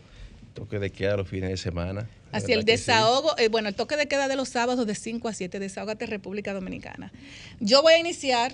toque 0.53 0.79
de 0.79 0.89
queda 0.91 1.17
los 1.17 1.27
fines 1.27 1.49
de 1.49 1.57
semana. 1.57 2.07
Así 2.31 2.51
el 2.53 2.61
sí. 2.61 2.65
desahogo, 2.65 3.37
eh, 3.37 3.49
bueno, 3.49 3.69
el 3.69 3.75
toque 3.75 3.95
de 3.97 4.07
queda 4.07 4.27
de 4.27 4.35
los 4.35 4.49
sábados 4.49 4.87
de 4.87 4.95
5 4.95 5.27
a 5.27 5.33
7, 5.33 5.59
Desahógate 5.59 6.05
República 6.05 6.53
Dominicana. 6.53 7.11
Yo 7.59 7.81
voy 7.81 7.93
a 7.93 7.99
iniciar, 7.99 8.53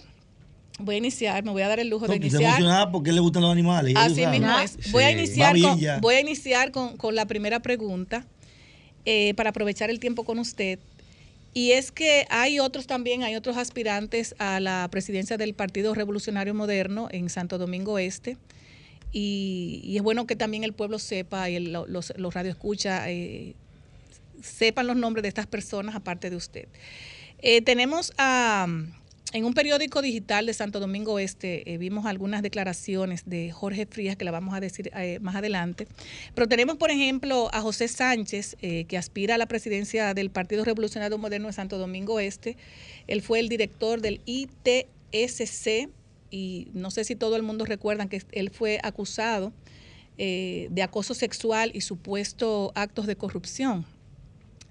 voy 0.79 0.95
a 0.95 0.97
iniciar, 0.97 1.43
me 1.43 1.51
voy 1.51 1.61
a 1.61 1.67
dar 1.67 1.79
el 1.79 1.89
lujo 1.89 2.05
de 2.07 2.09
No, 2.19 2.25
iniciar. 2.25 2.41
emocionada 2.43 2.91
porque 2.91 3.11
le 3.11 3.19
gustan 3.21 3.41
los 3.43 3.51
animales. 3.51 3.93
Así 3.95 4.25
mismo 4.27 4.47
Ah, 4.49 4.63
es. 4.63 4.91
Voy 4.91 5.03
a 5.03 5.11
iniciar, 5.11 5.59
con, 5.59 5.79
voy 6.01 6.15
a 6.15 6.19
iniciar 6.21 6.71
con, 6.71 6.97
con 6.97 7.15
la 7.15 7.25
primera 7.25 7.59
pregunta 7.61 8.25
eh, 9.05 9.33
para 9.35 9.51
aprovechar 9.51 9.89
el 9.89 9.99
tiempo 9.99 10.23
con 10.25 10.39
usted. 10.39 10.79
Y 11.53 11.71
es 11.71 11.91
que 11.91 12.25
hay 12.29 12.59
otros 12.59 12.85
también, 12.85 13.23
hay 13.23 13.35
otros 13.35 13.57
aspirantes 13.57 14.35
a 14.37 14.59
la 14.59 14.87
presidencia 14.91 15.35
del 15.37 15.53
Partido 15.55 15.95
Revolucionario 15.95 16.53
Moderno 16.53 17.07
en 17.11 17.29
Santo 17.29 17.57
Domingo 17.57 17.97
Este. 17.97 18.37
Y, 19.11 19.95
es 19.95 20.03
bueno 20.03 20.27
que 20.27 20.35
también 20.35 20.63
el 20.63 20.73
pueblo 20.73 20.99
sepa 20.99 21.49
y 21.49 21.59
los, 21.59 22.13
los 22.15 22.33
radioescucha 22.33 23.09
eh, 23.09 23.55
sepan 24.41 24.87
los 24.87 24.95
nombres 24.95 25.23
de 25.23 25.29
estas 25.29 25.47
personas 25.47 25.95
aparte 25.95 26.29
de 26.29 26.35
usted. 26.35 26.67
Eh, 27.41 27.61
tenemos 27.61 28.13
a, 28.17 28.67
en 29.33 29.45
un 29.45 29.53
periódico 29.53 30.01
digital 30.01 30.45
de 30.45 30.53
Santo 30.53 30.79
Domingo 30.79 31.17
Este, 31.17 31.73
eh, 31.73 31.77
vimos 31.77 32.05
algunas 32.05 32.43
declaraciones 32.43 33.23
de 33.25 33.51
Jorge 33.51 33.87
Frías 33.87 34.15
que 34.15 34.25
la 34.25 34.31
vamos 34.31 34.53
a 34.53 34.59
decir 34.59 34.91
más 35.21 35.35
adelante, 35.35 35.87
pero 36.35 36.47
tenemos, 36.47 36.77
por 36.77 36.91
ejemplo, 36.91 37.49
a 37.51 37.61
José 37.61 37.87
Sánchez, 37.87 38.57
que 38.59 38.97
aspira 38.97 39.35
a 39.35 39.37
la 39.37 39.47
presidencia 39.47 40.13
del 40.13 40.29
Partido 40.29 40.63
Revolucionario 40.65 41.17
Moderno 41.17 41.47
de 41.47 41.53
Santo 41.53 41.77
Domingo 41.77 42.19
Este. 42.19 42.57
Él 43.07 43.21
fue 43.21 43.39
el 43.39 43.49
director 43.49 44.01
del 44.01 44.21
ITSC 44.25 45.89
y 46.31 46.67
no 46.73 46.91
sé 46.91 47.03
si 47.03 47.15
todo 47.15 47.35
el 47.35 47.43
mundo 47.43 47.65
recuerda 47.65 48.07
que 48.07 48.21
él 48.31 48.49
fue 48.49 48.79
acusado 48.83 49.51
eh, 50.17 50.67
de 50.71 50.83
acoso 50.83 51.13
sexual 51.13 51.71
y 51.73 51.81
supuesto 51.81 52.71
actos 52.75 53.07
de 53.07 53.15
corrupción. 53.15 53.85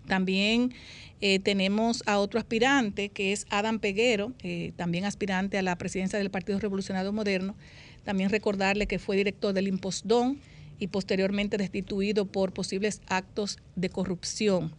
También 0.06 0.74
eh, 1.20 1.38
tenemos 1.38 2.02
a 2.06 2.18
otro 2.18 2.38
aspirante 2.38 3.08
que 3.08 3.32
es 3.32 3.46
Adam 3.50 3.78
Peguero, 3.78 4.32
eh, 4.42 4.72
también 4.76 5.04
aspirante 5.04 5.58
a 5.58 5.62
la 5.62 5.76
presidencia 5.76 6.18
del 6.18 6.30
Partido 6.30 6.58
Revolucionario 6.58 7.12
Moderno. 7.12 7.56
También 8.04 8.30
recordarle 8.30 8.86
que 8.86 8.98
fue 8.98 9.16
director 9.16 9.52
del 9.52 9.68
Impostón 9.68 10.38
y 10.78 10.88
posteriormente 10.88 11.56
destituido 11.56 12.26
por 12.26 12.52
posibles 12.52 13.00
actos 13.06 13.58
de 13.76 13.88
corrupción. 13.90 14.72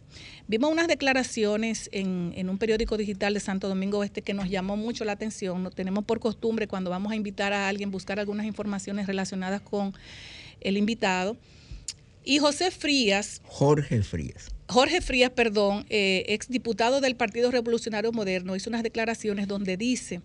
Vimos 0.48 0.70
unas 0.70 0.88
declaraciones 0.88 1.88
en, 1.92 2.32
en 2.36 2.48
un 2.48 2.58
periódico 2.58 2.96
digital 2.96 3.34
de 3.34 3.40
Santo 3.40 3.68
Domingo 3.68 4.02
Este 4.04 4.22
que 4.22 4.34
nos 4.34 4.48
llamó 4.48 4.76
mucho 4.76 5.04
la 5.04 5.12
atención. 5.12 5.62
No 5.62 5.70
tenemos 5.70 6.04
por 6.04 6.20
costumbre 6.20 6.66
cuando 6.66 6.90
vamos 6.90 7.12
a 7.12 7.16
invitar 7.16 7.52
a 7.52 7.68
alguien 7.68 7.90
buscar 7.90 8.18
algunas 8.18 8.46
informaciones 8.46 9.06
relacionadas 9.06 9.60
con 9.60 9.92
el 10.60 10.76
invitado. 10.76 11.36
Y 12.24 12.38
José 12.38 12.70
Frías, 12.70 13.40
Jorge 13.44 14.02
Frías. 14.02 14.48
Jorge 14.68 15.00
Frías, 15.00 15.30
perdón, 15.30 15.86
eh, 15.88 16.24
exdiputado 16.28 17.00
del 17.00 17.16
Partido 17.16 17.50
Revolucionario 17.50 18.12
Moderno, 18.12 18.54
hizo 18.54 18.70
unas 18.70 18.82
declaraciones 18.82 19.48
donde 19.48 19.76
dice 19.76 20.20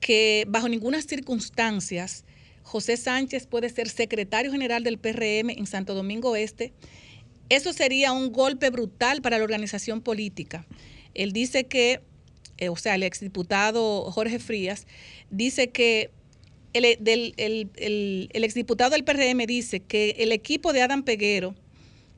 que 0.00 0.44
bajo 0.48 0.68
ninguna 0.68 1.00
circunstancias 1.00 2.24
José 2.62 2.96
Sánchez 2.96 3.46
puede 3.46 3.68
ser 3.68 3.88
secretario 3.88 4.50
general 4.52 4.82
del 4.84 4.98
PRM 4.98 5.50
en 5.50 5.66
Santo 5.66 5.94
Domingo 5.94 6.36
Este. 6.36 6.72
Eso 7.48 7.72
sería 7.72 8.12
un 8.12 8.32
golpe 8.32 8.70
brutal 8.70 9.20
para 9.20 9.38
la 9.38 9.44
organización 9.44 10.00
política. 10.00 10.66
Él 11.14 11.32
dice 11.32 11.64
que, 11.64 12.00
eh, 12.56 12.68
o 12.70 12.76
sea, 12.76 12.94
el 12.94 13.02
exdiputado 13.02 14.10
Jorge 14.10 14.38
Frías 14.38 14.86
dice 15.30 15.70
que 15.70 16.10
el, 16.72 16.96
del- 17.00 17.34
el- 17.36 17.70
el- 17.76 18.30
el 18.32 18.44
exdiputado 18.44 18.92
del 18.92 19.04
PRM 19.04 19.46
dice 19.46 19.80
que 19.80 20.16
el 20.20 20.32
equipo 20.32 20.72
de 20.72 20.80
Adam 20.80 21.02
Peguero 21.02 21.54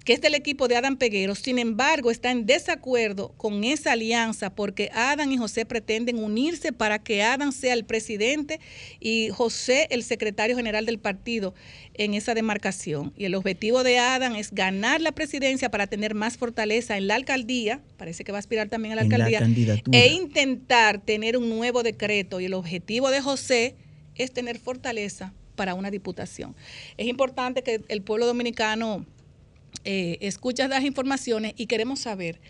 que 0.05 0.13
es 0.13 0.21
del 0.21 0.35
equipo 0.35 0.69
de 0.69 0.77
Adán 0.77 0.97
Peguero, 0.97 1.35
sin 1.35 1.59
embargo, 1.59 2.11
está 2.11 2.31
en 2.31 2.45
desacuerdo 2.45 3.33
con 3.37 3.65
esa 3.65 3.93
alianza 3.93 4.55
porque 4.55 4.91
Adán 4.93 5.33
y 5.33 5.39
José 5.39 5.65
pretenden 5.65 6.19
unirse 6.19 6.73
para 6.73 6.99
que 6.99 7.23
Adán 7.23 7.53
sea 7.53 7.73
el 7.73 7.85
presidente 7.85 8.61
y 9.01 9.31
José 9.31 9.87
el 9.91 10.03
secretario 10.03 10.57
general 10.57 10.85
del 10.85 10.99
partido 10.99 11.55
en 11.95 12.13
esa 12.13 12.35
demarcación. 12.35 13.15
Y 13.17 13.25
el 13.25 13.35
objetivo 13.35 13.83
de 13.83 13.99
Adán 13.99 14.37
es 14.37 14.53
ganar 14.53 15.01
la 15.01 15.13
presidencia 15.13 15.71
para 15.71 15.87
tener 15.87 16.15
más 16.15 16.37
fortaleza 16.37 16.99
en 16.99 17.07
la 17.07 17.15
alcaldía, 17.15 17.81
parece 17.97 18.25
que 18.25 18.33
va 18.33 18.39
a 18.39 18.41
aspirar 18.41 18.69
también 18.69 18.93
a 18.93 18.97
la 18.97 19.03
En 19.03 19.13
alcaldía, 19.13 19.41
e 19.93 20.09
intentar 20.09 21.01
tener 21.01 21.39
un 21.39 21.49
nuevo 21.49 21.83
decreto. 21.83 22.41
Y 22.41 22.45
el 22.45 22.55
objetivo 22.55 23.11
de 23.11 23.23
José 23.23 23.77
es 24.17 24.33
tener 24.33 24.59
fortaleza 24.59 25.33
para 25.57 25.75
una 25.75 25.91
diputación. 25.91 26.55
Es 26.97 27.07
importante 27.07 27.63
que 27.63 27.81
el 27.89 28.03
pueblo 28.03 28.27
dominicano 28.27 29.07
eh, 29.85 30.19
escucha 30.21 30.69
las 30.69 30.85
informaciones 30.85 31.55
y 31.57 31.67
queremos 31.67 32.01
saber, 32.01 32.41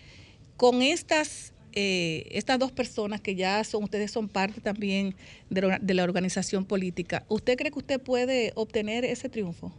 con 0.56 0.82
estas, 0.82 1.52
eh, 1.72 2.28
estas 2.30 2.58
dos 2.58 2.72
personas 2.72 3.20
que 3.20 3.34
ya 3.34 3.64
son, 3.64 3.84
ustedes 3.84 4.10
son 4.10 4.28
parte 4.28 4.60
también 4.60 5.16
de 5.50 5.94
la, 5.94 6.04
organización 6.04 6.64
política, 6.64 7.24
¿usted 7.28 7.56
cree 7.56 7.70
que 7.70 7.78
usted 7.78 8.00
puede 8.00 8.52
obtener 8.54 9.04
ese 9.04 9.28
triunfo? 9.28 9.72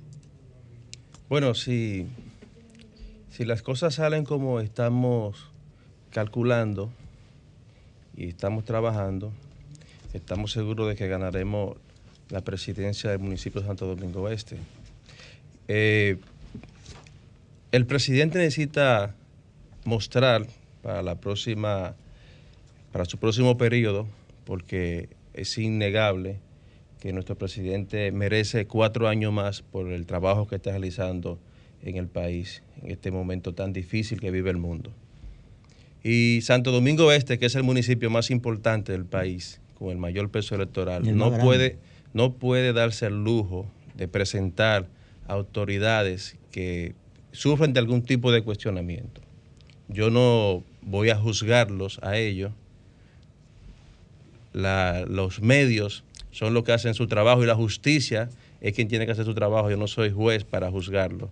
Bueno, 1.30 1.54
si, 1.54 2.08
si 3.30 3.46
las 3.46 3.62
cosas 3.62 3.96
salen 3.96 4.26
como 4.26 4.60
estamos 4.60 5.52
calculando 6.12 6.92
y 8.18 8.28
estamos 8.28 8.66
trabajando, 8.66 9.32
estamos 10.14 10.52
seguros 10.52 10.88
de 10.88 10.96
que 10.96 11.08
ganaremos 11.08 11.78
la 12.30 12.42
presidencia 12.42 13.10
del 13.10 13.20
municipio 13.20 13.62
de 13.62 13.68
Santo 13.68 13.86
Domingo 13.86 14.22
Oeste. 14.24 14.58
Eh, 15.68 16.18
el 17.76 17.86
presidente 17.86 18.38
necesita 18.40 19.16
mostrar 19.84 20.48
para 20.82 21.02
la 21.02 21.16
próxima, 21.16 21.96
para 22.92 23.06
su 23.06 23.18
próximo 23.18 23.58
periodo, 23.58 24.08
porque 24.46 25.10
es 25.34 25.58
innegable 25.58 26.40
que 27.00 27.12
nuestro 27.12 27.38
presidente 27.38 28.12
merece 28.12 28.66
cuatro 28.66 29.08
años 29.08 29.34
más 29.34 29.62
por 29.62 29.92
el 29.92 30.06
trabajo 30.06 30.48
que 30.48 30.56
está 30.56 30.72
realizando 30.72 31.38
en 31.84 31.98
el 31.98 32.08
país 32.08 32.64
en 32.82 32.92
este 32.92 33.12
momento 33.12 33.54
tan 33.54 33.74
difícil 33.74 34.20
que 34.20 34.32
vive 34.32 34.50
el 34.50 34.58
mundo. 34.58 34.92
Y 36.04 36.40
Santo 36.42 36.72
Domingo 36.72 37.12
Este, 37.12 37.38
que 37.38 37.48
es 37.48 37.56
el 37.56 37.64
municipio 37.64 38.10
más 38.10 38.32
importante 38.32 38.92
del 38.92 39.06
país, 39.06 39.60
con 39.78 39.90
el 39.90 39.98
mayor 39.98 40.30
peso 40.30 40.56
electoral, 40.56 41.08
el 41.08 41.18
no 41.18 41.30
grande. 41.30 41.46
puede, 41.46 41.78
no 42.14 42.34
puede 42.34 42.74
darse 42.74 43.08
el 43.08 43.24
lujo 43.24 43.66
de 43.96 44.08
presentar 44.08 44.88
autoridades 45.28 46.38
que 46.52 46.94
sufren 47.36 47.74
de 47.74 47.80
algún 47.80 48.02
tipo 48.02 48.32
de 48.32 48.42
cuestionamiento. 48.42 49.22
Yo 49.88 50.10
no 50.10 50.64
voy 50.82 51.10
a 51.10 51.16
juzgarlos 51.16 52.00
a 52.02 52.18
ellos. 52.18 52.52
Los 54.54 55.42
medios 55.42 56.04
son 56.32 56.54
los 56.54 56.64
que 56.64 56.72
hacen 56.72 56.94
su 56.94 57.08
trabajo 57.08 57.44
y 57.44 57.46
la 57.46 57.56
justicia 57.56 58.30
es 58.62 58.74
quien 58.74 58.88
tiene 58.88 59.06
que 59.06 59.12
hacer 59.12 59.26
su 59.26 59.34
trabajo. 59.34 59.70
Yo 59.70 59.78
no 59.78 59.88
soy 59.88 60.12
juez 60.12 60.44
para 60.44 60.72
juzgarlo. 60.72 61.30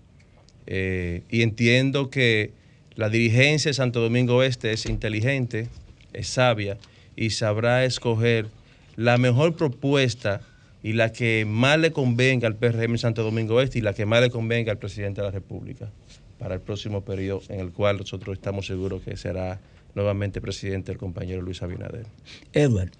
Eh, 0.68 1.24
y 1.30 1.42
entiendo 1.42 2.10
que 2.10 2.52
la 2.96 3.10
dirigencia 3.10 3.70
de 3.70 3.74
Santo 3.74 4.02
Domingo 4.02 4.44
Este 4.44 4.72
es 4.72 4.86
inteligente, 4.86 5.68
es 6.14 6.28
sabia 6.28 6.78
y 7.16 7.32
sabrá 7.32 7.86
escoger 7.86 8.48
la 8.96 9.18
mejor 9.18 9.56
propuesta 9.56 10.42
y 10.84 10.94
la 10.94 11.12
que 11.12 11.46
más 11.48 11.80
le 11.80 11.92
convenga 11.92 12.48
al 12.48 12.56
PRM 12.56 12.92
en 12.92 12.98
Santo 12.98 13.24
Domingo 13.24 13.62
Este 13.62 13.80
y 13.80 13.82
la 13.82 13.94
que 13.94 14.06
más 14.06 14.22
le 14.22 14.30
convenga 14.30 14.72
al 14.72 14.78
presidente 14.78 15.22
de 15.22 15.28
la 15.28 15.32
República 15.32 15.90
para 16.38 16.56
el 16.56 16.62
próximo 16.62 17.02
periodo 17.06 17.42
en 17.50 17.62
el 17.62 17.72
cual 17.72 17.98
nosotros 17.98 18.34
estamos 18.36 18.68
seguros 18.68 19.02
que 19.02 19.16
será 19.18 19.60
nuevamente 19.96 20.42
presidente 20.42 20.92
el 20.92 20.98
compañero 20.98 21.42
Luis 21.42 21.62
Abinader. 21.64 22.06
Edward, 22.52 22.92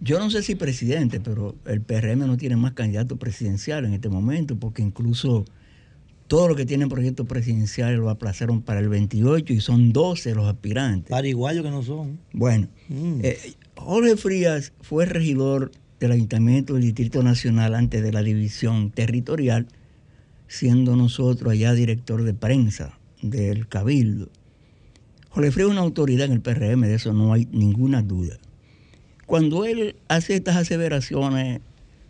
yo 0.00 0.18
no 0.18 0.30
sé 0.30 0.42
si 0.42 0.54
presidente, 0.56 1.20
pero 1.20 1.54
el 1.66 1.80
PRM 1.80 2.26
no 2.26 2.36
tiene 2.36 2.56
más 2.56 2.72
candidato 2.72 3.16
presidencial 3.16 3.84
en 3.84 3.94
este 3.94 4.08
momento, 4.08 4.56
porque 4.56 4.82
incluso 4.82 5.44
todo 6.26 6.48
lo 6.48 6.56
que 6.56 6.66
tienen 6.66 6.88
proyectos 6.88 7.26
presidenciales 7.26 7.98
lo 7.98 8.10
aplazaron 8.10 8.60
para 8.62 8.80
el 8.80 8.88
28 8.88 9.52
y 9.52 9.60
son 9.60 9.92
12 9.92 10.34
los 10.34 10.46
aspirantes. 10.48 11.08
Paraguayos 11.10 11.64
que 11.64 11.70
no 11.70 11.82
son. 11.82 12.18
Bueno, 12.32 12.68
Mm. 12.88 13.20
eh, 13.22 13.38
Jorge 13.76 14.16
Frías 14.16 14.72
fue 14.80 15.06
regidor 15.06 15.70
del 16.00 16.12
Ayuntamiento 16.12 16.74
del 16.74 16.82
Distrito 16.82 17.22
Nacional 17.22 17.74
antes 17.74 18.02
de 18.02 18.12
la 18.12 18.22
división 18.22 18.90
territorial, 18.90 19.66
siendo 20.48 20.94
nosotros 20.96 21.52
allá 21.52 21.72
director 21.72 22.22
de 22.22 22.34
prensa 22.34 22.98
del 23.22 23.66
Cabildo. 23.68 24.28
Jorge 25.30 25.50
Frías 25.50 25.66
es 25.68 25.72
una 25.72 25.80
autoridad 25.82 26.26
en 26.26 26.32
el 26.32 26.40
PRM, 26.40 26.82
de 26.82 26.94
eso 26.94 27.12
no 27.12 27.32
hay 27.32 27.46
ninguna 27.50 28.02
duda. 28.02 28.36
Cuando 29.26 29.64
él 29.64 29.96
hace 30.08 30.34
estas 30.34 30.56
aseveraciones 30.56 31.60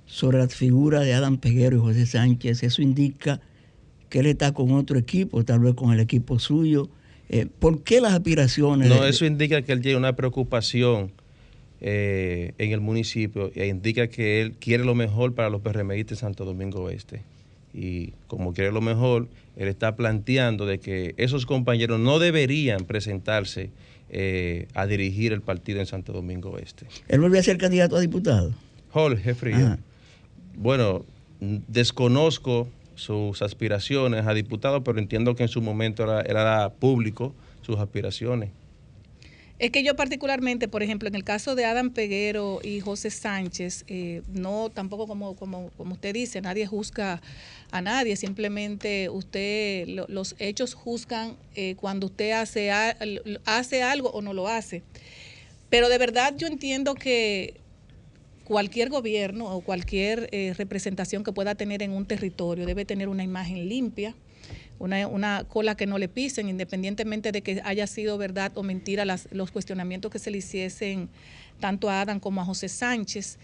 sobre 0.05 0.39
las 0.39 0.55
figuras 0.55 1.05
de 1.05 1.15
Adam 1.15 1.39
Peguero 1.39 1.77
y 1.77 1.81
José 1.81 2.07
Sánchez, 2.07 2.63
eso 2.63 2.83
indica 2.83 3.41
que 4.11 4.21
él 4.21 4.27
está 4.27 4.53
con 4.53 4.73
otro 4.73 4.99
equipo, 4.99 5.45
tal 5.45 5.61
vez 5.61 5.75
con 5.75 5.93
el 5.93 5.99
equipo 6.01 6.39
suyo. 6.39 6.89
Eh, 7.29 7.47
¿Por 7.59 7.83
qué 7.83 8.01
las 8.01 8.13
aspiraciones? 8.13 8.89
No, 8.89 9.03
de- 9.03 9.11
eso 9.11 9.25
indica 9.25 9.63
que 9.63 9.73
él 9.73 9.81
tiene 9.81 9.97
una 9.99 10.15
preocupación 10.15 11.11
eh, 11.89 12.53
en 12.59 12.73
el 12.73 12.81
municipio 12.81 13.53
e 13.55 13.69
indica 13.69 14.09
que 14.09 14.41
él 14.41 14.55
quiere 14.59 14.85
lo 14.85 14.97
mejor 14.97 15.37
para 15.37 15.51
los 15.51 15.61
PRMistas 15.61 16.19
de 16.19 16.21
Santo 16.21 16.45
Domingo 16.45 16.83
Oeste. 16.83 17.23
Y 17.73 18.13
como 18.27 18.53
quiere 18.53 18.73
lo 18.73 18.81
mejor, 18.81 19.29
él 19.57 19.69
está 19.69 19.95
planteando 19.95 20.67
de 20.67 20.81
que 20.81 21.15
esos 21.17 21.47
compañeros 21.47 22.01
no 22.01 22.19
deberían 22.19 22.87
presentarse 22.87 23.71
eh, 24.11 24.67
a 24.75 24.87
dirigir 24.87 25.33
el 25.33 25.43
partido 25.43 25.79
en 25.79 25.87
Santo 25.87 26.13
Domingo 26.13 26.51
Oeste. 26.51 26.87
Él 27.07 27.21
vuelve 27.21 27.39
a 27.39 27.45
ser 27.45 27.57
candidato 27.57 27.95
a 27.95 28.01
diputado. 28.01 28.53
Jorge 28.91 29.37
Frías. 29.37 29.79
Bueno, 30.57 31.05
desconozco 31.39 32.67
sus 32.97 33.43
aspiraciones 33.43 34.27
a 34.27 34.35
diputado, 34.35 34.83
pero 34.83 34.99
entiendo 34.99 35.37
que 35.37 35.45
en 35.45 35.49
su 35.49 35.63
momento 35.63 36.03
era, 36.03 36.23
era 36.23 36.69
público 36.71 37.33
sus 37.63 37.79
aspiraciones. 37.79 38.51
Es 39.59 39.71
que 39.71 39.83
yo 39.83 39.97
particularmente, 39.97 40.69
por 40.69 40.83
ejemplo, 40.83 41.09
en 41.09 41.15
el 41.15 41.25
caso 41.25 41.55
de 41.55 41.65
Adam 41.65 41.89
Peguero 41.91 42.61
y 42.63 42.81
José 42.81 43.11
Sánchez, 43.11 43.85
eh, 43.89 44.21
no 44.29 44.69
tampoco 44.69 45.07
como, 45.07 45.35
como, 45.35 45.71
como 45.79 45.95
usted 45.95 46.13
dice, 46.13 46.43
nadie 46.43 46.67
juzga 46.67 47.23
a 47.71 47.81
nadie, 47.81 48.17
simplemente 48.17 49.09
usted, 49.09 49.89
lo- 49.89 50.05
los 50.09 50.35
hechos 50.39 50.75
juzgan 50.75 51.37
eh, 51.55 51.75
cuando 51.77 52.09
usted 52.09 52.33
hace, 52.33 52.71
hace 53.47 53.83
algo 53.83 54.11
o 54.11 54.21
no 54.21 54.35
lo 54.35 54.47
hace. 54.47 54.83
Pero 55.71 55.89
de 55.89 55.97
verdad 55.97 56.35
yo 56.37 56.47
entiendo 56.49 56.95
que 56.95 57.55
cualquier 58.45 58.91
gobierno 58.91 59.47
o 59.57 59.63
cualquier 59.63 60.29
eh, 60.33 60.53
representación 60.59 61.25
que 61.25 61.33
pueda 61.33 61.55
tener 61.55 61.83
en 61.83 61.93
un 61.93 62.05
territorio 62.05 62.67
debe 62.67 62.85
tener 62.85 63.09
una 63.09 63.25
imagen 63.25 63.71
limpia, 63.71 64.15
una, 64.79 65.07
una 65.09 65.45
cola 65.49 65.77
que 65.77 65.87
no 65.87 65.99
le 65.99 66.09
pisen, 66.09 66.49
independientemente 66.49 67.33
de 67.33 67.43
que 67.43 67.61
haya 67.65 67.87
sido 67.87 68.19
verdad 68.19 68.53
o 68.57 68.63
mentira 68.63 69.05
las- 69.05 69.29
los 69.33 69.51
cuestionamientos 69.51 70.11
que 70.11 70.19
se 70.19 70.31
le 70.31 70.39
hiciesen 70.39 71.09
tanto 71.61 71.89
a 71.89 72.03
Adán 72.03 72.21
como 72.21 72.41
a 72.41 72.45
José 72.45 72.69
Sánchez. 72.69 73.39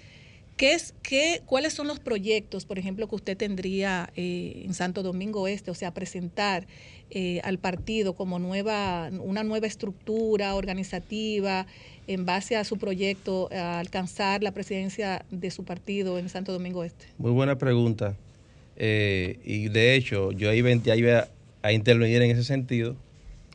¿Qué 0.58 0.74
es, 0.74 0.94
qué, 1.02 1.40
¿Cuáles 1.46 1.72
son 1.72 1.88
los 1.88 1.98
proyectos, 1.98 2.66
por 2.66 2.78
ejemplo, 2.78 3.08
que 3.08 3.14
usted 3.14 3.36
tendría 3.38 4.10
eh, 4.16 4.62
en 4.66 4.74
Santo 4.74 5.02
Domingo 5.02 5.48
Este? 5.48 5.70
O 5.70 5.74
sea, 5.74 5.94
presentar 5.94 6.66
eh, 7.10 7.40
al 7.42 7.58
partido 7.58 8.14
como 8.14 8.38
nueva, 8.38 9.10
una 9.22 9.44
nueva 9.44 9.66
estructura 9.66 10.54
organizativa 10.54 11.66
en 12.06 12.26
base 12.26 12.56
a 12.56 12.64
su 12.64 12.76
proyecto 12.76 13.48
a 13.50 13.78
alcanzar 13.80 14.42
la 14.42 14.52
presidencia 14.52 15.24
de 15.30 15.50
su 15.50 15.64
partido 15.64 16.18
en 16.18 16.28
Santo 16.28 16.52
Domingo 16.52 16.84
Este. 16.84 17.06
Muy 17.16 17.32
buena 17.32 17.56
pregunta. 17.56 18.14
Eh, 18.76 19.38
y 19.44 19.68
de 19.68 19.94
hecho, 19.94 20.32
yo 20.32 20.52
iba, 20.52 20.70
ya 20.74 20.96
iba 20.96 21.28
a 21.62 21.72
intervenir 21.72 22.22
en 22.22 22.30
ese 22.30 22.44
sentido, 22.44 22.96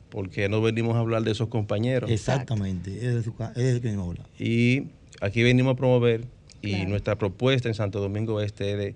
porque 0.09 0.47
no 0.49 0.61
venimos 0.61 0.95
a 0.95 0.99
hablar 0.99 1.23
de 1.23 1.31
esos 1.31 1.47
compañeros. 1.49 2.09
Exactamente. 2.09 2.91
Es 2.95 3.15
de 3.15 3.23
su 3.23 3.35
ca- 3.35 3.51
es 3.55 3.73
de 3.73 3.81
quien 3.81 3.99
habla. 3.99 4.25
Y 4.39 4.83
aquí 5.21 5.43
venimos 5.43 5.73
a 5.73 5.77
promover, 5.77 6.21
y 6.61 6.69
Claro. 6.71 6.89
nuestra 6.89 7.15
propuesta 7.17 7.67
en 7.67 7.75
Santo 7.75 7.99
Domingo 7.99 8.41
Este 8.41 8.71
es 8.71 8.77
de 8.77 8.95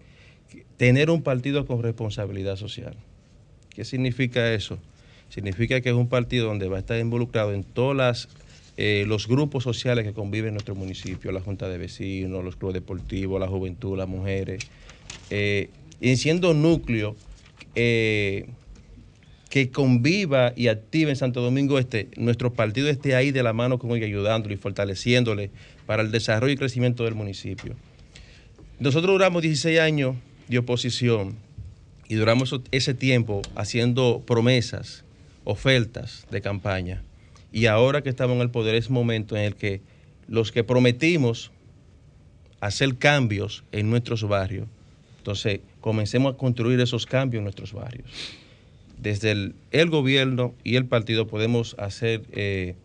tener 0.77 1.09
un 1.09 1.21
partido 1.21 1.65
con 1.65 1.81
responsabilidad 1.83 2.55
social. 2.55 2.95
¿Qué 3.69 3.85
significa 3.85 4.53
eso? 4.53 4.77
Significa 5.29 5.79
que 5.79 5.89
es 5.89 5.95
un 5.95 6.07
partido 6.09 6.47
donde 6.47 6.67
va 6.67 6.77
a 6.77 6.79
estar 6.79 6.99
involucrado 6.99 7.53
en 7.53 7.63
todos 7.63 7.95
las, 7.95 8.27
eh, 8.77 9.05
los 9.07 9.27
grupos 9.27 9.63
sociales 9.63 10.05
que 10.05 10.13
conviven 10.13 10.49
en 10.49 10.53
nuestro 10.55 10.75
municipio, 10.75 11.31
la 11.31 11.39
Junta 11.39 11.69
de 11.69 11.77
Vecinos, 11.77 12.43
los 12.43 12.55
clubes 12.57 12.73
deportivos, 12.73 13.39
la 13.39 13.47
juventud, 13.47 13.97
las 13.97 14.07
mujeres, 14.09 14.61
eh, 15.29 15.69
y 16.01 16.17
siendo 16.17 16.53
núcleo 16.53 17.15
eh, 17.75 18.47
que 19.49 19.69
conviva 19.69 20.53
y 20.55 20.67
active 20.67 21.11
en 21.11 21.15
Santo 21.15 21.41
Domingo 21.41 21.77
Este, 21.77 22.09
nuestro 22.17 22.53
partido 22.53 22.89
esté 22.89 23.15
ahí 23.15 23.31
de 23.31 23.43
la 23.43 23.53
mano 23.53 23.77
con 23.77 23.91
ellos, 23.91 24.07
ayudándole 24.07 24.55
y 24.55 24.57
fortaleciéndole 24.57 25.51
para 25.85 26.01
el 26.01 26.11
desarrollo 26.11 26.53
y 26.53 26.57
crecimiento 26.57 27.03
del 27.03 27.15
municipio. 27.15 27.75
Nosotros 28.79 29.13
duramos 29.13 29.43
16 29.43 29.79
años 29.79 30.15
de 30.47 30.57
oposición 30.57 31.37
y 32.09 32.15
duramos 32.15 32.53
ese 32.71 32.93
tiempo 32.93 33.41
haciendo 33.55 34.23
promesas, 34.25 35.03
ofertas 35.43 36.25
de 36.31 36.41
campaña. 36.41 37.03
Y 37.53 37.67
ahora 37.67 38.01
que 38.01 38.09
estamos 38.09 38.37
en 38.37 38.41
el 38.41 38.49
poder 38.49 38.75
es 38.75 38.89
momento 38.89 39.35
en 39.35 39.43
el 39.43 39.55
que 39.55 39.81
los 40.27 40.51
que 40.51 40.63
prometimos 40.63 41.51
hacer 42.59 42.97
cambios 42.97 43.63
en 43.71 43.89
nuestros 43.89 44.23
barrios, 44.27 44.67
entonces 45.17 45.59
comencemos 45.81 46.33
a 46.33 46.37
construir 46.37 46.79
esos 46.79 47.05
cambios 47.05 47.39
en 47.39 47.43
nuestros 47.43 47.73
barrios. 47.73 48.09
Desde 48.97 49.31
el, 49.31 49.55
el 49.71 49.89
gobierno 49.89 50.53
y 50.63 50.75
el 50.75 50.85
partido 50.85 51.27
podemos 51.27 51.75
hacer, 51.79 52.21
eh, 52.31 52.75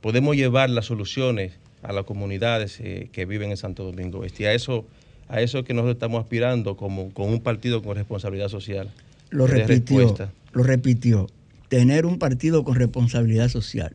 podemos 0.00 0.34
llevar 0.34 0.70
las 0.70 0.86
soluciones 0.86 1.52
a 1.82 1.92
las 1.92 2.04
comunidades 2.04 2.80
eh, 2.80 3.08
que 3.12 3.26
viven 3.26 3.50
en 3.50 3.56
Santo 3.56 3.84
Domingo 3.84 4.24
Este. 4.24 4.44
Y 4.44 4.46
a 4.46 4.54
eso, 4.54 4.86
a 5.28 5.40
eso 5.40 5.58
es 5.58 5.64
que 5.64 5.74
nosotros 5.74 5.96
estamos 5.96 6.22
aspirando 6.22 6.76
como, 6.76 7.12
con 7.12 7.28
un 7.28 7.40
partido 7.40 7.82
con 7.82 7.94
responsabilidad 7.94 8.48
social. 8.48 8.90
Lo 9.30 9.46
repitió, 9.46 9.98
respuesta. 9.98 10.32
lo 10.52 10.62
repitió. 10.62 11.26
Tener 11.68 12.06
un 12.06 12.18
partido 12.18 12.64
con 12.64 12.76
responsabilidad 12.76 13.48
social. 13.48 13.94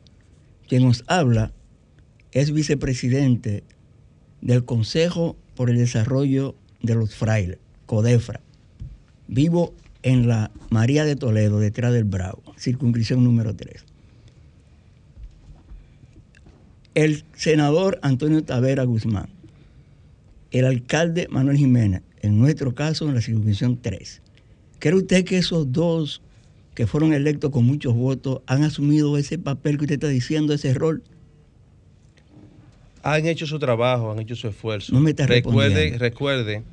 Quien 0.67 0.83
nos 0.83 1.03
habla 1.07 1.51
es 2.31 2.51
vicepresidente 2.53 3.63
del 4.41 4.65
Consejo 4.65 5.35
por 5.55 5.69
el 5.69 5.77
Desarrollo 5.77 6.55
de 6.81 6.95
los 6.95 7.15
Frailes, 7.15 7.59
CODEFRA. 7.85 8.41
Vivo 9.31 9.73
en 10.03 10.27
la 10.27 10.51
María 10.69 11.05
de 11.05 11.15
Toledo, 11.15 11.59
detrás 11.59 11.93
del 11.93 12.03
Bravo, 12.03 12.43
circunscripción 12.57 13.23
número 13.23 13.55
3. 13.55 13.85
El 16.95 17.23
senador 17.33 17.97
Antonio 18.01 18.43
Tavera 18.43 18.83
Guzmán, 18.83 19.29
el 20.51 20.65
alcalde 20.65 21.29
Manuel 21.29 21.55
Jiménez, 21.55 22.01
en 22.21 22.39
nuestro 22.39 22.75
caso 22.75 23.07
en 23.07 23.15
la 23.15 23.21
circunscripción 23.21 23.79
3. 23.81 24.21
¿Cree 24.79 24.95
usted 24.95 25.23
que 25.23 25.37
esos 25.37 25.71
dos 25.71 26.21
que 26.75 26.85
fueron 26.85 27.13
electos 27.13 27.51
con 27.51 27.63
muchos 27.63 27.95
votos 27.95 28.41
han 28.47 28.63
asumido 28.63 29.17
ese 29.17 29.37
papel 29.37 29.77
que 29.77 29.85
usted 29.85 29.93
está 29.93 30.09
diciendo, 30.09 30.53
ese 30.53 30.73
rol? 30.73 31.03
Han 33.01 33.25
hecho 33.27 33.47
su 33.47 33.59
trabajo, 33.59 34.11
han 34.11 34.19
hecho 34.19 34.35
su 34.35 34.49
esfuerzo. 34.49 34.93
No 34.93 34.99
me 34.99 35.11
está 35.11 35.25
recuerde, 35.25 35.69
respondiendo. 35.69 35.99
recuerde 35.99 36.63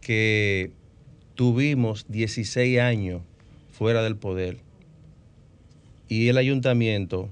que 0.00 0.72
tuvimos 1.34 2.06
16 2.08 2.78
años 2.80 3.22
fuera 3.72 4.02
del 4.02 4.16
poder 4.16 4.58
y 6.08 6.28
el 6.28 6.36
ayuntamiento, 6.36 7.30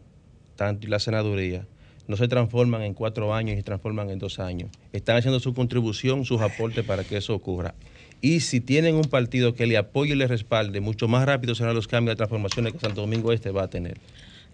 tanto 0.57 0.87
y 0.87 0.91
la 0.91 0.99
senaduría, 0.99 1.67
no 2.09 2.17
se 2.17 2.27
transforman 2.29 2.83
en 2.83 2.95
cuatro 2.95 3.35
años 3.35 3.55
y 3.55 3.59
se 3.59 3.63
transforman 3.63 4.11
en 4.11 4.19
dos 4.19 4.41
años. 4.41 4.71
Están 4.93 5.17
haciendo 5.17 5.39
su 5.39 5.55
contribución, 5.55 6.25
sus 6.25 6.41
aportes 6.41 6.85
para 6.85 7.05
que 7.05 7.19
eso 7.19 7.35
ocurra. 7.35 7.75
Y 8.21 8.41
si 8.41 8.61
tienen 8.61 8.97
un 8.97 9.05
partido 9.05 9.55
que 9.55 9.67
le 9.67 9.77
apoye 9.77 10.15
y 10.15 10.17
le 10.17 10.27
respalde, 10.27 10.81
mucho 10.81 11.07
más 11.09 11.25
rápido 11.25 11.55
serán 11.55 11.75
los 11.75 11.87
cambios 11.87 12.15
y 12.15 12.17
transformaciones 12.17 12.73
que 12.73 12.81
Santo 12.81 13.03
Domingo 13.03 13.33
Este 13.33 13.51
va 13.51 13.63
a 13.65 13.69
tener. 13.69 13.99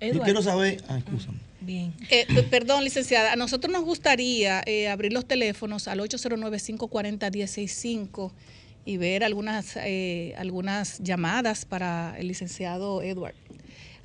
Yo 0.01 0.09
Eduardo. 0.09 0.25
quiero 0.25 0.43
saber. 0.43 0.83
Ah, 0.89 0.99
escúchame. 0.99 1.39
Bien. 1.61 1.95
Eh, 2.11 2.27
perdón, 2.51 2.83
licenciada, 2.85 3.33
a 3.33 3.37
nosotros 3.37 3.73
nos 3.73 3.85
gustaría 3.85 4.63
eh, 4.67 4.89
abrir 4.89 5.13
los 5.13 5.27
teléfonos 5.27 5.89
al 5.89 6.01
809-540-165 6.01 8.33
y 8.87 8.97
ver 8.97 9.25
algunas, 9.25 9.77
eh, 9.77 10.35
algunas 10.39 11.01
llamadas 11.01 11.67
para 11.67 12.15
el 12.19 12.29
licenciado 12.29 13.03
Edward. 13.03 13.35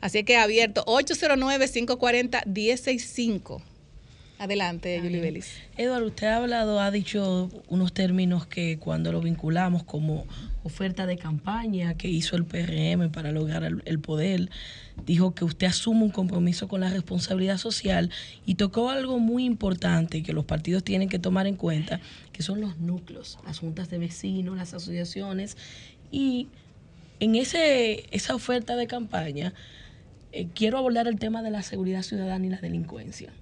Así 0.02 0.24
que 0.24 0.36
abierto 0.36 0.84
809-540-165. 0.86 3.62
Adelante, 4.40 4.99
Yuli 5.03 5.20
Belis. 5.20 5.52
Eduardo, 5.78 6.08
usted 6.08 6.26
ha 6.26 6.38
hablado, 6.38 6.80
ha 6.80 6.90
dicho 6.90 7.52
unos 7.70 7.94
términos 7.94 8.48
que 8.48 8.80
cuando 8.80 9.12
lo 9.12 9.22
vinculamos 9.22 9.84
como 9.84 10.26
oferta 10.64 11.06
de 11.06 11.18
campaña 11.18 11.96
que 11.96 12.08
hizo 12.08 12.36
el 12.36 12.46
PRM 12.46 13.12
para 13.12 13.32
lograr 13.32 13.64
el, 13.64 14.00
poder, 14.00 14.50
dijo 15.06 15.34
que 15.34 15.46
usted 15.46 15.68
asume 15.68 16.04
un 16.04 16.12
compromiso 16.12 16.68
con 16.68 16.82
la 16.82 16.90
responsabilidad 16.90 17.58
social 17.58 18.12
y 18.46 18.56
tocó 18.56 18.90
algo 18.90 19.20
muy 19.20 19.46
importante 19.46 20.24
que 20.24 20.34
los 20.34 20.46
partidos 20.46 20.84
tienen 20.84 21.10
que 21.10 21.20
tomar 21.20 21.48
en 21.48 21.56
cuenta, 21.56 22.00
que 22.32 22.44
son 22.44 22.62
los 22.62 22.78
núcleos, 22.78 23.40
las 23.46 23.60
juntas 23.60 23.90
de 23.90 23.98
vecinos, 23.98 24.58
las 24.58 24.74
asociaciones. 24.74 25.58
Y 26.12 26.48
en 27.20 27.36
ese, 27.36 28.06
esa 28.12 28.36
oferta 28.36 28.76
de 28.76 28.88
campaña 28.88 29.54
eh, 30.32 30.48
quiero 30.54 30.78
abordar 30.78 31.08
el 31.08 31.20
tema 31.20 31.42
de 31.42 31.52
la 31.52 31.64
seguridad 31.64 32.04
ciudadana 32.04 32.46
y 32.46 32.50
la 32.50 32.62
delincuencia, 32.62 33.34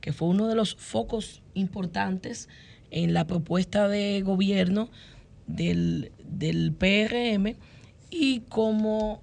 que 0.00 0.12
fue 0.12 0.28
uno 0.28 0.46
de 0.46 0.54
los 0.54 0.76
focos 0.76 1.42
importantes 1.54 2.48
en 2.90 3.12
la 3.12 3.26
propuesta 3.26 3.88
de 3.88 4.22
gobierno 4.22 4.88
del, 5.48 6.12
del 6.24 6.72
PRM 6.72 7.56
y 8.10 8.40
como 8.48 9.20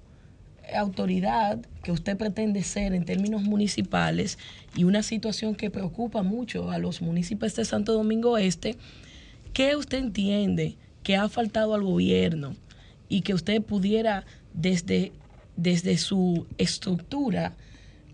autoridad 0.74 1.60
que 1.82 1.92
usted 1.92 2.16
pretende 2.16 2.62
ser 2.62 2.92
en 2.92 3.04
términos 3.04 3.42
municipales 3.42 4.38
y 4.74 4.84
una 4.84 5.02
situación 5.02 5.54
que 5.54 5.70
preocupa 5.70 6.22
mucho 6.22 6.70
a 6.70 6.78
los 6.78 7.00
municipios 7.00 7.54
de 7.54 7.64
Santo 7.64 7.92
Domingo 7.92 8.36
Este, 8.38 8.76
¿qué 9.52 9.76
usted 9.76 9.98
entiende 9.98 10.76
que 11.02 11.16
ha 11.16 11.28
faltado 11.28 11.74
al 11.74 11.84
gobierno 11.84 12.56
y 13.08 13.20
que 13.20 13.34
usted 13.34 13.62
pudiera 13.62 14.24
desde, 14.54 15.12
desde 15.56 15.98
su 15.98 16.46
estructura 16.58 17.54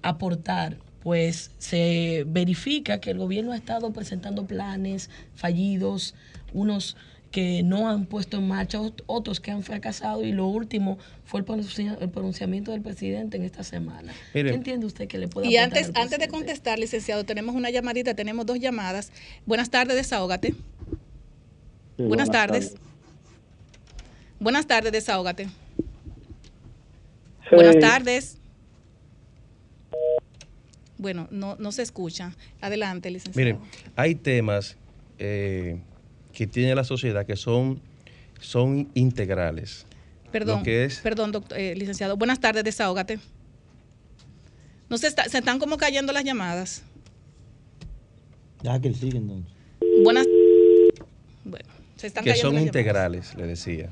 aportar? 0.02 0.76
Pues 1.02 1.50
se 1.58 2.24
verifica 2.28 3.00
que 3.00 3.10
el 3.10 3.18
gobierno 3.18 3.52
ha 3.52 3.56
estado 3.56 3.92
presentando 3.92 4.46
planes 4.46 5.10
fallidos, 5.34 6.14
unos 6.52 6.96
que 7.32 7.62
no 7.62 7.88
han 7.88 8.04
puesto 8.04 8.36
en 8.36 8.46
marcha, 8.46 8.78
otros 9.06 9.40
que 9.40 9.50
han 9.50 9.62
fracasado 9.62 10.22
y 10.22 10.32
lo 10.32 10.46
último 10.46 10.98
fue 11.24 11.40
el, 11.40 11.46
pronuncia, 11.46 11.96
el 11.98 12.10
pronunciamiento 12.10 12.72
del 12.72 12.82
presidente 12.82 13.38
en 13.38 13.44
esta 13.44 13.64
semana. 13.64 14.12
Mire, 14.34 14.50
¿Qué 14.50 14.56
entiende 14.56 14.86
usted 14.86 15.08
que 15.08 15.16
le 15.16 15.28
puede 15.28 15.48
Y 15.48 15.56
antes, 15.56 15.88
al 15.94 16.02
antes 16.02 16.18
de 16.18 16.28
contestar, 16.28 16.78
licenciado, 16.78 17.24
tenemos 17.24 17.54
una 17.54 17.70
llamadita, 17.70 18.14
tenemos 18.14 18.44
dos 18.44 18.60
llamadas. 18.60 19.10
Buenas 19.46 19.70
tardes, 19.70 19.96
desahógate. 19.96 20.54
buenas, 21.96 22.30
tardes. 22.30 22.74
Buenas 24.38 24.66
tardes, 24.66 24.92
desahógate. 24.92 25.48
Buenas 27.50 27.78
tardes. 27.78 28.38
Bueno, 30.98 31.28
no, 31.30 31.56
no 31.56 31.72
se 31.72 31.82
escucha. 31.82 32.36
Adelante, 32.60 33.10
licenciado. 33.10 33.36
Miren, 33.36 33.58
hay 33.96 34.14
temas 34.14 34.76
eh, 35.18 35.80
que 36.32 36.46
tiene 36.46 36.74
la 36.74 36.84
sociedad 36.84 37.26
que 37.26 37.36
son, 37.36 37.80
son 38.40 38.90
integrales. 38.94 39.86
Perdón, 40.30 40.58
Lo 40.58 40.64
que 40.64 40.84
es, 40.84 41.00
perdón, 41.00 41.32
doctor, 41.32 41.58
eh, 41.58 41.74
licenciado. 41.76 42.16
Buenas 42.16 42.40
tardes, 42.40 42.64
desahógate. 42.64 43.18
No 44.88 44.98
se, 44.98 45.06
está, 45.06 45.28
se 45.28 45.38
están 45.38 45.58
como 45.58 45.76
cayendo 45.76 46.12
las 46.12 46.24
llamadas. 46.24 46.82
Ya 48.62 48.80
que 48.80 48.92
sigue 48.94 49.18
entonces. 49.18 49.52
Buenas. 50.02 50.26
Bueno, 51.44 51.68
se 51.96 52.06
están 52.06 52.24
que 52.24 52.30
cayendo 52.30 52.48
son 52.48 52.54
las 52.56 52.64
integrales, 52.64 53.34
le 53.34 53.46
decía. 53.46 53.90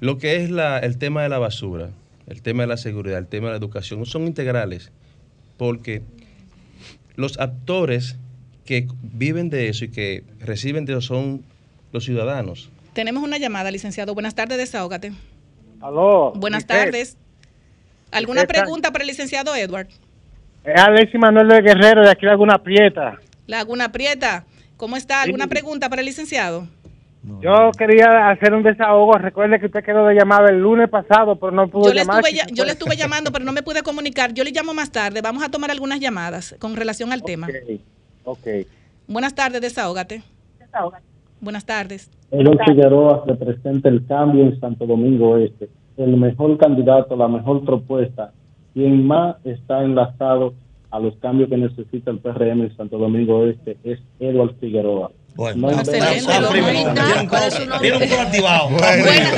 Lo 0.00 0.18
que 0.18 0.36
es 0.36 0.50
la, 0.50 0.78
el 0.78 0.98
tema 0.98 1.22
de 1.22 1.28
la 1.28 1.38
basura, 1.38 1.90
el 2.26 2.42
tema 2.42 2.62
de 2.62 2.66
la 2.66 2.76
seguridad, 2.76 3.18
el 3.18 3.26
tema 3.26 3.48
de 3.48 3.52
la 3.52 3.58
educación, 3.58 4.04
son 4.06 4.26
integrales 4.26 4.90
porque 5.60 6.02
los 7.16 7.38
actores 7.38 8.16
que 8.70 8.86
viven 9.02 9.50
de 9.50 9.68
eso 9.68 9.84
y 9.84 9.88
que 9.88 10.22
reciben 10.38 10.84
de 10.84 10.92
eso 10.92 11.00
son 11.00 11.42
los 11.90 12.04
ciudadanos. 12.04 12.70
Tenemos 12.92 13.20
una 13.24 13.36
llamada, 13.36 13.68
licenciado. 13.72 14.14
Buenas 14.14 14.36
tardes, 14.36 14.58
desahógate. 14.58 15.10
Aló. 15.80 16.30
Buenas 16.36 16.66
tardes. 16.66 17.16
¿Alguna 18.12 18.44
pregunta 18.44 18.92
para 18.92 19.02
el 19.02 19.08
licenciado 19.08 19.56
Edward? 19.56 19.88
Es 20.62 20.80
Alexis 20.80 21.18
Manuel 21.18 21.48
de 21.48 21.62
Guerrero 21.62 22.02
de 22.02 22.10
aquí 22.12 22.26
de 22.26 22.30
Alguna 22.30 22.58
Prieta. 22.62 23.18
Laguna 23.48 23.90
Prieta, 23.90 24.44
¿cómo 24.76 24.96
está? 24.96 25.22
¿Alguna 25.22 25.44
Sí. 25.46 25.50
pregunta 25.50 25.88
para 25.88 26.02
el 26.02 26.06
licenciado? 26.06 26.68
Yo 27.42 27.72
quería 27.76 28.30
hacer 28.30 28.54
un 28.54 28.62
desahogo. 28.62 29.18
Recuerde 29.18 29.58
que 29.58 29.66
usted 29.66 29.82
quedó 29.84 30.06
de 30.06 30.14
llamar 30.14 30.48
el 30.48 30.60
lunes 30.60 30.88
pasado, 30.88 31.34
pero 31.40 31.50
no 31.50 31.66
pudo 31.66 31.88
Yo 31.88 31.94
le, 31.94 32.02
llamar. 32.02 32.22
estuve, 32.24 32.54
yo 32.54 32.64
le 32.64 32.70
estuve 32.72 32.96
llamando, 32.96 33.32
pero 33.32 33.44
no 33.44 33.52
me 33.52 33.62
pude 33.64 33.82
comunicar. 33.82 34.32
Yo 34.32 34.44
le 34.44 34.52
llamo 34.52 34.74
más 34.74 34.92
tarde. 34.92 35.20
Vamos 35.22 35.42
a 35.42 35.48
tomar 35.50 35.72
algunas 35.72 35.98
llamadas 35.98 36.54
con 36.60 36.76
relación 36.76 37.12
al 37.12 37.24
tema. 37.24 37.48
Ok. 38.24 38.46
Buenas 39.06 39.34
tardes, 39.34 39.60
desahógate. 39.60 40.22
Buenas 41.40 41.64
tardes. 41.64 42.10
Edwin 42.30 42.58
Figueroa 42.64 43.24
representa 43.26 43.88
el 43.88 44.06
cambio 44.06 44.44
en 44.44 44.60
Santo 44.60 44.86
Domingo 44.86 45.36
Este, 45.36 45.68
el 45.96 46.16
mejor 46.16 46.56
candidato, 46.58 47.16
la 47.16 47.28
mejor 47.28 47.64
propuesta, 47.64 48.32
quien 48.74 49.06
más 49.06 49.36
está 49.44 49.82
enlazado 49.82 50.54
a 50.90 51.00
los 51.00 51.16
cambios 51.16 51.48
que 51.48 51.56
necesita 51.56 52.10
el 52.10 52.18
PRM 52.18 52.62
en 52.62 52.76
Santo 52.76 52.98
Domingo 52.98 53.46
Este 53.46 53.76
es 53.84 53.98
Edward 54.20 54.54
Figueroa. 54.60 55.10
Bueno, 55.34 55.68
No 55.68 55.70
Excelente, 55.70 56.22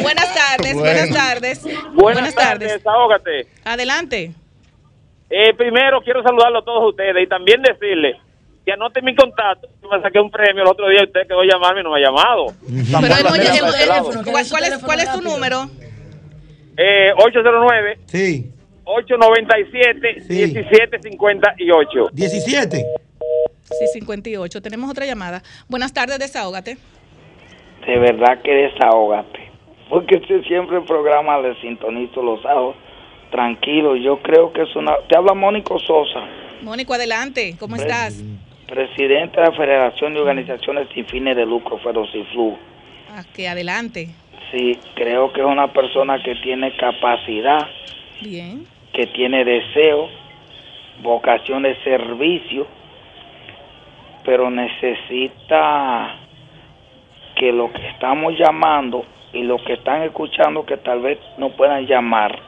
buenas 0.03 0.35
tardes, 0.35 0.75
buenas 0.75 1.11
tardes. 1.11 1.63
Buenas, 1.95 2.35
tardes, 2.35 2.73
desahógate. 2.75 3.47
Adelante. 3.65 4.33
Eh, 5.31 5.55
primero 5.57 6.01
quiero 6.03 6.23
saludarlo 6.23 6.59
a 6.59 6.65
todos 6.65 6.91
ustedes 6.91 7.23
y 7.23 7.27
también 7.27 7.63
decirle 7.63 8.17
que 8.65 8.73
anoten 8.73 9.05
mi 9.05 9.15
contacto. 9.15 9.69
Yo 9.83 9.89
me 9.89 10.01
saqué 10.03 10.21
un 10.21 10.31
premio 10.31 10.63
el 10.63 10.69
otro 10.69 10.89
día 10.89 11.01
y 11.01 11.05
usted 11.07 11.27
quedó 11.27 11.41
a 11.41 11.47
llamarme 11.47 11.81
y 11.81 11.85
no 11.85 11.91
me 11.91 11.99
ha 12.01 12.05
llamado. 12.05 12.47
Pero 13.01 13.15
él 13.17 13.25
no-. 13.25 14.23
¿cuál, 14.25 14.45
cuál 14.49 14.65
es, 14.65 14.79
cuál 14.79 15.01
es 15.01 15.13
tu 15.13 15.21
número? 15.21 15.65
Eh, 16.77 17.13
809 17.17 17.99
Sí, 18.07 18.51
897 18.85 20.21
Sí. 20.23 20.33
1758. 20.33 22.09
17. 22.13 22.85
Sí, 23.63 23.87
58. 23.93 24.63
Tenemos 24.63 24.91
otra 24.91 25.07
llamada. 25.07 25.43
Buenas 25.69 25.93
tardes, 25.93 26.19
desahógate. 26.19 26.77
De 27.87 27.99
verdad 27.99 28.41
que 28.43 28.53
desahógate. 28.53 29.51
Porque 29.89 30.17
usted 30.17 30.43
siempre 30.47 30.79
el 30.79 30.85
programa 30.85 31.39
le 31.41 31.61
sintonizo 31.61 32.23
los 32.23 32.41
sábados. 32.43 32.77
Tranquilo, 33.31 33.97
yo 33.97 34.21
creo 34.23 34.53
que 34.53 34.63
es 34.63 34.77
una... 34.77 34.93
Te 35.09 35.17
habla 35.17 35.35
Mónico 35.35 35.79
Sosa, 35.79 36.21
Mónico, 36.63 36.95
adelante. 36.95 37.57
¿Cómo 37.59 37.77
estás? 37.77 38.23
Presidente 38.73 39.39
de 39.39 39.47
la 39.49 39.53
Federación 39.53 40.15
de 40.15 40.21
Organizaciones 40.21 40.89
Sin 40.95 41.05
Fines 41.05 41.37
de 41.37 41.45
Lucro, 41.45 41.77
Ferociflu. 41.77 42.57
Que 43.37 43.47
adelante. 43.47 44.09
Sí, 44.51 44.79
creo 44.95 45.31
que 45.31 45.41
es 45.41 45.47
una 45.47 45.71
persona 45.75 46.23
que 46.23 46.37
tiene 46.37 46.75
capacidad, 46.79 47.69
Bien. 48.23 48.67
que 48.95 49.09
tiene 49.09 49.45
deseo, 49.45 50.09
vocación 51.03 51.65
de 51.65 51.77
servicio, 51.85 52.67
pero 54.25 54.51
necesita 54.51 56.17
que 57.37 57.53
lo 57.53 57.71
que 57.75 57.87
estamos 57.89 58.39
llamando 58.39 59.05
y 59.35 59.43
los 59.43 59.63
que 59.65 59.75
están 59.75 60.03
escuchando 60.03 60.65
que 60.65 60.79
tal 60.79 61.01
vez 61.01 61.19
no 61.37 61.51
puedan 61.51 61.87
llamar, 61.87 62.39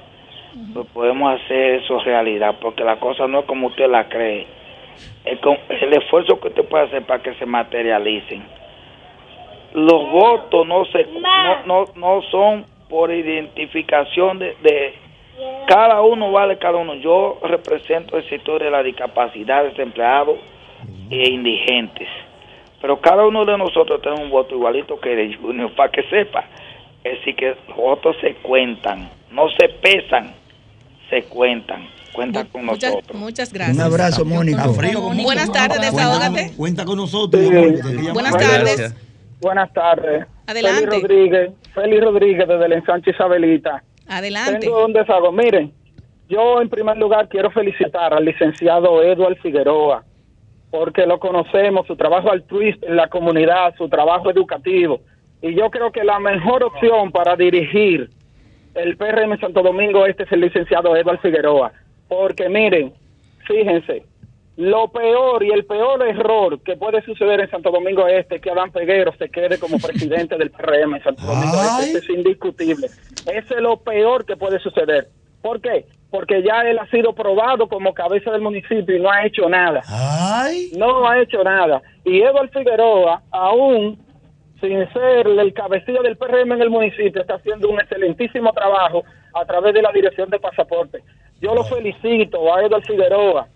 pues 0.73 0.87
podemos 0.95 1.39
hacer 1.39 1.83
eso 1.83 1.99
realidad, 1.99 2.55
porque 2.63 2.83
la 2.83 2.99
cosa 2.99 3.27
no 3.27 3.41
es 3.41 3.45
como 3.45 3.67
usted 3.67 3.91
la 3.91 4.09
cree, 4.09 4.47
con 5.43 5.59
el 5.69 5.93
esfuerzo 5.95 6.39
que 6.41 6.49
usted 6.49 6.65
puede 6.65 6.85
hacer 6.85 7.03
para 7.05 7.23
que 7.23 7.35
se 7.35 7.47
materialicen. 7.47 8.45
Los 9.73 10.11
votos 10.11 10.67
no 10.67 10.85
se 10.87 11.05
no, 11.05 11.67
no, 11.67 11.85
no 11.97 12.23
son 12.31 12.67
por 12.89 13.11
identificación 13.11 14.39
de, 14.39 14.57
de 14.63 14.95
cada 15.67 16.03
uno 16.03 16.31
vale 16.31 16.59
cada 16.59 16.79
uno. 16.79 16.95
Yo 16.95 17.39
represento 17.43 18.17
el 18.17 18.29
sector 18.29 18.63
de 18.63 18.71
la 18.71 18.83
discapacidad, 18.83 19.65
desempleados 19.65 20.39
e 21.11 21.31
indigentes. 21.31 22.09
Pero 22.81 23.01
cada 23.01 23.27
uno 23.27 23.45
de 23.45 23.57
nosotros 23.57 24.03
tiene 24.03 24.23
un 24.23 24.31
voto 24.31 24.55
igualito 24.55 25.01
que 25.01 25.17
de 25.17 25.35
Junior, 25.35 25.73
para 25.73 25.91
que 25.91 26.03
sepa. 26.05 26.45
Es 27.03 27.19
decir, 27.19 27.35
que 27.35 27.57
los 27.69 27.77
votos 27.77 28.17
se 28.21 28.35
cuentan, 28.37 29.11
no 29.31 29.49
se 29.51 29.69
pesan, 29.69 30.35
se 31.11 31.25
cuentan. 31.25 31.89
Cuentan 32.15 32.47
con 32.47 32.65
Muchas, 32.65 32.95
nosotros. 32.95 33.21
muchas 33.21 33.53
gracias. 33.53 33.77
Un 33.77 33.83
abrazo, 33.83 34.25
como 34.25 35.23
Buenas 35.23 35.51
tardes, 35.51 35.81
desahógate. 35.81 36.53
Cuenta 36.57 36.85
con 36.85 36.97
nosotros. 36.97 37.43
Buenas 38.13 38.37
tardes. 38.37 38.95
Buenas 39.41 39.73
tardes. 39.73 40.27
Adelante. 40.47 40.87
Félix 40.87 41.03
Rodríguez, 41.03 41.53
Félix 41.75 42.05
Rodríguez 42.05 42.49
desde 42.49 42.67
el 42.67 42.73
ensanche 42.73 43.11
Isabelita. 43.11 43.83
Adelante. 44.07 44.61
Tengo 44.61 44.85
un 44.85 44.93
desahogo. 44.93 45.33
Miren, 45.33 45.73
yo 46.29 46.61
en 46.61 46.69
primer 46.69 46.97
lugar 46.99 47.29
quiero 47.29 47.51
felicitar 47.51 48.15
al 48.15 48.25
licenciado 48.25 49.03
Eduard 49.03 49.37
Figueroa, 49.43 50.05
porque 50.71 51.07
lo 51.07 51.19
conocemos, 51.19 51.87
su 51.87 51.97
trabajo 51.97 52.31
altruista 52.31 52.87
en 52.87 52.97
la 52.97 53.09
comunidad, 53.09 53.75
su 53.77 53.89
trabajo 53.89 54.31
educativo. 54.31 55.01
Y 55.43 55.55
yo 55.55 55.69
creo 55.71 55.91
que 55.91 56.05
la 56.05 56.21
mejor 56.21 56.63
opción 56.63 57.11
para 57.11 57.35
dirigir 57.35 58.09
el 58.75 58.97
PRM 58.97 59.39
Santo 59.41 59.63
Domingo 59.63 60.07
este 60.07 60.23
es 60.23 60.33
el 60.33 60.41
licenciado 60.41 60.97
Eduard 60.97 61.21
Figueroa. 61.21 61.73
Porque 62.09 62.49
miren, 62.49 62.93
fíjense, 63.47 64.05
lo 64.57 64.89
peor 64.89 65.43
y 65.43 65.51
el 65.51 65.65
peor 65.65 66.07
error 66.07 66.61
que 66.61 66.77
puede 66.77 67.03
suceder 67.03 67.41
en 67.41 67.51
Santo 67.51 67.73
Domingo 67.73 68.07
Este 68.07 68.37
es 68.37 68.41
que 68.41 68.51
Adán 68.51 68.71
Peguero 68.71 69.13
se 69.19 69.29
quede 69.29 69.59
como 69.59 69.79
presidente 69.79 70.37
del 70.37 70.51
PRM 70.51 70.95
en 70.95 71.03
Santo 71.03 71.23
Domingo 71.23 71.57
Este. 71.81 71.91
Eso 71.91 71.99
es 71.99 72.09
indiscutible. 72.11 72.87
Ese 72.87 73.55
es 73.55 73.61
lo 73.61 73.79
peor 73.79 74.25
que 74.25 74.37
puede 74.37 74.61
suceder. 74.61 75.09
¿Por 75.43 75.61
qué? 75.61 75.87
Porque 76.11 76.43
ya 76.43 76.63
él 76.63 76.79
ha 76.79 76.89
sido 76.89 77.13
probado 77.13 77.69
como 77.69 77.93
cabeza 77.93 78.31
del 78.31 78.41
municipio 78.41 78.97
y 78.97 79.01
no 79.01 79.11
ha 79.11 79.27
hecho 79.27 79.49
nada. 79.49 79.83
No 80.77 81.09
ha 81.09 81.21
hecho 81.21 81.43
nada. 81.43 81.83
Y 82.05 82.21
Eduardo 82.21 82.53
Figueroa, 82.53 83.23
aún 83.31 83.99
sin 84.61 84.91
ser 84.93 85.27
el 85.27 85.53
cabecilla 85.53 86.01
del 86.01 86.17
PRM 86.17 86.53
en 86.53 86.63
el 86.63 86.71
municipio, 86.71 87.21
está 87.21 87.35
haciendo 87.35 87.69
un 87.69 87.81
excelentísimo 87.81 88.53
trabajo 88.53 89.03
a 89.35 89.45
través 89.45 89.75
de 89.75 89.83
la 89.83 89.91
dirección 89.93 90.31
de 90.31 90.39
pasaporte. 90.39 91.03
Yo 91.45 91.55
lo 91.55 91.63
felicito 91.65 92.55
a 92.55 92.63
Eduardo 92.63 92.87
Figueroa. 92.87 93.49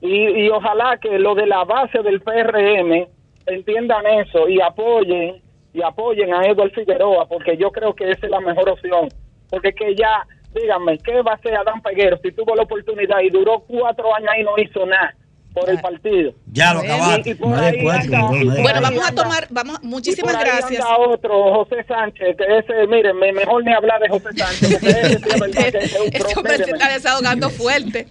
Y, 0.00 0.44
y 0.44 0.50
ojalá 0.50 0.98
que 0.98 1.18
lo 1.18 1.34
de 1.34 1.46
la 1.46 1.64
base 1.64 2.00
del 2.00 2.20
PRM 2.20 3.08
entiendan 3.46 4.06
eso 4.06 4.48
y 4.48 4.60
apoyen 4.60 5.42
y 5.72 5.82
apoyen 5.82 6.32
a 6.32 6.44
Eduardo 6.46 6.72
Figueroa 6.72 7.26
porque 7.26 7.56
yo 7.56 7.72
creo 7.72 7.92
que 7.92 8.08
esa 8.08 8.26
es 8.26 8.30
la 8.30 8.38
mejor 8.38 8.68
opción. 8.68 9.08
Porque 9.50 9.72
que 9.72 9.96
ya 9.96 10.24
díganme 10.54 10.98
qué 10.98 11.22
va 11.22 11.32
a 11.32 11.34
hacer 11.34 11.56
Adán 11.56 11.82
Peguero 11.82 12.18
si 12.22 12.30
tuvo 12.30 12.54
la 12.54 12.62
oportunidad 12.62 13.18
y 13.20 13.30
duró 13.30 13.64
cuatro 13.66 14.14
años 14.14 14.30
y 14.38 14.44
no 14.44 14.56
hizo 14.56 14.86
nada 14.86 15.12
por 15.54 15.70
el 15.70 15.80
partido 15.80 16.34
ya 16.52 16.74
lo 16.74 16.80
acabaste 16.80 17.34
bueno 17.34 18.80
vamos 18.82 19.08
a 19.08 19.14
tomar 19.14 19.46
vamos 19.50 19.82
muchísimas 19.82 20.38
gracias 20.38 20.80
anda 20.80 20.98
otro 20.98 21.54
José 21.54 21.84
Sánchez 21.84 22.36
que 22.36 22.58
ese 22.58 22.86
miren 22.88 23.16
mejor 23.16 23.64
ni 23.64 23.72
hablar 23.72 24.00
de 24.00 24.08
José 24.08 24.28
Sánchez 24.36 24.80
porque 24.80 24.90
ese 24.90 25.12
es 25.14 25.40
verdad 25.40 25.70
que 25.70 25.78
es 25.78 26.00
un 26.00 26.06
este 26.06 26.38
hombre 26.38 26.56
se 26.56 26.70
está 26.70 26.92
desahogando 26.92 27.50
fuerte 27.50 28.08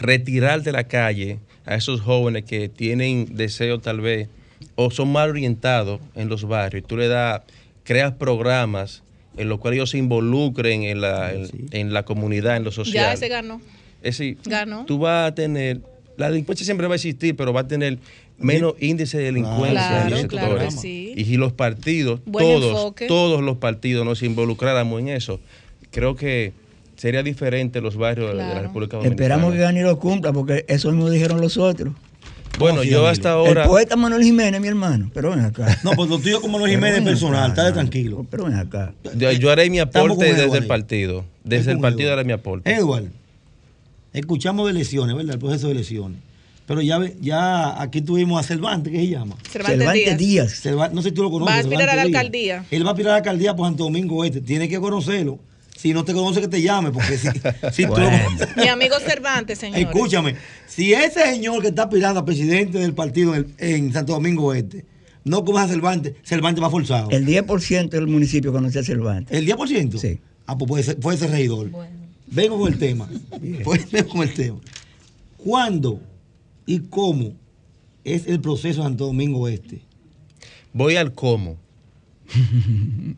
retirar 0.00 0.62
de 0.62 0.72
la 0.72 0.84
calle 0.84 1.38
a 1.66 1.74
esos 1.74 2.00
jóvenes 2.00 2.44
que 2.44 2.68
tienen 2.68 3.36
deseo 3.36 3.78
tal 3.80 4.00
vez 4.00 4.28
o 4.76 4.90
son 4.90 5.12
mal 5.12 5.30
orientados 5.30 6.00
en 6.14 6.28
los 6.28 6.46
barrios. 6.46 6.86
Tú 6.86 6.96
le 6.96 7.08
das, 7.08 7.42
creas 7.84 8.12
programas 8.12 9.02
en 9.36 9.48
los 9.48 9.58
cuales 9.58 9.78
ellos 9.78 9.90
se 9.90 9.98
involucren 9.98 10.84
en 10.84 11.00
la, 11.00 11.32
en, 11.32 11.92
la 11.92 12.04
comunidad, 12.04 12.56
en 12.56 12.64
lo 12.64 12.72
social. 12.72 12.94
Ya 12.94 13.12
ese 13.12 13.28
ganó. 13.28 13.60
Es 14.02 14.18
decir, 14.18 14.38
ganó. 14.44 14.84
tú 14.84 14.98
vas 14.98 15.30
a 15.30 15.34
tener, 15.34 15.80
la 16.16 16.30
delincuencia 16.30 16.64
siempre 16.64 16.86
va 16.86 16.94
a 16.94 16.96
existir, 16.96 17.34
pero 17.34 17.52
va 17.52 17.62
a 17.62 17.68
tener 17.68 17.98
menos 18.38 18.74
índice 18.80 19.18
de 19.18 19.24
delincuencia 19.24 20.04
en 20.04 20.10
los 20.10 20.20
sectores. 20.20 20.84
Y 20.84 21.24
si 21.24 21.36
los 21.36 21.52
partidos, 21.52 22.20
todos, 22.30 22.94
todos 23.08 23.42
los 23.42 23.56
partidos 23.58 24.04
nos 24.04 24.22
involucráramos 24.22 25.00
en 25.00 25.08
eso, 25.08 25.40
creo 25.90 26.16
que 26.16 26.52
sería 26.96 27.22
diferente 27.22 27.80
los 27.80 27.96
barrios 27.96 28.32
de 28.32 28.38
la 28.38 28.62
República 28.62 28.96
Dominicana. 28.96 29.22
Esperamos 29.22 29.52
que 29.52 29.58
Gani 29.58 29.80
lo 29.80 29.98
cumpla, 29.98 30.32
porque 30.32 30.64
eso 30.68 30.90
mismo 30.90 31.10
dijeron 31.10 31.40
los 31.40 31.56
otros. 31.56 31.92
Bueno, 32.58 32.84
yo 32.84 33.06
hasta 33.06 33.32
ahora. 33.32 33.62
El 33.62 33.68
poeta 33.68 33.96
Manuel 33.96 34.22
Jiménez, 34.22 34.60
mi 34.60 34.68
hermano, 34.68 35.10
pero 35.12 35.30
ven 35.30 35.40
acá. 35.40 35.78
No, 35.82 35.92
pues 35.92 36.08
lo 36.08 36.18
tuyo 36.18 36.40
como 36.40 36.54
Manuel 36.58 36.72
Jiménez 36.72 37.02
personal, 37.02 37.50
está 37.50 37.72
tranquilo. 37.72 38.24
Pero 38.30 38.44
ven 38.44 38.54
acá. 38.54 38.94
Yo, 39.16 39.50
haré 39.50 39.70
mi 39.70 39.80
aporte 39.80 40.32
desde 40.34 40.58
el 40.58 40.66
partido. 40.66 41.24
Desde 41.42 41.72
el 41.72 41.80
partido 41.80 42.12
haré 42.12 42.24
mi 42.24 42.32
aporte. 42.32 42.72
Edward, 42.72 43.06
escuchamos 44.12 44.66
de 44.66 44.72
elecciones, 44.72 45.16
¿verdad? 45.16 45.34
El 45.34 45.40
proceso 45.40 45.66
de 45.66 45.72
elecciones. 45.72 46.18
Pero 46.66 46.80
ya, 46.80 46.98
ya 47.20 47.80
aquí 47.80 48.00
tuvimos 48.00 48.40
a 48.40 48.46
Cervantes, 48.46 48.90
¿qué 48.90 49.00
se 49.00 49.08
llama? 49.08 49.36
Cervantes, 49.50 50.16
Díaz. 50.16 50.62
no 50.92 51.02
sé 51.02 51.10
si 51.10 51.14
tú 51.14 51.22
lo 51.22 51.30
conoces. 51.30 51.52
Va 51.52 51.56
a 51.58 51.60
aspirar 51.60 51.90
a 51.90 51.96
la 51.96 52.02
alcaldía. 52.02 52.64
Él 52.70 52.84
va 52.84 52.88
a 52.88 52.92
aspirar 52.92 53.10
a 53.10 53.12
la 53.14 53.18
alcaldía 53.18 53.54
por 53.54 53.66
Santo 53.66 53.84
Domingo 53.84 54.24
Este. 54.24 54.40
Tiene 54.40 54.68
que 54.68 54.80
conocerlo. 54.80 55.38
Si 55.76 55.92
no 55.92 56.04
te 56.04 56.14
conoce, 56.14 56.40
que 56.40 56.48
te 56.48 56.62
llame, 56.62 56.92
porque 56.92 57.18
si, 57.18 57.28
si 57.72 57.86
tú 57.86 58.00
Mi 58.56 58.68
amigo 58.68 58.96
Cervantes, 59.00 59.58
señor. 59.58 59.80
Escúchame, 59.80 60.36
si 60.66 60.94
ese 60.94 61.20
señor 61.20 61.60
que 61.60 61.68
está 61.68 61.82
aspirando 61.82 62.20
a 62.20 62.24
presidente 62.24 62.78
del 62.78 62.94
partido 62.94 63.34
en, 63.34 63.92
Santo 63.92 64.14
Domingo 64.14 64.54
Este 64.54 64.86
no 65.24 65.44
conoce 65.44 65.64
a 65.64 65.68
Cervantes, 65.68 66.14
Cervantes 66.22 66.62
va 66.62 66.70
forzado. 66.70 67.10
El 67.10 67.26
10% 67.26 67.90
del 67.90 68.06
municipio 68.06 68.52
conoce 68.52 68.78
a 68.78 68.84
Cervantes. 68.84 69.36
¿El 69.36 69.46
10%? 69.46 69.98
Sí. 69.98 70.20
Ah, 70.46 70.56
pues 70.56 70.68
puede 70.68 70.82
ser, 70.82 70.96
puede 70.98 71.18
ser 71.18 71.30
regidor. 71.30 71.70
Vengo 72.26 72.58
con 72.58 72.72
el 72.72 72.78
tema. 72.78 73.08
Vengo 73.40 74.08
con 74.08 74.22
el 74.22 74.32
tema. 74.32 74.58
¿Cuándo 75.36 76.00
y 76.66 76.80
cómo 76.80 77.34
es 78.04 78.26
el 78.26 78.40
proceso 78.40 78.80
de 78.80 78.88
Santo 78.88 79.06
Domingo 79.06 79.48
Este. 79.48 79.80
Voy 80.72 80.96
al 80.96 81.14
cómo. 81.14 81.56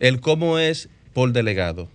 el 0.00 0.20
cómo 0.20 0.58
es 0.58 0.88
por 1.12 1.32
delegado. 1.32 1.88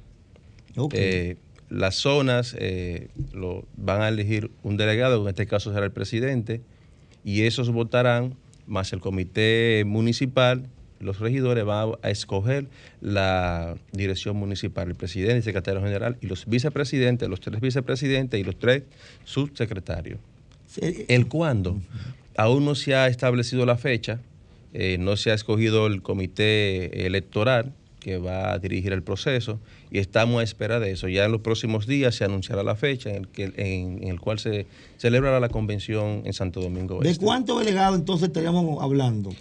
Eh, 0.93 1.37
las 1.69 1.95
zonas 1.95 2.55
eh, 2.57 3.09
lo, 3.33 3.65
van 3.77 4.01
a 4.01 4.09
elegir 4.09 4.51
un 4.63 4.77
delegado, 4.77 5.21
en 5.21 5.29
este 5.29 5.47
caso 5.47 5.73
será 5.73 5.85
el 5.85 5.91
presidente, 5.91 6.61
y 7.23 7.43
esos 7.43 7.69
votarán, 7.69 8.35
más 8.67 8.93
el 8.93 8.99
comité 8.99 9.83
municipal, 9.85 10.67
los 10.99 11.19
regidores 11.19 11.65
van 11.65 11.93
a 12.03 12.09
escoger 12.09 12.67
la 13.01 13.75
dirección 13.91 14.37
municipal, 14.37 14.87
el 14.87 14.95
presidente, 14.95 15.37
el 15.37 15.43
secretario 15.43 15.81
general 15.81 16.17
y 16.21 16.27
los 16.27 16.45
vicepresidentes, 16.45 17.27
los 17.27 17.41
tres 17.41 17.59
vicepresidentes 17.59 18.39
y 18.39 18.43
los 18.43 18.57
tres 18.57 18.83
subsecretarios. 19.25 20.19
El 20.77 21.27
cuándo. 21.27 21.79
Aún 22.37 22.65
no 22.65 22.75
se 22.75 22.95
ha 22.95 23.07
establecido 23.07 23.65
la 23.65 23.77
fecha, 23.77 24.19
eh, 24.73 24.97
no 24.99 25.17
se 25.17 25.31
ha 25.31 25.33
escogido 25.33 25.87
el 25.87 26.01
comité 26.01 27.05
electoral 27.05 27.73
que 27.99 28.17
va 28.17 28.51
a 28.51 28.59
dirigir 28.59 28.93
el 28.93 29.03
proceso 29.03 29.59
y 29.91 29.99
estamos 29.99 30.41
a 30.41 30.43
espera 30.43 30.79
de 30.79 30.91
eso. 30.91 31.07
Ya 31.07 31.25
en 31.25 31.31
los 31.31 31.41
próximos 31.41 31.87
días 31.87 32.15
se 32.15 32.25
anunciará 32.25 32.63
la 32.63 32.75
fecha 32.75 33.09
en 33.09 33.15
el, 33.15 33.27
que, 33.27 33.53
en, 33.55 34.07
el 34.07 34.19
cual 34.19 34.39
se 34.39 34.65
celebrará 34.97 35.39
la 35.39 35.49
convención 35.49 36.23
en 36.25 36.33
Santo 36.33 36.61
Domingo. 36.61 36.99
¿De 36.99 37.15
cuántos 37.17 37.59
delegados 37.59 37.99
entonces 37.99 38.27
estaríamos 38.27 38.81
hablando? 38.83 39.31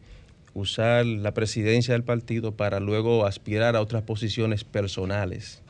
usar 0.54 1.06
la 1.06 1.34
presidencia 1.34 1.94
del 1.94 2.02
partido 2.02 2.56
para 2.56 2.80
luego 2.80 3.26
aspirar 3.26 3.76
a 3.76 3.80
otras 3.80 4.02
posiciones 4.02 4.64
personales, 4.64 5.62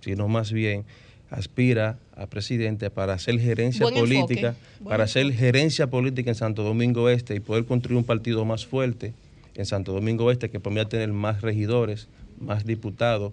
sino 0.00 0.28
más 0.28 0.52
bien 0.52 0.84
aspira 1.30 1.98
a 2.16 2.26
presidente 2.26 2.90
para 2.90 3.14
hacer 3.14 3.38
gerencia 3.38 3.86
política, 3.86 4.54
para 4.84 5.04
hacer 5.04 5.32
gerencia 5.32 5.86
política 5.86 6.30
en 6.30 6.34
Santo 6.34 6.62
Domingo 6.62 7.08
Este 7.08 7.34
y 7.34 7.40
poder 7.40 7.64
construir 7.64 7.96
un 7.96 8.04
partido 8.04 8.44
más 8.44 8.66
fuerte 8.66 9.14
en 9.54 9.66
Santo 9.66 9.92
Domingo 9.92 10.30
Este 10.30 10.50
que 10.50 10.60
permita 10.60 10.88
tener 10.88 11.12
más 11.12 11.42
regidores, 11.42 12.08
más 12.38 12.64
diputados, 12.64 13.32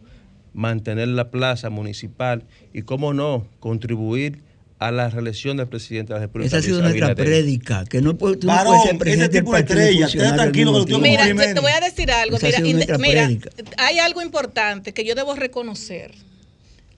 mantener 0.55 1.09
la 1.09 1.29
plaza 1.29 1.69
municipal 1.69 2.45
y, 2.73 2.81
cómo 2.81 3.13
no, 3.13 3.45
contribuir 3.59 4.39
a 4.79 4.91
la 4.91 5.09
reelección 5.09 5.57
del 5.57 5.67
presidente 5.67 6.13
de 6.13 6.19
la 6.19 6.25
República. 6.25 6.47
Esa 6.47 6.57
ha 6.57 6.61
sido 6.61 6.81
Luis 6.81 6.95
nuestra 6.95 7.15
prédica, 7.15 7.85
que 7.85 8.01
no, 8.01 8.17
puede- 8.17 8.37
tú 8.37 8.47
no 8.47 8.53
Varón, 8.53 8.67
puedes 8.67 8.81
ser 8.83 8.91
ese 8.91 8.99
presidente 8.99 9.33
del 9.33 9.43
tipo 9.43 9.55
de 9.55 9.63
partido 9.63 10.05
estrella, 10.05 10.35
tranquilo 10.35 10.85
que. 10.85 10.97
Mira, 10.97 11.27
yo 11.27 11.53
te 11.53 11.59
voy 11.59 11.71
a 11.71 11.79
decir 11.81 12.11
algo. 12.11 12.37
Esa 12.37 12.59
Mira, 12.61 12.97
mira, 12.97 13.29
hay 13.77 13.99
algo 13.99 14.21
importante 14.21 14.93
que 14.93 15.05
yo 15.05 15.15
debo 15.15 15.35
reconocer. 15.35 16.13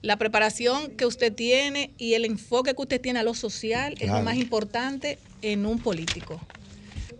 La 0.00 0.16
preparación 0.16 0.92
que 0.92 1.06
usted 1.06 1.32
tiene 1.32 1.90
y 1.98 2.14
el 2.14 2.24
enfoque 2.24 2.74
que 2.74 2.82
usted 2.82 3.00
tiene 3.00 3.18
a 3.18 3.24
lo 3.24 3.34
social 3.34 3.94
es 3.98 4.08
lo 4.08 4.22
más 4.22 4.36
importante 4.36 5.18
en 5.42 5.66
un 5.66 5.80
político. 5.80 6.40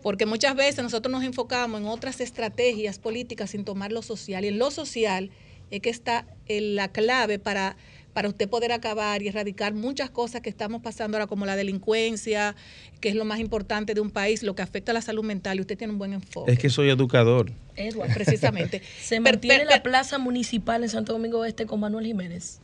Porque 0.02 0.26
muchas 0.26 0.54
veces 0.54 0.84
nosotros 0.84 1.10
nos 1.10 1.24
enfocamos 1.24 1.80
en 1.80 1.88
otras 1.88 2.20
estrategias 2.20 3.00
políticas 3.00 3.50
sin 3.50 3.64
tomar 3.64 3.90
lo 3.90 4.02
social. 4.02 4.44
Y 4.44 4.48
en 4.48 4.58
lo 4.58 4.70
social 4.70 5.30
es 5.70 5.80
que 5.80 5.90
está 5.90 6.26
eh, 6.46 6.60
la 6.60 6.88
clave 6.88 7.38
para, 7.38 7.76
para 8.12 8.28
usted 8.28 8.48
poder 8.48 8.72
acabar 8.72 9.22
y 9.22 9.28
erradicar 9.28 9.74
muchas 9.74 10.10
cosas 10.10 10.40
que 10.40 10.48
estamos 10.48 10.82
pasando 10.82 11.16
ahora, 11.16 11.26
como 11.26 11.46
la 11.46 11.56
delincuencia, 11.56 12.56
que 13.00 13.08
es 13.10 13.14
lo 13.14 13.24
más 13.24 13.38
importante 13.40 13.94
de 13.94 14.00
un 14.00 14.10
país, 14.10 14.42
lo 14.42 14.54
que 14.54 14.62
afecta 14.62 14.92
a 14.92 14.94
la 14.94 15.02
salud 15.02 15.24
mental. 15.24 15.58
Y 15.58 15.60
usted 15.60 15.76
tiene 15.78 15.92
un 15.92 15.98
buen 15.98 16.12
enfoque. 16.12 16.52
Es 16.52 16.58
que 16.58 16.70
soy 16.70 16.88
educador. 16.90 17.52
Edward, 17.76 18.12
precisamente. 18.14 18.82
Se 19.02 19.20
mantiene 19.20 19.58
per- 19.58 19.66
la 19.68 19.82
plaza 19.82 20.18
municipal 20.18 20.82
en 20.82 20.88
Santo 20.88 21.12
Domingo 21.12 21.44
Este 21.44 21.66
con 21.66 21.80
Manuel 21.80 22.06
Jiménez. 22.06 22.60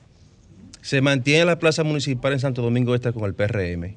Se 0.83 1.01
mantiene 1.01 1.45
la 1.47 1.59
plaza 1.59 1.83
municipal 1.85 2.33
en 2.35 2.41
Santo 2.41 2.61
Domingo 2.63 2.95
Este 2.95 3.13
con 3.13 3.25
el 3.25 3.35
PRM. 3.35 3.95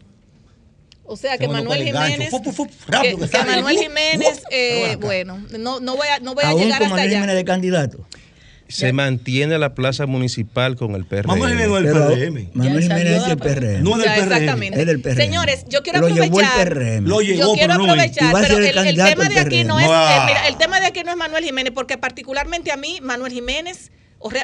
O 1.10 1.16
sea 1.16 1.38
que 1.38 1.48
Manuel. 1.48 1.84
Jiménez, 1.86 2.30
Fu, 2.30 2.44
fu, 2.44 2.52
fu, 2.52 2.66
que, 2.68 2.74
rápido 2.88 3.18
que 3.20 3.30
que. 3.30 3.44
Manuel 3.46 3.78
Jiménez, 3.78 4.40
uh, 4.44 4.48
eh, 4.52 4.98
bueno, 5.00 5.42
no, 5.58 5.80
no 5.80 5.96
voy 5.96 6.08
a, 6.08 6.20
no 6.20 6.36
voy 6.36 6.44
a 6.44 6.50
Aún 6.50 6.62
llegar 6.64 6.82
hasta 6.84 6.90
Manuel 6.90 7.08
allá. 7.08 7.16
Jiménez 7.18 7.36
de 7.38 7.46
candidato. 7.46 8.06
Se 8.70 8.92
mantiene 8.94 9.58
la 9.58 9.74
plaza 9.76 10.06
municipal 10.06 10.76
con 10.76 10.96
el 10.96 11.06
PRM. 11.06 11.28
Manuel 11.28 11.52
Jiménez 11.52 11.70
no 11.70 11.78
es 11.78 11.84
del 11.84 11.94
PRM. 11.94 12.50
Manuel 12.54 12.76
Ya 12.76 12.98
Jiménez 12.98 13.22
es 13.24 13.28
la- 13.28 13.36
PRM. 13.38 13.84
No 13.84 13.92
es 13.92 13.98
del 13.98 14.06
Ya, 14.06 14.14
PRM. 14.16 14.24
exactamente. 14.34 14.80
Es 14.82 14.86
del 14.88 15.02
PRM. 15.02 15.16
Señores, 15.18 15.66
yo 15.70 15.84
quiero 15.84 16.00
Lo 16.02 16.08
llevó 16.10 16.40
el 16.40 16.46
aprovechar. 16.46 16.68
PRM. 16.74 17.08
Lo 17.08 17.22
llegó, 17.22 17.40
yo 17.40 17.54
quiero 17.54 17.76
no 17.76 17.84
aprovechar, 17.86 18.36
a 18.36 18.40
pero 18.42 18.58
el 18.58 18.66
el, 18.66 18.78
el 18.88 18.96
tema 18.96 19.30
de 19.30 19.40
aquí 19.40 19.50
PRM. 19.64 19.68
no 19.68 19.80
es, 19.80 19.88
Ah. 19.90 20.18
eh, 20.20 20.26
mira, 20.28 20.48
el 20.48 20.58
tema 20.58 20.80
de 20.80 20.86
aquí 20.88 21.02
no 21.04 21.12
es 21.12 21.18
Manuel 21.18 21.44
Jiménez, 21.46 21.72
porque 21.74 21.98
particularmente 21.98 22.72
a 22.72 22.78
mí, 22.78 23.00
Manuel 23.02 23.32
Jiménez, 23.32 23.92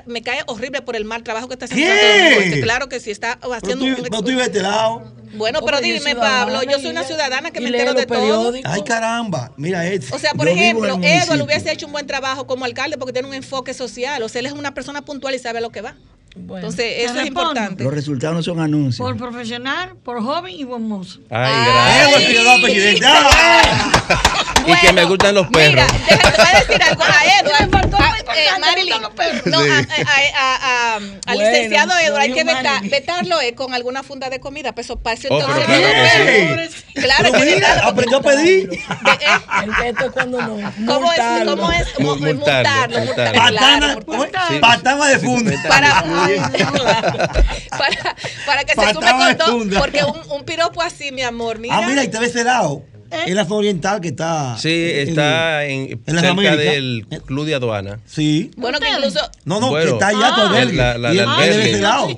me 0.06 0.22
cae 0.22 0.41
horrible 0.48 0.82
por 0.82 0.95
el 0.95 1.06
mal 1.06 1.24
trabajo 1.24 1.48
que 1.48 1.54
está 1.56 1.66
haciendo. 1.66 1.94
Este. 1.94 2.62
Claro 2.62 2.90
que 2.90 3.00
sí, 3.00 3.12
está 3.12 3.38
Pero 3.41 3.54
haciendo 3.54 3.86
tú, 3.86 3.91
un- 3.91 4.04
pero 4.04 4.22
tú 4.22 4.40
este 4.40 4.62
lado. 4.62 5.14
Bueno, 5.36 5.62
pero 5.66 5.82
dime, 5.82 6.16
Pablo, 6.16 6.62
yo 6.64 6.78
soy 6.80 6.88
una 6.91 7.04
ciudadana 7.04 7.50
que 7.52 7.60
me 7.60 7.68
entero 7.70 7.94
de 7.95 8.06
todo. 8.06 8.54
Ay, 8.66 8.84
caramba. 8.84 9.52
Mira 9.58 9.86
este. 9.88 10.14
O 10.16 10.20
sea, 10.20 10.34
por 10.34 10.45
Yo 10.48 10.54
ejemplo. 10.54 11.00
Edward 11.02 11.41
hubiese 11.41 11.72
hecho 11.72 11.88
un 11.88 11.91
buen 11.91 12.06
trabajo 12.06 12.45
como 12.45 12.66
alcalde 12.66 12.98
porque 12.98 13.14
tiene 13.14 13.28
un 13.28 13.34
enfoque 13.34 13.74
social. 13.74 14.22
O 14.22 14.30
sea, 14.30 14.40
él 14.41 14.45
es 14.45 14.52
una 14.54 14.74
persona 14.76 15.02
puntual 15.04 15.34
y 15.34 15.40
sabe 15.40 15.58
a 15.58 15.62
lo 15.62 15.72
que 15.72 15.82
va. 15.82 15.95
Bueno. 16.36 16.68
Entonces, 16.68 17.06
eso 17.06 17.20
es 17.20 17.28
importante. 17.28 17.84
Los 17.84 17.94
resultados 17.94 18.36
no 18.36 18.42
son 18.44 18.60
anuncios. 18.60 19.08
Por 19.08 19.16
profesional, 19.18 19.94
por 20.04 20.22
joven 20.24 20.54
y 20.56 20.64
buen 20.64 20.88
mozo. 20.88 21.20
Ay, 21.30 21.38
Ay. 21.46 21.54
Eh, 21.54 21.72
gracias. 21.72 22.10
bueno, 22.10 22.28
Figueroa, 22.28 22.58
presidente. 22.62 23.06
¡Ah! 23.06 24.22
Y 24.66 24.74
que 24.78 24.94
me 24.94 25.04
gustan 25.04 25.36
los 25.36 25.50
Mira, 25.50 25.86
perros. 25.86 25.92
déjame 26.08 26.32
te 26.32 26.38
voy 26.38 26.48
a 26.54 26.60
decir 26.60 26.84
algo 26.84 27.04
a 27.04 27.08
Edward. 27.40 27.70
faltó 27.70 27.98
a- 27.98 28.18
eh, 28.36 28.48
me 28.54 28.60
Marilyn, 28.60 28.94
gustan 28.94 29.02
los 29.02 29.12
perros. 29.12 29.46
no, 29.46 29.60
a- 29.60 29.78
a- 29.78 30.40
a- 30.40 30.56
a- 30.56 30.96
al 30.96 31.02
Bueno, 31.36 31.50
licenciado 31.52 31.92
Edward 32.00 32.22
hay 32.22 32.34
que 32.34 32.44
vetar- 32.46 32.90
vetarlo 32.90 33.42
eh, 33.42 33.54
con 33.56 33.74
alguna 33.74 34.04
funda 34.04 34.30
de 34.30 34.40
comida. 34.40 34.72
Pues 34.74 34.88
eso 34.88 34.96
para 34.98 35.16
eso 35.16 35.28
Oh, 35.32 35.40
entonces 35.40 35.66
claro 35.66 35.84
que 36.26 36.70
sí. 36.70 36.84
Claro 36.94 37.32
que 37.34 37.40
mira, 37.40 37.56
vetarlo, 37.56 37.90
aprendió 37.90 38.18
a 38.18 38.22
pedir. 38.22 38.70
de- 38.70 38.76
eh, 38.76 38.80
El 39.64 39.98
es 40.06 40.12
cuando 40.14 40.42
no. 40.42 40.48
¿Cómo 40.88 41.12
es? 41.12 41.20
multarlo. 41.20 41.58
¿Cómo 41.58 41.72
es? 41.74 42.00
Mu- 42.00 42.16
Mu- 42.16 42.34
multarlo, 42.34 43.00
Multarlo. 43.00 43.16
Patana, 43.16 43.50
claro, 43.80 44.00
¿cómo 44.06 44.24
es? 44.24 44.32
Sí. 44.48 44.60
Patana 44.62 45.06
de 45.08 45.20
Sí, 45.20 45.26
funda. 45.26 45.52
sí, 45.52 45.58
para, 45.68 46.00
Ay, 46.00 46.23
para, 47.70 48.16
para 48.45 48.64
que 48.64 48.74
se 48.74 48.94
sume 48.94 49.12
con 49.12 49.38
todo. 49.38 49.80
Porque 49.80 50.04
un, 50.04 50.32
un 50.32 50.44
piropo 50.45 50.82
así, 50.82 51.12
mi 51.12 51.22
amor, 51.22 51.60
mira. 51.60 51.78
Ah, 51.78 51.88
mira, 51.88 52.04
y 52.04 52.08
te 52.08 52.20
ves 52.20 52.30
ese 52.30 52.44
lado. 52.44 52.84
Es 53.12 53.36
la 53.36 53.44
zona 53.45 53.58
oriental 53.58 54.02
que 54.02 54.08
está. 54.08 54.58
Sí, 54.58 54.72
está 54.91 55.66
en, 55.66 56.02
en 56.06 56.16
las 56.16 56.24
cerca 56.26 56.56
del 56.56 57.06
club 57.28 57.45
de 57.45 57.54
aduana. 57.54 58.00
Sí. 58.08 58.50
Bueno, 58.58 58.80
que 58.80 58.90
incluso 58.90 59.20
No, 59.45 59.60
no, 59.60 59.70
Bueno. 59.70 59.86
que 59.86 59.91
está 59.94 60.08
allá 60.08 60.34
Ah. 60.36 60.48
albergue. 60.48 60.74
La- 60.78 60.98
la- 60.98 61.14
y 61.14 61.18
la 61.18 61.24
él- 61.45 61.52
él 61.76 61.86
albergue. 61.86 62.18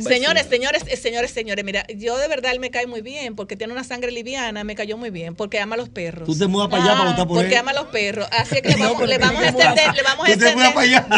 Señores, 0.00 0.46
señores, 0.48 0.82
eh, 0.88 0.96
señores, 0.96 1.30
señores, 1.30 1.64
mira, 1.64 1.86
yo 1.94 2.16
de 2.18 2.28
verdad 2.28 2.52
él 2.52 2.60
me 2.60 2.70
cae 2.70 2.86
muy 2.86 3.02
bien 3.02 3.34
porque 3.36 3.56
tiene 3.56 3.72
una 3.72 3.84
sangre 3.84 4.10
liviana, 4.12 4.64
me 4.64 4.74
cayó 4.74 4.96
muy 4.96 5.10
bien 5.10 5.34
porque 5.34 5.60
ama 5.60 5.74
a 5.74 5.78
los 5.78 5.88
perros. 5.88 6.26
Tú 6.26 6.36
te 6.36 6.46
mudas 6.46 6.68
para 6.68 6.82
allá 6.82 6.92
para 6.98 7.10
votar 7.10 7.26
por 7.26 7.36
porque 7.38 7.54
él. 7.54 7.60
ama 7.60 7.70
a 7.70 7.74
los 7.74 7.86
perros. 7.86 8.28
Así 8.32 8.56
es 8.56 8.62
que 8.62 8.68
le 8.70 8.76
No, 8.76 8.94
vamos, 8.94 9.08
le 9.08 9.14
a 9.14 9.48
extender, 9.48 9.94
le 9.94 10.02
vamos 10.02 10.28
a 10.28 10.32
extender 10.32 10.72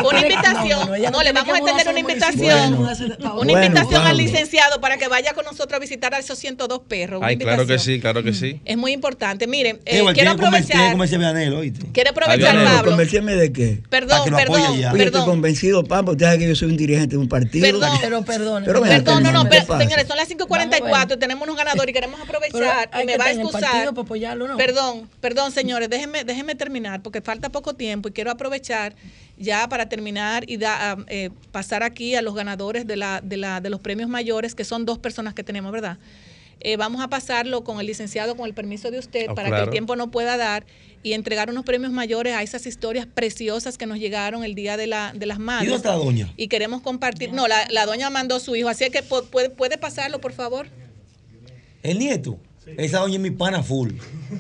una 0.06 0.20
invitación. 0.20 0.88
no, 1.12 1.22
le 1.22 1.32
vamos 1.32 1.54
a 1.54 1.58
extender 1.58 1.88
una 1.88 1.90
al 1.90 1.98
invitación. 1.98 2.74
Una 2.74 3.32
Bueno, 3.32 3.52
invitación 3.52 4.00
al 4.02 4.08
Pablo. 4.08 4.22
licenciado 4.22 4.80
para 4.80 4.96
que 4.96 5.08
vaya 5.08 5.32
con 5.34 5.44
nosotros 5.44 5.76
a 5.76 5.78
visitar 5.78 6.14
a 6.14 6.18
esos 6.18 6.38
102 6.38 6.80
perros. 6.88 7.20
Ay, 7.24 7.36
claro 7.36 7.66
que 7.66 7.78
sí, 7.78 8.00
claro 8.00 8.22
que 8.22 8.32
sí. 8.32 8.60
Es 8.64 8.76
muy 8.76 8.92
importante. 8.92 9.46
Miren, 9.46 9.80
eh, 9.84 10.02
quiero 10.14 10.32
aprovechar. 10.32 10.92
comerse 10.92 11.18
Vianelo, 11.18 11.58
¿oíste? 11.58 11.86
Quiero 11.92 12.10
aprovechar, 12.10 12.64
Pablo. 12.64 12.90
¿Convencerme 12.90 13.34
de 13.34 13.52
qué? 13.52 13.80
Perdón, 13.88 14.30
perdón. 14.34 14.62
Oye, 14.92 15.04
estoy 15.04 15.24
convencido, 15.24 15.84
Pampa. 15.84 16.12
Usted 16.12 16.26
sabe 16.26 16.38
que 16.38 16.48
yo 16.48 16.54
soy 16.54 16.70
un 16.70 16.76
dirigente 16.76 17.16
de 17.16 17.18
un 17.18 17.28
partido. 17.28 17.64
Perdón. 17.64 17.98
Pero 18.00 18.22
perdón. 18.22 18.57
Pero 18.64 18.78
acá, 18.78 18.88
Perdón, 18.88 19.22
no, 19.22 19.32
no, 19.32 19.48
pero, 19.48 19.78
señores, 19.78 20.06
son 20.06 20.16
las 20.16 20.28
Vamos 20.28 20.42
a 20.60 20.78
5.44, 20.78 21.08
ver. 21.08 21.18
tenemos 21.18 21.48
un 21.48 21.56
ganador 21.56 21.88
y 21.88 21.92
queremos 21.92 22.20
aprovechar 22.20 22.88
hay 22.92 23.02
y 23.02 23.06
me 23.06 23.12
que 23.12 23.18
va 23.18 23.24
a 23.26 23.30
excusar. 23.32 23.60
partido 23.62 23.94
para 23.94 24.02
apoyarlo, 24.04 24.48
¿no? 24.48 24.56
Perdón, 24.56 25.08
perdón, 25.20 25.52
señores, 25.52 25.88
déjenme, 25.90 26.24
déjenme 26.24 26.54
terminar 26.54 27.02
porque 27.02 27.20
falta 27.20 27.48
poco 27.50 27.74
tiempo 27.74 28.08
y 28.08 28.12
quiero 28.12 28.30
aprovechar 28.30 28.94
ya 29.36 29.68
para 29.68 29.88
terminar 29.88 30.44
y 30.50 30.56
da- 30.56 30.92
ah, 30.92 30.96
eh, 31.08 31.30
pasar 31.52 31.82
aquí 31.82 32.14
a 32.14 32.22
los 32.22 32.34
ganadores 32.34 32.86
de, 32.86 32.96
la, 32.96 33.20
de, 33.22 33.36
la, 33.36 33.60
de 33.60 33.70
los 33.70 33.80
premios 33.80 34.08
mayores, 34.08 34.54
que 34.54 34.64
son 34.64 34.84
dos 34.84 34.98
personas 34.98 35.34
que 35.34 35.44
tenemos, 35.44 35.70
¿verdad? 35.72 35.98
Eh, 36.60 36.76
vamos 36.76 37.00
a 37.02 37.08
pasarlo 37.08 37.62
con 37.64 37.78
el 37.80 37.86
licenciado, 37.86 38.36
con 38.36 38.46
el 38.46 38.54
permiso 38.54 38.90
de 38.90 38.98
usted, 38.98 39.26
Oh, 39.28 39.34
para 39.34 39.50
que 39.50 39.62
el 39.64 39.70
tiempo 39.70 39.94
no 39.96 40.10
pueda 40.10 40.36
dar 40.36 40.66
y 41.04 41.12
entregar 41.12 41.48
unos 41.50 41.64
premios 41.64 41.92
mayores 41.92 42.34
a 42.34 42.42
esas 42.42 42.66
historias 42.66 43.06
preciosas 43.06 43.78
que 43.78 43.86
nos 43.86 43.98
llegaron 43.98 44.42
el 44.42 44.54
día 44.56 44.76
de, 44.76 44.88
la, 44.88 45.12
de 45.14 45.26
las 45.26 45.38
¿Y 45.38 45.42
madres 45.42 45.68
dónde 45.70 45.76
está 45.76 45.96
la 45.96 46.04
doña? 46.04 46.32
y 46.36 46.48
queremos 46.48 46.82
compartir. 46.82 47.32
No, 47.32 47.46
la, 47.46 47.66
la 47.70 47.86
doña 47.86 48.10
mandó 48.10 48.36
a 48.36 48.40
su 48.40 48.56
hijo, 48.56 48.68
así 48.68 48.84
es 48.84 48.90
que 48.90 49.02
puede, 49.04 49.50
puede 49.50 49.78
pasarlo, 49.78 50.20
por 50.20 50.32
favor. 50.32 50.66
El 51.82 51.98
nieto. 52.00 52.38
Esa 52.76 52.98
doña 52.98 53.14
es 53.14 53.20
mi 53.20 53.30
pana 53.30 53.62
full. 53.62 53.92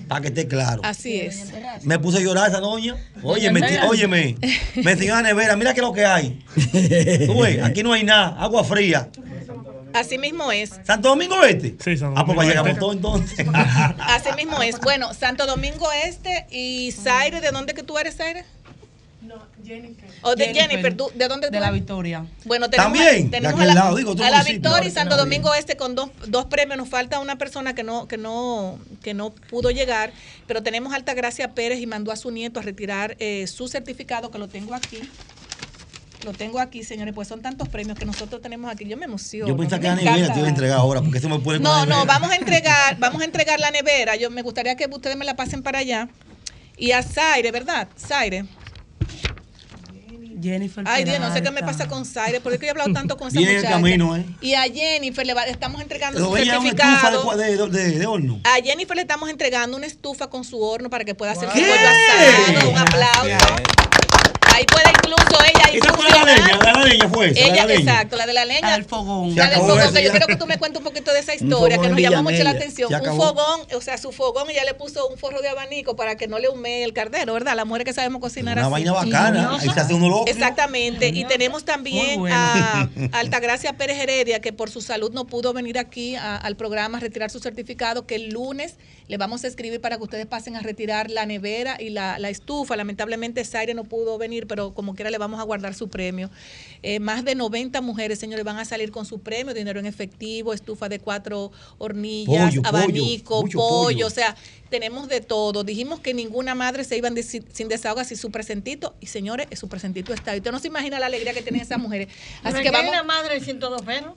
Para 0.06 0.20
que 0.20 0.28
esté 0.28 0.46
claro. 0.46 0.82
Así 0.84 1.18
es. 1.18 1.44
Me 1.84 1.98
puse 1.98 2.18
a 2.18 2.20
llorar 2.20 2.50
esa 2.50 2.60
doña. 2.60 2.94
Oye, 3.22 3.50
me, 3.50 3.62
óyeme. 3.88 4.36
Me 4.74 4.92
enseñó 4.92 5.14
a 5.14 5.22
la 5.22 5.28
nevera. 5.28 5.56
Mira 5.56 5.72
qué 5.72 5.80
es 5.80 5.86
lo 5.86 5.94
que 5.94 6.04
hay. 6.04 6.44
Tú 7.26 7.40
ves, 7.40 7.62
aquí 7.62 7.82
no 7.82 7.92
hay 7.94 8.04
nada. 8.04 8.36
Agua 8.38 8.64
fría. 8.64 9.08
Así 9.98 10.18
mismo 10.18 10.50
es. 10.52 10.70
¿Santo 10.84 11.08
Domingo 11.08 11.42
Este? 11.44 11.76
Sí, 11.82 11.96
Santo 11.96 12.18
Ah, 12.20 12.24
pues 12.24 12.36
Domingo 12.36 12.42
llegamos 12.50 12.68
Este. 12.70 12.80
todos 12.80 12.94
entonces. 12.96 13.46
Así 13.98 14.28
mismo 14.36 14.62
es. 14.62 14.78
Bueno, 14.80 15.12
Santo 15.14 15.46
Domingo 15.46 15.88
Este 16.04 16.46
y 16.50 16.92
Zaire, 16.92 17.40
¿de 17.40 17.50
dónde 17.50 17.74
que 17.74 17.82
tú 17.82 17.98
eres, 17.98 18.16
Zaire? 18.16 18.44
O 20.22 20.34
de 20.34 20.54
Jennifer, 20.54 20.96
¿tú- 20.96 21.10
¿de 21.14 21.28
dónde 21.28 21.48
tú 21.48 21.52
De 21.52 21.60
la? 21.60 21.70
Victoria. 21.70 22.24
Bueno, 22.44 22.70
tenemos, 22.70 22.92
También, 22.98 23.30
tenemos 23.30 23.58
de 23.58 23.64
aquel 23.64 23.70
a 23.70 23.74
la, 23.74 23.84
lado, 23.84 23.96
digo, 23.96 24.12
otro 24.12 24.24
a 24.24 24.30
la 24.30 24.36
municipio. 24.38 24.60
Victoria 24.70 24.88
y 24.88 24.92
Santo 24.92 25.16
Domingo 25.16 25.52
Este 25.54 25.76
con 25.76 25.94
dos, 25.94 26.10
dos 26.26 26.46
premios. 26.46 26.78
Nos 26.78 26.88
falta 26.88 27.18
una 27.18 27.36
persona 27.36 27.74
que 27.74 27.82
no, 27.82 28.08
que 28.08 28.16
no, 28.16 28.78
que 29.02 29.12
no 29.14 29.30
pudo 29.30 29.70
llegar, 29.70 30.12
pero 30.46 30.62
tenemos 30.62 30.94
Altagracia 30.94 31.52
Pérez 31.54 31.80
y 31.80 31.86
mandó 31.86 32.10
a 32.12 32.16
su 32.16 32.30
nieto 32.30 32.60
a 32.60 32.62
retirar 32.62 33.16
eh, 33.18 33.46
su 33.46 33.68
certificado, 33.68 34.30
que 34.30 34.38
lo 34.38 34.48
tengo 34.48 34.74
aquí. 34.74 35.00
Lo 36.24 36.32
tengo 36.32 36.58
aquí, 36.58 36.82
señores, 36.82 37.14
pues 37.14 37.28
son 37.28 37.40
tantos 37.42 37.68
premios 37.68 37.96
que 37.98 38.04
nosotros 38.04 38.42
tenemos 38.42 38.70
aquí. 38.70 38.84
Yo 38.86 38.96
me 38.96 39.04
emociono. 39.04 39.46
Yo 39.48 39.56
pensaba 39.56 39.80
que 39.80 39.86
la 39.88 39.94
nevera 39.94 40.32
te 40.32 40.38
iba 40.40 40.48
a 40.48 40.50
entregar 40.50 40.78
ahora, 40.78 41.00
porque 41.00 41.18
eso 41.18 41.28
me 41.28 41.40
con 41.42 41.62
No, 41.62 41.86
no, 41.86 42.04
vamos 42.06 42.30
a 42.30 42.36
entregar, 42.36 42.96
vamos 42.98 43.22
a 43.22 43.24
entregar 43.24 43.60
la 43.60 43.70
nevera. 43.70 44.16
Yo 44.16 44.28
me 44.30 44.42
gustaría 44.42 44.74
que 44.76 44.86
ustedes 44.90 45.16
me 45.16 45.24
la 45.24 45.36
pasen 45.36 45.62
para 45.62 45.78
allá. 45.78 46.08
Y 46.76 46.92
a 46.92 47.02
Zaire, 47.02 47.50
¿verdad? 47.52 47.88
Zaire. 47.96 48.44
Jennifer. 50.40 50.84
Ay, 50.86 51.02
Dios, 51.04 51.18
no 51.18 51.32
sé 51.32 51.42
qué 51.42 51.50
me 51.50 51.62
pasa 51.62 51.88
con 51.88 52.04
Zaire, 52.04 52.40
porque 52.40 52.64
he 52.66 52.70
hablado 52.70 52.92
tanto 52.92 53.16
con 53.16 53.26
esa 53.28 53.38
Viene 53.38 53.54
en 53.54 53.58
muchacha. 53.58 53.74
camino, 53.74 54.16
¿eh? 54.16 54.24
Y 54.40 54.54
a 54.54 54.62
Jennifer 54.62 55.26
le 55.26 55.34
va- 55.34 55.44
estamos 55.46 55.80
entregando 55.82 56.20
su 56.20 56.28
una 56.30 56.40
estufa 56.40 56.60
certificado. 56.62 57.36
de, 57.36 57.56
de, 57.56 57.68
de- 57.68 57.98
de 57.98 58.06
horno. 58.06 58.40
A 58.44 58.62
Jennifer 58.62 58.94
le 58.94 59.02
estamos 59.02 59.30
entregando 59.30 59.76
una 59.76 59.86
estufa 59.86 60.30
con 60.30 60.44
su 60.44 60.60
horno 60.62 60.90
para 60.90 61.04
que 61.04 61.16
pueda 61.16 61.32
hacer 61.32 61.48
su 61.48 61.54
¿Qué? 61.54 61.62
pollo 61.62 62.52
asado. 62.54 62.70
Un 62.70 62.78
aplauso. 62.78 63.56
Ahí 64.54 64.64
puede 64.66 64.90
incluso 64.90 65.44
ella 65.44 65.57
Esa 65.72 65.92
fue 65.94 66.08
la 66.08 66.24
leña, 66.24 66.58
la 66.62 66.72
de 66.72 66.72
la 66.78 66.84
leña 66.84 67.08
fue 67.08 67.30
esa, 67.30 67.40
la 67.40 67.46
Ella, 67.46 67.56
la 67.56 67.66
leña. 67.66 67.92
exacto, 67.92 68.16
la 68.16 68.26
de 68.26 68.32
la 68.32 68.44
leña. 68.44 68.74
Al 68.74 68.84
fogón. 68.84 69.34
La 69.34 69.50
del 69.50 69.58
fogón, 69.60 69.94
que 69.94 70.02
yo 70.04 70.10
quiero 70.10 70.26
que 70.26 70.36
tú 70.36 70.46
me 70.46 70.58
cuentes 70.58 70.78
un 70.80 70.84
poquito 70.84 71.12
de 71.12 71.20
esa 71.20 71.34
historia 71.34 71.78
que 71.78 71.88
nos 71.88 71.98
llamó 72.00 72.22
mucho 72.30 72.42
la 72.44 72.50
atención. 72.50 72.92
Un 72.94 73.16
fogón, 73.16 73.60
o 73.74 73.80
sea, 73.80 73.98
su 73.98 74.12
fogón, 74.12 74.48
ella 74.50 74.64
le 74.64 74.74
puso 74.74 75.08
un 75.08 75.18
forro 75.18 75.40
de 75.42 75.48
abanico 75.48 75.96
para 75.96 76.16
que 76.16 76.28
no 76.28 76.38
le 76.38 76.48
humee 76.48 76.84
el 76.84 76.92
cardero, 76.92 77.32
¿verdad? 77.34 77.54
Las 77.56 77.66
mujeres 77.66 77.84
que 77.86 77.92
sabemos 77.92 78.20
cocinar 78.20 78.56
Una 78.58 78.62
así. 78.66 78.72
vaina 78.72 78.92
bacana. 78.92 79.56
Ahí 79.60 79.68
se 79.70 79.80
hace 79.80 79.94
uno 79.94 80.08
loco. 80.08 80.24
Exactamente. 80.26 81.08
Y 81.08 81.24
tenemos 81.24 81.64
también 81.64 82.20
bueno. 82.20 82.34
a 82.36 82.88
Altagracia 83.12 83.72
Pérez 83.74 83.98
Heredia, 83.98 84.40
que 84.40 84.52
por 84.52 84.70
su 84.70 84.80
salud 84.80 85.12
no 85.12 85.26
pudo 85.26 85.52
venir 85.52 85.78
aquí 85.78 86.14
a- 86.16 86.36
al 86.36 86.56
programa 86.56 86.98
a 86.98 87.00
retirar 87.00 87.30
su 87.30 87.40
certificado, 87.40 88.06
que 88.06 88.14
el 88.14 88.28
lunes 88.30 88.76
le 89.08 89.16
vamos 89.16 89.44
a 89.44 89.46
escribir 89.48 89.80
para 89.80 89.96
que 89.96 90.02
ustedes 90.02 90.26
pasen 90.26 90.56
a 90.56 90.60
retirar 90.60 91.10
la 91.10 91.24
nevera 91.26 91.76
y 91.80 91.90
la, 91.90 92.18
la 92.18 92.28
estufa. 92.28 92.76
Lamentablemente 92.76 93.44
Zaire 93.44 93.74
no 93.74 93.84
pudo 93.84 94.18
venir, 94.18 94.46
pero 94.46 94.74
como 94.74 94.94
quiera 94.94 95.10
le 95.10 95.18
vamos 95.18 95.40
a 95.40 95.42
guardar 95.44 95.57
guardar 95.58 95.74
su 95.74 95.88
premio. 95.88 96.30
Eh, 96.82 97.00
más 97.00 97.24
de 97.24 97.34
90 97.34 97.80
mujeres, 97.80 98.18
señores, 98.18 98.44
van 98.44 98.58
a 98.58 98.64
salir 98.64 98.92
con 98.92 99.04
su 99.04 99.18
premio, 99.20 99.52
dinero 99.52 99.80
en 99.80 99.86
efectivo, 99.86 100.52
estufa 100.52 100.88
de 100.88 101.00
cuatro 101.00 101.50
hornillas, 101.78 102.54
Pollo, 102.54 102.62
pollo, 102.62 102.68
abanico, 102.68 103.40
pollo, 103.42 103.58
pollo. 103.58 104.06
o 104.06 104.10
sea, 104.10 104.36
tenemos 104.70 105.08
de 105.08 105.20
todo. 105.20 105.64
Dijimos 105.64 106.00
que 106.00 106.14
ninguna 106.14 106.54
madre 106.54 106.84
se 106.84 106.96
iba 106.96 107.08
sin 107.22 107.68
desahogar 107.68 108.04
sin 108.06 108.16
su 108.16 108.30
presentito 108.30 108.94
y 109.00 109.06
señores, 109.06 109.48
su 109.58 109.68
presentito 109.68 110.14
está. 110.14 110.32
ahí. 110.32 110.38
Usted 110.38 110.52
no 110.52 110.60
se 110.60 110.68
imagina 110.68 110.98
la 111.00 111.06
alegría 111.06 111.32
que 111.34 111.42
tienen 111.42 111.62
esas 111.62 111.78
mujeres. 111.78 112.08
Así 112.42 112.54
Así 112.54 112.62
que 112.62 112.70
vamos. 112.70 112.90
una 112.90 113.02
madre 113.02 113.34
de 113.34 113.40
102 113.44 113.82
pesos. 113.82 114.12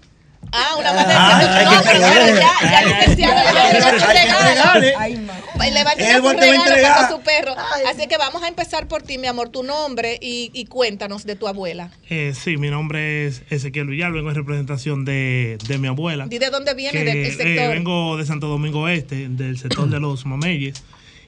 Ah, 0.53 0.75
una 0.77 0.89
Ah, 0.91 1.39
de 1.39 1.47
hay 1.47 1.65
no, 1.65 1.81
pero 1.83 1.95
entregarle. 2.05 2.41
ya, 2.41 2.71
ya 2.71 2.85
licenciado, 2.85 3.35
ya 3.53 3.73
le 3.73 3.79
va 3.79 3.87
a 3.87 4.13
regalo. 4.13 4.87
Ay, 4.99 5.27
Ay, 5.59 5.71
Le 5.71 5.83
va 5.83 5.89
a 5.91 5.93
entregar 5.93 6.15
a 6.15 6.19
regalo 6.19 6.63
entregar. 6.65 6.95
para 6.95 7.09
su 7.09 7.21
perro. 7.21 7.55
Así 7.89 8.07
que 8.07 8.17
vamos 8.17 8.43
a 8.43 8.47
empezar 8.47 8.87
por 8.87 9.01
ti, 9.01 9.17
mi 9.17 9.27
amor, 9.27 9.49
tu 9.49 9.63
nombre 9.63 10.17
y, 10.21 10.51
y 10.53 10.65
cuéntanos 10.65 11.23
de 11.25 11.35
tu 11.35 11.47
abuela. 11.47 11.91
Eh, 12.09 12.33
sí, 12.35 12.57
mi 12.57 12.69
nombre 12.69 13.27
es 13.27 13.43
Ezequiel 13.49 13.87
Villar, 13.87 14.11
vengo 14.11 14.29
en 14.29 14.35
representación 14.35 15.05
de, 15.05 15.57
de 15.67 15.77
mi 15.77 15.87
abuela. 15.87 16.27
¿Y 16.29 16.37
de 16.39 16.49
dónde 16.49 16.73
viene 16.73 16.99
que, 16.99 17.05
del 17.05 17.17
el 17.17 17.25
eh, 17.25 17.31
sector? 17.31 17.69
vengo 17.73 18.17
de 18.17 18.25
Santo 18.25 18.47
Domingo 18.47 18.87
Este, 18.89 19.29
del 19.29 19.57
sector 19.57 19.89
de 19.89 19.99
los 19.99 20.25
Mameyes. 20.25 20.83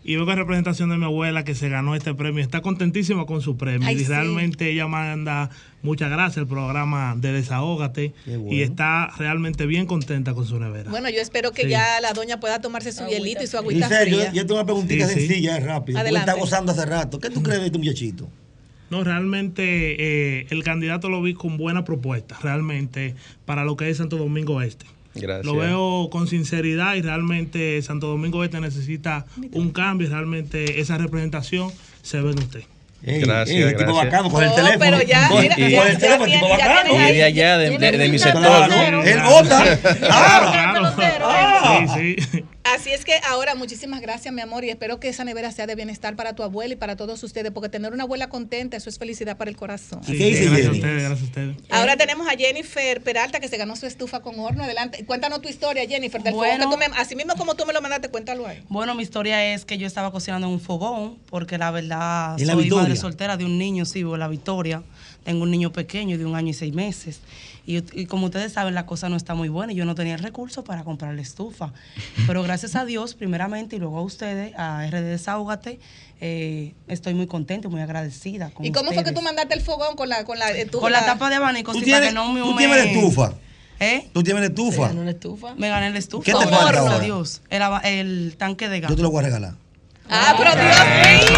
Y 0.06 0.16
vengo 0.18 0.32
en 0.32 0.38
representación 0.38 0.90
de 0.90 0.98
mi 0.98 1.06
abuela 1.06 1.44
que 1.46 1.56
se 1.56 1.70
ganó 1.70 1.96
este 1.96 2.14
premio. 2.14 2.44
Está 2.44 2.62
contentísima 2.62 3.26
con 3.26 3.42
su 3.42 3.56
premio. 3.56 3.88
Ay, 3.88 3.96
y 3.96 4.00
sí. 4.00 4.06
realmente 4.06 4.70
ella 4.70 4.86
manda 4.88 5.50
muchas 5.82 6.10
gracias 6.12 6.40
al 6.40 6.48
programa 6.48 7.16
de 7.18 7.32
Desahógate. 7.32 8.14
bueno. 8.26 8.52
Y 8.52 8.62
está 8.64 9.12
realmente 9.18 9.66
bien 9.66 9.86
contenta 9.86 10.34
con 10.34 10.46
su 10.46 10.60
nevera. 10.60 10.92
Bueno, 10.92 11.10
yo 11.10 11.22
espero 11.22 11.52
que 11.52 11.64
Sí. 11.64 11.70
ya 11.70 12.02
la 12.02 12.12
doña 12.14 12.40
pueda 12.42 12.60
tomarse 12.60 12.92
su 12.92 13.06
hielito 13.08 13.44
y 13.44 13.48
su 13.48 13.58
agüita 13.58 13.88
yo, 13.90 14.18
fría. 14.18 14.34
yo 14.34 14.42
tengo 14.46 14.56
una 14.56 14.66
preguntita 14.66 15.08
Sí, 15.08 15.14
sencilla, 15.22 15.58
es 15.58 15.64
rápido. 15.64 15.98
Tú 15.98 16.02
Adelante. 16.02 16.30
estás 16.32 16.42
gozando 16.42 16.72
hace 16.74 16.86
rato. 16.86 17.20
¿Qué 17.22 17.30
tú 17.30 17.42
crees 17.42 17.60
de 17.62 17.68
este 17.68 17.78
muchachito? 17.78 18.28
No, 18.90 19.04
realmente 19.04 19.62
eh, 20.42 20.48
el 20.50 20.64
candidato 20.64 21.10
lo 21.10 21.22
vi 21.22 21.34
con 21.34 21.58
buena 21.58 21.84
propuesta, 21.86 22.38
realmente, 22.44 23.16
para 23.46 23.64
lo 23.64 23.76
que 23.78 23.90
es 23.90 23.98
Santo 23.98 24.18
Domingo 24.18 24.62
Este. 24.62 24.86
Gracias. 25.15 25.45
Lo 25.45 25.56
veo 25.56 26.10
con 26.11 26.27
sinceridad 26.27 26.95
y 26.95 27.02
realmente 27.02 27.81
Santo 27.81 28.07
Domingo 28.07 28.44
Este 28.44 28.60
necesita 28.60 29.26
un 29.52 29.72
cambio 29.72 30.07
y 30.07 30.10
realmente 30.10 30.80
esa 30.81 30.98
representación 30.98 31.72
se 32.02 32.19
ve 32.22 32.31
en 32.31 32.40
usted. 32.40 32.64
Gracias, 33.06 33.49
ey, 33.49 33.64
el 33.64 33.69
tipo 33.76 33.84
gracias. 33.94 34.06
bacano, 34.06 34.30
coge 34.30 34.45
el 34.45 34.56
teléfono. 34.56 34.80
pero 34.80 35.02
ya, 35.03 35.30
mira, 35.30 35.56
coge 35.56 35.72
ya- 35.72 35.88
el 35.90 35.98
teléfono, 35.98 36.26
el 36.26 36.31
tipo 36.31 36.49
bacano. 36.49 36.94
Y 37.10 37.14
de 37.14 37.23
allá, 37.23 37.57
de, 37.57 37.77
de- 37.77 37.98
de 37.98 38.10
mi 38.10 38.18
sector. 38.18 38.41
Claro, 38.41 39.03
él 39.03 39.19
vota. 39.23 39.80
Ah, 40.10 40.80
Ah. 41.22 41.85
Sí, 41.98 42.15
sí. 42.31 42.44
Así 42.64 42.91
es 42.91 43.03
que 43.03 43.11
ahora 43.27 43.56
muchísimas 43.56 43.99
gracias, 43.99 44.34
mi 44.34 44.40
amor, 44.41 44.64
y 44.64 44.69
espero 44.69 44.98
que 44.99 45.10
esa 45.10 45.26
nevera 45.26 45.52
sea 45.52 45.68
de 45.68 45.76
bienestar 45.76 46.15
para 46.15 46.34
tu 46.34 46.44
abuela 46.44 46.73
y 46.73 46.77
para 46.77 46.95
todos 46.95 47.22
ustedes, 47.22 47.52
porque 47.52 47.68
tener 47.68 47.91
una 47.91 48.03
abuela 48.03 48.30
contenta, 48.30 48.77
eso 48.77 48.90
es 48.90 48.98
felicidad 48.98 49.35
para 49.35 49.52
el 49.52 49.57
corazón. 49.57 50.02
Sí, 50.06 50.18
¿Qué 50.18 50.26
dice 50.27 50.45
gracias 50.45 50.68
a 50.68 50.72
ustedes, 50.72 51.03
gracias 51.03 51.22
a 51.22 51.23
ustedes. 51.26 51.57
Ahora 51.69 51.98
tenemos 51.98 52.26
a 52.26 52.31
Jennifer 52.38 53.02
Peralta 53.02 53.41
que 53.41 53.49
se 53.49 53.57
ganó 53.57 53.76
su 53.76 53.85
estufa 53.85 54.22
con 54.22 54.40
horno. 54.40 54.64
Adelante, 54.64 55.03
cuéntanos 55.06 55.41
tu 55.41 55.49
historia, 55.49 55.85
Jennifer, 55.88 56.23
del 56.23 56.34
Bueno. 56.34 56.64
fogón 56.64 56.80
que 56.80 56.85
tú 56.85 56.91
me- 56.94 56.98
así 57.02 57.15
mismo 57.18 57.34
como 57.35 57.56
tú 57.56 57.65
me 57.65 57.73
lo 57.73 57.81
mandaste, 57.81 58.07
cuéntalo 58.07 58.48
ahí. 58.48 58.64
Bueno, 58.69 58.95
mi 58.95 59.03
historia 59.03 59.53
es 59.53 59.65
que 59.65 59.77
yo 59.77 59.85
estaba 59.85 60.11
cocinando 60.14 60.48
en 60.48 60.53
un 60.53 60.61
fogón, 60.61 61.18
porque 61.30 61.57
la 61.57 61.69
verdad 61.72 62.40
¿En 62.40 62.48
la 62.48 62.53
soy 62.53 62.69
madre 62.69 62.95
soltera 62.95 63.35
de 63.35 63.44
un 63.44 63.57
niño, 63.57 63.84
sí, 63.84 63.99
vivo 63.99 64.15
la 64.15 64.30
Victoria. 64.30 64.84
Tengo 65.26 65.44
un 65.44 65.52
niño 65.52 65.73
pequeño 65.73 66.18
de 66.18 66.26
un 66.26 66.35
año 66.35 66.49
y 66.49 66.53
seis 66.53 66.73
meses. 66.73 67.19
Y, 67.65 67.77
y 67.99 68.07
como 68.07 68.26
ustedes 68.26 68.52
saben, 68.52 68.73
la 68.73 68.85
cosa 68.85 69.07
no 69.07 69.15
está 69.15 69.35
muy 69.35 69.48
buena 69.48 69.72
y 69.72 69.76
yo 69.77 69.85
no 69.85 69.95
tenía 69.95 70.15
el 70.15 70.19
recurso 70.19 70.64
para 70.65 70.84
comprar 70.84 71.14
la 71.15 71.22
estufa. 71.22 71.72
Pero 72.27 72.44
gracias 72.44 72.76
a 72.76 72.84
Dios, 72.84 73.14
primeramente, 73.14 73.77
y 73.77 73.80
luego 73.80 73.99
a 73.99 74.02
ustedes, 74.02 74.53
a 74.57 74.85
RD 74.85 75.02
Desahógate, 75.03 75.80
eh, 76.19 76.73
estoy 76.88 77.14
muy 77.14 77.26
contenta 77.27 77.68
y 77.69 77.72
muy 77.72 77.81
agradecida. 77.81 78.49
Con 78.52 78.65
¿Y 78.65 78.72
cómo 78.72 78.91
fue 78.91 79.03
que 79.06 79.14
tú 79.14 79.22
mandaste 79.22 79.53
el 79.53 79.61
fogón 79.61 79.95
con 79.95 80.10
la 80.10 80.26
con 80.26 80.38
la, 80.40 80.52
eh, 80.52 80.65
tú- 80.65 80.80
Con 80.81 80.91
la 80.91 81.06
tapa 81.06 81.30
de 81.30 81.35
abanico, 81.35 81.72
¿Tú 81.72 81.80
sí, 81.80 81.90
para 81.91 82.07
que 82.07 82.14
no 82.14 82.34
me 82.34 82.41
tú 82.41 82.56
tienes 82.57 82.77
la 82.77 82.84
estufa? 82.84 83.34
¿Eh? 83.80 84.10
¿Tú 84.14 84.23
tienes 84.23 84.41
la 84.41 84.48
estufa? 84.48 84.91
estufa? 85.10 85.56
Me 85.56 85.69
gané 85.69 85.90
la 85.90 85.99
estufa. 85.99 86.23
¿Qué 86.26 86.31
te 86.34 86.38
falta 86.38 86.65
horno. 86.68 86.80
ahora? 86.81 86.99
Dios. 86.99 87.41
El, 87.49 87.61
el 87.84 88.35
tanque 88.38 88.69
de 88.69 88.81
gas. 88.81 88.90
Yo 88.90 88.95
te 88.95 89.02
lo 89.02 89.10
voy 89.11 89.19
a 89.22 89.23
regalar. 89.27 89.53
Ah, 90.10 90.35
pero 90.38 90.52
Dios 90.52 90.76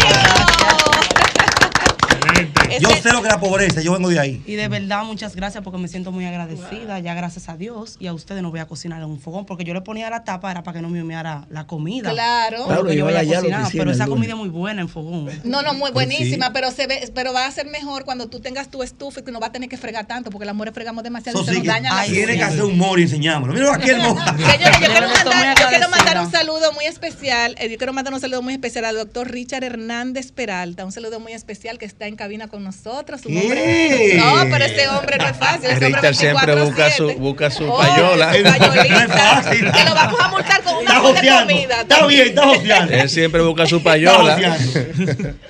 Yo 2.80 2.90
sé 3.06 3.12
lo 3.14 3.22
que 3.22 3.28
es 3.28 3.34
la 3.34 3.40
pobreza, 3.40 3.80
yo 3.80 3.92
vengo 3.92 4.08
de 4.08 4.18
ahí. 4.18 4.42
Y 4.46 4.54
de 4.54 4.68
verdad, 4.68 5.04
muchas 5.04 5.34
gracias 5.36 5.62
porque 5.64 5.78
me 5.78 5.88
siento 5.88 6.12
muy 6.12 6.24
agradecida. 6.24 6.98
Ya 7.00 7.14
gracias 7.14 7.48
a 7.48 7.56
Dios 7.56 7.96
y 7.98 8.06
a 8.06 8.12
ustedes 8.14 8.42
no 8.42 8.50
voy 8.50 8.60
a 8.60 8.66
cocinar 8.66 9.00
en 9.02 9.08
un 9.08 9.20
fogón 9.20 9.46
porque 9.46 9.64
yo 9.64 9.74
le 9.74 9.80
ponía 9.80 10.08
la 10.10 10.24
tapa 10.24 10.50
era 10.50 10.62
para 10.62 10.76
que 10.76 10.82
no 10.82 10.88
me 10.88 11.02
humeara 11.02 11.46
la 11.50 11.66
comida. 11.66 12.10
Claro. 12.10 12.66
Claro, 12.66 12.92
yo 12.92 13.04
vaya 13.04 13.20
a 13.20 13.22
la 13.24 13.34
cocinar, 13.40 13.72
pero 13.72 13.90
esa 13.90 14.06
comida 14.06 14.30
es 14.32 14.36
muy 14.36 14.48
buena 14.48 14.82
en 14.82 14.88
fogón. 14.88 15.28
No, 15.44 15.62
no, 15.62 15.72
muy 15.74 15.90
Pues 15.92 16.06
buenísima, 16.06 16.46
sí. 16.46 16.52
pero 16.54 16.70
se 16.70 16.86
ve, 16.86 17.10
pero 17.14 17.32
va 17.32 17.46
a 17.46 17.50
ser 17.50 17.66
mejor 17.66 18.04
cuando 18.04 18.28
tú 18.28 18.40
tengas 18.40 18.70
tu 18.70 18.82
estufa 18.82 19.20
y 19.20 19.22
que 19.24 19.32
no 19.32 19.40
va 19.40 19.48
a 19.48 19.52
tener 19.52 19.68
que 19.68 19.76
fregar 19.76 20.06
tanto, 20.06 20.30
porque 20.30 20.44
las 20.46 20.54
mujeres 20.54 20.74
fregamos 20.74 21.02
demasiado 21.04 21.40
Eso 21.40 21.44
y 21.44 21.46
se 21.46 21.52
sí 21.52 21.58
nos 21.58 21.62
que 21.64 21.68
dañan 21.82 21.96
las 21.96 22.06
tiene 22.08 22.36
que 22.36 22.42
hacer 22.42 22.62
un 22.62 22.76
mori 22.78 23.02
y 23.02 23.04
enseñámoslo. 23.04 23.54
Mira 23.54 23.74
aquí 23.74 23.90
el 23.90 23.98
mori. 24.02 24.20
Señores, 24.20 24.80
yo 24.80 24.86
quiero, 24.86 25.08
mandar, 25.08 25.58
yo 25.58 25.68
quiero 25.68 25.88
mandar 25.90 26.20
un 26.20 26.30
saludo 26.30 26.72
muy 26.72 26.84
especial. 26.84 27.54
eh, 27.58 27.68
yo 27.70 27.76
quiero 27.78 27.92
mandar 27.92 28.12
un 28.14 28.20
saludo 28.20 28.42
muy 28.42 28.54
especial 28.54 28.84
al 28.84 28.96
doctor 28.96 29.30
Richard 29.30 29.64
Hernández 29.64 30.32
Peralta. 30.32 30.84
Un 30.84 30.92
saludo 30.92 31.20
muy 31.20 31.32
especial 31.32 31.78
que 31.78 31.84
está 31.84 32.06
en 32.06 32.16
cabina 32.16 32.48
con 32.48 32.64
nosotros. 32.64 32.95
¿Qué? 33.04 33.38
hombre. 33.40 34.14
No, 34.16 34.50
pero 34.50 34.64
ese 34.64 34.88
hombre 34.88 35.16
no 35.18 35.26
es 35.26 35.36
fácil. 35.36 35.64
ese 35.66 35.72
hombre 35.86 35.88
Richard 36.00 36.14
siempre 36.14 36.54
24/7. 36.54 36.64
busca 36.64 36.90
su, 36.90 37.12
busca 37.18 37.50
su 37.50 37.64
Oh, 37.70 37.78
payola. 37.78 38.34
su 38.34 38.42
payolita, 38.42 38.84
No 38.88 39.00
es 39.00 39.06
fácil. 39.20 39.72
Que 39.72 39.84
lo 39.84 39.94
vamos 39.94 40.20
a 40.20 40.28
multar 40.28 40.62
con 40.62 40.76
una 40.76 41.00
bolsa 41.00 41.22
de 41.22 41.28
comida. 41.46 41.80
Está 41.82 42.06
bien, 42.06 42.28
está 42.28 42.46
joseando. 42.46 42.92
Él 42.92 43.08
siempre 43.10 43.42
busca 43.42 43.66
su 43.66 43.82
payola. 43.82 44.56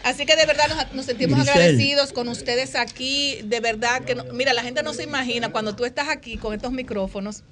Así 0.04 0.26
que 0.26 0.36
de 0.36 0.46
verdad 0.46 0.68
nos, 0.68 0.92
nos 0.94 1.06
sentimos 1.06 1.38
Grisel. 1.38 1.52
agradecidos 1.54 2.12
con 2.12 2.28
ustedes 2.28 2.74
aquí. 2.74 3.40
De 3.44 3.60
verdad 3.60 4.02
que, 4.02 4.14
no- 4.14 4.24
mira, 4.32 4.52
la 4.52 4.62
gente 4.62 4.82
no 4.82 4.92
se 4.94 5.02
imagina 5.02 5.50
cuando 5.50 5.74
tú 5.74 5.84
estás 5.84 6.08
aquí 6.08 6.36
con 6.36 6.54
estos 6.54 6.72
micrófonos, 6.72 7.42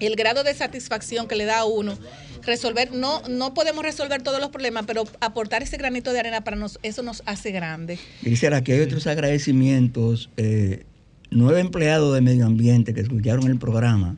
el 0.00 0.16
grado 0.16 0.42
de 0.42 0.54
satisfacción 0.54 1.28
que 1.28 1.36
le 1.36 1.44
da 1.44 1.60
a 1.60 1.64
uno 1.64 1.98
resolver, 2.42 2.92
no, 2.92 3.22
no 3.28 3.54
podemos 3.54 3.84
resolver 3.84 4.22
todos 4.22 4.40
los 4.40 4.48
problemas, 4.48 4.84
pero 4.86 5.04
aportar 5.20 5.62
ese 5.62 5.76
granito 5.76 6.12
de 6.12 6.20
arena 6.20 6.42
para 6.42 6.56
nos, 6.56 6.78
eso 6.82 7.02
nos 7.02 7.22
hace 7.26 7.52
grande. 7.52 7.98
Grisela, 8.22 8.58
aquí 8.58 8.72
hay 8.72 8.80
otros 8.80 9.06
agradecimientos. 9.06 10.30
Eh, 10.36 10.84
nueve 11.30 11.60
empleados 11.60 12.14
de 12.14 12.20
medio 12.20 12.46
ambiente 12.46 12.94
que 12.94 13.00
escucharon 13.00 13.46
el 13.46 13.58
programa 13.58 14.16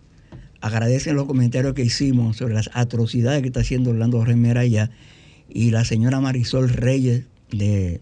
agradecen 0.63 1.17
los 1.17 1.27
comentarios 1.27 1.75
que 1.75 1.83
hicimos 1.83 2.37
sobre 2.37 2.55
las 2.55 2.71
atrocidades 2.73 3.43
que 3.43 3.49
está 3.49 3.61
haciendo 3.61 3.91
Orlando 3.91 4.25
Remera 4.25 4.61
allá 4.61 4.91
y 5.49 5.71
la 5.71 5.85
señora 5.85 6.21
Marisol 6.21 6.71
Reyes 6.71 7.25
de 7.51 8.01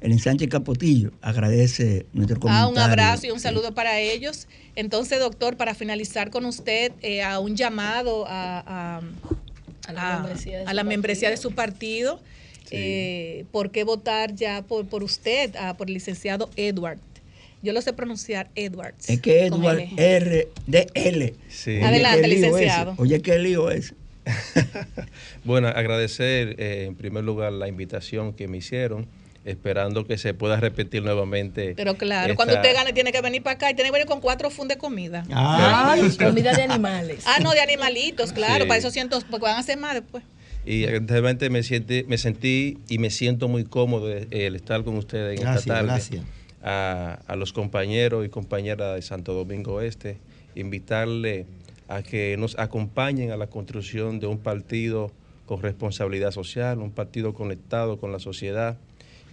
el 0.00 0.12
ensanche 0.12 0.48
Capotillo 0.48 1.10
agradece 1.22 2.06
nuestro 2.12 2.38
comentario. 2.40 2.66
Ah, 2.66 2.70
un 2.70 2.78
abrazo 2.78 3.26
y 3.26 3.30
un 3.30 3.40
saludo 3.40 3.74
para 3.74 3.98
ellos. 4.00 4.46
Entonces, 4.76 5.18
doctor, 5.18 5.56
para 5.56 5.74
finalizar 5.74 6.30
con 6.30 6.44
usted, 6.46 6.92
eh, 7.02 7.22
a 7.22 7.38
un 7.40 7.56
llamado 7.56 8.24
a, 8.28 8.62
a- 8.66 9.00
A 9.88 9.92
la 9.92 10.16
a- 10.16 10.20
membresía 10.20 10.58
de 10.58 10.64
a 10.64 10.68
su 10.70 10.74
la 10.76 10.84
membresía 10.84 11.28
de 11.30 11.36
partido. 11.36 11.50
su 11.50 11.54
partido. 11.56 12.20
Eh, 12.70 13.44
¿Por 13.50 13.70
qué 13.70 13.82
votar 13.84 14.34
ya 14.34 14.62
por, 14.62 14.86
por 14.86 15.02
usted, 15.02 15.54
ah, 15.58 15.74
por 15.78 15.88
el 15.88 15.94
licenciado 15.94 16.50
Edward? 16.56 16.98
Yo 17.62 17.72
lo 17.72 17.80
sé 17.82 17.92
pronunciar 17.92 18.50
Edwards. 18.54 19.08
Es 19.10 19.20
que 19.20 19.46
Edward. 19.46 19.80
R 19.96 20.48
de 20.66 20.86
L. 20.94 21.34
Sí. 21.48 21.80
Adelante, 21.80 22.20
ese. 22.20 22.28
licenciado. 22.28 22.94
Oye, 22.98 23.20
qué 23.22 23.38
lío 23.38 23.70
es. 23.70 23.94
Bueno, 25.44 25.68
agradecer 25.68 26.56
eh, 26.58 26.84
en 26.86 26.94
primer 26.94 27.24
lugar 27.24 27.52
la 27.52 27.68
invitación 27.68 28.32
que 28.34 28.48
me 28.48 28.58
hicieron, 28.58 29.06
esperando 29.44 30.06
que 30.06 30.18
se 30.18 30.34
pueda 30.34 30.58
repetir 30.60 31.02
nuevamente. 31.02 31.74
Pero 31.76 31.94
claro, 31.96 32.32
esta- 32.32 32.36
cuando 32.36 32.54
usted 32.54 32.74
gane 32.74 32.92
tiene 32.92 33.12
que 33.12 33.20
venir 33.20 33.42
para 33.42 33.54
acá 33.56 33.70
y 33.70 33.74
tiene 33.74 33.88
que 33.88 33.92
venir 33.94 34.06
con 34.06 34.20
cuatro 34.20 34.50
fundes 34.50 34.76
de 34.76 34.80
comida. 34.80 35.24
Ay, 35.32 36.02
comida 36.18 36.52
de 36.52 36.62
animales. 36.62 37.24
Ah, 37.26 37.38
no, 37.42 37.52
de 37.52 37.60
animalitos, 37.60 38.32
claro, 38.32 38.64
Sí. 38.64 38.68
para 38.68 38.78
esos 38.78 38.92
cientos, 38.92 39.24
porque 39.24 39.44
van 39.44 39.56
a 39.56 39.60
hacer 39.60 39.78
más 39.78 39.94
después. 39.94 40.22
Y 40.66 40.84
realmente 40.86 41.48
me, 41.48 41.62
siente, 41.62 42.04
me 42.08 42.18
sentí 42.18 42.78
y 42.88 42.98
me 42.98 43.08
siento 43.10 43.48
muy 43.48 43.64
cómodo 43.64 44.10
eh, 44.10 44.26
el 44.30 44.54
estar 44.56 44.84
con 44.84 44.96
ustedes 44.96 45.38
en 45.38 45.42
Gracias, 45.44 45.62
esta 45.62 45.74
tarde. 45.74 45.86
gracias. 45.88 46.24
A, 46.62 47.20
a 47.26 47.36
los 47.36 47.52
compañeros 47.52 48.26
y 48.26 48.28
compañeras 48.28 48.96
de 48.96 49.02
Santo 49.02 49.32
Domingo 49.32 49.80
Este, 49.80 50.18
invitarle 50.56 51.46
a 51.88 52.02
que 52.02 52.36
nos 52.36 52.58
acompañen 52.58 53.30
a 53.30 53.36
la 53.36 53.46
construcción 53.46 54.20
de 54.20 54.26
un 54.26 54.38
partido 54.38 55.10
con 55.46 55.62
responsabilidad 55.62 56.32
social, 56.32 56.80
un 56.80 56.90
partido 56.90 57.32
conectado 57.32 57.98
con 57.98 58.12
la 58.12 58.18
sociedad 58.18 58.76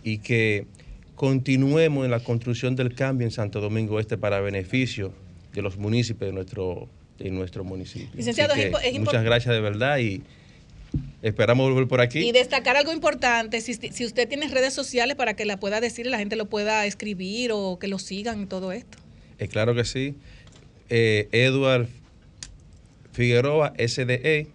y 0.06 0.20
que 0.20 0.68
continuemos 1.16 2.06
en 2.06 2.12
la 2.12 2.22
construcción 2.22 2.76
del 2.76 2.94
cambio 2.94 3.26
en 3.26 3.32
Santo 3.32 3.60
Domingo 3.60 4.00
Este 4.00 4.18
para 4.18 4.40
beneficio 4.40 5.12
de 5.54 5.62
los 5.62 5.78
municipios 5.78 6.30
de 6.30 6.34
nuestro, 6.34 6.88
de 7.18 7.32
nuestro 7.32 7.64
municipio. 7.64 8.10
Licenciado, 8.14 8.54
es 8.54 8.70
que 8.70 8.88
es 8.88 9.00
muchas 9.00 9.24
gracias 9.24 9.54
de 9.54 9.62
verdad 9.62 9.98
y 9.98 10.22
esperamos 11.24 11.70
volver 11.70 11.88
por 11.88 12.02
aquí. 12.02 12.20
Y 12.20 12.32
destacar 12.32 12.78
algo 12.78 12.94
importante, 12.94 13.62
si, 13.62 13.74
si 13.74 14.06
usted 14.06 14.30
tiene 14.30 14.48
redes 14.48 14.74
sociales 14.74 15.16
para 15.16 15.36
que 15.36 15.44
la 15.44 15.58
pueda 15.60 15.82
decir 15.82 16.06
y 16.06 16.10
la 16.10 16.20
gente 16.20 16.36
lo 16.36 16.46
pueda 16.46 16.86
escribir 16.86 17.52
o 17.52 17.80
que 17.80 17.88
lo 17.88 17.98
sigan 17.98 18.44
y 18.44 18.46
todo 18.46 18.72
esto. 18.72 19.00
Eh, 19.40 19.48
claro 19.48 19.74
que 19.74 19.86
sí. 19.86 20.16
Eh, 20.90 21.30
Edward 21.32 21.88
Figueroa, 23.12 23.74
SDE, 23.80 24.50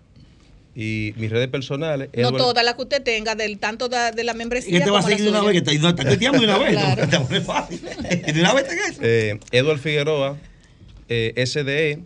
Y 0.74 1.14
mis 1.16 1.30
redes 1.30 1.48
personales. 1.48 2.10
No 2.14 2.28
Edward- 2.28 2.38
todas 2.38 2.64
las 2.64 2.74
que 2.76 2.82
usted 2.82 3.02
tenga, 3.02 3.34
del 3.34 3.58
tanto 3.58 3.88
de, 3.88 4.12
de 4.14 4.24
la 4.24 4.34
membresía. 4.34 4.70
¿Y 4.70 4.78
qué 4.78 4.84
te 4.84 4.90
va 4.90 5.00
a 5.00 5.02
como 5.02 5.10
seguir 5.16 5.24
de 5.24 5.30
una 5.30 5.42
vez? 5.42 5.52
Que 5.54 5.62
te, 5.62 5.78
no, 5.78 5.92
de 6.38 6.44
una 6.44 6.58
vez. 6.58 6.70
Claro. 6.72 7.26
Te 7.28 7.40
fácil. 7.40 7.80
De 7.82 8.40
una 8.40 8.54
vez 8.54 8.68
te 8.68 8.74
eso. 8.74 9.00
Eh, 9.02 9.40
Edward 9.50 9.78
Figueroa, 9.80 10.36
eh, 11.08 11.34
SDE, 11.44 11.98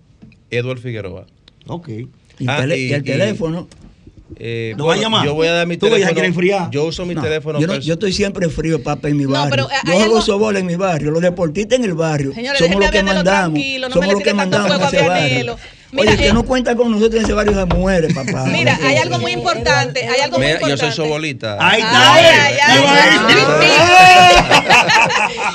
Edward 0.51 0.79
Figueroa. 0.79 1.27
Ok. 1.67 1.89
Y, 2.39 2.47
tele- 2.47 2.79
y 2.79 2.93
el 2.93 3.05
teléfono. 3.05 3.69
eh, 4.37 4.75
¿Lo 4.79 4.87
va 4.87 4.95
a 4.95 4.97
llamar? 4.97 5.25
Yo 5.27 5.35
voy 5.35 5.47
a 5.47 5.53
dar 5.53 5.67
mi 5.67 5.77
Tú 5.77 5.87
ves, 5.87 6.01
ya 6.01 6.09
teléfono. 6.09 6.25
Yo 6.73 6.85
uso 6.87 7.05
mi 7.07 7.15
No, 7.15 7.23
teléfono. 7.23 7.61
yo, 7.61 7.67
no- 7.67 7.75
estoy 7.93 8.13
siempre 8.13 8.49
frío, 8.49 8.83
papá, 8.83 9.09
en 9.11 9.19
mi 9.19 9.27
barrio. 9.27 9.51
pero, 9.51 9.71
eh, 9.71 9.75
yo 9.85 9.93
juego 9.93 10.05
algo- 10.05 10.17
en 10.57 10.67
mi 10.67 10.77
barrio. 10.77 11.11
Los 11.11 11.23
deportistas 11.23 11.79
en 11.79 11.85
el 11.85 11.95
barrio. 11.95 12.33
Señores, 12.35 12.59
somos 12.59 12.81
los 12.81 12.91
que 12.91 13.03
mandamos. 13.03 13.53
tranquilo, 13.53 13.89
no 13.89 13.93
somos 13.95 14.01
me 14.01 14.07
le 14.09 14.13
los 14.15 14.23
que 14.23 14.35
mandamos 14.35 14.69
Mira, 15.95 16.11
Oye, 16.11 16.15
el 16.15 16.21
eh, 16.21 16.27
que 16.27 16.33
no 16.33 16.45
cuenta 16.45 16.75
con 16.75 16.91
nosotros 16.91 17.21
en 17.21 17.25
ese 17.25 17.33
barrio 17.35 17.55
se 17.55 17.67
muere, 17.67 18.13
papá. 18.13 18.47
Mira, 18.47 18.77
hay 18.83 18.97
algo 18.97 19.21
muy 19.21 19.31
importante. 19.31 20.05
Hay 20.09 20.21
algo 20.23 20.39
muy 20.39 20.47
Mira, 20.49 20.59
yo 20.59 20.67
importante. 20.67 20.97
soy 20.97 21.07
sobolita. 21.07 21.57
Ahí 21.61 21.81
Ay, 21.87 22.25
ay, 22.27 22.59
ay, 22.67 22.79
está. 23.15 23.65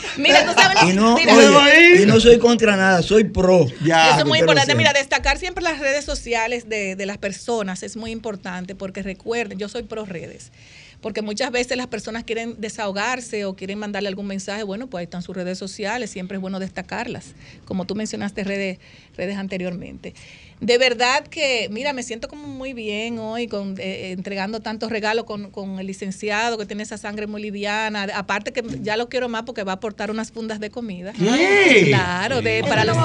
Mira, 0.18 0.46
tú 0.46 0.54
sabes. 0.54 0.84
Y 0.84 0.94
no, 0.94 1.16
mira, 1.16 1.34
oye, 1.34 2.04
y 2.04 2.06
no 2.06 2.22
soy 2.22 2.40
contra 2.40 2.78
nada, 2.78 3.02
soy 3.02 3.26
pro. 3.26 3.66
Eso 3.66 4.20
es 4.20 4.26
muy 4.26 4.38
que 4.38 4.44
importante. 4.44 4.76
Mira, 4.76 4.94
destacar 4.94 5.38
siempre 5.38 5.62
las 5.62 5.80
redes 5.80 6.06
sociales 6.06 6.70
de, 6.70 6.96
de 6.96 7.06
las 7.06 7.18
personas 7.18 7.84
es 7.84 7.98
muy 7.98 8.12
importante 8.12 8.76
porque 8.76 9.04
recuerden, 9.04 9.60
yo 9.60 9.68
soy 9.68 9.84
pro 9.84 10.06
redes. 10.06 10.54
Porque 11.02 11.22
muchas 11.22 11.52
veces 11.52 11.78
las 11.78 11.88
personas 11.88 12.26
quieren 12.26 12.56
desahogarse 12.60 13.46
o 13.46 13.56
quieren 13.56 13.80
mandarle 13.80 14.10
algún 14.10 14.28
mensaje. 14.28 14.64
Bueno, 14.64 14.88
pues 14.88 15.00
ahí 15.00 15.04
están 15.06 15.22
sus 15.22 15.36
redes 15.36 15.58
sociales, 15.58 16.10
siempre 16.10 16.36
es 16.36 16.42
bueno 16.42 16.60
destacarlas. 16.60 17.34
Como 17.66 17.86
tú 17.86 17.96
mencionaste 17.96 18.44
redes, 18.44 18.80
redes 19.16 19.38
anteriormente. 19.38 20.14
De 20.60 20.78
verdad 20.78 21.26
que, 21.26 21.70
mira, 21.72 21.94
me 21.94 22.04
siento 22.04 22.28
como 22.28 22.46
muy 22.48 22.74
bien 22.74 23.18
hoy 23.18 23.48
con, 23.48 23.76
eh, 23.80 24.12
entregando 24.12 24.60
tantos 24.60 24.90
regalos 24.92 25.24
con, 25.24 25.52
con 25.52 25.80
el 25.80 25.88
licenciado 25.88 26.58
que 26.58 26.66
tiene 26.66 26.84
esa 26.84 26.98
sangre 26.98 27.28
muy 27.28 27.42
liviana. 27.42 28.08
Aparte 28.14 28.52
que 28.52 28.62
ya 28.82 28.98
lo 28.98 29.08
quiero 29.08 29.30
más 29.30 29.44
porque 29.44 29.64
va 29.64 29.72
a 29.72 29.76
aportar 29.76 30.12
unas 30.12 30.34
fundas 30.34 30.60
de 30.60 30.70
comida. 30.70 31.14
¿Qué? 31.14 31.86
Claro, 31.88 32.42
de, 32.42 32.62
para 32.68 32.84
los, 32.84 32.98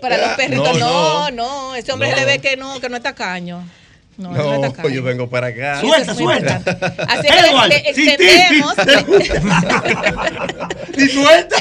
para 0.00 0.16
los 0.18 0.36
perritos. 0.36 0.78
No, 0.78 1.28
No, 1.28 1.30
no, 1.30 1.74
ese 1.74 1.92
hombre 1.92 2.08
No. 2.08 2.14
se 2.16 2.20
le 2.24 2.26
ve 2.26 2.38
que 2.38 2.56
no, 2.56 2.80
que 2.80 2.88
no 2.88 2.96
es 2.96 3.02
tacaño. 3.02 3.62
No, 4.18 4.32
no 4.32 4.58
No, 4.58 4.88
yo 4.88 5.04
vengo 5.04 5.30
para 5.30 5.46
acá. 5.46 5.80
Suelta, 5.80 6.12
suelta. 6.12 6.56
Así 7.08 7.28
que 7.28 7.40
le- 7.42 7.48
Edward, 7.50 7.72
extendemos. 7.72 8.74
Y 10.96 11.06
suelta. 11.08 11.56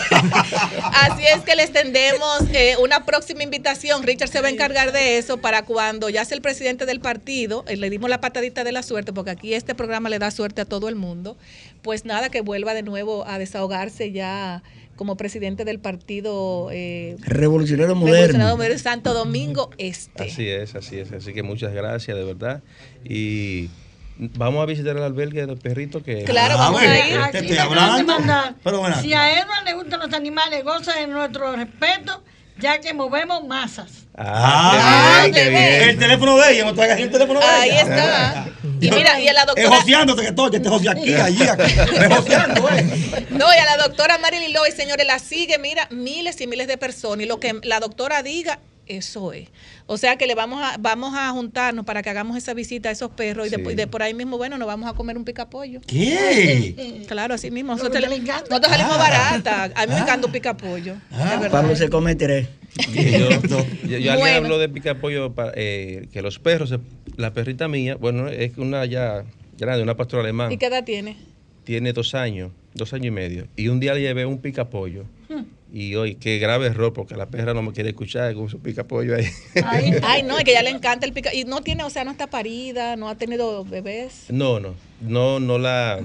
Así 0.93 1.23
es 1.27 1.41
que 1.43 1.55
le 1.55 1.61
extendemos 1.63 2.41
eh, 2.53 2.75
una 2.81 3.05
próxima 3.05 3.43
invitación. 3.43 4.01
Richard 4.01 4.29
se 4.29 4.41
va 4.41 4.47
a 4.47 4.51
encargar 4.51 4.91
de 4.91 5.19
eso 5.19 5.37
para 5.37 5.61
cuando 5.63 6.09
ya 6.09 6.25
sea 6.25 6.35
el 6.35 6.41
presidente 6.41 6.87
del 6.87 6.99
partido, 6.99 7.63
eh, 7.67 7.77
le 7.77 7.91
dimos 7.91 8.09
la 8.09 8.19
patadita 8.19 8.63
de 8.63 8.71
la 8.71 8.81
suerte, 8.81 9.13
porque 9.13 9.29
aquí 9.31 9.53
este 9.53 9.75
programa 9.75 10.09
le 10.09 10.17
da 10.17 10.31
suerte 10.31 10.61
a 10.61 10.65
todo 10.65 10.89
el 10.89 10.95
mundo. 10.95 11.37
Pues 11.83 12.05
nada, 12.05 12.29
que 12.29 12.41
vuelva 12.41 12.73
de 12.73 12.81
nuevo 12.81 13.27
a 13.27 13.37
desahogarse 13.37 14.11
ya 14.11 14.63
como 14.97 15.15
presidente 15.15 15.63
del 15.63 15.79
partido 15.79 16.69
eh, 16.71 17.15
Revolucionario 17.21 17.93
Revolucionario 17.93 17.95
moderno. 17.95 18.57
Moderno 18.57 18.79
Santo 18.79 19.13
Domingo 19.13 19.69
Este. 19.77 20.25
Así 20.25 20.49
es, 20.49 20.75
así 20.75 20.99
es. 20.99 21.11
Así 21.13 21.33
que 21.33 21.43
muchas 21.43 21.71
gracias, 21.73 22.17
de 22.17 22.23
verdad. 22.25 22.61
Y 23.05 23.69
vamos 24.17 24.61
a 24.61 24.65
visitar 24.65 24.97
el 24.97 25.03
albergue 25.03 25.45
del 25.45 25.57
perrito 25.57 26.03
que... 26.03 26.23
Claro, 26.23 26.55
Ah, 26.55 26.57
vamos 26.57 26.81
a 26.81 26.85
ir. 26.85 27.31
te 27.31 27.37
Aquí 27.37 27.47
te 27.47 28.03
mandar. 28.03 28.55
Pero 28.63 28.79
bueno. 28.79 28.99
Si 29.01 29.13
a 29.13 29.39
Edward 29.39 29.63
le 29.65 29.73
gustan 29.73 29.99
los 29.99 30.13
animales, 30.13 30.63
goza 30.63 30.95
de 30.95 31.07
nuestro 31.07 31.55
respeto, 31.55 32.21
ya 32.59 32.79
que 32.79 32.93
movemos 32.93 33.45
masas. 33.45 33.89
Ah, 34.17 35.21
qué 35.25 35.31
bien, 35.31 35.33
qué 35.33 35.49
bien. 35.49 35.89
El 35.89 35.99
teléfono 35.99 36.37
de 36.37 36.53
ella, 36.53 36.65
no 36.65 36.73
traigas 36.73 36.99
el 36.99 37.11
teléfono 37.11 37.39
de 37.39 37.45
Ahí 37.45 37.69
ella. 37.69 37.81
está. 37.81 38.47
Y 38.79 38.91
mira, 38.91 39.19
y 39.19 39.27
a 39.27 39.33
la 39.33 39.41
Es 39.41 39.45
doctora. 39.47 39.69
joseándote 39.79 40.21
que 40.23 40.31
todo, 40.31 40.51
este 40.51 40.69
josea 40.69 40.91
aquí, 40.91 41.13
allí, 41.13 41.43
acá. 41.43 41.65
Es 41.65 41.75
joseando, 42.15 42.69
eh. 42.69 43.27
No, 43.29 43.45
y 43.53 43.57
a 43.57 43.65
la 43.65 43.77
doctora 43.83 44.17
Marilyn 44.17 44.53
Loy, 44.53 44.71
señores, 44.71 45.05
la 45.05 45.19
sigue, 45.19 45.57
mira, 45.59 45.87
miles 45.91 46.39
y 46.41 46.47
miles 46.47 46.67
de 46.67 46.77
personas. 46.77 47.23
Y 47.23 47.27
lo 47.27 47.39
que 47.39 47.55
la 47.63 47.79
doctora 47.79 48.23
diga, 48.23 48.59
eso 48.87 49.33
es. 49.33 49.49
O 49.85 49.97
sea 49.97 50.17
que 50.17 50.27
le 50.27 50.35
vamos 50.35 50.61
a, 50.63 50.77
vamos 50.79 51.13
a 51.15 51.29
juntarnos 51.31 51.85
para 51.85 52.01
que 52.01 52.09
hagamos 52.09 52.37
esa 52.37 52.53
visita 52.53 52.89
a 52.89 52.91
esos 52.91 53.11
perros 53.11 53.47
y, 53.47 53.49
de, 53.49 53.57
Sí. 53.57 53.63
y 53.71 53.75
de 53.75 53.87
por 53.87 54.03
ahí 54.03 54.13
mismo, 54.13 54.37
bueno, 54.37 54.57
nos 54.57 54.67
vamos 54.67 54.89
a 54.89 54.93
comer 54.93 55.17
un 55.17 55.25
picapollo. 55.25 55.81
¿Qué? 55.85 57.03
Claro, 57.07 57.33
así 57.35 57.51
mismo. 57.51 57.73
Nosotros, 57.73 58.01
le 58.01 58.19
nosotros 58.19 58.67
salimos 58.69 58.93
Ah. 58.93 58.97
barata. 58.97 59.63
A 59.75 59.85
mí 59.85 59.93
me 59.93 59.99
Ah. 59.99 60.03
encanta 60.03 60.27
un 60.27 60.33
picapollo. 60.33 60.95
Ah. 61.11 61.47
Pablo 61.51 61.75
se 61.75 61.89
come 61.89 62.15
tres. 62.15 62.47
Yo, 62.93 63.29
yo, 63.41 63.65
yo 63.87 63.95
alguien 63.95 64.19
Bueno. 64.19 64.37
habló 64.37 64.59
de 64.59 64.69
picapollo, 64.69 65.33
para, 65.33 65.51
eh, 65.55 66.07
que 66.11 66.21
los 66.21 66.37
perros, 66.37 66.73
la 67.15 67.33
perrita 67.33 67.67
mía, 67.67 67.95
bueno, 67.95 68.27
es 68.27 68.55
una 68.57 68.85
ya 68.85 69.23
grande, 69.57 69.81
una 69.81 69.97
pastora 69.97 70.21
alemana, 70.21 70.53
¿Y 70.53 70.57
qué 70.57 70.67
edad 70.67 70.83
tiene? 70.83 71.17
tiene 71.63 71.91
dos 71.91 72.13
años, 72.13 72.51
dos 72.75 72.93
años 72.93 73.07
y 73.07 73.11
medio. 73.11 73.47
Y 73.55 73.69
un 73.69 73.79
día 73.79 73.95
le 73.95 74.01
llevé 74.01 74.25
un 74.27 74.37
picapollo. 74.37 75.05
Y 75.71 75.95
hoy, 75.95 76.15
qué 76.15 76.39
grave 76.39 76.67
error, 76.67 76.93
porque 76.93 77.15
la 77.15 77.25
perra 77.25 77.53
no 77.53 77.61
me 77.61 77.73
quiere 77.73 77.89
escuchar 77.89 78.33
con 78.35 78.49
su 78.49 78.59
picapollo 78.59 79.15
ahí. 79.15 79.25
Ahí. 79.65 79.93
Ay, 80.03 80.23
no, 80.23 80.37
es 80.37 80.45
que 80.45 80.53
ya 80.53 80.63
le 80.63 80.69
encanta 80.69 81.05
el 81.05 81.13
pica. 81.13 81.33
Y 81.33 81.43
no 81.43 81.61
tiene, 81.61 81.83
o 81.83 81.89
sea, 81.89 82.05
no 82.05 82.11
está 82.11 82.27
parida, 82.27 82.95
no 82.95 83.09
ha 83.09 83.15
tenido 83.15 83.65
bebés. 83.65 84.25
No, 84.29 84.59
no, 84.59 84.75
no, 85.01 85.39
no 85.39 85.57
la, 85.57 85.99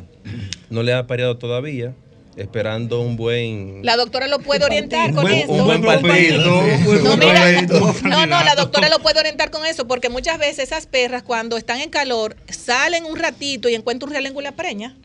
no 0.68 0.82
le 0.82 0.92
ha 0.92 1.06
pareado 1.06 1.38
todavía, 1.38 1.94
esperando 2.36 3.00
un 3.00 3.16
buen... 3.16 3.84
La 3.84 3.96
doctora 3.96 4.26
lo 4.26 4.40
puede 4.40 4.64
orientar 4.64 5.14
con 5.14 5.28
eso. 5.28 5.52
un 5.52 5.64
buen 5.64 5.80
buen 5.80 6.02
No, 6.02 7.16
mira, 7.16 7.62
no, 7.62 8.26
no, 8.26 8.42
la 8.42 8.54
doctora 8.56 8.88
lo 8.88 8.98
puede 8.98 9.20
orientar 9.20 9.52
con 9.52 9.64
eso, 9.64 9.86
porque 9.86 10.08
muchas 10.08 10.38
veces 10.38 10.64
esas 10.64 10.86
perras 10.86 11.22
cuando 11.22 11.56
están 11.56 11.80
en 11.80 11.90
calor 11.90 12.36
salen 12.48 13.04
un 13.04 13.16
ratito 13.16 13.68
y 13.68 13.74
encuentran 13.74 14.08
un 14.08 14.12
realengo 14.12 14.40
y 14.40 14.44
la 14.44 14.52
preña. 14.52 14.96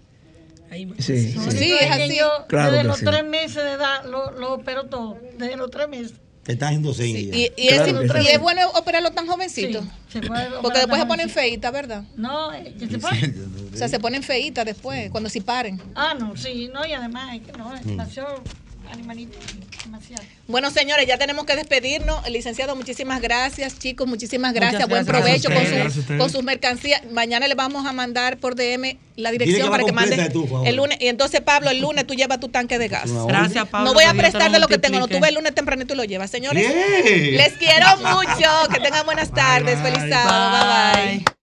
Ahí 0.70 0.92
Sí, 1.00 1.32
sí. 1.34 1.52
Sí, 1.52 1.74
es 1.80 1.92
así. 1.92 2.18
Yo, 2.18 2.30
Claro 2.48 2.72
desde 2.72 2.84
los 2.84 2.98
sí. 3.00 3.06
tres 3.06 3.24
meses 3.26 3.56
de 3.64 3.72
edad 3.74 4.04
lo, 4.06 4.32
lo 4.32 4.54
opero 4.56 4.86
todo. 4.86 5.18
Desde 5.38 5.56
los 5.58 5.72
tres 5.72 5.88
meses. 5.88 6.14
Te 6.44 6.54
están 6.54 6.70
haciendo 6.70 6.94
señas. 6.94 7.22
Y, 7.36 7.52
y 7.58 7.68
Claro 7.68 7.86
es, 8.00 8.12
que 8.12 8.20
y 8.20 8.24
sí. 8.24 8.30
es 8.32 8.40
bueno 8.40 8.70
operarlo 8.76 9.12
tan 9.12 9.28
jovencito. 9.28 9.82
Sí, 9.82 9.90
se 10.14 10.22
puede 10.22 10.50
Porque 10.62 10.80
después 10.80 11.02
se 11.02 11.08
ponen 11.08 11.28
sí. 11.28 11.34
feitas, 11.34 11.72
¿verdad? 11.74 12.04
No, 12.16 12.54
eh, 12.54 12.74
se 12.80 12.98
pone. 13.00 13.34
O 13.74 13.78
sea, 13.78 13.88
se 13.90 14.00
ponen 14.00 14.24
feitas 14.24 14.66
después, 14.66 15.12
cuando 15.12 15.30
sí 15.30 15.42
paren. 15.42 15.80
Ah, 15.94 16.16
no, 16.18 16.36
sí, 16.38 16.70
no, 16.74 16.86
y 16.86 16.94
además, 16.94 17.36
es 17.36 17.42
que 17.42 17.52
no, 17.58 17.76
es 17.76 17.86
demasiado 17.86 18.42
animalito, 18.92 19.38
demasiado. 19.84 20.24
Bueno, 20.48 20.72
señores, 20.72 21.08
ya 21.08 21.18
tenemos 21.18 21.46
que 21.46 21.56
despedirnos. 21.56 22.28
Licenciado, 22.30 22.76
muchísimas 22.76 23.22
gracias, 23.22 23.80
chicos, 23.80 24.08
muchísimas 24.08 24.54
gracias. 24.54 24.88
Buen 24.88 25.06
provecho 25.06 25.50
Gracias 25.50 26.06
con, 26.18 26.30
sus 26.30 26.44
mercancías. 26.44 27.02
Mañana 27.12 27.48
le 27.48 27.56
vamos 27.56 27.86
a 27.86 27.94
mandar 27.94 28.38
por 28.38 28.56
DM 28.56 28.98
la 29.16 29.32
dirección 29.32 29.64
que 29.64 29.72
para 29.72 29.84
que 29.84 29.92
mande 29.92 30.32
el 30.66 30.76
lunes. 30.76 30.98
Y 31.02 31.08
entonces, 31.08 31.42
Pablo, 31.42 31.70
el 31.70 31.80
lunes 31.80 32.06
tú 32.08 32.14
llevas 32.14 32.40
tu 32.40 32.50
tanque 32.50 32.78
de 32.78 32.88
gas. 32.88 33.12
Gracias, 33.28 33.68
Pablo. 33.68 33.90
no 33.90 33.94
voy 33.94 34.06
a 34.06 34.14
prestar 34.14 34.52
de 34.52 34.60
lo 34.60 34.68
que 34.68 34.78
tengo, 34.78 35.00
no 35.00 35.08
tú 35.08 35.20
ves 35.20 35.30
el 35.30 35.36
lunes 35.36 35.54
tempranito 35.54 35.94
y 35.94 35.98
lo 35.98 36.04
llevas, 36.04 36.32
señores. 36.32 36.66
¿Qué? 36.68 37.32
Les 37.32 37.54
quiero 37.54 37.98
mucho. 37.98 38.74
Que 38.74 38.80
tengan 38.80 39.06
buenas 39.06 39.32
tardes. 39.32 39.82
bye. 39.82 39.92
Feliz 39.92 40.10
sábado. 40.10 40.96
bye. 40.96 41.16
bye. 41.16 41.37